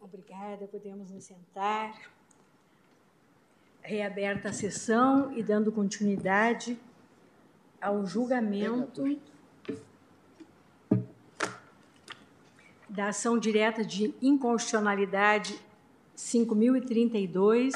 Obrigada, 0.00 0.66
podemos 0.68 1.10
nos 1.10 1.24
sentar. 1.24 2.17
Reaberta 3.88 4.50
a 4.50 4.52
sessão 4.52 5.32
e 5.32 5.42
dando 5.42 5.72
continuidade 5.72 6.78
ao 7.80 8.04
julgamento 8.04 9.18
da 12.86 13.08
ação 13.08 13.38
direta 13.38 13.82
de 13.82 14.14
inconstitucionalidade 14.20 15.58
5032, 16.14 17.72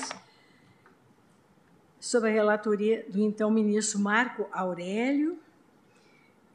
sob 1.99 2.29
a 2.29 2.31
relatoria 2.31 3.07
do 3.09 3.19
então 3.19 3.51
ministro 3.51 3.99
Marco 3.99 4.47
Aurélio. 4.53 5.39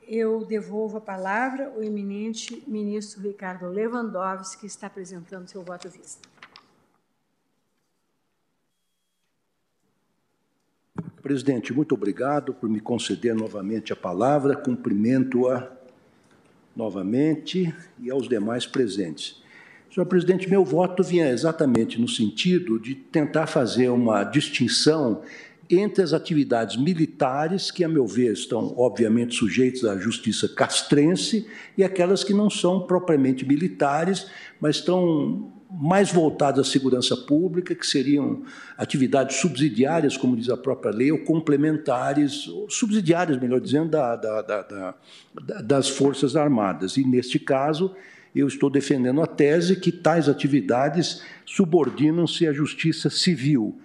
Eu 0.08 0.46
devolvo 0.46 0.98
a 0.98 1.02
palavra 1.02 1.74
ao 1.74 1.82
eminente 1.82 2.64
ministro 2.68 3.24
Ricardo 3.24 3.68
Lewandowski, 3.68 4.60
que 4.60 4.68
está 4.68 4.86
apresentando 4.86 5.48
seu 5.48 5.64
voto 5.64 5.90
vista. 5.90 6.37
Presidente, 11.28 11.74
muito 11.74 11.94
obrigado 11.94 12.54
por 12.54 12.70
me 12.70 12.80
conceder 12.80 13.36
novamente 13.36 13.92
a 13.92 13.98
palavra. 13.98 14.56
Cumprimento-a 14.56 15.70
novamente 16.74 17.76
e 18.00 18.10
aos 18.10 18.30
demais 18.30 18.66
presentes. 18.66 19.44
Senhor 19.94 20.06
presidente, 20.06 20.50
meu 20.50 20.64
voto 20.64 21.04
vinha 21.04 21.30
exatamente 21.30 22.00
no 22.00 22.08
sentido 22.08 22.80
de 22.80 22.96
tentar 22.96 23.46
fazer 23.46 23.90
uma 23.90 24.24
distinção 24.24 25.22
entre 25.70 26.02
as 26.02 26.14
atividades 26.14 26.78
militares, 26.78 27.72
que, 27.72 27.84
a 27.84 27.90
meu 27.90 28.08
ver, 28.08 28.32
estão 28.32 28.74
obviamente 28.78 29.36
sujeitas 29.36 29.84
à 29.84 29.98
justiça 29.98 30.48
castrense, 30.48 31.46
e 31.78 31.84
aquelas 31.84 32.24
que 32.24 32.34
não 32.34 32.50
são 32.50 32.88
propriamente 32.88 33.46
militares, 33.46 34.28
mas 34.62 34.78
estão 34.78 35.52
mais 35.70 36.12
voltadas 36.12 36.68
à 36.68 36.72
segurança 36.72 37.16
pública, 37.16 37.76
que 37.76 37.86
seriam 37.86 38.44
atividades 38.78 39.38
subsidiárias, 39.38 40.16
como 40.16 40.36
diz 40.36 40.50
a 40.50 40.58
própria 40.58 40.92
lei, 40.92 41.12
ou 41.12 41.20
complementares, 41.20 42.48
ou 42.48 42.70
subsidiárias, 42.70 43.40
melhor 43.40 43.60
dizendo, 43.60 43.90
da, 43.90 44.16
da, 44.16 44.42
da, 44.42 44.96
das 45.62 45.90
Forças 45.90 46.36
Armadas. 46.36 46.98
E, 46.98 47.06
neste 47.06 47.38
caso, 47.40 47.94
eu 48.36 48.48
estou 48.48 48.70
defendendo 48.70 49.22
a 49.22 49.28
tese 49.28 49.76
que 49.76 49.92
tais 49.92 50.30
atividades 50.30 51.22
subordinam-se 51.46 52.48
à 52.48 52.54
justiça 52.54 53.10
civil 53.10 53.78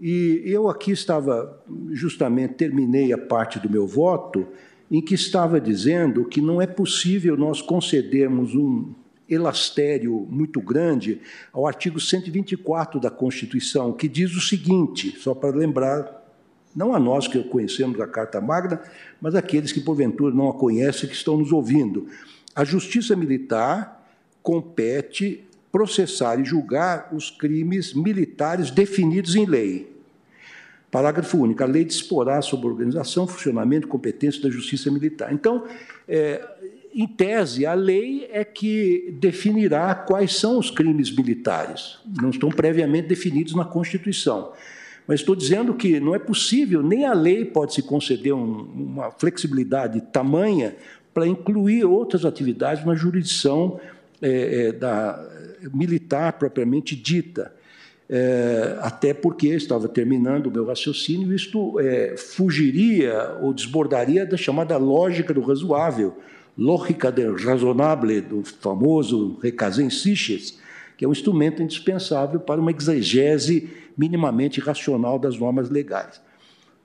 e 0.00 0.42
eu 0.46 0.66
aqui 0.66 0.92
estava, 0.92 1.62
justamente, 1.90 2.54
terminei 2.54 3.12
a 3.12 3.18
parte 3.18 3.58
do 3.60 3.68
meu 3.68 3.86
voto, 3.86 4.48
em 4.90 5.02
que 5.02 5.14
estava 5.14 5.60
dizendo 5.60 6.24
que 6.24 6.40
não 6.40 6.60
é 6.60 6.66
possível 6.66 7.36
nós 7.36 7.60
concedermos 7.60 8.54
um 8.54 8.94
elastério 9.30 10.26
muito 10.28 10.60
grande 10.60 11.20
ao 11.52 11.66
artigo 11.66 12.00
124 12.00 12.98
da 12.98 13.10
Constituição, 13.10 13.92
que 13.92 14.08
diz 14.08 14.34
o 14.34 14.40
seguinte, 14.40 15.16
só 15.18 15.34
para 15.34 15.56
lembrar, 15.56 16.20
não 16.74 16.94
a 16.94 16.98
nós 16.98 17.28
que 17.28 17.42
conhecemos 17.44 18.00
a 18.00 18.06
Carta 18.06 18.40
Magna, 18.40 18.80
mas 19.20 19.34
aqueles 19.34 19.72
que 19.72 19.80
porventura 19.80 20.34
não 20.34 20.48
a 20.48 20.54
conhecem 20.54 21.08
que 21.08 21.14
estão 21.14 21.36
nos 21.36 21.52
ouvindo. 21.52 22.08
A 22.54 22.64
Justiça 22.64 23.14
Militar 23.16 24.06
compete 24.42 25.44
processar 25.70 26.38
e 26.40 26.44
julgar 26.44 27.08
os 27.12 27.30
crimes 27.30 27.94
militares 27.94 28.70
definidos 28.70 29.36
em 29.36 29.46
lei. 29.46 29.90
Parágrafo 30.90 31.38
único. 31.38 31.62
A 31.62 31.66
lei 31.66 31.84
disporá 31.84 32.42
sobre 32.42 32.66
organização, 32.66 33.26
funcionamento 33.26 33.86
e 33.86 33.90
competência 33.90 34.42
da 34.42 34.50
justiça 34.50 34.90
militar. 34.90 35.32
Então, 35.32 35.64
é, 36.08 36.44
em 36.94 37.06
tese, 37.06 37.64
a 37.64 37.74
lei 37.74 38.28
é 38.32 38.44
que 38.44 39.14
definirá 39.18 39.94
quais 39.94 40.36
são 40.36 40.58
os 40.58 40.70
crimes 40.70 41.14
militares. 41.14 41.98
Não 42.20 42.30
estão 42.30 42.48
previamente 42.50 43.08
definidos 43.08 43.54
na 43.54 43.64
Constituição. 43.64 44.52
Mas 45.06 45.20
estou 45.20 45.34
dizendo 45.34 45.74
que 45.74 45.98
não 45.98 46.14
é 46.14 46.18
possível, 46.18 46.82
nem 46.82 47.06
a 47.06 47.12
lei 47.12 47.44
pode 47.44 47.74
se 47.74 47.82
conceder 47.82 48.32
um, 48.32 48.62
uma 48.62 49.10
flexibilidade 49.10 50.00
tamanha 50.12 50.76
para 51.12 51.26
incluir 51.26 51.84
outras 51.84 52.24
atividades 52.24 52.84
na 52.84 52.94
jurisdição 52.94 53.80
é, 54.22 54.68
é, 54.68 54.72
da 54.72 55.28
militar 55.72 56.34
propriamente 56.34 56.94
dita 56.94 57.52
é, 58.12 58.76
até 58.80 59.14
porque 59.14 59.46
estava 59.46 59.86
terminando 59.86 60.48
o 60.48 60.50
meu 60.50 60.66
raciocínio, 60.66 61.32
isto 61.32 61.78
é, 61.78 62.16
fugiria 62.16 63.36
ou 63.40 63.54
desbordaria 63.54 64.26
da 64.26 64.36
chamada 64.36 64.76
lógica 64.76 65.32
do 65.32 65.40
razoável, 65.40 66.18
lógica 66.60 67.12
razonable, 67.42 68.20
do 68.20 68.44
famoso 68.44 69.38
Recazem 69.42 69.88
Siches, 69.88 70.58
que 70.94 71.06
é 71.06 71.08
um 71.08 71.12
instrumento 71.12 71.62
indispensável 71.62 72.38
para 72.38 72.60
uma 72.60 72.70
exegese 72.70 73.70
minimamente 73.96 74.60
racional 74.60 75.18
das 75.18 75.38
normas 75.38 75.70
legais. 75.70 76.20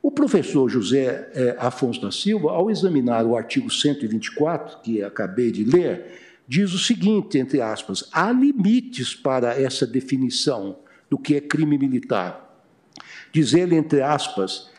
O 0.01 0.09
professor 0.09 0.69
José 0.69 1.29
é, 1.33 1.55
Afonso 1.59 2.01
da 2.01 2.11
Silva, 2.11 2.51
ao 2.51 2.71
examinar 2.71 3.25
o 3.25 3.35
artigo 3.35 3.69
124, 3.69 4.79
que 4.81 5.03
acabei 5.03 5.51
de 5.51 5.65
ler, 5.65 6.05
diz 6.47 6.73
o 6.73 6.79
seguinte, 6.79 7.37
entre 7.37 7.59
aspas, 7.59 8.07
há 8.13 8.31
limites 8.31 9.13
para 9.13 9.59
essa 9.59 9.85
definição 9.85 10.77
do 11.09 11.17
que 11.17 11.35
é 11.35 11.41
crime 11.41 11.77
militar. 11.77 12.63
Diz 13.33 13.53
ele, 13.53 13.75
entre 13.75 14.01
aspas, 14.01 14.69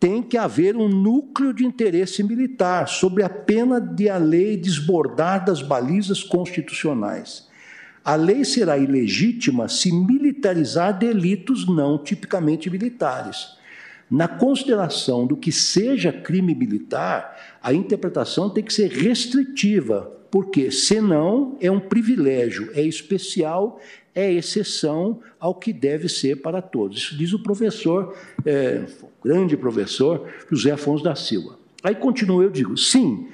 tem 0.00 0.22
que 0.22 0.36
haver 0.36 0.76
um 0.76 0.88
núcleo 0.88 1.52
de 1.52 1.64
interesse 1.64 2.22
militar, 2.22 2.88
sobre 2.88 3.22
a 3.22 3.28
pena 3.28 3.80
de 3.80 4.08
a 4.08 4.16
lei 4.16 4.56
desbordar 4.56 5.44
das 5.44 5.60
balizas 5.60 6.22
constitucionais. 6.22 7.48
A 8.04 8.14
lei 8.14 8.44
será 8.44 8.78
ilegítima 8.78 9.68
se 9.68 9.92
militarizar 9.92 10.96
delitos 10.96 11.66
não 11.66 11.98
tipicamente 11.98 12.70
militares. 12.70 13.58
Na 14.10 14.26
consideração 14.26 15.26
do 15.26 15.36
que 15.36 15.52
seja 15.52 16.12
crime 16.12 16.54
militar, 16.54 17.58
a 17.62 17.74
interpretação 17.74 18.48
tem 18.48 18.64
que 18.64 18.72
ser 18.72 18.90
restritiva, 18.90 20.10
porque 20.30 20.70
senão 20.70 21.56
é 21.60 21.70
um 21.70 21.80
privilégio, 21.80 22.70
é 22.72 22.82
especial 22.82 23.78
é 24.18 24.32
exceção 24.32 25.20
ao 25.38 25.54
que 25.54 25.72
deve 25.72 26.08
ser 26.08 26.42
para 26.42 26.60
todos. 26.60 26.98
Isso 26.98 27.16
diz 27.16 27.32
o 27.32 27.40
professor, 27.40 28.16
é, 28.44 28.84
grande 29.22 29.56
professor 29.56 30.28
José 30.50 30.70
Afonso 30.70 31.04
da 31.04 31.14
Silva. 31.14 31.58
Aí 31.82 31.94
continua, 31.94 32.42
eu 32.42 32.50
digo, 32.50 32.76
sim, 32.76 33.28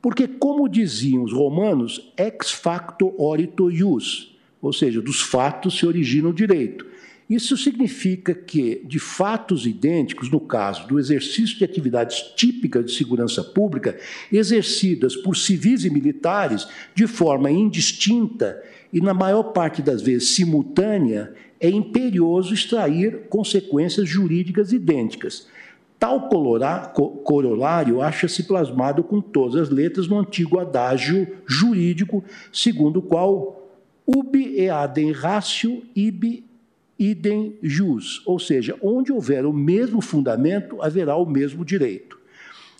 porque 0.00 0.26
como 0.26 0.68
diziam 0.68 1.22
os 1.22 1.32
romanos, 1.32 2.12
ex 2.16 2.50
facto 2.50 3.14
orito 3.18 3.70
ius, 3.70 4.36
ou 4.60 4.72
seja, 4.72 5.00
dos 5.00 5.20
fatos 5.20 5.78
se 5.78 5.86
origina 5.86 6.28
o 6.28 6.34
direito. 6.34 6.86
Isso 7.28 7.56
significa 7.56 8.34
que, 8.34 8.82
de 8.84 8.98
fatos 8.98 9.64
idênticos, 9.64 10.28
no 10.28 10.40
caso 10.40 10.88
do 10.88 10.98
exercício 10.98 11.56
de 11.56 11.64
atividades 11.64 12.22
típicas 12.34 12.84
de 12.84 12.92
segurança 12.92 13.44
pública, 13.44 13.96
exercidas 14.32 15.14
por 15.14 15.36
civis 15.36 15.84
e 15.84 15.90
militares 15.90 16.66
de 16.92 17.06
forma 17.06 17.48
indistinta 17.48 18.60
e, 18.92 19.00
na 19.00 19.14
maior 19.14 19.44
parte 19.44 19.82
das 19.82 20.02
vezes, 20.02 20.30
simultânea, 20.30 21.34
é 21.60 21.68
imperioso 21.68 22.54
extrair 22.54 23.28
consequências 23.28 24.08
jurídicas 24.08 24.72
idênticas. 24.72 25.46
Tal 25.98 26.30
corolário 27.22 28.00
acha-se 28.00 28.44
plasmado 28.44 29.04
com 29.04 29.20
todas 29.20 29.60
as 29.60 29.68
letras 29.68 30.08
no 30.08 30.18
antigo 30.18 30.58
adágio 30.58 31.28
jurídico, 31.46 32.24
segundo 32.50 33.00
o 33.00 33.02
qual 33.02 33.68
ubi 34.06 34.58
eadem 34.58 35.12
ratio 35.12 35.82
ibi 35.94 36.44
idem 36.98 37.56
jus, 37.62 38.22
ou 38.26 38.38
seja, 38.38 38.76
onde 38.82 39.10
houver 39.10 39.46
o 39.46 39.52
mesmo 39.54 40.02
fundamento, 40.02 40.82
haverá 40.82 41.16
o 41.16 41.24
mesmo 41.24 41.64
direito. 41.64 42.18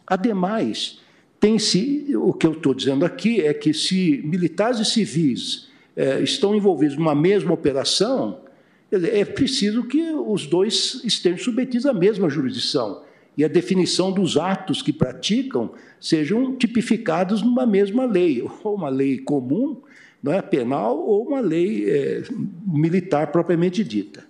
Ademais, 0.06 1.00
tem-se, 1.38 2.14
o 2.14 2.34
que 2.34 2.46
eu 2.46 2.52
estou 2.52 2.74
dizendo 2.74 3.06
aqui 3.06 3.40
é 3.40 3.54
que 3.54 3.72
se 3.72 4.20
militares 4.22 4.78
e 4.78 4.84
civis 4.84 5.69
é, 5.96 6.20
estão 6.20 6.54
envolvidos 6.54 6.96
numa 6.96 7.14
mesma 7.14 7.52
operação, 7.52 8.40
é 8.90 9.24
preciso 9.24 9.84
que 9.84 10.02
os 10.10 10.46
dois 10.46 11.00
estejam 11.04 11.38
submetidos 11.38 11.86
à 11.86 11.94
mesma 11.94 12.28
jurisdição 12.28 13.02
e 13.36 13.44
a 13.44 13.48
definição 13.48 14.10
dos 14.10 14.36
atos 14.36 14.82
que 14.82 14.92
praticam 14.92 15.70
sejam 16.00 16.56
tipificados 16.56 17.42
numa 17.42 17.64
mesma 17.64 18.04
lei, 18.04 18.42
ou 18.64 18.74
uma 18.74 18.88
lei 18.88 19.18
comum, 19.18 19.80
não 20.22 20.32
é 20.32 20.42
penal, 20.42 20.98
ou 20.98 21.26
uma 21.26 21.40
lei 21.40 21.88
é, 21.88 22.22
militar 22.66 23.28
propriamente 23.28 23.82
dita. 23.82 24.28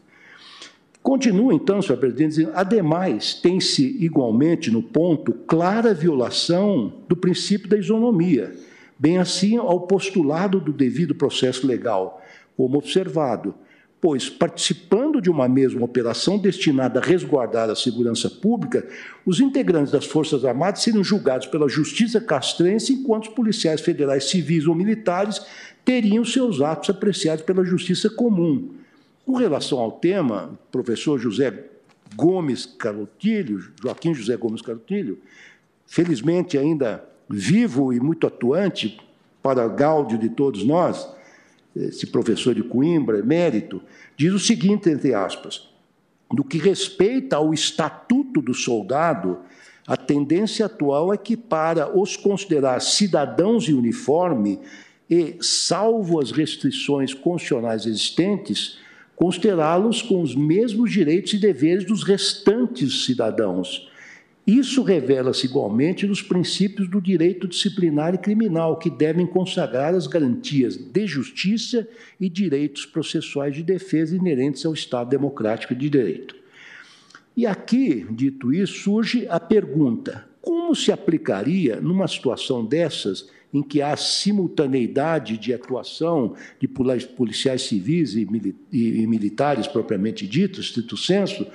Continua, 1.03 1.55
então, 1.55 1.81
senhor 1.81 1.99
presidente, 1.99 2.29
dizendo, 2.29 2.53
ademais, 2.55 3.35
tem-se 3.35 3.97
igualmente 4.05 4.71
no 4.71 4.83
ponto 4.83 5.33
clara 5.33 5.95
violação 5.95 6.93
do 7.09 7.17
princípio 7.17 7.69
da 7.69 7.79
isonomia, 7.79 8.53
bem 9.01 9.17
assim 9.17 9.57
ao 9.57 9.81
postulado 9.81 10.61
do 10.61 10.75
devido 10.75 11.15
processo 11.15 11.67
legal, 11.67 12.23
como 12.55 12.77
observado, 12.77 13.55
pois, 13.99 14.29
participando 14.29 15.23
de 15.23 15.31
uma 15.31 15.49
mesma 15.49 15.83
operação 15.83 16.37
destinada 16.37 17.01
a 17.01 17.03
resguardar 17.03 17.71
a 17.71 17.75
segurança 17.75 18.29
pública, 18.29 18.87
os 19.25 19.41
integrantes 19.41 19.91
das 19.91 20.05
Forças 20.05 20.45
Armadas 20.45 20.83
seriam 20.83 21.03
julgados 21.03 21.47
pela 21.47 21.69
Justiça 21.69 22.21
castrense, 22.21 22.93
enquanto 22.93 23.29
os 23.29 23.35
policiais 23.35 23.81
federais 23.81 24.25
civis 24.25 24.67
ou 24.67 24.75
militares 24.75 25.41
teriam 25.83 26.23
seus 26.23 26.61
atos 26.61 26.91
apreciados 26.91 27.43
pela 27.43 27.65
Justiça 27.65 28.11
comum. 28.11 28.69
Com 29.25 29.33
relação 29.33 29.79
ao 29.79 29.93
tema, 29.93 30.59
o 30.69 30.73
professor 30.73 31.19
José 31.19 31.65
Gomes 32.15 32.67
Carotilho, 32.67 33.73
Joaquim 33.81 34.13
José 34.13 34.37
Gomes 34.37 34.61
Carotilho, 34.61 35.19
felizmente 35.87 36.59
ainda 36.59 37.10
vivo 37.31 37.93
e 37.93 38.01
muito 38.01 38.27
atuante 38.27 39.01
para 39.41 39.69
gáudio 39.69 40.19
de 40.19 40.29
todos 40.29 40.65
nós, 40.65 41.09
esse 41.75 42.09
professor 42.09 42.55
de 42.55 42.63
Coimbra, 42.63 43.21
emérito, 43.21 43.81
diz 44.17 44.33
o 44.33 44.39
seguinte, 44.39 44.91
entre 44.91 45.15
aspas, 45.15 45.69
do 46.33 46.43
que 46.43 46.59
respeita 46.59 47.37
ao 47.37 47.55
estatuto 47.55 48.43
do 48.43 48.53
soldado, 48.53 49.39
a 49.87 49.97
tendência 49.97 50.67
atual 50.67 51.13
é 51.13 51.17
que, 51.17 51.37
para 51.37 51.97
os 51.97 52.17
considerar 52.17 52.81
cidadãos 52.81 53.69
em 53.69 53.75
uniforme 53.75 54.59
e, 55.09 55.37
salvo 55.41 56.21
as 56.21 56.31
restrições 56.31 57.15
constitucionais 57.15 57.87
existentes, 57.87 58.79
considerá-los 59.17 60.03
com 60.03 60.23
os 60.23 60.35
mesmos 60.35 60.93
direitos 60.93 61.33
e 61.35 61.39
deveres 61.39 61.85
dos 61.85 62.03
restantes 62.03 63.05
cidadãos. 63.05 63.90
Isso 64.51 64.83
revela-se 64.83 65.47
igualmente 65.47 66.09
nos 66.09 66.21
princípios 66.21 66.89
do 66.89 67.01
direito 67.01 67.47
disciplinar 67.47 68.17
e 68.17 68.19
criminal, 68.19 68.81
que 68.81 68.91
devem 68.91 69.25
consagrar 69.25 69.95
as 69.95 70.09
garantias 70.09 70.77
de 70.77 71.07
justiça 71.07 71.87
e 72.19 72.29
direitos 72.29 72.85
processuais 72.85 73.55
de 73.55 73.63
defesa 73.63 74.17
inerentes 74.17 74.67
ao 74.67 74.75
Estado 74.75 75.09
democrático 75.09 75.73
de 75.73 75.89
direito. 75.89 76.35
E 77.37 77.47
aqui, 77.47 78.05
dito 78.11 78.53
isso, 78.53 78.83
surge 78.83 79.25
a 79.29 79.39
pergunta: 79.39 80.27
como 80.43 80.75
se 80.75 80.91
aplicaria, 80.91 81.81
numa 81.81 82.09
situação 82.09 82.65
dessas, 82.65 83.29
em 83.55 83.63
que 83.63 83.81
há 83.81 83.97
simultaneidade 83.97 85.39
de 85.39 85.55
atuação 85.55 86.35
de 86.59 86.67
policiais 86.67 87.63
civis 87.63 88.17
e, 88.17 88.27
militares 89.07 89.69
propriamente 89.69 90.27
ditos, 90.27 90.67
estrito 90.67 90.97
senso, 90.97 91.47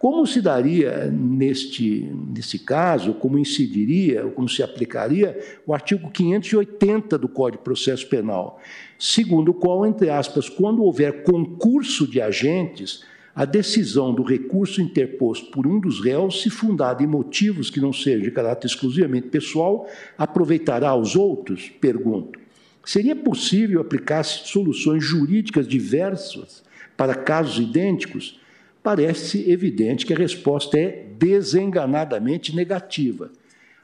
como 0.00 0.26
se 0.26 0.40
daria 0.40 1.10
neste, 1.12 2.10
nesse 2.34 2.58
caso, 2.58 3.12
como 3.12 3.38
incidiria, 3.38 4.24
ou 4.24 4.30
como 4.30 4.48
se 4.48 4.62
aplicaria 4.62 5.38
o 5.66 5.74
artigo 5.74 6.10
580 6.10 7.18
do 7.18 7.28
Código 7.28 7.58
de 7.58 7.64
Processo 7.64 8.08
Penal, 8.08 8.58
segundo 8.98 9.50
o 9.50 9.54
qual, 9.54 9.84
entre 9.84 10.08
aspas, 10.08 10.48
quando 10.48 10.82
houver 10.82 11.22
concurso 11.22 12.08
de 12.08 12.18
agentes, 12.18 13.04
a 13.34 13.44
decisão 13.44 14.14
do 14.14 14.22
recurso 14.22 14.80
interposto 14.80 15.50
por 15.50 15.66
um 15.66 15.78
dos 15.78 16.02
réus, 16.02 16.40
se 16.40 16.48
fundada 16.48 17.02
em 17.02 17.06
motivos 17.06 17.68
que 17.68 17.78
não 17.78 17.92
sejam 17.92 18.22
de 18.22 18.30
caráter 18.30 18.68
exclusivamente 18.68 19.28
pessoal, 19.28 19.86
aproveitará 20.16 20.88
aos 20.88 21.14
outros? 21.14 21.68
Pergunto. 21.78 22.40
Seria 22.82 23.14
possível 23.14 23.82
aplicar 23.82 24.22
soluções 24.22 25.04
jurídicas 25.04 25.68
diversas 25.68 26.62
para 26.96 27.14
casos 27.14 27.62
idênticos? 27.62 28.39
Parece 28.82 29.50
evidente 29.50 30.06
que 30.06 30.14
a 30.14 30.16
resposta 30.16 30.78
é 30.78 31.06
desenganadamente 31.18 32.54
negativa. 32.54 33.30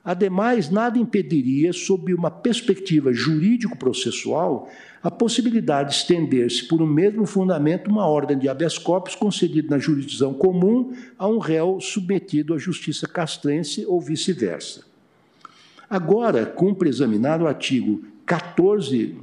Ademais, 0.07 0.71
nada 0.71 0.99
impediria, 0.99 1.73
sob 1.73 2.15
uma 2.15 2.31
perspectiva 2.31 3.13
jurídico-processual, 3.13 4.71
a 5.03 5.11
possibilidade 5.11 5.91
de 5.91 5.97
estender-se 5.97 6.67
por 6.69 6.81
um 6.81 6.87
mesmo 6.87 7.27
fundamento 7.27 7.91
uma 7.91 8.07
ordem 8.07 8.39
de 8.39 8.49
habeas 8.49 8.79
corpus 8.79 9.17
concedida 9.17 9.69
na 9.69 9.79
jurisdição 9.79 10.33
comum 10.33 10.93
a 11.19 11.27
um 11.27 11.39
réu 11.39 11.81
submetido 11.81 12.55
à 12.55 12.59
justiça 12.59 13.09
castrense 13.09 13.85
ou 13.85 14.01
vice-versa. 14.01 14.85
Agora, 15.91 16.47
cumpre 16.47 16.89
examinar 16.89 17.43
o 17.43 17.47
artigo 17.47 18.05
14, 18.25 19.17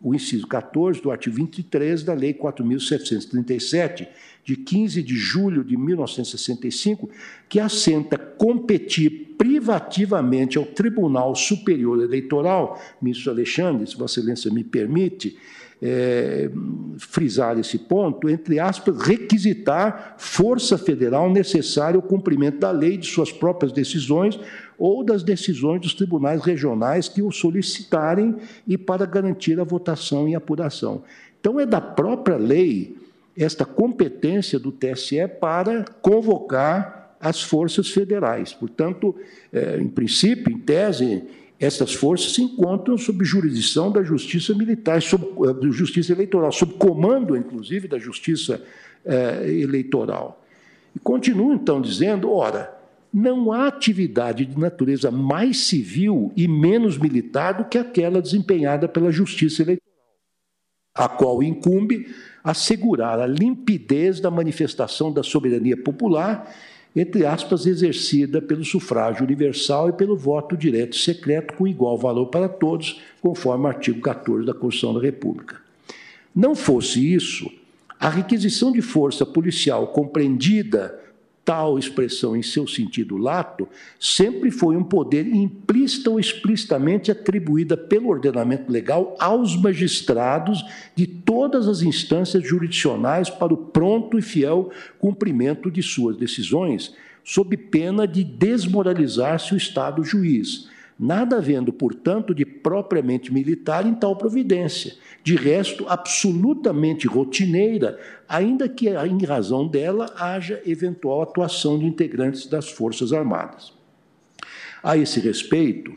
o 0.00 0.14
inciso 0.14 0.46
14 0.46 1.00
do 1.00 1.10
artigo 1.10 1.36
23 1.36 2.02
da 2.02 2.14
Lei 2.14 2.34
4.737, 2.34 4.06
de 4.48 4.56
15 4.56 5.02
de 5.02 5.14
julho 5.14 5.62
de 5.62 5.76
1965, 5.76 7.10
que 7.50 7.60
assenta 7.60 8.16
competir 8.16 9.34
privativamente 9.36 10.56
ao 10.56 10.64
Tribunal 10.64 11.34
Superior 11.34 12.02
Eleitoral, 12.02 12.80
ministro 12.98 13.30
Alexandre, 13.30 13.86
se 13.86 13.94
Vossa 13.94 14.20
Excelência 14.20 14.50
me 14.50 14.64
permite, 14.64 15.36
é, 15.82 16.50
frisar 16.96 17.58
esse 17.58 17.78
ponto, 17.78 18.26
entre 18.26 18.58
aspas, 18.58 18.98
requisitar 19.02 20.14
força 20.16 20.78
federal 20.78 21.30
necessária 21.30 21.98
ao 21.98 22.02
cumprimento 22.02 22.58
da 22.58 22.70
lei, 22.70 22.96
de 22.96 23.06
suas 23.06 23.30
próprias 23.30 23.70
decisões 23.70 24.40
ou 24.78 25.04
das 25.04 25.22
decisões 25.22 25.82
dos 25.82 25.92
tribunais 25.92 26.40
regionais 26.40 27.06
que 27.06 27.20
o 27.20 27.30
solicitarem 27.30 28.34
e 28.66 28.78
para 28.78 29.04
garantir 29.04 29.60
a 29.60 29.64
votação 29.64 30.26
e 30.26 30.34
apuração. 30.34 31.02
Então, 31.38 31.60
é 31.60 31.66
da 31.66 31.82
própria 31.82 32.38
lei 32.38 32.96
esta 33.38 33.64
competência 33.64 34.58
do 34.58 34.72
TSE 34.72 35.26
para 35.40 35.84
convocar 36.02 37.16
as 37.20 37.42
forças 37.42 37.90
federais. 37.90 38.52
Portanto, 38.52 39.14
é, 39.52 39.78
em 39.78 39.88
princípio, 39.88 40.52
em 40.52 40.58
tese, 40.58 41.24
essas 41.58 41.92
forças 41.92 42.32
se 42.32 42.42
encontram 42.42 42.96
sob 42.96 43.24
jurisdição 43.24 43.90
da 43.90 44.02
Justiça 44.02 44.54
Militar, 44.54 45.02
sob 45.02 45.26
uh, 45.36 45.72
Justiça 45.72 46.12
Eleitoral, 46.12 46.52
sob 46.52 46.74
comando, 46.74 47.36
inclusive, 47.36 47.88
da 47.88 47.98
Justiça 47.98 48.62
uh, 49.04 49.44
Eleitoral. 49.44 50.44
E 50.94 51.00
continuo, 51.00 51.52
então, 51.52 51.80
dizendo: 51.80 52.30
ora, 52.30 52.72
não 53.12 53.50
há 53.50 53.66
atividade 53.66 54.46
de 54.46 54.58
natureza 54.58 55.10
mais 55.10 55.58
civil 55.58 56.32
e 56.36 56.46
menos 56.46 56.96
militar 56.96 57.52
do 57.52 57.64
que 57.64 57.76
aquela 57.76 58.22
desempenhada 58.22 58.86
pela 58.86 59.10
Justiça 59.10 59.62
Eleitoral, 59.62 59.87
a 60.98 61.08
qual 61.08 61.42
incumbe 61.44 62.08
assegurar 62.42 63.20
a 63.20 63.26
limpidez 63.26 64.18
da 64.18 64.30
manifestação 64.32 65.12
da 65.12 65.22
soberania 65.22 65.76
popular, 65.76 66.52
entre 66.96 67.24
aspas, 67.24 67.66
exercida 67.66 68.42
pelo 68.42 68.64
sufrágio 68.64 69.24
universal 69.24 69.90
e 69.90 69.92
pelo 69.92 70.16
voto 70.16 70.56
direto 70.56 70.96
e 70.96 71.00
secreto 71.00 71.54
com 71.54 71.68
igual 71.68 71.96
valor 71.96 72.26
para 72.26 72.48
todos, 72.48 73.00
conforme 73.20 73.64
o 73.64 73.68
artigo 73.68 74.00
14 74.00 74.44
da 74.44 74.52
Constituição 74.52 74.94
da 74.94 75.00
República. 75.00 75.60
Não 76.34 76.56
fosse 76.56 77.14
isso, 77.14 77.48
a 78.00 78.08
requisição 78.08 78.72
de 78.72 78.82
força 78.82 79.24
policial 79.24 79.88
compreendida 79.88 80.98
tal 81.48 81.78
expressão 81.78 82.36
em 82.36 82.42
seu 82.42 82.68
sentido 82.68 83.16
lato 83.16 83.66
sempre 83.98 84.50
foi 84.50 84.76
um 84.76 84.84
poder 84.84 85.26
implícito 85.26 86.10
ou 86.10 86.20
explicitamente 86.20 87.10
atribuída 87.10 87.74
pelo 87.74 88.10
ordenamento 88.10 88.70
legal 88.70 89.16
aos 89.18 89.56
magistrados 89.56 90.62
de 90.94 91.06
todas 91.06 91.66
as 91.66 91.80
instâncias 91.80 92.46
jurisdicionais 92.46 93.30
para 93.30 93.54
o 93.54 93.56
pronto 93.56 94.18
e 94.18 94.22
fiel 94.22 94.70
cumprimento 94.98 95.70
de 95.70 95.82
suas 95.82 96.18
decisões, 96.18 96.94
sob 97.24 97.56
pena 97.56 98.06
de 98.06 98.22
desmoralizar-se 98.22 99.54
o 99.54 99.56
Estado 99.56 100.04
juiz 100.04 100.67
nada 100.98 101.36
havendo, 101.36 101.72
portanto, 101.72 102.34
de 102.34 102.44
propriamente 102.44 103.32
militar 103.32 103.86
em 103.86 103.94
tal 103.94 104.16
providência, 104.16 104.96
de 105.22 105.36
resto 105.36 105.86
absolutamente 105.88 107.06
rotineira, 107.06 107.98
ainda 108.28 108.68
que 108.68 108.88
em 108.88 109.24
razão 109.24 109.68
dela 109.68 110.12
haja 110.18 110.60
eventual 110.66 111.22
atuação 111.22 111.78
de 111.78 111.86
integrantes 111.86 112.46
das 112.46 112.68
Forças 112.68 113.12
Armadas. 113.12 113.72
A 114.82 114.96
esse 114.96 115.20
respeito, 115.20 115.94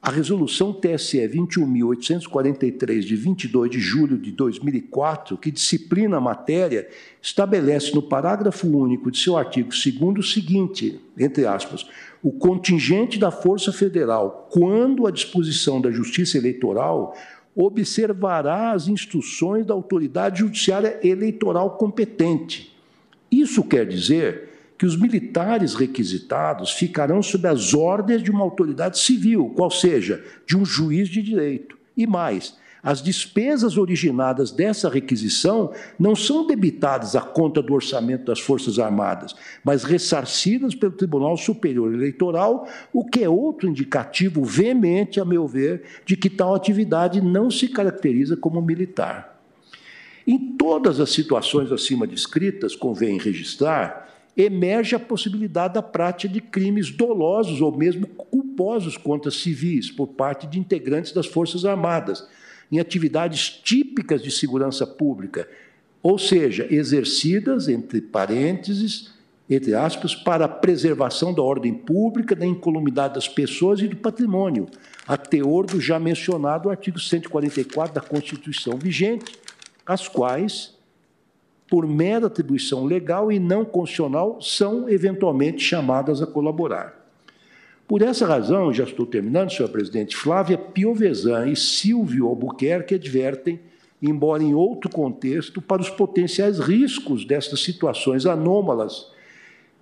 a 0.00 0.10
resolução 0.10 0.72
TSE 0.72 1.18
21.843, 1.18 3.00
de 3.00 3.16
22 3.16 3.70
de 3.70 3.80
julho 3.80 4.16
de 4.16 4.30
2004, 4.30 5.36
que 5.36 5.50
disciplina 5.50 6.18
a 6.18 6.20
matéria, 6.20 6.88
estabelece 7.20 7.92
no 7.94 8.02
parágrafo 8.02 8.68
único 8.68 9.10
de 9.10 9.18
seu 9.18 9.36
artigo 9.36 9.70
2 9.70 10.18
o 10.18 10.22
seguinte, 10.22 11.00
entre 11.18 11.44
aspas, 11.46 11.84
o 12.22 12.32
contingente 12.32 13.18
da 13.18 13.30
Força 13.30 13.72
Federal, 13.72 14.48
quando 14.50 15.06
à 15.06 15.10
disposição 15.10 15.80
da 15.80 15.90
Justiça 15.90 16.36
Eleitoral, 16.36 17.14
observará 17.54 18.72
as 18.72 18.88
instruções 18.88 19.66
da 19.66 19.74
autoridade 19.74 20.40
judiciária 20.40 20.98
eleitoral 21.02 21.76
competente. 21.76 22.74
Isso 23.30 23.64
quer 23.64 23.86
dizer 23.86 24.48
que 24.78 24.86
os 24.86 24.96
militares 24.96 25.74
requisitados 25.74 26.70
ficarão 26.72 27.20
sob 27.20 27.48
as 27.48 27.74
ordens 27.74 28.22
de 28.22 28.30
uma 28.30 28.44
autoridade 28.44 28.98
civil, 28.98 29.52
qual 29.56 29.70
seja, 29.70 30.24
de 30.46 30.56
um 30.56 30.64
juiz 30.64 31.08
de 31.08 31.20
direito. 31.20 31.76
E 31.96 32.06
mais, 32.06 32.56
As 32.82 33.02
despesas 33.02 33.76
originadas 33.76 34.50
dessa 34.50 34.88
requisição 34.88 35.72
não 35.98 36.14
são 36.14 36.46
debitadas 36.46 37.16
à 37.16 37.20
conta 37.20 37.60
do 37.60 37.74
orçamento 37.74 38.26
das 38.26 38.38
Forças 38.38 38.78
Armadas, 38.78 39.34
mas 39.64 39.82
ressarcidas 39.82 40.74
pelo 40.74 40.92
Tribunal 40.92 41.36
Superior 41.36 41.92
Eleitoral, 41.92 42.68
o 42.92 43.04
que 43.04 43.24
é 43.24 43.28
outro 43.28 43.68
indicativo 43.68 44.44
veemente, 44.44 45.20
a 45.20 45.24
meu 45.24 45.46
ver, 45.46 45.82
de 46.04 46.16
que 46.16 46.30
tal 46.30 46.54
atividade 46.54 47.20
não 47.20 47.50
se 47.50 47.68
caracteriza 47.68 48.36
como 48.36 48.62
militar. 48.62 49.36
Em 50.26 50.38
todas 50.56 51.00
as 51.00 51.10
situações 51.10 51.72
acima 51.72 52.06
descritas, 52.06 52.76
convém 52.76 53.18
registrar, 53.18 54.08
emerge 54.36 54.94
a 54.94 55.00
possibilidade 55.00 55.74
da 55.74 55.82
prática 55.82 56.32
de 56.32 56.40
crimes 56.40 56.90
dolosos 56.90 57.60
ou 57.60 57.76
mesmo 57.76 58.06
culposos 58.06 58.96
contra 58.96 59.32
civis 59.32 59.90
por 59.90 60.06
parte 60.08 60.46
de 60.46 60.60
integrantes 60.60 61.12
das 61.12 61.26
Forças 61.26 61.64
Armadas 61.64 62.28
em 62.70 62.78
atividades 62.78 63.48
típicas 63.48 64.22
de 64.22 64.30
segurança 64.30 64.86
pública, 64.86 65.48
ou 66.02 66.18
seja, 66.18 66.66
exercidas, 66.70 67.68
entre 67.68 68.00
parênteses, 68.00 69.12
entre 69.50 69.74
aspas, 69.74 70.14
para 70.14 70.44
a 70.44 70.48
preservação 70.48 71.32
da 71.32 71.42
ordem 71.42 71.72
pública, 71.72 72.36
da 72.36 72.44
incolumidade 72.44 73.14
das 73.14 73.26
pessoas 73.26 73.80
e 73.80 73.88
do 73.88 73.96
patrimônio, 73.96 74.66
a 75.06 75.16
teor 75.16 75.64
do 75.64 75.80
já 75.80 75.98
mencionado 75.98 76.68
artigo 76.68 77.00
144 77.00 77.94
da 77.94 78.00
Constituição 78.00 78.76
vigente, 78.76 79.38
as 79.86 80.06
quais, 80.06 80.74
por 81.66 81.86
mera 81.86 82.26
atribuição 82.26 82.84
legal 82.84 83.32
e 83.32 83.38
não 83.38 83.64
constitucional, 83.64 84.40
são 84.42 84.86
eventualmente 84.86 85.62
chamadas 85.62 86.20
a 86.20 86.26
colaborar. 86.26 86.97
Por 87.88 88.02
essa 88.02 88.26
razão, 88.26 88.70
já 88.70 88.84
estou 88.84 89.06
terminando, 89.06 89.50
senhor 89.50 89.70
presidente, 89.70 90.14
Flávia 90.14 90.58
Piovesan 90.58 91.48
e 91.48 91.56
Silvio 91.56 92.26
Albuquerque 92.26 92.96
advertem, 92.96 93.58
embora 94.02 94.42
em 94.42 94.52
outro 94.52 94.90
contexto, 94.90 95.62
para 95.62 95.80
os 95.80 95.88
potenciais 95.88 96.58
riscos 96.58 97.24
destas 97.24 97.64
situações 97.64 98.26
anômalas 98.26 99.10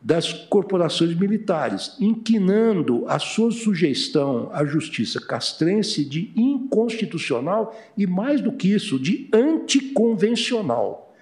das 0.00 0.32
corporações 0.32 1.18
militares, 1.18 1.96
inquinando 1.98 3.04
a 3.08 3.18
sua 3.18 3.50
sugestão 3.50 4.50
à 4.52 4.64
justiça 4.64 5.20
castrense 5.20 6.04
de 6.04 6.30
inconstitucional 6.36 7.76
e, 7.98 8.06
mais 8.06 8.40
do 8.40 8.52
que 8.52 8.72
isso, 8.72 9.00
de 9.00 9.28
anticonvencional. 9.32 11.12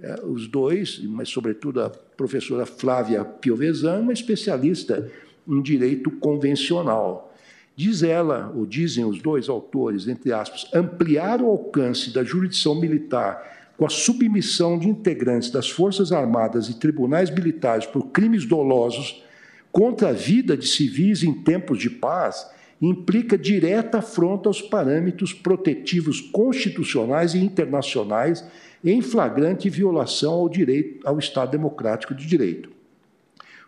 É, 0.00 0.24
os 0.24 0.46
dois, 0.46 1.00
mas 1.02 1.28
sobretudo 1.28 1.82
a 1.82 1.90
professora 1.90 2.64
Flávia 2.64 3.24
Piovesan, 3.24 3.98
uma 3.98 4.12
especialista 4.12 5.10
um 5.46 5.60
direito 5.60 6.10
convencional. 6.10 7.32
Diz 7.76 8.02
ela, 8.02 8.52
ou 8.54 8.66
dizem 8.66 9.04
os 9.04 9.22
dois 9.22 9.48
autores, 9.48 10.06
entre 10.06 10.32
aspas, 10.32 10.68
ampliar 10.74 11.40
o 11.40 11.46
alcance 11.46 12.12
da 12.12 12.22
jurisdição 12.22 12.74
militar 12.74 13.72
com 13.76 13.86
a 13.86 13.88
submissão 13.88 14.78
de 14.78 14.88
integrantes 14.88 15.50
das 15.50 15.70
Forças 15.70 16.12
Armadas 16.12 16.68
e 16.68 16.78
tribunais 16.78 17.30
militares 17.30 17.86
por 17.86 18.08
crimes 18.08 18.44
dolosos 18.44 19.24
contra 19.72 20.10
a 20.10 20.12
vida 20.12 20.54
de 20.54 20.66
civis 20.66 21.22
em 21.22 21.32
tempos 21.32 21.78
de 21.78 21.88
paz 21.88 22.46
implica 22.80 23.38
direta 23.38 23.98
afronta 23.98 24.48
aos 24.48 24.60
parâmetros 24.60 25.32
protetivos 25.32 26.20
constitucionais 26.20 27.34
e 27.34 27.38
internacionais 27.38 28.44
em 28.84 29.00
flagrante 29.02 29.68
violação 29.68 30.32
ao 30.32 30.48
direito 30.48 31.06
ao 31.06 31.18
Estado 31.18 31.50
democrático 31.50 32.14
de 32.14 32.26
direito. 32.26 32.70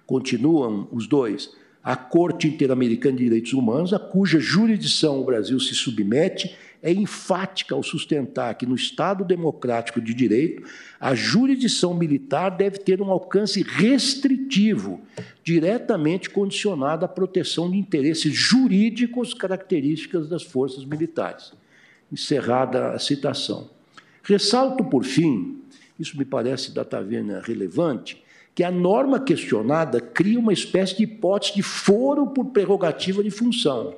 Continuam 0.07 0.89
os 0.91 1.07
dois 1.07 1.55
a 1.83 1.97
Corte 1.97 2.47
Interamericana 2.47 3.17
de 3.17 3.25
Direitos 3.25 3.52
Humanos, 3.52 3.93
a 3.93 3.99
cuja 3.99 4.39
jurisdição 4.39 5.20
o 5.20 5.25
Brasil 5.25 5.59
se 5.59 5.75
submete, 5.75 6.55
é 6.83 6.93
enfática 6.93 7.75
ao 7.75 7.83
sustentar 7.83 8.55
que 8.55 8.67
no 8.67 8.75
Estado 8.75 9.25
democrático 9.25 10.01
de 10.01 10.12
direito, 10.12 10.65
a 10.99 11.15
jurisdição 11.15 11.94
militar 11.94 12.51
deve 12.51 12.78
ter 12.78 13.01
um 13.01 13.11
alcance 13.11 13.62
restritivo, 13.62 15.01
diretamente 15.44 16.28
condicionado 16.28 17.05
à 17.05 17.09
proteção 17.09 17.70
de 17.70 17.78
interesses 17.78 18.33
jurídicos 18.33 19.33
características 19.33 20.28
das 20.28 20.43
forças 20.43 20.85
militares. 20.85 21.52
Encerrada 22.11 22.91
a 22.91 22.99
citação. 22.99 23.70
Ressalto, 24.23 24.85
por 24.85 25.05
fim, 25.05 25.62
isso 25.99 26.19
me 26.19 26.25
parece 26.25 26.73
da 26.73 26.85
taverna 26.85 27.41
relevante, 27.41 28.23
que 28.55 28.63
a 28.63 28.71
norma 28.71 29.19
questionada 29.19 30.01
cria 30.01 30.39
uma 30.39 30.53
espécie 30.53 30.97
de 30.97 31.05
hipótese 31.05 31.55
de 31.55 31.63
foro 31.63 32.29
por 32.29 32.47
prerrogativa 32.47 33.23
de 33.23 33.31
função. 33.31 33.95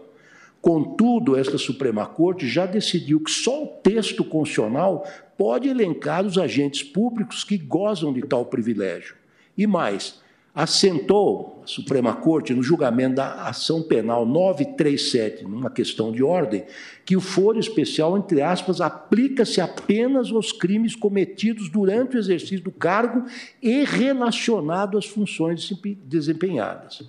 Contudo, 0.61 1.37
esta 1.37 1.59
Suprema 1.59 2.07
Corte 2.07 2.49
já 2.49 2.65
decidiu 2.65 3.21
que 3.21 3.31
só 3.31 3.65
o 3.65 3.67
texto 3.67 4.25
constitucional 4.25 5.07
pode 5.37 5.69
elencar 5.69 6.25
os 6.25 6.39
agentes 6.39 6.83
públicos 6.83 7.45
que 7.45 7.59
gozam 7.59 8.13
de 8.13 8.23
tal 8.23 8.47
privilégio. 8.47 9.15
E 9.59 9.67
mais, 9.67 10.23
assentou 10.55 11.63
a 11.65 11.67
Suprema 11.67 12.15
Corte 12.15 12.55
no 12.55 12.63
julgamento 12.63 13.17
da 13.17 13.47
ação 13.47 13.83
penal 13.83 14.25
937, 14.25 15.43
numa 15.43 15.69
questão 15.69 16.13
de 16.13 16.23
ordem, 16.23 16.65
que 17.05 17.17
o 17.17 17.21
foro 17.21 17.59
especial, 17.59 18.17
entre 18.17 18.41
aspas, 18.41 18.81
aplica-se 18.81 19.61
apenas 19.61 20.31
aos 20.31 20.53
crimes 20.53 20.95
cometidos 20.95 21.69
durante 21.69 22.17
o 22.17 22.21
exercício 22.21 22.61
do 22.61 22.71
cargo 22.71 23.25
e 23.61 23.85
relacionado 23.85 24.97
às 24.97 25.07
funções 25.07 25.69
desempenhadas. 26.05 27.03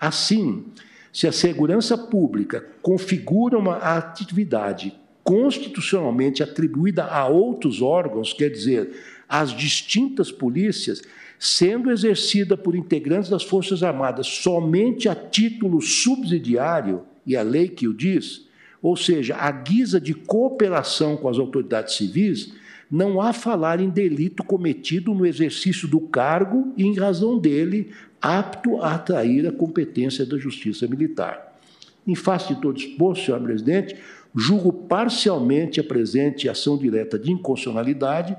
Assim, 0.00 0.64
se 1.12 1.26
a 1.26 1.32
segurança 1.32 1.98
pública 1.98 2.64
configura 2.80 3.58
uma 3.58 3.76
atividade 3.76 4.94
constitucionalmente 5.22 6.42
atribuída 6.42 7.04
a 7.04 7.26
outros 7.26 7.82
órgãos, 7.82 8.32
quer 8.32 8.48
dizer, 8.48 8.92
às 9.28 9.50
distintas 9.50 10.30
polícias, 10.30 11.02
sendo 11.38 11.90
exercida 11.90 12.56
por 12.56 12.74
integrantes 12.74 13.30
das 13.30 13.42
Forças 13.42 13.82
Armadas 13.82 14.26
somente 14.26 15.08
a 15.08 15.14
título 15.14 15.80
subsidiário, 15.80 17.02
e 17.26 17.36
a 17.36 17.42
lei 17.42 17.68
que 17.68 17.88
o 17.88 17.94
diz, 17.94 18.46
ou 18.80 18.96
seja, 18.96 19.36
a 19.36 19.50
guisa 19.50 20.00
de 20.00 20.14
cooperação 20.14 21.16
com 21.16 21.28
as 21.28 21.38
autoridades 21.38 21.96
civis, 21.96 22.52
não 22.88 23.20
há 23.20 23.32
falar 23.32 23.80
em 23.80 23.90
delito 23.90 24.44
cometido 24.44 25.12
no 25.12 25.26
exercício 25.26 25.88
do 25.88 26.00
cargo 26.00 26.72
e, 26.76 26.84
em 26.84 26.94
razão 26.94 27.36
dele, 27.36 27.90
apto 28.22 28.80
a 28.80 28.94
atrair 28.94 29.46
a 29.46 29.52
competência 29.52 30.24
da 30.24 30.38
Justiça 30.38 30.86
Militar. 30.86 31.58
Em 32.06 32.14
face 32.14 32.54
de 32.54 32.60
todo 32.60 32.78
exposto, 32.78 33.24
senhor 33.24 33.40
presidente, 33.40 33.96
julgo 34.34 34.72
parcialmente 34.72 35.80
a 35.80 35.84
presente 35.84 36.48
ação 36.48 36.78
direta 36.78 37.18
de 37.18 37.32
inconstitucionalidade 37.32 38.36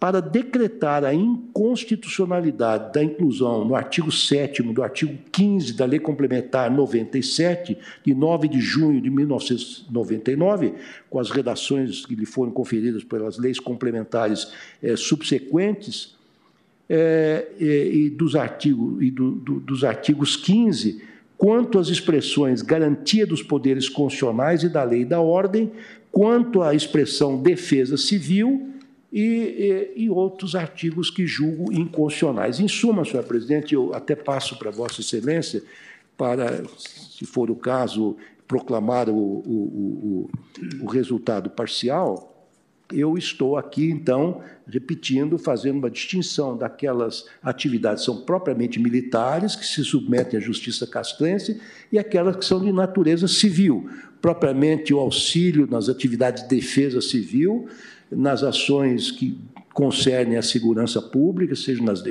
para 0.00 0.20
decretar 0.20 1.04
a 1.04 1.12
inconstitucionalidade 1.12 2.94
da 2.94 3.04
inclusão 3.04 3.66
no 3.66 3.74
artigo 3.74 4.10
7 4.10 4.62
do 4.62 4.82
artigo 4.82 5.14
15 5.30 5.74
da 5.74 5.84
Lei 5.84 6.00
Complementar 6.00 6.70
97, 6.70 7.76
de 8.02 8.14
9 8.14 8.48
de 8.48 8.60
junho 8.60 8.98
de 8.98 9.10
1999, 9.10 10.72
com 11.10 11.20
as 11.20 11.30
redações 11.30 12.06
que 12.06 12.14
lhe 12.14 12.24
foram 12.24 12.50
conferidas 12.50 13.04
pelas 13.04 13.36
leis 13.36 13.60
complementares 13.60 14.50
é, 14.82 14.96
subsequentes, 14.96 16.18
é, 16.88 17.46
e, 17.60 18.08
dos 18.08 18.34
artigos, 18.34 19.02
e 19.02 19.10
do, 19.10 19.32
do, 19.32 19.60
dos 19.60 19.84
artigos 19.84 20.34
15, 20.34 21.02
quanto 21.36 21.78
às 21.78 21.88
expressões 21.88 22.62
garantia 22.62 23.26
dos 23.26 23.42
poderes 23.42 23.88
constitucionais 23.88 24.62
e 24.62 24.68
da 24.68 24.82
lei 24.82 25.02
e 25.02 25.04
da 25.04 25.20
ordem, 25.20 25.70
quanto 26.10 26.62
à 26.62 26.74
expressão 26.74 27.40
defesa 27.40 27.96
civil, 27.96 28.70
e, 29.12 29.92
e, 29.96 30.04
e, 30.04 30.10
outros 30.10 30.54
artigos 30.54 31.10
que 31.10 31.26
julgo 31.26 31.72
inconstitucionais. 31.72 32.60
Em 32.60 32.68
suma, 32.68 33.04
senhor 33.04 33.24
presidente, 33.24 33.74
eu 33.74 33.92
até 33.92 34.14
passo 34.14 34.56
para 34.58 34.70
Vossa 34.70 35.00
Excelência 35.00 35.62
para, 36.16 36.62
se 36.78 37.24
for 37.24 37.50
o 37.50 37.56
caso, 37.56 38.16
proclamar 38.46 39.08
o, 39.08 39.14
o, 39.14 40.28
o, 40.28 40.30
o 40.82 40.86
resultado 40.86 41.50
parcial. 41.50 42.48
Eu 42.92 43.16
estou 43.16 43.56
aqui, 43.56 43.88
então, 43.88 44.42
repetindo, 44.66 45.38
fazendo 45.38 45.78
uma 45.78 45.90
distinção 45.90 46.56
daquelas 46.56 47.26
atividades 47.40 48.02
que 48.02 48.06
são 48.06 48.22
propriamente 48.22 48.80
militares, 48.80 49.54
que 49.54 49.64
se 49.64 49.84
submetem 49.84 50.38
à 50.38 50.42
justiça 50.42 50.86
castrense, 50.86 51.60
e 51.92 51.98
aquelas 51.98 52.36
que 52.36 52.44
são 52.44 52.60
de 52.60 52.72
natureza 52.72 53.28
civil, 53.28 53.88
propriamente 54.20 54.92
o 54.92 54.98
auxílio 54.98 55.68
nas 55.70 55.88
atividades 55.88 56.42
de 56.42 56.48
defesa 56.48 57.00
civil, 57.00 57.68
nas 58.10 58.42
ações 58.42 59.10
que 59.10 59.38
concernem 59.72 60.36
a 60.36 60.42
segurança 60.42 61.00
pública, 61.00 61.54
seja 61.54 61.82
nas, 61.82 62.02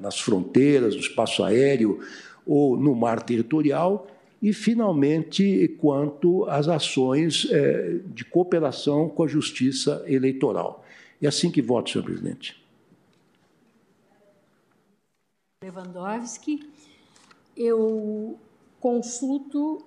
nas 0.00 0.20
fronteiras, 0.20 0.94
no 0.94 1.00
espaço 1.00 1.42
aéreo 1.42 2.00
ou 2.46 2.76
no 2.76 2.94
mar 2.94 3.22
territorial, 3.22 4.06
e, 4.40 4.52
finalmente, 4.52 5.76
quanto 5.80 6.44
às 6.44 6.68
ações 6.68 7.48
é, 7.50 7.98
de 8.06 8.24
cooperação 8.24 9.08
com 9.08 9.24
a 9.24 9.28
justiça 9.28 10.04
eleitoral. 10.06 10.84
É 11.20 11.26
assim 11.26 11.50
que 11.50 11.60
voto, 11.60 11.90
senhor 11.90 12.04
presidente. 12.04 12.56
Lewandowski, 15.64 16.60
eu 17.56 18.38
consulto 18.78 19.84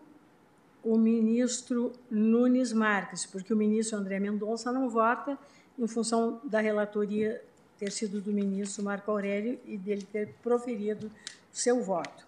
o 0.84 0.98
ministro 0.98 1.94
Nunes 2.10 2.74
Marques, 2.74 3.26
porque 3.26 3.54
o 3.54 3.58
ministro 3.58 3.98
André 3.98 4.20
Mendonça 4.20 4.72
não 4.72 4.90
vota 4.90 5.40
em 5.78 5.88
função 5.88 6.40
da 6.44 6.60
relatoria 6.60 7.42
ter 7.80 7.92
sido 7.92 8.22
do 8.22 8.32
ministro 8.32 8.84
Marco 8.84 9.10
Aurélio 9.10 9.60
e 9.66 9.78
dele 9.78 10.08
ter 10.12 10.30
proferido 10.44 11.10
seu 11.52 11.82
voto. 11.84 12.26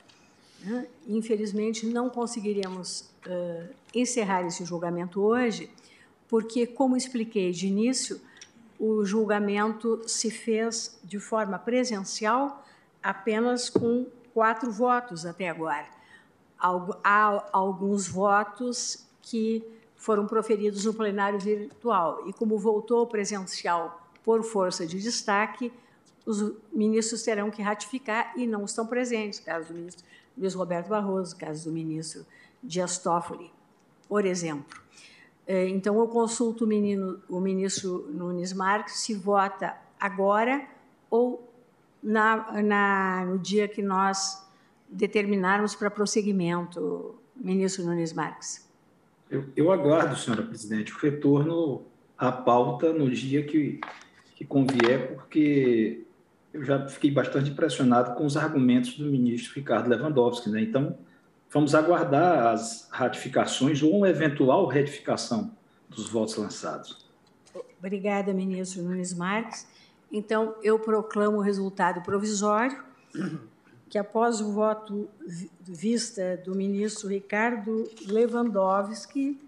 Né? 0.61 0.87
Infelizmente, 1.07 1.85
não 1.85 2.09
conseguiríamos 2.09 3.09
uh, 3.27 3.69
encerrar 3.93 4.45
esse 4.47 4.65
julgamento 4.65 5.21
hoje, 5.21 5.69
porque, 6.27 6.65
como 6.65 6.97
expliquei 6.97 7.51
de 7.51 7.67
início, 7.67 8.19
o 8.79 9.05
julgamento 9.05 10.01
se 10.07 10.31
fez 10.31 10.99
de 11.03 11.19
forma 11.19 11.59
presencial 11.59 12.65
apenas 13.01 13.69
com 13.69 14.07
quatro 14.33 14.71
votos 14.71 15.25
até 15.25 15.49
agora. 15.49 15.85
Há 16.59 17.49
alguns 17.51 18.07
votos 18.07 19.05
que 19.21 19.63
foram 20.03 20.27
proferidos 20.27 20.83
no 20.83 20.93
plenário 20.93 21.39
virtual. 21.39 22.27
E 22.27 22.33
como 22.33 22.59
voltou 22.59 23.07
presencial 23.07 24.05
por 24.21 24.43
força 24.43 24.85
de 24.85 24.99
destaque, 24.99 25.71
os 26.25 26.51
ministros 26.73 27.23
terão 27.23 27.49
que 27.49 27.61
ratificar 27.61 28.33
e 28.35 28.45
não 28.45 28.65
estão 28.65 28.85
presentes, 28.85 29.39
caso 29.39 29.69
do 29.69 29.75
ministro 29.75 30.05
Luiz 30.37 30.53
Roberto 30.53 30.89
Barroso, 30.89 31.37
caso 31.37 31.69
do 31.69 31.71
ministro 31.71 32.25
Dias 32.61 32.97
Toffoli, 32.97 33.49
por 34.09 34.25
exemplo. 34.25 34.77
É, 35.47 35.69
então, 35.69 35.97
eu 35.97 36.07
consulto 36.09 36.65
o, 36.65 37.37
o 37.37 37.39
ministro 37.39 38.05
Nunes 38.11 38.51
Marques 38.51 38.99
se 38.99 39.13
vota 39.13 39.73
agora 39.97 40.67
ou 41.09 41.49
na, 42.01 42.61
na, 42.61 43.25
no 43.25 43.39
dia 43.39 43.69
que 43.69 43.81
nós 43.81 44.45
determinarmos 44.89 45.75
para 45.75 45.89
prosseguimento, 45.89 47.15
ministro 47.37 47.85
Nunes 47.85 48.11
Marques. 48.11 48.62
Eu, 49.33 49.45
eu 49.55 49.71
aguardo, 49.71 50.15
senhora 50.15 50.43
presidente, 50.43 50.93
o 50.93 50.97
retorno 50.99 51.81
à 52.15 52.31
pauta 52.31 52.93
no 52.93 53.09
dia 53.09 53.43
que, 53.43 53.81
que 54.35 54.45
convier, 54.45 55.15
porque 55.15 56.05
eu 56.53 56.63
já 56.63 56.87
fiquei 56.87 57.09
bastante 57.09 57.49
impressionado 57.49 58.13
com 58.13 58.27
os 58.27 58.37
argumentos 58.37 58.95
do 58.95 59.05
ministro 59.05 59.55
Ricardo 59.55 59.89
Lewandowski. 59.89 60.51
Né? 60.51 60.61
Então, 60.61 60.95
vamos 61.51 61.73
aguardar 61.73 62.53
as 62.53 62.87
ratificações 62.91 63.81
ou 63.81 63.97
uma 63.97 64.07
eventual 64.07 64.67
retificação 64.67 65.51
dos 65.89 66.07
votos 66.07 66.35
lançados. 66.35 67.03
Obrigada, 67.79 68.31
ministro 68.35 68.83
Nunes 68.83 69.15
Marques. 69.15 69.67
Então, 70.11 70.53
eu 70.61 70.77
proclamo 70.77 71.37
o 71.37 71.41
resultado 71.41 72.03
provisório, 72.03 72.83
que 73.93 73.97
após 73.99 74.41
o 74.41 74.51
voto 74.51 75.07
vista 75.61 76.35
do 76.37 76.55
ministro 76.55 77.07
Ricardo 77.07 77.87
Lewandowski, 78.07 79.39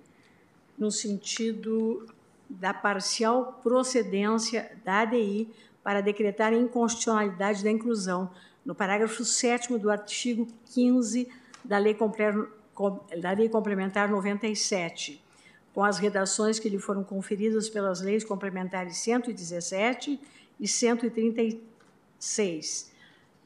no 0.77 0.91
sentido 0.91 2.07
da 2.47 2.71
parcial 2.71 3.59
procedência 3.63 4.71
da 4.85 4.99
ADI 4.99 5.49
para 5.83 5.99
decretar 5.99 6.53
a 6.53 6.55
inconstitucionalidade 6.55 7.63
da 7.63 7.71
inclusão 7.71 8.29
no 8.63 8.75
parágrafo 8.75 9.25
7 9.25 9.79
do 9.79 9.89
artigo 9.89 10.47
15 10.75 11.27
da 11.63 11.79
Lei, 11.79 11.97
da 13.19 13.31
Lei 13.31 13.49
Complementar 13.49 14.11
97, 14.11 15.25
com 15.73 15.83
as 15.83 15.97
redações 15.97 16.59
que 16.59 16.69
lhe 16.69 16.77
foram 16.77 17.03
conferidas 17.03 17.67
pelas 17.67 17.99
leis 17.99 18.23
complementares 18.23 18.97
117 18.97 20.19
e 20.59 20.67
136, 20.67 22.93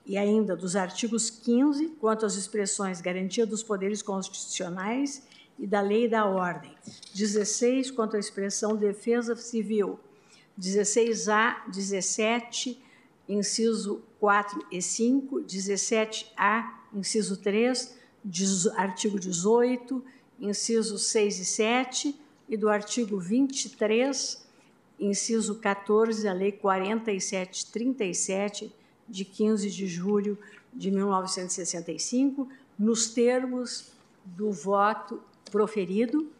e 0.09 0.17
ainda 0.17 0.55
dos 0.55 0.75
artigos 0.75 1.29
15, 1.29 1.89
quanto 1.99 2.25
às 2.25 2.33
expressões 2.33 2.99
garantia 2.99 3.45
dos 3.45 3.61
poderes 3.61 4.01
constitucionais 4.01 5.21
e 5.59 5.67
da 5.67 5.81
lei 5.81 6.05
e 6.05 6.09
da 6.09 6.25
ordem, 6.25 6.75
16, 7.13 7.91
quanto 7.91 8.15
à 8.15 8.19
expressão 8.19 8.75
defesa 8.75 9.35
civil, 9.35 9.99
16A, 10.59 11.57
17, 11.71 12.81
inciso 13.27 14.01
4 14.19 14.65
e 14.71 14.81
5, 14.81 15.43
17A, 15.43 16.71
inciso 16.91 17.37
3, 17.37 17.95
artigo 18.77 19.19
18, 19.19 20.03
inciso 20.39 20.97
6 20.97 21.39
e 21.39 21.45
7, 21.45 22.19
e 22.49 22.57
do 22.57 22.67
artigo 22.67 23.19
23, 23.19 24.43
inciso 24.99 25.59
14 25.59 26.23
da 26.23 26.33
Lei 26.33 26.51
4737, 26.51 28.78
de 29.09 29.25
15 29.25 29.69
de 29.69 29.87
julho 29.87 30.37
de 30.73 30.91
1965, 30.91 32.47
nos 32.77 33.09
termos 33.09 33.91
do 34.23 34.51
voto 34.51 35.21
proferido, 35.51 36.31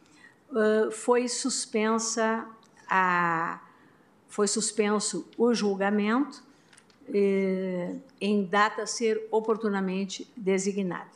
foi 0.92 1.28
suspensa 1.28 2.48
a 2.88 3.62
foi 4.28 4.48
suspenso 4.48 5.28
o 5.36 5.54
julgamento 5.56 6.44
em 8.22 8.46
data 8.46 8.84
a 8.84 8.88
ser 8.88 9.28
oportunamente 9.32 10.32
designada. 10.38 11.10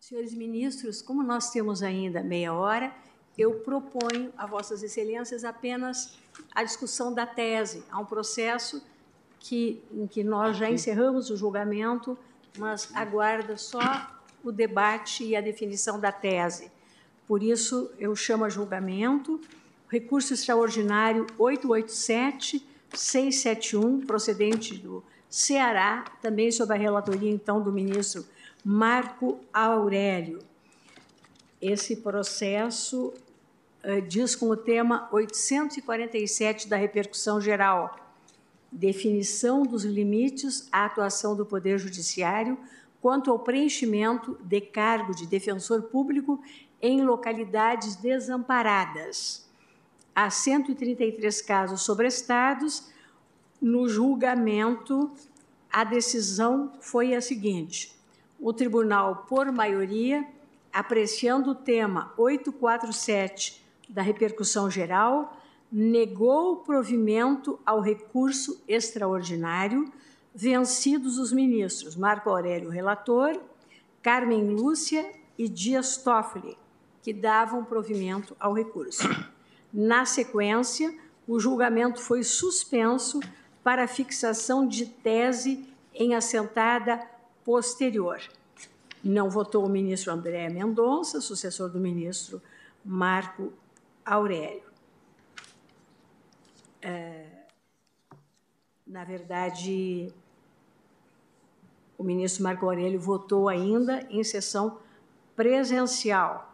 Senhores 0.00 0.32
ministros, 0.32 1.02
como 1.02 1.22
nós 1.22 1.50
temos 1.50 1.82
ainda 1.82 2.22
meia 2.22 2.54
hora, 2.54 2.96
eu 3.38 3.60
proponho 3.60 4.32
a 4.36 4.44
Vossas 4.46 4.82
Excelências 4.82 5.44
apenas 5.44 6.18
a 6.52 6.64
discussão 6.64 7.14
da 7.14 7.24
tese. 7.24 7.84
Há 7.88 8.00
um 8.00 8.04
processo 8.04 8.82
que, 9.38 9.80
em 9.92 10.08
que 10.08 10.24
nós 10.24 10.56
já 10.56 10.68
encerramos 10.68 11.30
o 11.30 11.36
julgamento, 11.36 12.18
mas 12.58 12.90
aguarda 12.94 13.56
só 13.56 13.78
o 14.42 14.50
debate 14.50 15.22
e 15.24 15.36
a 15.36 15.40
definição 15.40 16.00
da 16.00 16.10
tese. 16.10 16.72
Por 17.28 17.40
isso, 17.42 17.92
eu 17.98 18.16
chamo 18.16 18.44
a 18.44 18.48
julgamento 18.48 19.40
recurso 19.88 20.34
extraordinário 20.34 21.26
887-671, 21.38 24.04
procedente 24.06 24.76
do 24.76 25.04
Ceará, 25.28 26.04
também 26.20 26.50
sob 26.50 26.74
a 26.74 26.76
relatoria, 26.76 27.30
então, 27.30 27.62
do 27.62 27.72
ministro 27.72 28.26
Marco 28.64 29.38
Aurélio. 29.52 30.40
Esse 31.60 31.96
processo 31.96 33.12
diz 34.06 34.34
com 34.34 34.46
o 34.50 34.56
tema 34.56 35.08
847 35.12 36.68
da 36.68 36.76
repercussão 36.76 37.40
geral, 37.40 37.96
definição 38.70 39.62
dos 39.62 39.84
limites 39.84 40.68
à 40.70 40.84
atuação 40.84 41.36
do 41.36 41.46
Poder 41.46 41.78
Judiciário 41.78 42.58
quanto 43.00 43.30
ao 43.30 43.38
preenchimento 43.38 44.38
de 44.42 44.60
cargo 44.60 45.14
de 45.14 45.26
defensor 45.26 45.82
público 45.82 46.42
em 46.82 47.02
localidades 47.02 47.96
desamparadas. 47.96 49.48
Há 50.14 50.30
133 50.30 51.40
casos 51.42 51.82
sobrestados. 51.82 52.90
No 53.60 53.88
julgamento, 53.88 55.12
a 55.70 55.84
decisão 55.84 56.72
foi 56.80 57.14
a 57.14 57.20
seguinte: 57.20 57.96
o 58.40 58.52
tribunal, 58.52 59.26
por 59.28 59.50
maioria, 59.52 60.26
apreciando 60.72 61.52
o 61.52 61.54
tema 61.54 62.12
847 62.16 63.67
da 63.88 64.02
repercussão 64.02 64.70
geral, 64.70 65.36
negou 65.70 66.52
o 66.52 66.56
provimento 66.56 67.58
ao 67.64 67.80
recurso 67.80 68.62
extraordinário, 68.66 69.92
vencidos 70.34 71.18
os 71.18 71.32
ministros 71.32 71.96
Marco 71.96 72.30
Aurélio, 72.30 72.70
relator, 72.70 73.40
Carmen 74.02 74.50
Lúcia 74.50 75.10
e 75.36 75.48
Dias 75.48 75.96
Toffoli, 75.96 76.56
que 77.02 77.12
davam 77.12 77.64
provimento 77.64 78.36
ao 78.38 78.52
recurso. 78.52 79.08
Na 79.72 80.04
sequência, 80.04 80.94
o 81.26 81.38
julgamento 81.38 82.00
foi 82.00 82.22
suspenso 82.22 83.20
para 83.62 83.86
fixação 83.86 84.66
de 84.66 84.86
tese 84.86 85.66
em 85.94 86.14
assentada 86.14 87.00
posterior. 87.44 88.20
Não 89.04 89.28
votou 89.28 89.64
o 89.64 89.68
ministro 89.68 90.12
André 90.12 90.48
Mendonça, 90.48 91.20
sucessor 91.20 91.68
do 91.68 91.78
ministro 91.78 92.40
Marco 92.84 93.52
Aurélio. 94.08 94.62
É, 96.80 97.26
na 98.86 99.04
verdade, 99.04 100.12
o 101.98 102.02
ministro 102.02 102.42
Marco 102.42 102.64
Aurélio 102.64 102.98
votou 102.98 103.48
ainda 103.48 104.06
em 104.08 104.24
sessão 104.24 104.78
presencial 105.36 106.50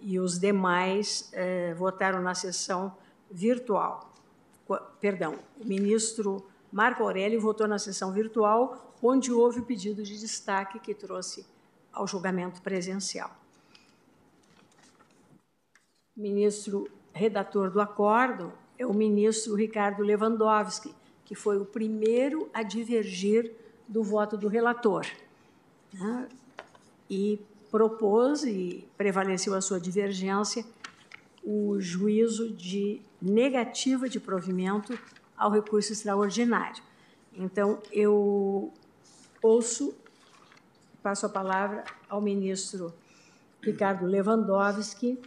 e 0.00 0.18
os 0.18 0.38
demais 0.38 1.30
eh, 1.32 1.74
votaram 1.74 2.20
na 2.20 2.34
sessão 2.34 2.96
virtual. 3.30 4.12
Perdão, 5.00 5.38
o 5.60 5.64
ministro 5.64 6.44
Marco 6.72 7.04
Aurélio 7.04 7.40
votou 7.40 7.68
na 7.68 7.78
sessão 7.78 8.12
virtual, 8.12 8.94
onde 9.00 9.32
houve 9.32 9.60
o 9.60 9.64
pedido 9.64 10.02
de 10.02 10.18
destaque 10.18 10.80
que 10.80 10.92
trouxe 10.92 11.46
ao 11.92 12.06
julgamento 12.06 12.60
presencial. 12.60 13.30
Ministro 16.16 16.90
redator 17.16 17.70
do 17.70 17.80
acordo 17.80 18.52
é 18.78 18.86
o 18.86 18.92
ministro 18.92 19.54
Ricardo 19.54 20.02
Lewandowski, 20.02 20.94
que 21.24 21.34
foi 21.34 21.56
o 21.58 21.64
primeiro 21.64 22.48
a 22.52 22.62
divergir 22.62 23.52
do 23.88 24.02
voto 24.02 24.36
do 24.36 24.48
relator. 24.48 25.06
Né? 25.92 26.28
E 27.08 27.40
propôs 27.70 28.44
e 28.44 28.86
prevaleceu 28.96 29.54
a 29.54 29.60
sua 29.60 29.80
divergência 29.80 30.64
o 31.42 31.80
juízo 31.80 32.52
de 32.52 33.00
negativa 33.22 34.08
de 34.08 34.20
provimento 34.20 34.98
ao 35.36 35.50
recurso 35.50 35.92
extraordinário. 35.92 36.82
Então, 37.32 37.80
eu 37.92 38.72
ouço, 39.42 39.94
passo 41.02 41.24
a 41.26 41.28
palavra 41.28 41.84
ao 42.08 42.20
ministro 42.20 42.92
Ricardo 43.62 44.04
Lewandowski 44.04 45.18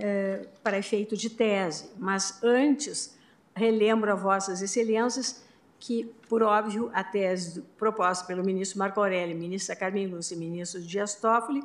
eh, 0.00 0.48
para 0.62 0.78
efeito 0.78 1.16
de 1.16 1.28
tese, 1.28 1.90
mas 1.98 2.42
antes 2.42 3.16
relembro 3.54 4.10
a 4.10 4.14
Vossas 4.14 4.62
Excelências 4.62 5.44
que, 5.78 6.04
por 6.28 6.42
óbvio, 6.42 6.90
a 6.92 7.02
tese 7.04 7.62
proposta 7.76 8.26
pelo 8.26 8.44
ministro 8.44 8.78
Marco 8.78 9.00
Aurélio, 9.00 9.36
ministra 9.36 9.76
Carmen 9.76 10.06
Lúcia 10.06 10.34
e 10.34 10.38
ministro 10.38 10.80
Dias 10.80 11.14
Toffoli 11.14 11.62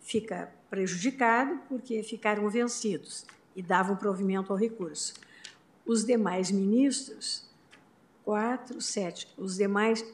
fica 0.00 0.52
prejudicado 0.70 1.60
porque 1.68 2.02
ficaram 2.02 2.48
vencidos 2.48 3.24
e 3.54 3.62
davam 3.62 3.96
provimento 3.96 4.52
ao 4.52 4.58
recurso. 4.58 5.14
Os 5.86 6.04
demais 6.04 6.50
ministros, 6.50 7.48
quatro, 8.24 8.80
sete, 8.80 9.28
os 9.36 9.56
demais 9.56 10.04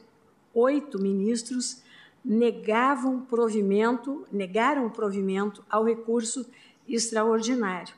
oito 0.53 1.01
ministros 1.01 1.81
negavam 2.23 3.21
provimento, 3.21 4.25
negaram 4.31 4.89
provimento 4.89 5.63
ao 5.69 5.83
recurso 5.83 6.45
extraordinário. 6.95 7.93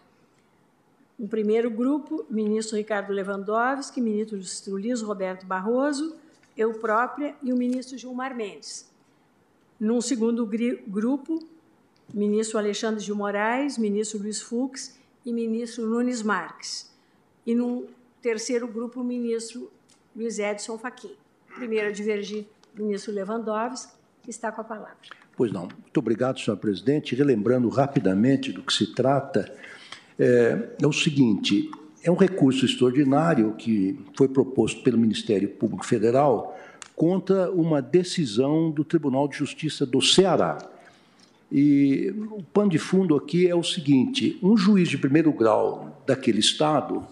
Um 1.20 1.28
primeiro 1.28 1.70
grupo, 1.70 2.26
ministro 2.30 2.78
Ricardo 2.78 3.14
Lewandowski, 3.14 4.02
ministro 4.02 4.40
Luiz 4.72 5.02
Roberto 5.02 5.46
Barroso, 5.46 6.16
eu 6.58 6.74
própria 6.74 7.36
e 7.44 7.54
o 7.54 7.56
ministro 7.56 7.98
Gilmar 7.98 8.36
Mendes. 8.36 8.90
Num 9.80 10.02
segundo 10.02 10.48
grupo, 10.88 11.40
ministro 12.14 12.58
Alexandre 12.58 13.04
de 13.04 13.14
Moraes, 13.14 13.78
ministro 13.78 14.20
Luiz 14.20 14.42
Fux 14.42 14.98
e 15.26 15.32
ministro 15.32 15.86
Nunes 15.86 16.22
Marques. 16.22 16.92
E 17.46 17.56
num 17.56 17.88
terceiro 18.22 18.68
grupo, 18.68 19.02
o 19.02 19.04
ministro 19.04 19.72
Luiz 20.16 20.40
Edson 20.40 20.78
Fachin. 20.78 21.16
Primeiro 21.56 21.90
a 21.90 21.92
divergir, 21.92 22.48
ministro 22.74 23.12
Lewandowski, 23.12 23.94
que 24.24 24.30
está 24.30 24.52
com 24.52 24.62
a 24.62 24.64
palavra. 24.64 25.21
Pois 25.42 25.52
não. 25.52 25.64
Muito 25.64 25.98
obrigado, 25.98 26.40
senhor 26.40 26.56
presidente. 26.58 27.16
Relembrando 27.16 27.68
rapidamente 27.68 28.52
do 28.52 28.62
que 28.62 28.72
se 28.72 28.94
trata, 28.94 29.52
é, 30.20 30.70
é 30.80 30.86
o 30.86 30.94
seguinte: 30.94 31.68
é 32.04 32.12
um 32.12 32.16
recurso 32.16 32.64
extraordinário 32.64 33.56
que 33.58 34.00
foi 34.16 34.28
proposto 34.28 34.84
pelo 34.84 35.00
Ministério 35.00 35.50
Público 35.50 35.84
Federal 35.84 36.56
contra 36.96 37.50
uma 37.50 37.82
decisão 37.82 38.70
do 38.70 38.84
Tribunal 38.84 39.28
de 39.28 39.36
Justiça 39.36 39.84
do 39.84 40.00
Ceará. 40.00 40.60
E 41.52 42.14
o 42.30 42.44
pano 42.44 42.70
de 42.70 42.78
fundo 42.78 43.16
aqui 43.16 43.48
é 43.48 43.56
o 43.56 43.64
seguinte: 43.64 44.38
um 44.44 44.56
juiz 44.56 44.90
de 44.90 44.98
primeiro 45.00 45.34
grau 45.34 46.04
daquele 46.06 46.40
estado, 46.40 47.04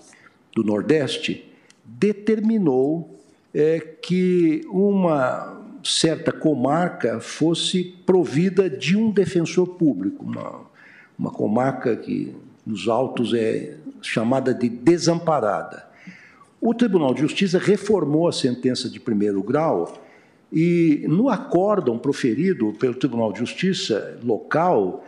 do 0.56 0.64
Nordeste, 0.64 1.52
determinou 1.84 3.20
é, 3.52 3.80
que 3.80 4.62
uma 4.70 5.59
certa 5.84 6.32
comarca 6.32 7.20
fosse 7.20 7.84
provida 8.06 8.70
de 8.70 8.98
um 8.98 9.12
defensor 9.12 9.68
público, 9.68 10.24
uma, 10.26 10.62
uma 11.18 11.32
comarca 11.32 11.96
que 11.96 12.36
nos 12.66 12.88
autos 12.88 13.34
é 13.34 13.78
chamada 14.02 14.54
de 14.54 14.70
desamparada. 14.70 15.88
O 16.62 16.74
Tribunal 16.74 17.14
de 17.14 17.22
Justiça 17.22 17.58
reformou 17.58 18.28
a 18.28 18.34
sentença 18.34 18.90
de 18.90 19.00
primeiro 19.00 19.42
grau 19.42 20.02
e, 20.52 21.06
no 21.08 21.30
acórdão 21.30 21.98
proferido 21.98 22.74
pelo 22.80 22.96
Tribunal 22.96 23.32
de 23.32 23.40
Justiça 23.40 24.20
local, 24.24 25.06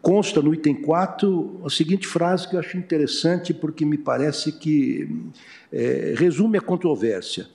consta 0.00 0.40
no 0.40 0.54
item 0.54 0.74
4 0.74 1.60
a 1.64 1.70
seguinte 1.70 2.06
frase 2.06 2.48
que 2.48 2.56
eu 2.56 2.60
acho 2.60 2.78
interessante, 2.78 3.52
porque 3.52 3.84
me 3.84 3.98
parece 3.98 4.52
que 4.52 5.08
é, 5.72 6.14
resume 6.16 6.58
a 6.58 6.62
controvérsia. 6.62 7.46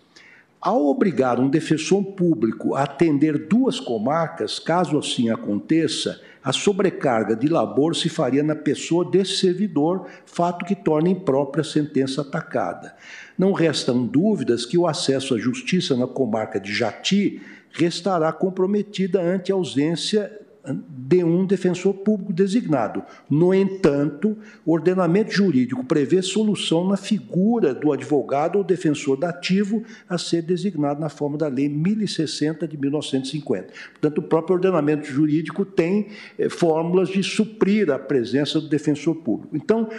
Ao 0.61 0.85
obrigar 0.85 1.40
um 1.40 1.49
defensor 1.49 2.03
público 2.14 2.75
a 2.75 2.83
atender 2.83 3.48
duas 3.48 3.80
comarcas, 3.80 4.59
caso 4.59 4.99
assim 4.99 5.27
aconteça, 5.27 6.22
a 6.43 6.53
sobrecarga 6.53 7.35
de 7.35 7.48
labor 7.48 7.95
se 7.95 8.09
faria 8.09 8.43
na 8.43 8.56
pessoa 8.56 9.09
desse 9.09 9.38
servidor, 9.38 10.06
fato 10.23 10.64
que 10.64 10.75
torna 10.75 11.09
imprópria 11.09 11.61
a 11.61 11.65
sentença 11.65 12.22
atacada. 12.22 12.95
Não 13.35 13.53
restam 13.53 14.06
dúvidas 14.06 14.64
que 14.64 14.77
o 14.77 14.85
acesso 14.85 15.33
à 15.33 15.40
justiça 15.40 15.98
na 15.98 16.06
comarca 16.06 16.59
de 16.59 16.72
Jati 16.72 17.41
restará 17.72 18.31
comprometida 18.31 19.19
ante 19.19 19.51
a 19.51 19.56
ausência 19.56 20.41
de 20.90 21.23
um 21.23 21.45
defensor 21.45 21.93
público 21.93 22.31
designado. 22.31 23.03
No 23.30 23.53
entanto, 23.53 24.38
o 24.65 24.72
ordenamento 24.72 25.31
jurídico 25.31 25.83
prevê 25.83 26.22
solução 26.22 26.88
na 26.88 26.95
figura 26.95 27.73
do 27.73 27.91
advogado 27.91 28.57
ou 28.57 28.64
defensor 28.64 29.17
dativo 29.17 29.83
a 30.07 30.17
ser 30.17 30.43
designado 30.43 31.01
na 31.01 31.09
forma 31.09 31.38
da 31.38 31.48
Lei 31.48 31.67
1060 31.67 32.67
de 32.67 32.77
1950. 32.77 33.73
Portanto, 33.91 34.17
o 34.19 34.22
próprio 34.22 34.56
ordenamento 34.56 35.06
jurídico 35.07 35.65
tem 35.65 36.07
eh, 36.38 36.48
fórmulas 36.48 37.09
de 37.09 37.23
suprir 37.23 37.90
a 37.90 37.98
presença 37.98 38.61
do 38.61 38.69
defensor 38.69 39.15
público. 39.15 39.56
Então, 39.56 39.90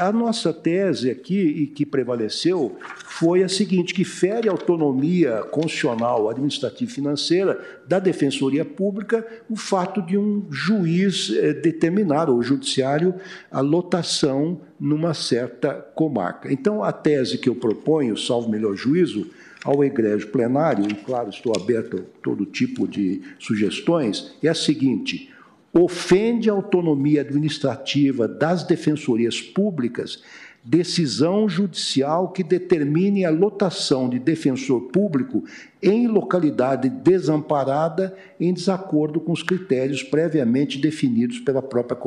a 0.00 0.10
nossa 0.10 0.52
tese 0.52 1.10
aqui, 1.10 1.38
e 1.38 1.66
que 1.66 1.84
prevaleceu, 1.84 2.76
foi 3.04 3.42
a 3.42 3.48
seguinte: 3.48 3.92
que 3.92 4.04
fere 4.04 4.48
a 4.48 4.52
autonomia 4.52 5.42
constitucional, 5.50 6.28
administrativa 6.28 6.90
e 6.90 6.94
financeira 6.94 7.60
da 7.86 7.98
Defensoria 7.98 8.64
Pública 8.64 9.26
o 9.48 9.56
fato 9.56 10.00
de 10.00 10.16
um 10.16 10.46
juiz 10.50 11.30
eh, 11.36 11.52
determinar, 11.52 12.30
ou 12.30 12.42
judiciário, 12.42 13.14
a 13.50 13.60
lotação 13.60 14.60
numa 14.78 15.12
certa 15.12 15.74
comarca. 15.94 16.50
Então, 16.52 16.82
a 16.82 16.92
tese 16.92 17.36
que 17.36 17.48
eu 17.48 17.54
proponho, 17.54 18.16
salvo 18.16 18.48
melhor 18.48 18.74
juízo, 18.74 19.26
ao 19.62 19.84
egrégio 19.84 20.28
plenário, 20.28 20.86
e 20.90 20.94
claro, 20.94 21.28
estou 21.28 21.52
aberto 21.54 21.98
a 21.98 22.22
todo 22.22 22.46
tipo 22.46 22.88
de 22.88 23.20
sugestões, 23.38 24.34
é 24.42 24.48
a 24.48 24.54
seguinte 24.54 25.30
ofende 25.72 26.50
a 26.50 26.52
autonomia 26.52 27.20
administrativa 27.20 28.26
das 28.26 28.64
defensorias 28.64 29.40
públicas 29.40 30.22
decisão 30.62 31.48
judicial 31.48 32.30
que 32.30 32.42
determine 32.42 33.24
a 33.24 33.30
lotação 33.30 34.08
de 34.08 34.18
defensor 34.18 34.82
público 34.88 35.44
em 35.82 36.06
localidade 36.06 36.88
desamparada 36.88 38.16
em 38.38 38.52
desacordo 38.52 39.20
com 39.20 39.32
os 39.32 39.42
critérios 39.42 40.02
previamente 40.02 40.78
definidos 40.78 41.40
pela 41.40 41.62
própria 41.62 41.98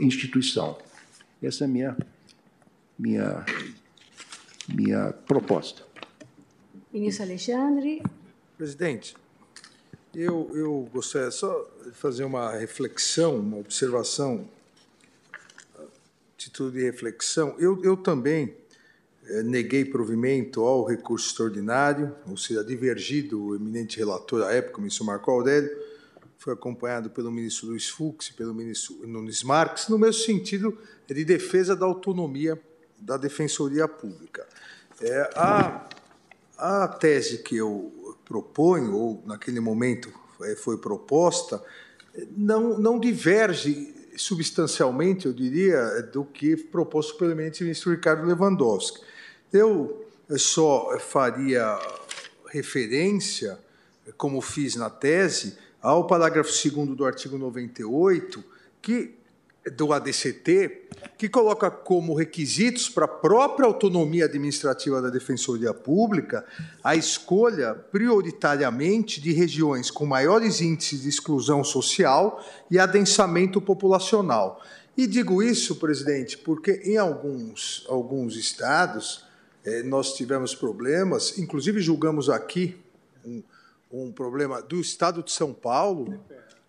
instituição. 0.00 0.78
Essa 1.42 1.64
é 1.64 1.66
a 1.66 1.68
minha, 1.68 1.96
minha, 2.98 3.44
minha 4.68 5.12
proposta. 5.26 5.82
Ministro 6.92 7.24
Alexandre. 7.24 8.02
Presidente, 8.56 9.14
eu, 10.14 10.50
eu 10.54 10.88
gostaria 10.92 11.30
só 11.30 11.68
de 11.84 11.92
fazer 11.92 12.24
uma 12.24 12.50
reflexão, 12.52 13.36
uma 13.36 13.58
observação, 13.58 14.48
título 16.36 16.70
de 16.70 16.82
reflexão. 16.82 17.54
Eu, 17.58 17.82
eu 17.84 17.96
também 17.96 18.54
eh, 19.26 19.42
neguei 19.42 19.84
provimento 19.84 20.62
ao 20.62 20.84
recurso 20.84 21.28
extraordinário, 21.28 22.14
ou 22.26 22.36
seja, 22.36 22.64
divergi 22.64 23.22
do 23.22 23.54
eminente 23.54 23.98
relator 23.98 24.42
à 24.42 24.52
época, 24.52 24.78
o 24.78 24.80
ministro 24.80 25.04
Marco 25.04 25.30
Aurélio, 25.30 25.70
foi 26.38 26.54
acompanhado 26.54 27.10
pelo 27.10 27.30
ministro 27.30 27.68
Luiz 27.68 27.88
Fux 27.88 28.28
e 28.28 28.32
pelo 28.32 28.54
ministro 28.54 29.06
Nunes 29.06 29.42
Marques, 29.42 29.88
no 29.88 29.98
mesmo 29.98 30.22
sentido 30.24 30.76
de 31.06 31.24
defesa 31.24 31.76
da 31.76 31.84
autonomia 31.84 32.58
da 32.98 33.16
Defensoria 33.16 33.86
Pública. 33.86 34.46
É, 35.00 35.30
a, 35.36 35.88
a 36.56 36.88
tese 36.88 37.42
que 37.42 37.56
eu 37.56 37.92
proponho, 38.30 38.94
ou 38.94 39.22
naquele 39.26 39.58
momento 39.58 40.08
eh, 40.44 40.54
foi 40.54 40.78
proposta, 40.78 41.60
não, 42.30 42.78
não 42.78 43.00
diverge 43.00 43.92
substancialmente, 44.16 45.26
eu 45.26 45.32
diria, 45.32 46.00
do 46.12 46.24
que 46.24 46.56
proposto 46.56 47.16
pelo 47.16 47.34
ministro 47.34 47.90
Ricardo 47.90 48.24
Lewandowski. 48.24 49.00
Eu 49.52 50.06
só 50.36 50.96
faria 51.00 51.76
referência, 52.46 53.58
como 54.16 54.40
fiz 54.40 54.76
na 54.76 54.88
tese, 54.88 55.58
ao 55.82 56.06
parágrafo 56.06 56.52
2 56.52 56.96
do 56.96 57.04
artigo 57.04 57.36
98, 57.36 58.44
que 58.80 59.16
do 59.76 59.92
ADCT, 59.92 60.79
que 61.20 61.28
coloca 61.28 61.70
como 61.70 62.14
requisitos 62.14 62.88
para 62.88 63.04
a 63.04 63.08
própria 63.08 63.66
autonomia 63.66 64.24
administrativa 64.24 65.02
da 65.02 65.10
Defensoria 65.10 65.74
Pública 65.74 66.46
a 66.82 66.96
escolha 66.96 67.74
prioritariamente 67.74 69.20
de 69.20 69.30
regiões 69.30 69.90
com 69.90 70.06
maiores 70.06 70.62
índices 70.62 71.02
de 71.02 71.10
exclusão 71.10 71.62
social 71.62 72.42
e 72.70 72.78
adensamento 72.78 73.60
populacional. 73.60 74.62
E 74.96 75.06
digo 75.06 75.42
isso, 75.42 75.76
presidente, 75.76 76.38
porque 76.38 76.80
em 76.86 76.96
alguns, 76.96 77.84
alguns 77.90 78.34
estados 78.34 79.26
eh, 79.62 79.82
nós 79.82 80.14
tivemos 80.14 80.54
problemas, 80.54 81.36
inclusive 81.36 81.82
julgamos 81.82 82.30
aqui 82.30 82.78
um, 83.26 83.42
um 83.92 84.10
problema 84.10 84.62
do 84.62 84.80
Estado 84.80 85.22
de 85.22 85.32
São 85.32 85.52
Paulo, 85.52 86.18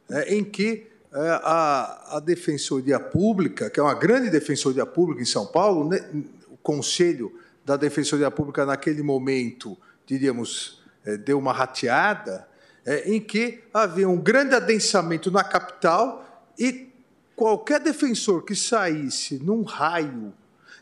é, 0.09 0.35
em 0.35 0.43
que 0.43 0.90
a, 1.13 2.17
a 2.17 2.19
Defensoria 2.19 2.99
Pública, 2.99 3.69
que 3.69 3.79
é 3.79 3.83
uma 3.83 3.93
grande 3.93 4.29
Defensoria 4.29 4.85
Pública 4.85 5.21
em 5.21 5.25
São 5.25 5.45
Paulo, 5.45 5.89
né, 5.89 6.03
o 6.49 6.57
Conselho 6.57 7.37
da 7.65 7.75
Defensoria 7.75 8.31
Pública, 8.31 8.65
naquele 8.65 9.03
momento, 9.03 9.77
diríamos, 10.05 10.81
é, 11.05 11.17
deu 11.17 11.37
uma 11.37 11.53
rateada, 11.53 12.47
é, 12.85 13.11
em 13.11 13.19
que 13.19 13.63
havia 13.73 14.09
um 14.09 14.17
grande 14.17 14.55
adensamento 14.55 15.29
na 15.29 15.43
capital 15.43 16.49
e 16.57 16.89
qualquer 17.35 17.79
defensor 17.79 18.43
que 18.43 18.55
saísse 18.55 19.43
num 19.43 19.63
raio 19.63 20.33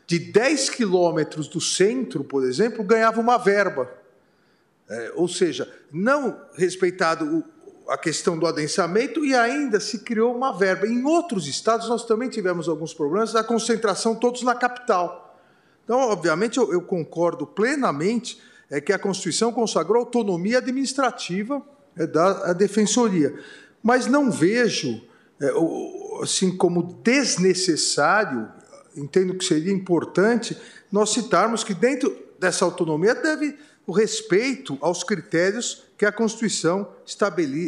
de 0.06 0.18
10 0.18 0.70
quilômetros 0.70 1.48
do 1.48 1.60
centro, 1.60 2.24
por 2.24 2.44
exemplo, 2.44 2.82
ganhava 2.82 3.20
uma 3.20 3.38
verba. 3.38 3.90
É, 4.88 5.12
ou 5.14 5.28
seja, 5.28 5.72
não 5.92 6.40
respeitado 6.56 7.24
o, 7.24 7.44
a 7.90 7.98
questão 7.98 8.38
do 8.38 8.46
adensamento 8.46 9.24
e 9.24 9.34
ainda 9.34 9.80
se 9.80 9.98
criou 9.98 10.34
uma 10.34 10.56
verba. 10.56 10.86
Em 10.86 11.04
outros 11.04 11.48
estados, 11.48 11.88
nós 11.88 12.06
também 12.06 12.28
tivemos 12.28 12.68
alguns 12.68 12.94
problemas 12.94 13.32
da 13.32 13.42
concentração, 13.42 14.14
todos 14.14 14.42
na 14.42 14.54
capital. 14.54 15.36
Então, 15.84 15.98
obviamente, 15.98 16.56
eu, 16.56 16.72
eu 16.72 16.80
concordo 16.80 17.44
plenamente 17.44 18.40
é 18.70 18.80
que 18.80 18.92
a 18.92 18.98
Constituição 18.98 19.52
consagrou 19.52 19.98
autonomia 19.98 20.58
administrativa 20.58 21.60
é, 21.96 22.06
da 22.06 22.52
defensoria. 22.52 23.36
Mas 23.82 24.06
não 24.06 24.30
vejo, 24.30 25.02
é, 25.40 25.50
assim 26.22 26.56
como 26.56 27.00
desnecessário, 27.02 28.48
entendo 28.96 29.34
que 29.34 29.44
seria 29.44 29.72
importante 29.72 30.56
nós 30.92 31.12
citarmos 31.12 31.64
que 31.64 31.74
dentro 31.74 32.16
dessa 32.38 32.64
autonomia 32.64 33.16
deve 33.16 33.58
o 33.90 33.92
respeito 33.92 34.78
aos 34.80 35.02
critérios 35.02 35.82
que 35.98 36.06
a 36.06 36.12
Constituição 36.12 36.86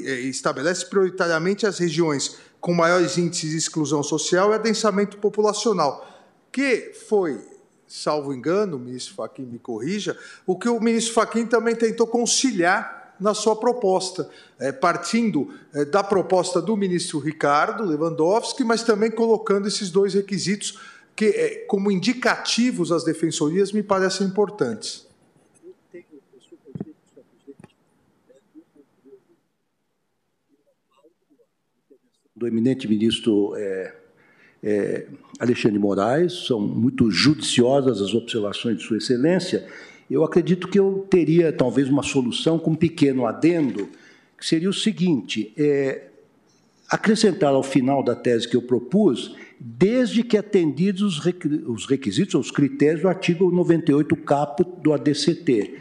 eh, 0.06 0.20
estabelece 0.20 0.86
prioritariamente 0.86 1.66
as 1.66 1.80
regiões 1.80 2.36
com 2.60 2.72
maiores 2.72 3.18
índices 3.18 3.50
de 3.50 3.56
exclusão 3.56 4.04
social 4.04 4.52
e 4.52 4.54
adensamento 4.54 5.16
populacional, 5.16 6.06
que 6.52 6.92
foi, 7.08 7.40
salvo 7.88 8.32
engano, 8.32 8.76
o 8.76 8.78
ministro 8.78 9.16
Fachin 9.16 9.42
me 9.42 9.58
corrija, 9.58 10.16
o 10.46 10.56
que 10.56 10.68
o 10.68 10.78
ministro 10.78 11.12
Fachin 11.12 11.44
também 11.44 11.74
tentou 11.74 12.06
conciliar 12.06 13.16
na 13.18 13.34
sua 13.34 13.56
proposta, 13.56 14.30
é, 14.60 14.70
partindo 14.70 15.52
é, 15.74 15.84
da 15.84 16.04
proposta 16.04 16.62
do 16.62 16.76
ministro 16.76 17.18
Ricardo 17.18 17.82
Lewandowski, 17.82 18.62
mas 18.62 18.84
também 18.84 19.10
colocando 19.10 19.66
esses 19.66 19.90
dois 19.90 20.14
requisitos 20.14 20.78
que, 21.16 21.64
como 21.66 21.90
indicativos 21.90 22.92
às 22.92 23.02
defensorias, 23.02 23.72
me 23.72 23.82
parecem 23.82 24.28
importantes. 24.28 25.10
Do 32.42 32.48
eminente 32.48 32.88
ministro 32.88 33.54
é, 33.56 33.94
é, 34.62 35.06
Alexandre 35.38 35.78
Moraes, 35.78 36.46
são 36.46 36.60
muito 36.60 37.08
judiciosas 37.10 38.00
as 38.00 38.14
observações 38.14 38.78
de 38.78 38.82
Sua 38.82 38.98
Excelência. 38.98 39.64
Eu 40.10 40.24
acredito 40.24 40.66
que 40.66 40.78
eu 40.78 41.06
teria 41.08 41.52
talvez 41.52 41.88
uma 41.88 42.02
solução 42.02 42.58
com 42.58 42.72
um 42.72 42.74
pequeno 42.74 43.26
adendo, 43.26 43.88
que 44.36 44.44
seria 44.44 44.68
o 44.68 44.74
seguinte: 44.74 45.52
é, 45.56 46.08
acrescentar 46.88 47.54
ao 47.54 47.62
final 47.62 48.02
da 48.02 48.16
tese 48.16 48.48
que 48.48 48.56
eu 48.56 48.62
propus, 48.62 49.36
desde 49.58 50.24
que 50.24 50.36
atendidos 50.36 51.24
os 51.66 51.86
requisitos, 51.86 52.34
os 52.34 52.50
critérios 52.50 53.02
do 53.02 53.08
artigo 53.08 53.50
98 53.52 54.16
caput 54.16 54.68
do 54.82 54.92
ADCT. 54.92 55.78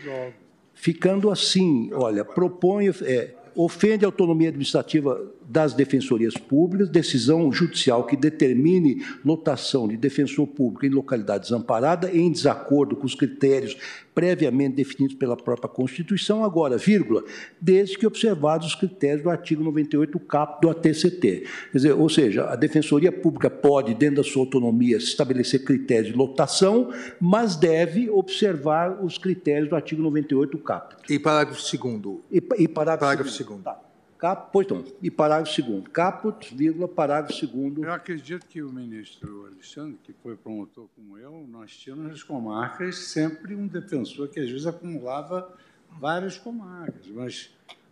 Ficando 0.75 1.29
assim, 1.29 1.91
olha, 1.93 2.23
proponho, 2.23 2.93
é, 3.01 3.35
ofende 3.55 4.05
a 4.05 4.07
autonomia 4.07 4.49
administrativa 4.49 5.21
das 5.47 5.73
defensorias 5.73 6.33
públicas, 6.35 6.89
decisão 6.89 7.51
judicial 7.51 8.05
que 8.05 8.15
determine 8.15 9.03
lotação 9.23 9.87
de 9.87 9.97
defensor 9.97 10.47
público 10.47 10.85
em 10.85 10.89
localidade 10.89 11.43
desamparada 11.43 12.09
em 12.11 12.31
desacordo 12.31 12.95
com 12.95 13.05
os 13.05 13.15
critérios 13.15 13.75
previamente 14.13 14.75
definidos 14.75 15.15
pela 15.15 15.37
própria 15.37 15.69
Constituição, 15.69 16.43
agora, 16.43 16.77
vírgula, 16.77 17.23
desde 17.59 17.97
que 17.97 18.05
observados 18.05 18.67
os 18.67 18.75
critérios 18.75 19.23
do 19.23 19.29
artigo 19.29 19.63
98 19.63 20.19
cap 20.19 20.61
do 20.61 20.69
ATCT. 20.69 21.43
Quer 21.71 21.77
dizer, 21.77 21.93
ou 21.93 22.09
seja, 22.09 22.45
a 22.45 22.55
Defensoria 22.55 23.11
Pública 23.11 23.49
pode, 23.49 23.93
dentro 23.93 24.17
da 24.17 24.23
sua 24.23 24.43
autonomia, 24.43 24.97
estabelecer 24.97 25.63
critérios 25.63 26.11
de 26.11 26.17
lotação, 26.17 26.91
mas 27.19 27.55
deve 27.55 28.09
observar 28.09 29.03
os 29.03 29.17
critérios 29.17 29.69
do 29.69 29.75
artigo 29.75 30.01
98 30.01 30.57
cap. 30.59 30.95
E 31.09 31.19
parágrafo 31.19 31.61
2 31.61 32.19
E, 32.31 32.37
e 32.37 32.67
parágrafo, 32.67 33.05
parágrafo 33.05 33.43
2 33.43 33.61
tá. 33.63 33.90
Cap, 34.21 34.49
pois 34.53 34.67
não. 34.67 34.85
E 35.01 35.09
parágrafo 35.09 35.51
segundo. 35.51 35.89
Caput, 35.89 36.55
vírgula, 36.55 36.87
parágrafo 36.87 37.33
segundo. 37.33 37.83
Eu 37.83 37.91
acredito 37.91 38.45
que 38.45 38.61
o 38.61 38.71
ministro 38.71 39.47
Alexandre, 39.47 39.97
que 40.03 40.13
foi 40.21 40.35
promotor 40.35 40.87
como 40.95 41.17
eu, 41.17 41.43
nós 41.49 41.71
tínhamos 41.71 42.05
nas 42.05 42.21
comarcas 42.21 42.97
sempre 42.97 43.55
um 43.55 43.65
defensor 43.65 44.27
que 44.27 44.39
às 44.39 44.47
vezes 44.47 44.67
acumulava 44.67 45.51
várias 45.99 46.37
comarcas, 46.37 47.07
mas 47.07 47.49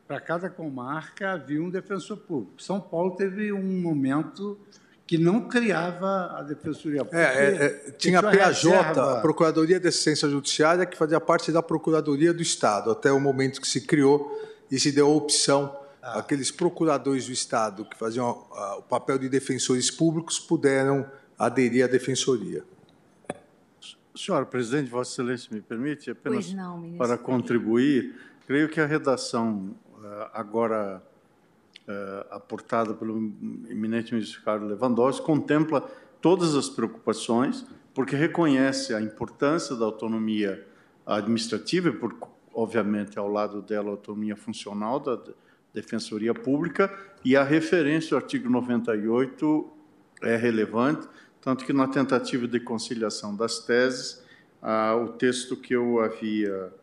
para 0.08 0.22
cada 0.22 0.52
comarca 0.52 1.32
havia 1.32 1.64
um 1.64 1.70
defensor 1.70 2.18
público. 2.18 2.62
São 2.62 2.80
Paulo 2.80 3.16
teve 3.16 3.52
um 3.52 3.82
momento 3.82 4.56
que 5.08 5.18
não 5.18 5.48
criava 5.48 6.38
a 6.38 6.44
defensoria 6.44 7.04
pública. 7.04 7.28
É, 7.28 7.56
é, 7.56 7.66
é, 7.66 7.92
tinha 7.94 8.20
a 8.20 8.22
PAJ, 8.22 8.66
a 8.68 9.20
Procuradoria 9.20 9.80
de 9.80 9.88
Assistência 9.88 10.30
Judiciária, 10.30 10.86
que 10.86 10.96
fazia 10.96 11.20
parte 11.20 11.52
da 11.52 11.64
Procuradoria 11.64 12.32
do 12.32 12.44
Estado, 12.44 12.92
até 12.92 13.12
o 13.12 13.20
momento 13.20 13.60
que 13.60 13.68
se 13.68 13.82
criou 13.82 14.32
e 14.70 14.80
se 14.80 14.92
deu 14.92 15.08
a 15.08 15.16
opção 15.16 15.79
ah. 16.02 16.20
aqueles 16.20 16.52
procuradores 16.52 17.28
do 17.28 17.32
Estado 17.34 17.86
que 17.86 17.98
faziam 17.98 18.46
o 18.78 18.82
papel 18.82 19.18
de 19.18 19.30
defensores 19.30 19.92
públicos 19.92 20.40
puderam 20.40 21.06
aderir 21.38 21.86
à 21.86 21.88
defensoria. 21.88 22.64
Senhora 24.16 24.46
Presidente, 24.46 24.90
Vossa 24.90 25.14
Excelência 25.14 25.50
me 25.52 25.62
permite 25.62 26.12
apenas 26.12 26.52
não, 26.54 26.94
para 26.98 27.18
contribuir, 27.18 28.16
creio 28.46 28.68
que 28.68 28.82
a 28.82 28.86
redação 28.86 29.74
eh, 30.04 30.30
agora 30.34 31.02
eh, 31.88 32.26
aportada 32.30 32.94
pelo 32.94 33.18
eminente 33.70 34.14
ministro 34.14 34.44
Carlos 34.44 34.70
Lewandowski 34.70 35.26
contempla 35.26 35.90
todas 36.20 36.54
as 36.56 36.68
preocupações, 36.68 37.66
porque 37.94 38.16
reconhece 38.16 38.94
a 38.94 39.02
importância 39.02 39.76
da 39.76 39.86
autonomia 39.86 40.68
administrativa 41.06 41.88
e, 41.88 41.94
por, 41.94 42.16
obviamente, 42.54 43.18
ao 43.18 43.28
lado 43.30 43.62
dela, 43.62 43.88
a 43.88 43.92
autonomia 43.92 44.36
funcional 44.36 45.00
da 45.00 45.18
Defensoria 45.74 46.34
Pública, 46.34 46.94
e 47.24 47.36
a 47.36 47.44
referência 47.44 48.16
ao 48.16 48.22
artigo 48.22 48.50
98 48.50 49.70
é 50.22 50.36
relevante, 50.36 51.08
tanto 51.42 51.66
que 51.66 51.74
na 51.74 51.88
tentativa 51.88 52.48
de 52.48 52.60
conciliação 52.60 53.36
das 53.36 53.60
teses, 53.60 54.24
ah, 54.62 54.96
o 54.96 55.10
texto 55.10 55.56
que 55.56 55.74
eu 55.74 56.00
havia 56.00 56.74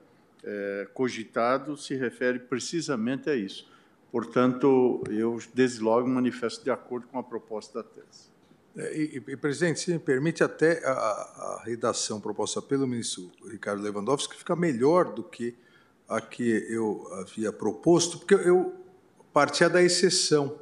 é, 0.47 0.89
cogitado 0.95 1.77
se 1.77 1.95
refere 1.95 2.39
precisamente 2.39 3.29
a 3.29 3.35
isso. 3.35 3.69
Portanto, 4.11 5.03
eu 5.11 5.39
desde 5.53 5.81
logo 5.81 6.09
manifesto 6.09 6.65
de 6.65 6.71
acordo 6.71 7.07
com 7.09 7.19
a 7.19 7.23
proposta 7.23 7.83
da 7.83 7.89
tese. 7.89 8.31
É, 8.77 8.97
e, 8.97 9.17
e, 9.17 9.37
presidente, 9.37 9.81
se 9.81 9.93
me 9.93 9.99
permite, 9.99 10.45
até 10.45 10.87
a, 10.87 10.93
a, 10.93 11.63
redação 11.65 12.21
proposta 12.21 12.63
pelo 12.63 12.87
ministro 12.87 13.31
Ricardo 13.51 13.83
Lewandowski 13.83 14.37
fica 14.37 14.55
melhor 14.55 15.13
do 15.13 15.23
que 15.23 15.55
a 16.09 16.21
que 16.21 16.67
eu 16.69 17.09
havia 17.15 17.53
proposto, 17.53 18.19
porque 18.19 18.35
eu 18.35 18.75
partia 19.33 19.69
da 19.69 19.83
exceção, 19.83 20.59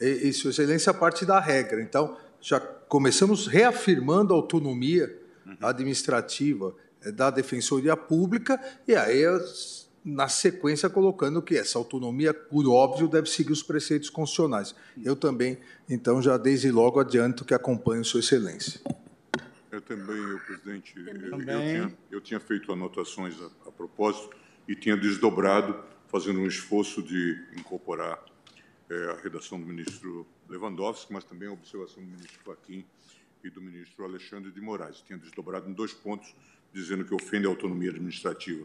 e, 0.00 0.28
e 0.28 0.32
Sua 0.32 0.50
Excelência 0.50 0.92
parte 0.92 1.24
da 1.24 1.38
regra. 1.38 1.80
Então, 1.80 2.16
já 2.40 2.60
começamos 2.60 3.46
reafirmando 3.46 4.32
a 4.32 4.36
autonomia 4.36 5.16
administrativa 5.60 6.74
eh, 7.02 7.12
da 7.12 7.30
Defensoria 7.30 7.96
Pública, 7.96 8.60
e 8.86 8.94
aí, 8.94 9.22
na 10.04 10.28
sequência, 10.28 10.88
colocando 10.88 11.42
que 11.42 11.56
essa 11.56 11.78
autonomia, 11.78 12.32
por 12.32 12.66
óbvio, 12.68 13.08
deve 13.08 13.28
seguir 13.28 13.52
os 13.52 13.62
preceitos 13.62 14.10
constitucionais. 14.10 14.74
Eu 15.04 15.16
também, 15.16 15.58
então, 15.88 16.22
já 16.22 16.36
desde 16.36 16.70
logo 16.70 17.00
adianto 17.00 17.44
que 17.44 17.54
acompanho 17.54 18.04
Sua 18.04 18.20
Excelência. 18.20 18.80
Eu 19.70 19.80
também, 19.80 20.16
eu, 20.16 20.38
presidente, 20.40 20.94
eu, 20.96 21.04
eu, 21.06 21.38
tinha, 21.44 21.92
eu 22.12 22.20
tinha 22.20 22.40
feito 22.40 22.72
anotações 22.72 23.34
a, 23.40 23.68
a 23.68 23.72
propósito 23.72 24.30
e 24.68 24.74
tinha 24.74 24.96
desdobrado, 24.96 25.78
fazendo 26.08 26.40
um 26.40 26.46
esforço 26.46 27.02
de 27.02 27.44
incorporar 27.56 28.24
é, 28.88 29.10
a 29.10 29.16
redação 29.22 29.60
do 29.60 29.66
ministro 29.66 30.26
Lewandowski, 30.48 31.12
mas 31.12 31.24
também 31.24 31.48
a 31.48 31.52
observação 31.52 32.02
do 32.02 32.08
ministro 32.08 32.40
Fachin 32.44 32.84
e 33.42 33.50
do 33.50 33.60
ministro 33.60 34.04
Alexandre 34.04 34.50
de 34.50 34.60
Moraes. 34.60 35.02
Tinha 35.02 35.18
desdobrado 35.18 35.68
em 35.68 35.72
dois 35.72 35.92
pontos, 35.92 36.34
dizendo 36.72 37.04
que 37.04 37.14
ofende 37.14 37.46
a 37.46 37.48
autonomia 37.48 37.90
administrativa 37.90 38.64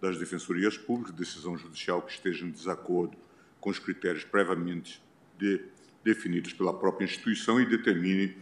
das 0.00 0.18
defensorias 0.18 0.76
públicas, 0.76 1.14
decisão 1.14 1.56
judicial 1.56 2.02
que 2.02 2.12
esteja 2.12 2.44
em 2.44 2.50
desacordo 2.50 3.16
com 3.60 3.70
os 3.70 3.78
critérios 3.78 4.24
previamente 4.24 5.02
de, 5.38 5.64
definidos 6.04 6.52
pela 6.52 6.72
própria 6.72 7.04
instituição 7.04 7.60
e 7.60 7.66
determine 7.66 8.36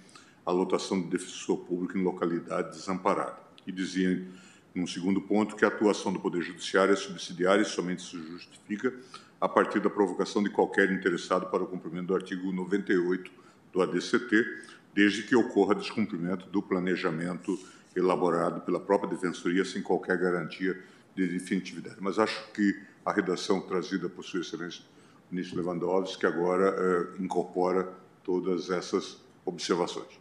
a 0.44 0.50
lotação 0.50 1.00
de 1.00 1.08
defensor 1.08 1.58
público 1.58 1.97
em 1.97 2.02
localidade 2.02 2.76
desamparada. 2.76 3.39
E 3.66 3.73
dizia 3.73 4.26
num 4.74 4.86
segundo 4.86 5.20
ponto, 5.20 5.54
que 5.54 5.64
a 5.64 5.68
atuação 5.68 6.12
do 6.12 6.18
Poder 6.18 6.42
Judiciário 6.42 6.92
é 6.92 6.96
subsidiária 6.96 7.62
e 7.62 7.64
somente 7.64 8.02
se 8.02 8.16
justifica 8.16 8.92
a 9.40 9.48
partir 9.48 9.80
da 9.80 9.88
provocação 9.88 10.42
de 10.42 10.50
qualquer 10.50 10.90
interessado 10.90 11.46
para 11.46 11.62
o 11.62 11.66
cumprimento 11.66 12.06
do 12.06 12.14
artigo 12.14 12.50
98 12.50 13.30
do 13.72 13.82
ADCT, 13.82 14.44
desde 14.92 15.22
que 15.22 15.36
ocorra 15.36 15.74
descumprimento 15.74 16.46
do 16.46 16.62
planejamento 16.62 17.58
elaborado 17.94 18.60
pela 18.62 18.80
própria 18.80 19.10
Defensoria 19.10 19.64
sem 19.64 19.82
qualquer 19.82 20.18
garantia 20.18 20.80
de 21.14 21.26
definitividade. 21.28 21.96
Mas 22.00 22.18
acho 22.18 22.50
que 22.52 22.80
a 23.04 23.12
redação 23.12 23.60
trazida 23.60 24.08
por 24.08 24.24
Sua 24.24 24.40
Excelência 24.40 24.82
ministro 25.30 25.58
Lewandowski 25.58 26.26
agora 26.26 26.74
eh, 26.76 27.22
incorpora 27.22 27.92
todas 28.22 28.70
essas 28.70 29.18
observações. 29.44 30.20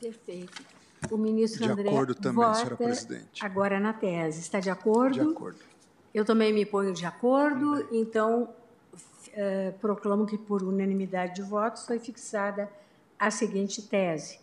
Perfeito. 0.00 0.77
O 1.10 1.16
ministro 1.16 1.64
de 1.64 1.70
André 1.70 1.88
acordo 1.88 2.14
também, 2.14 2.44
vota 2.44 2.54
senhora 2.56 2.76
presidente. 2.76 3.44
agora 3.44 3.78
na 3.80 3.92
tese. 3.92 4.40
Está 4.40 4.60
de 4.60 4.70
acordo? 4.70 5.14
De 5.14 5.20
acordo. 5.20 5.58
Eu 6.12 6.24
também 6.24 6.52
me 6.52 6.64
ponho 6.64 6.92
de 6.92 7.06
acordo, 7.06 7.86
então 7.92 8.48
eh, 9.32 9.72
proclamo 9.80 10.26
que, 10.26 10.36
por 10.36 10.62
unanimidade 10.62 11.36
de 11.36 11.42
votos, 11.42 11.86
foi 11.86 11.98
fixada 11.98 12.68
a 13.18 13.30
seguinte 13.30 13.82
tese. 13.82 14.40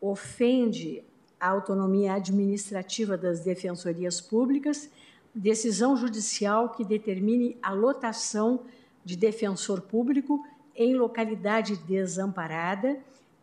Ofende 0.00 1.02
a 1.38 1.48
autonomia 1.48 2.14
administrativa 2.14 3.16
das 3.16 3.40
defensorias 3.40 4.20
públicas, 4.20 4.88
decisão 5.34 5.96
judicial 5.96 6.70
que 6.70 6.84
determine 6.84 7.56
a 7.62 7.72
lotação 7.72 8.60
de 9.04 9.16
defensor 9.16 9.80
público 9.80 10.44
em 10.74 10.94
localidade 10.94 11.76
desamparada, 11.76 12.98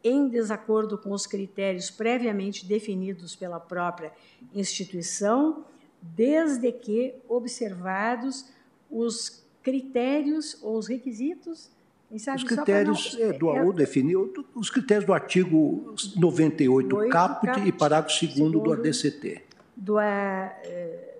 em 0.07 0.29
desacordo 0.29 0.97
com 0.97 1.11
os 1.11 1.27
critérios 1.27 1.89
previamente 1.89 2.65
definidos 2.65 3.35
pela 3.35 3.59
própria 3.59 4.11
instituição, 4.53 5.65
desde 6.01 6.71
que 6.71 7.15
observados 7.27 8.45
os 8.89 9.43
critérios 9.61 10.57
ou 10.61 10.77
os 10.77 10.87
requisitos. 10.87 11.69
Sabe, 12.17 12.37
os 12.37 12.43
critérios 12.45 13.17
não, 13.19 13.25
é, 13.25 13.33
do 13.33 13.49
AU 13.49 13.71
é, 13.71 13.73
definiu 13.73 14.33
os 14.55 14.69
critérios 14.69 15.05
do 15.05 15.13
artigo 15.13 15.93
98 16.15 16.95
8, 16.95 17.11
caput, 17.11 17.45
caput 17.45 17.67
e 17.67 17.71
parágrafo 17.73 18.25
2 18.25 18.51
do 18.51 18.71
ADCT. 18.71 19.43
Do, 19.75 19.97
uh, 19.97 19.99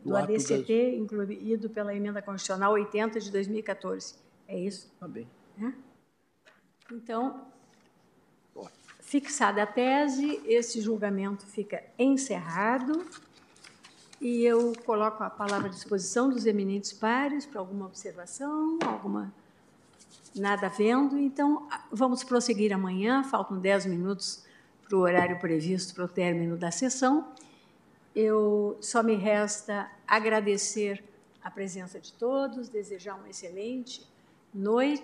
do, 0.02 0.12
do 0.12 0.16
ADCT, 0.16 0.92
das... 0.92 1.00
incluído 1.02 1.70
pela 1.70 1.94
emenda 1.94 2.22
constitucional 2.22 2.72
80 2.72 3.20
de 3.20 3.30
2014. 3.30 4.16
É 4.48 4.58
isso? 4.58 4.90
Tá 4.98 5.10
bem. 5.10 5.28
É? 5.62 5.74
Então, 6.94 7.46
fixada 9.08 9.64
a 9.64 9.66
tese, 9.66 10.42
esse 10.46 10.82
julgamento 10.82 11.46
fica 11.46 11.82
encerrado 11.98 13.06
e 14.20 14.44
eu 14.44 14.74
coloco 14.86 15.24
a 15.24 15.30
palavra 15.30 15.68
à 15.68 15.72
disposição 15.72 16.30
dos 16.30 16.46
eminentes 16.46 16.92
pares 16.92 17.46
para 17.46 17.62
alguma 17.62 17.86
observação, 17.86 18.78
alguma 18.86 19.34
nada 20.36 20.68
vendo. 20.68 21.18
Então, 21.18 21.70
vamos 21.90 22.22
prosseguir 22.22 22.74
amanhã, 22.74 23.24
faltam 23.24 23.58
10 23.58 23.86
minutos 23.86 24.44
para 24.84 24.98
o 24.98 25.00
horário 25.00 25.40
previsto 25.40 25.96
para 25.96 26.04
o 26.04 26.10
término 26.10 26.58
da 26.58 26.70
sessão. 26.70 27.30
Eu 28.14 28.78
só 28.82 29.02
me 29.02 29.16
resta 29.16 29.90
agradecer 30.06 31.02
a 31.42 31.50
presença 31.50 31.98
de 31.98 32.12
todos, 32.12 32.68
desejar 32.68 33.16
um 33.16 33.26
excelente 33.26 34.06
noite 34.54 34.96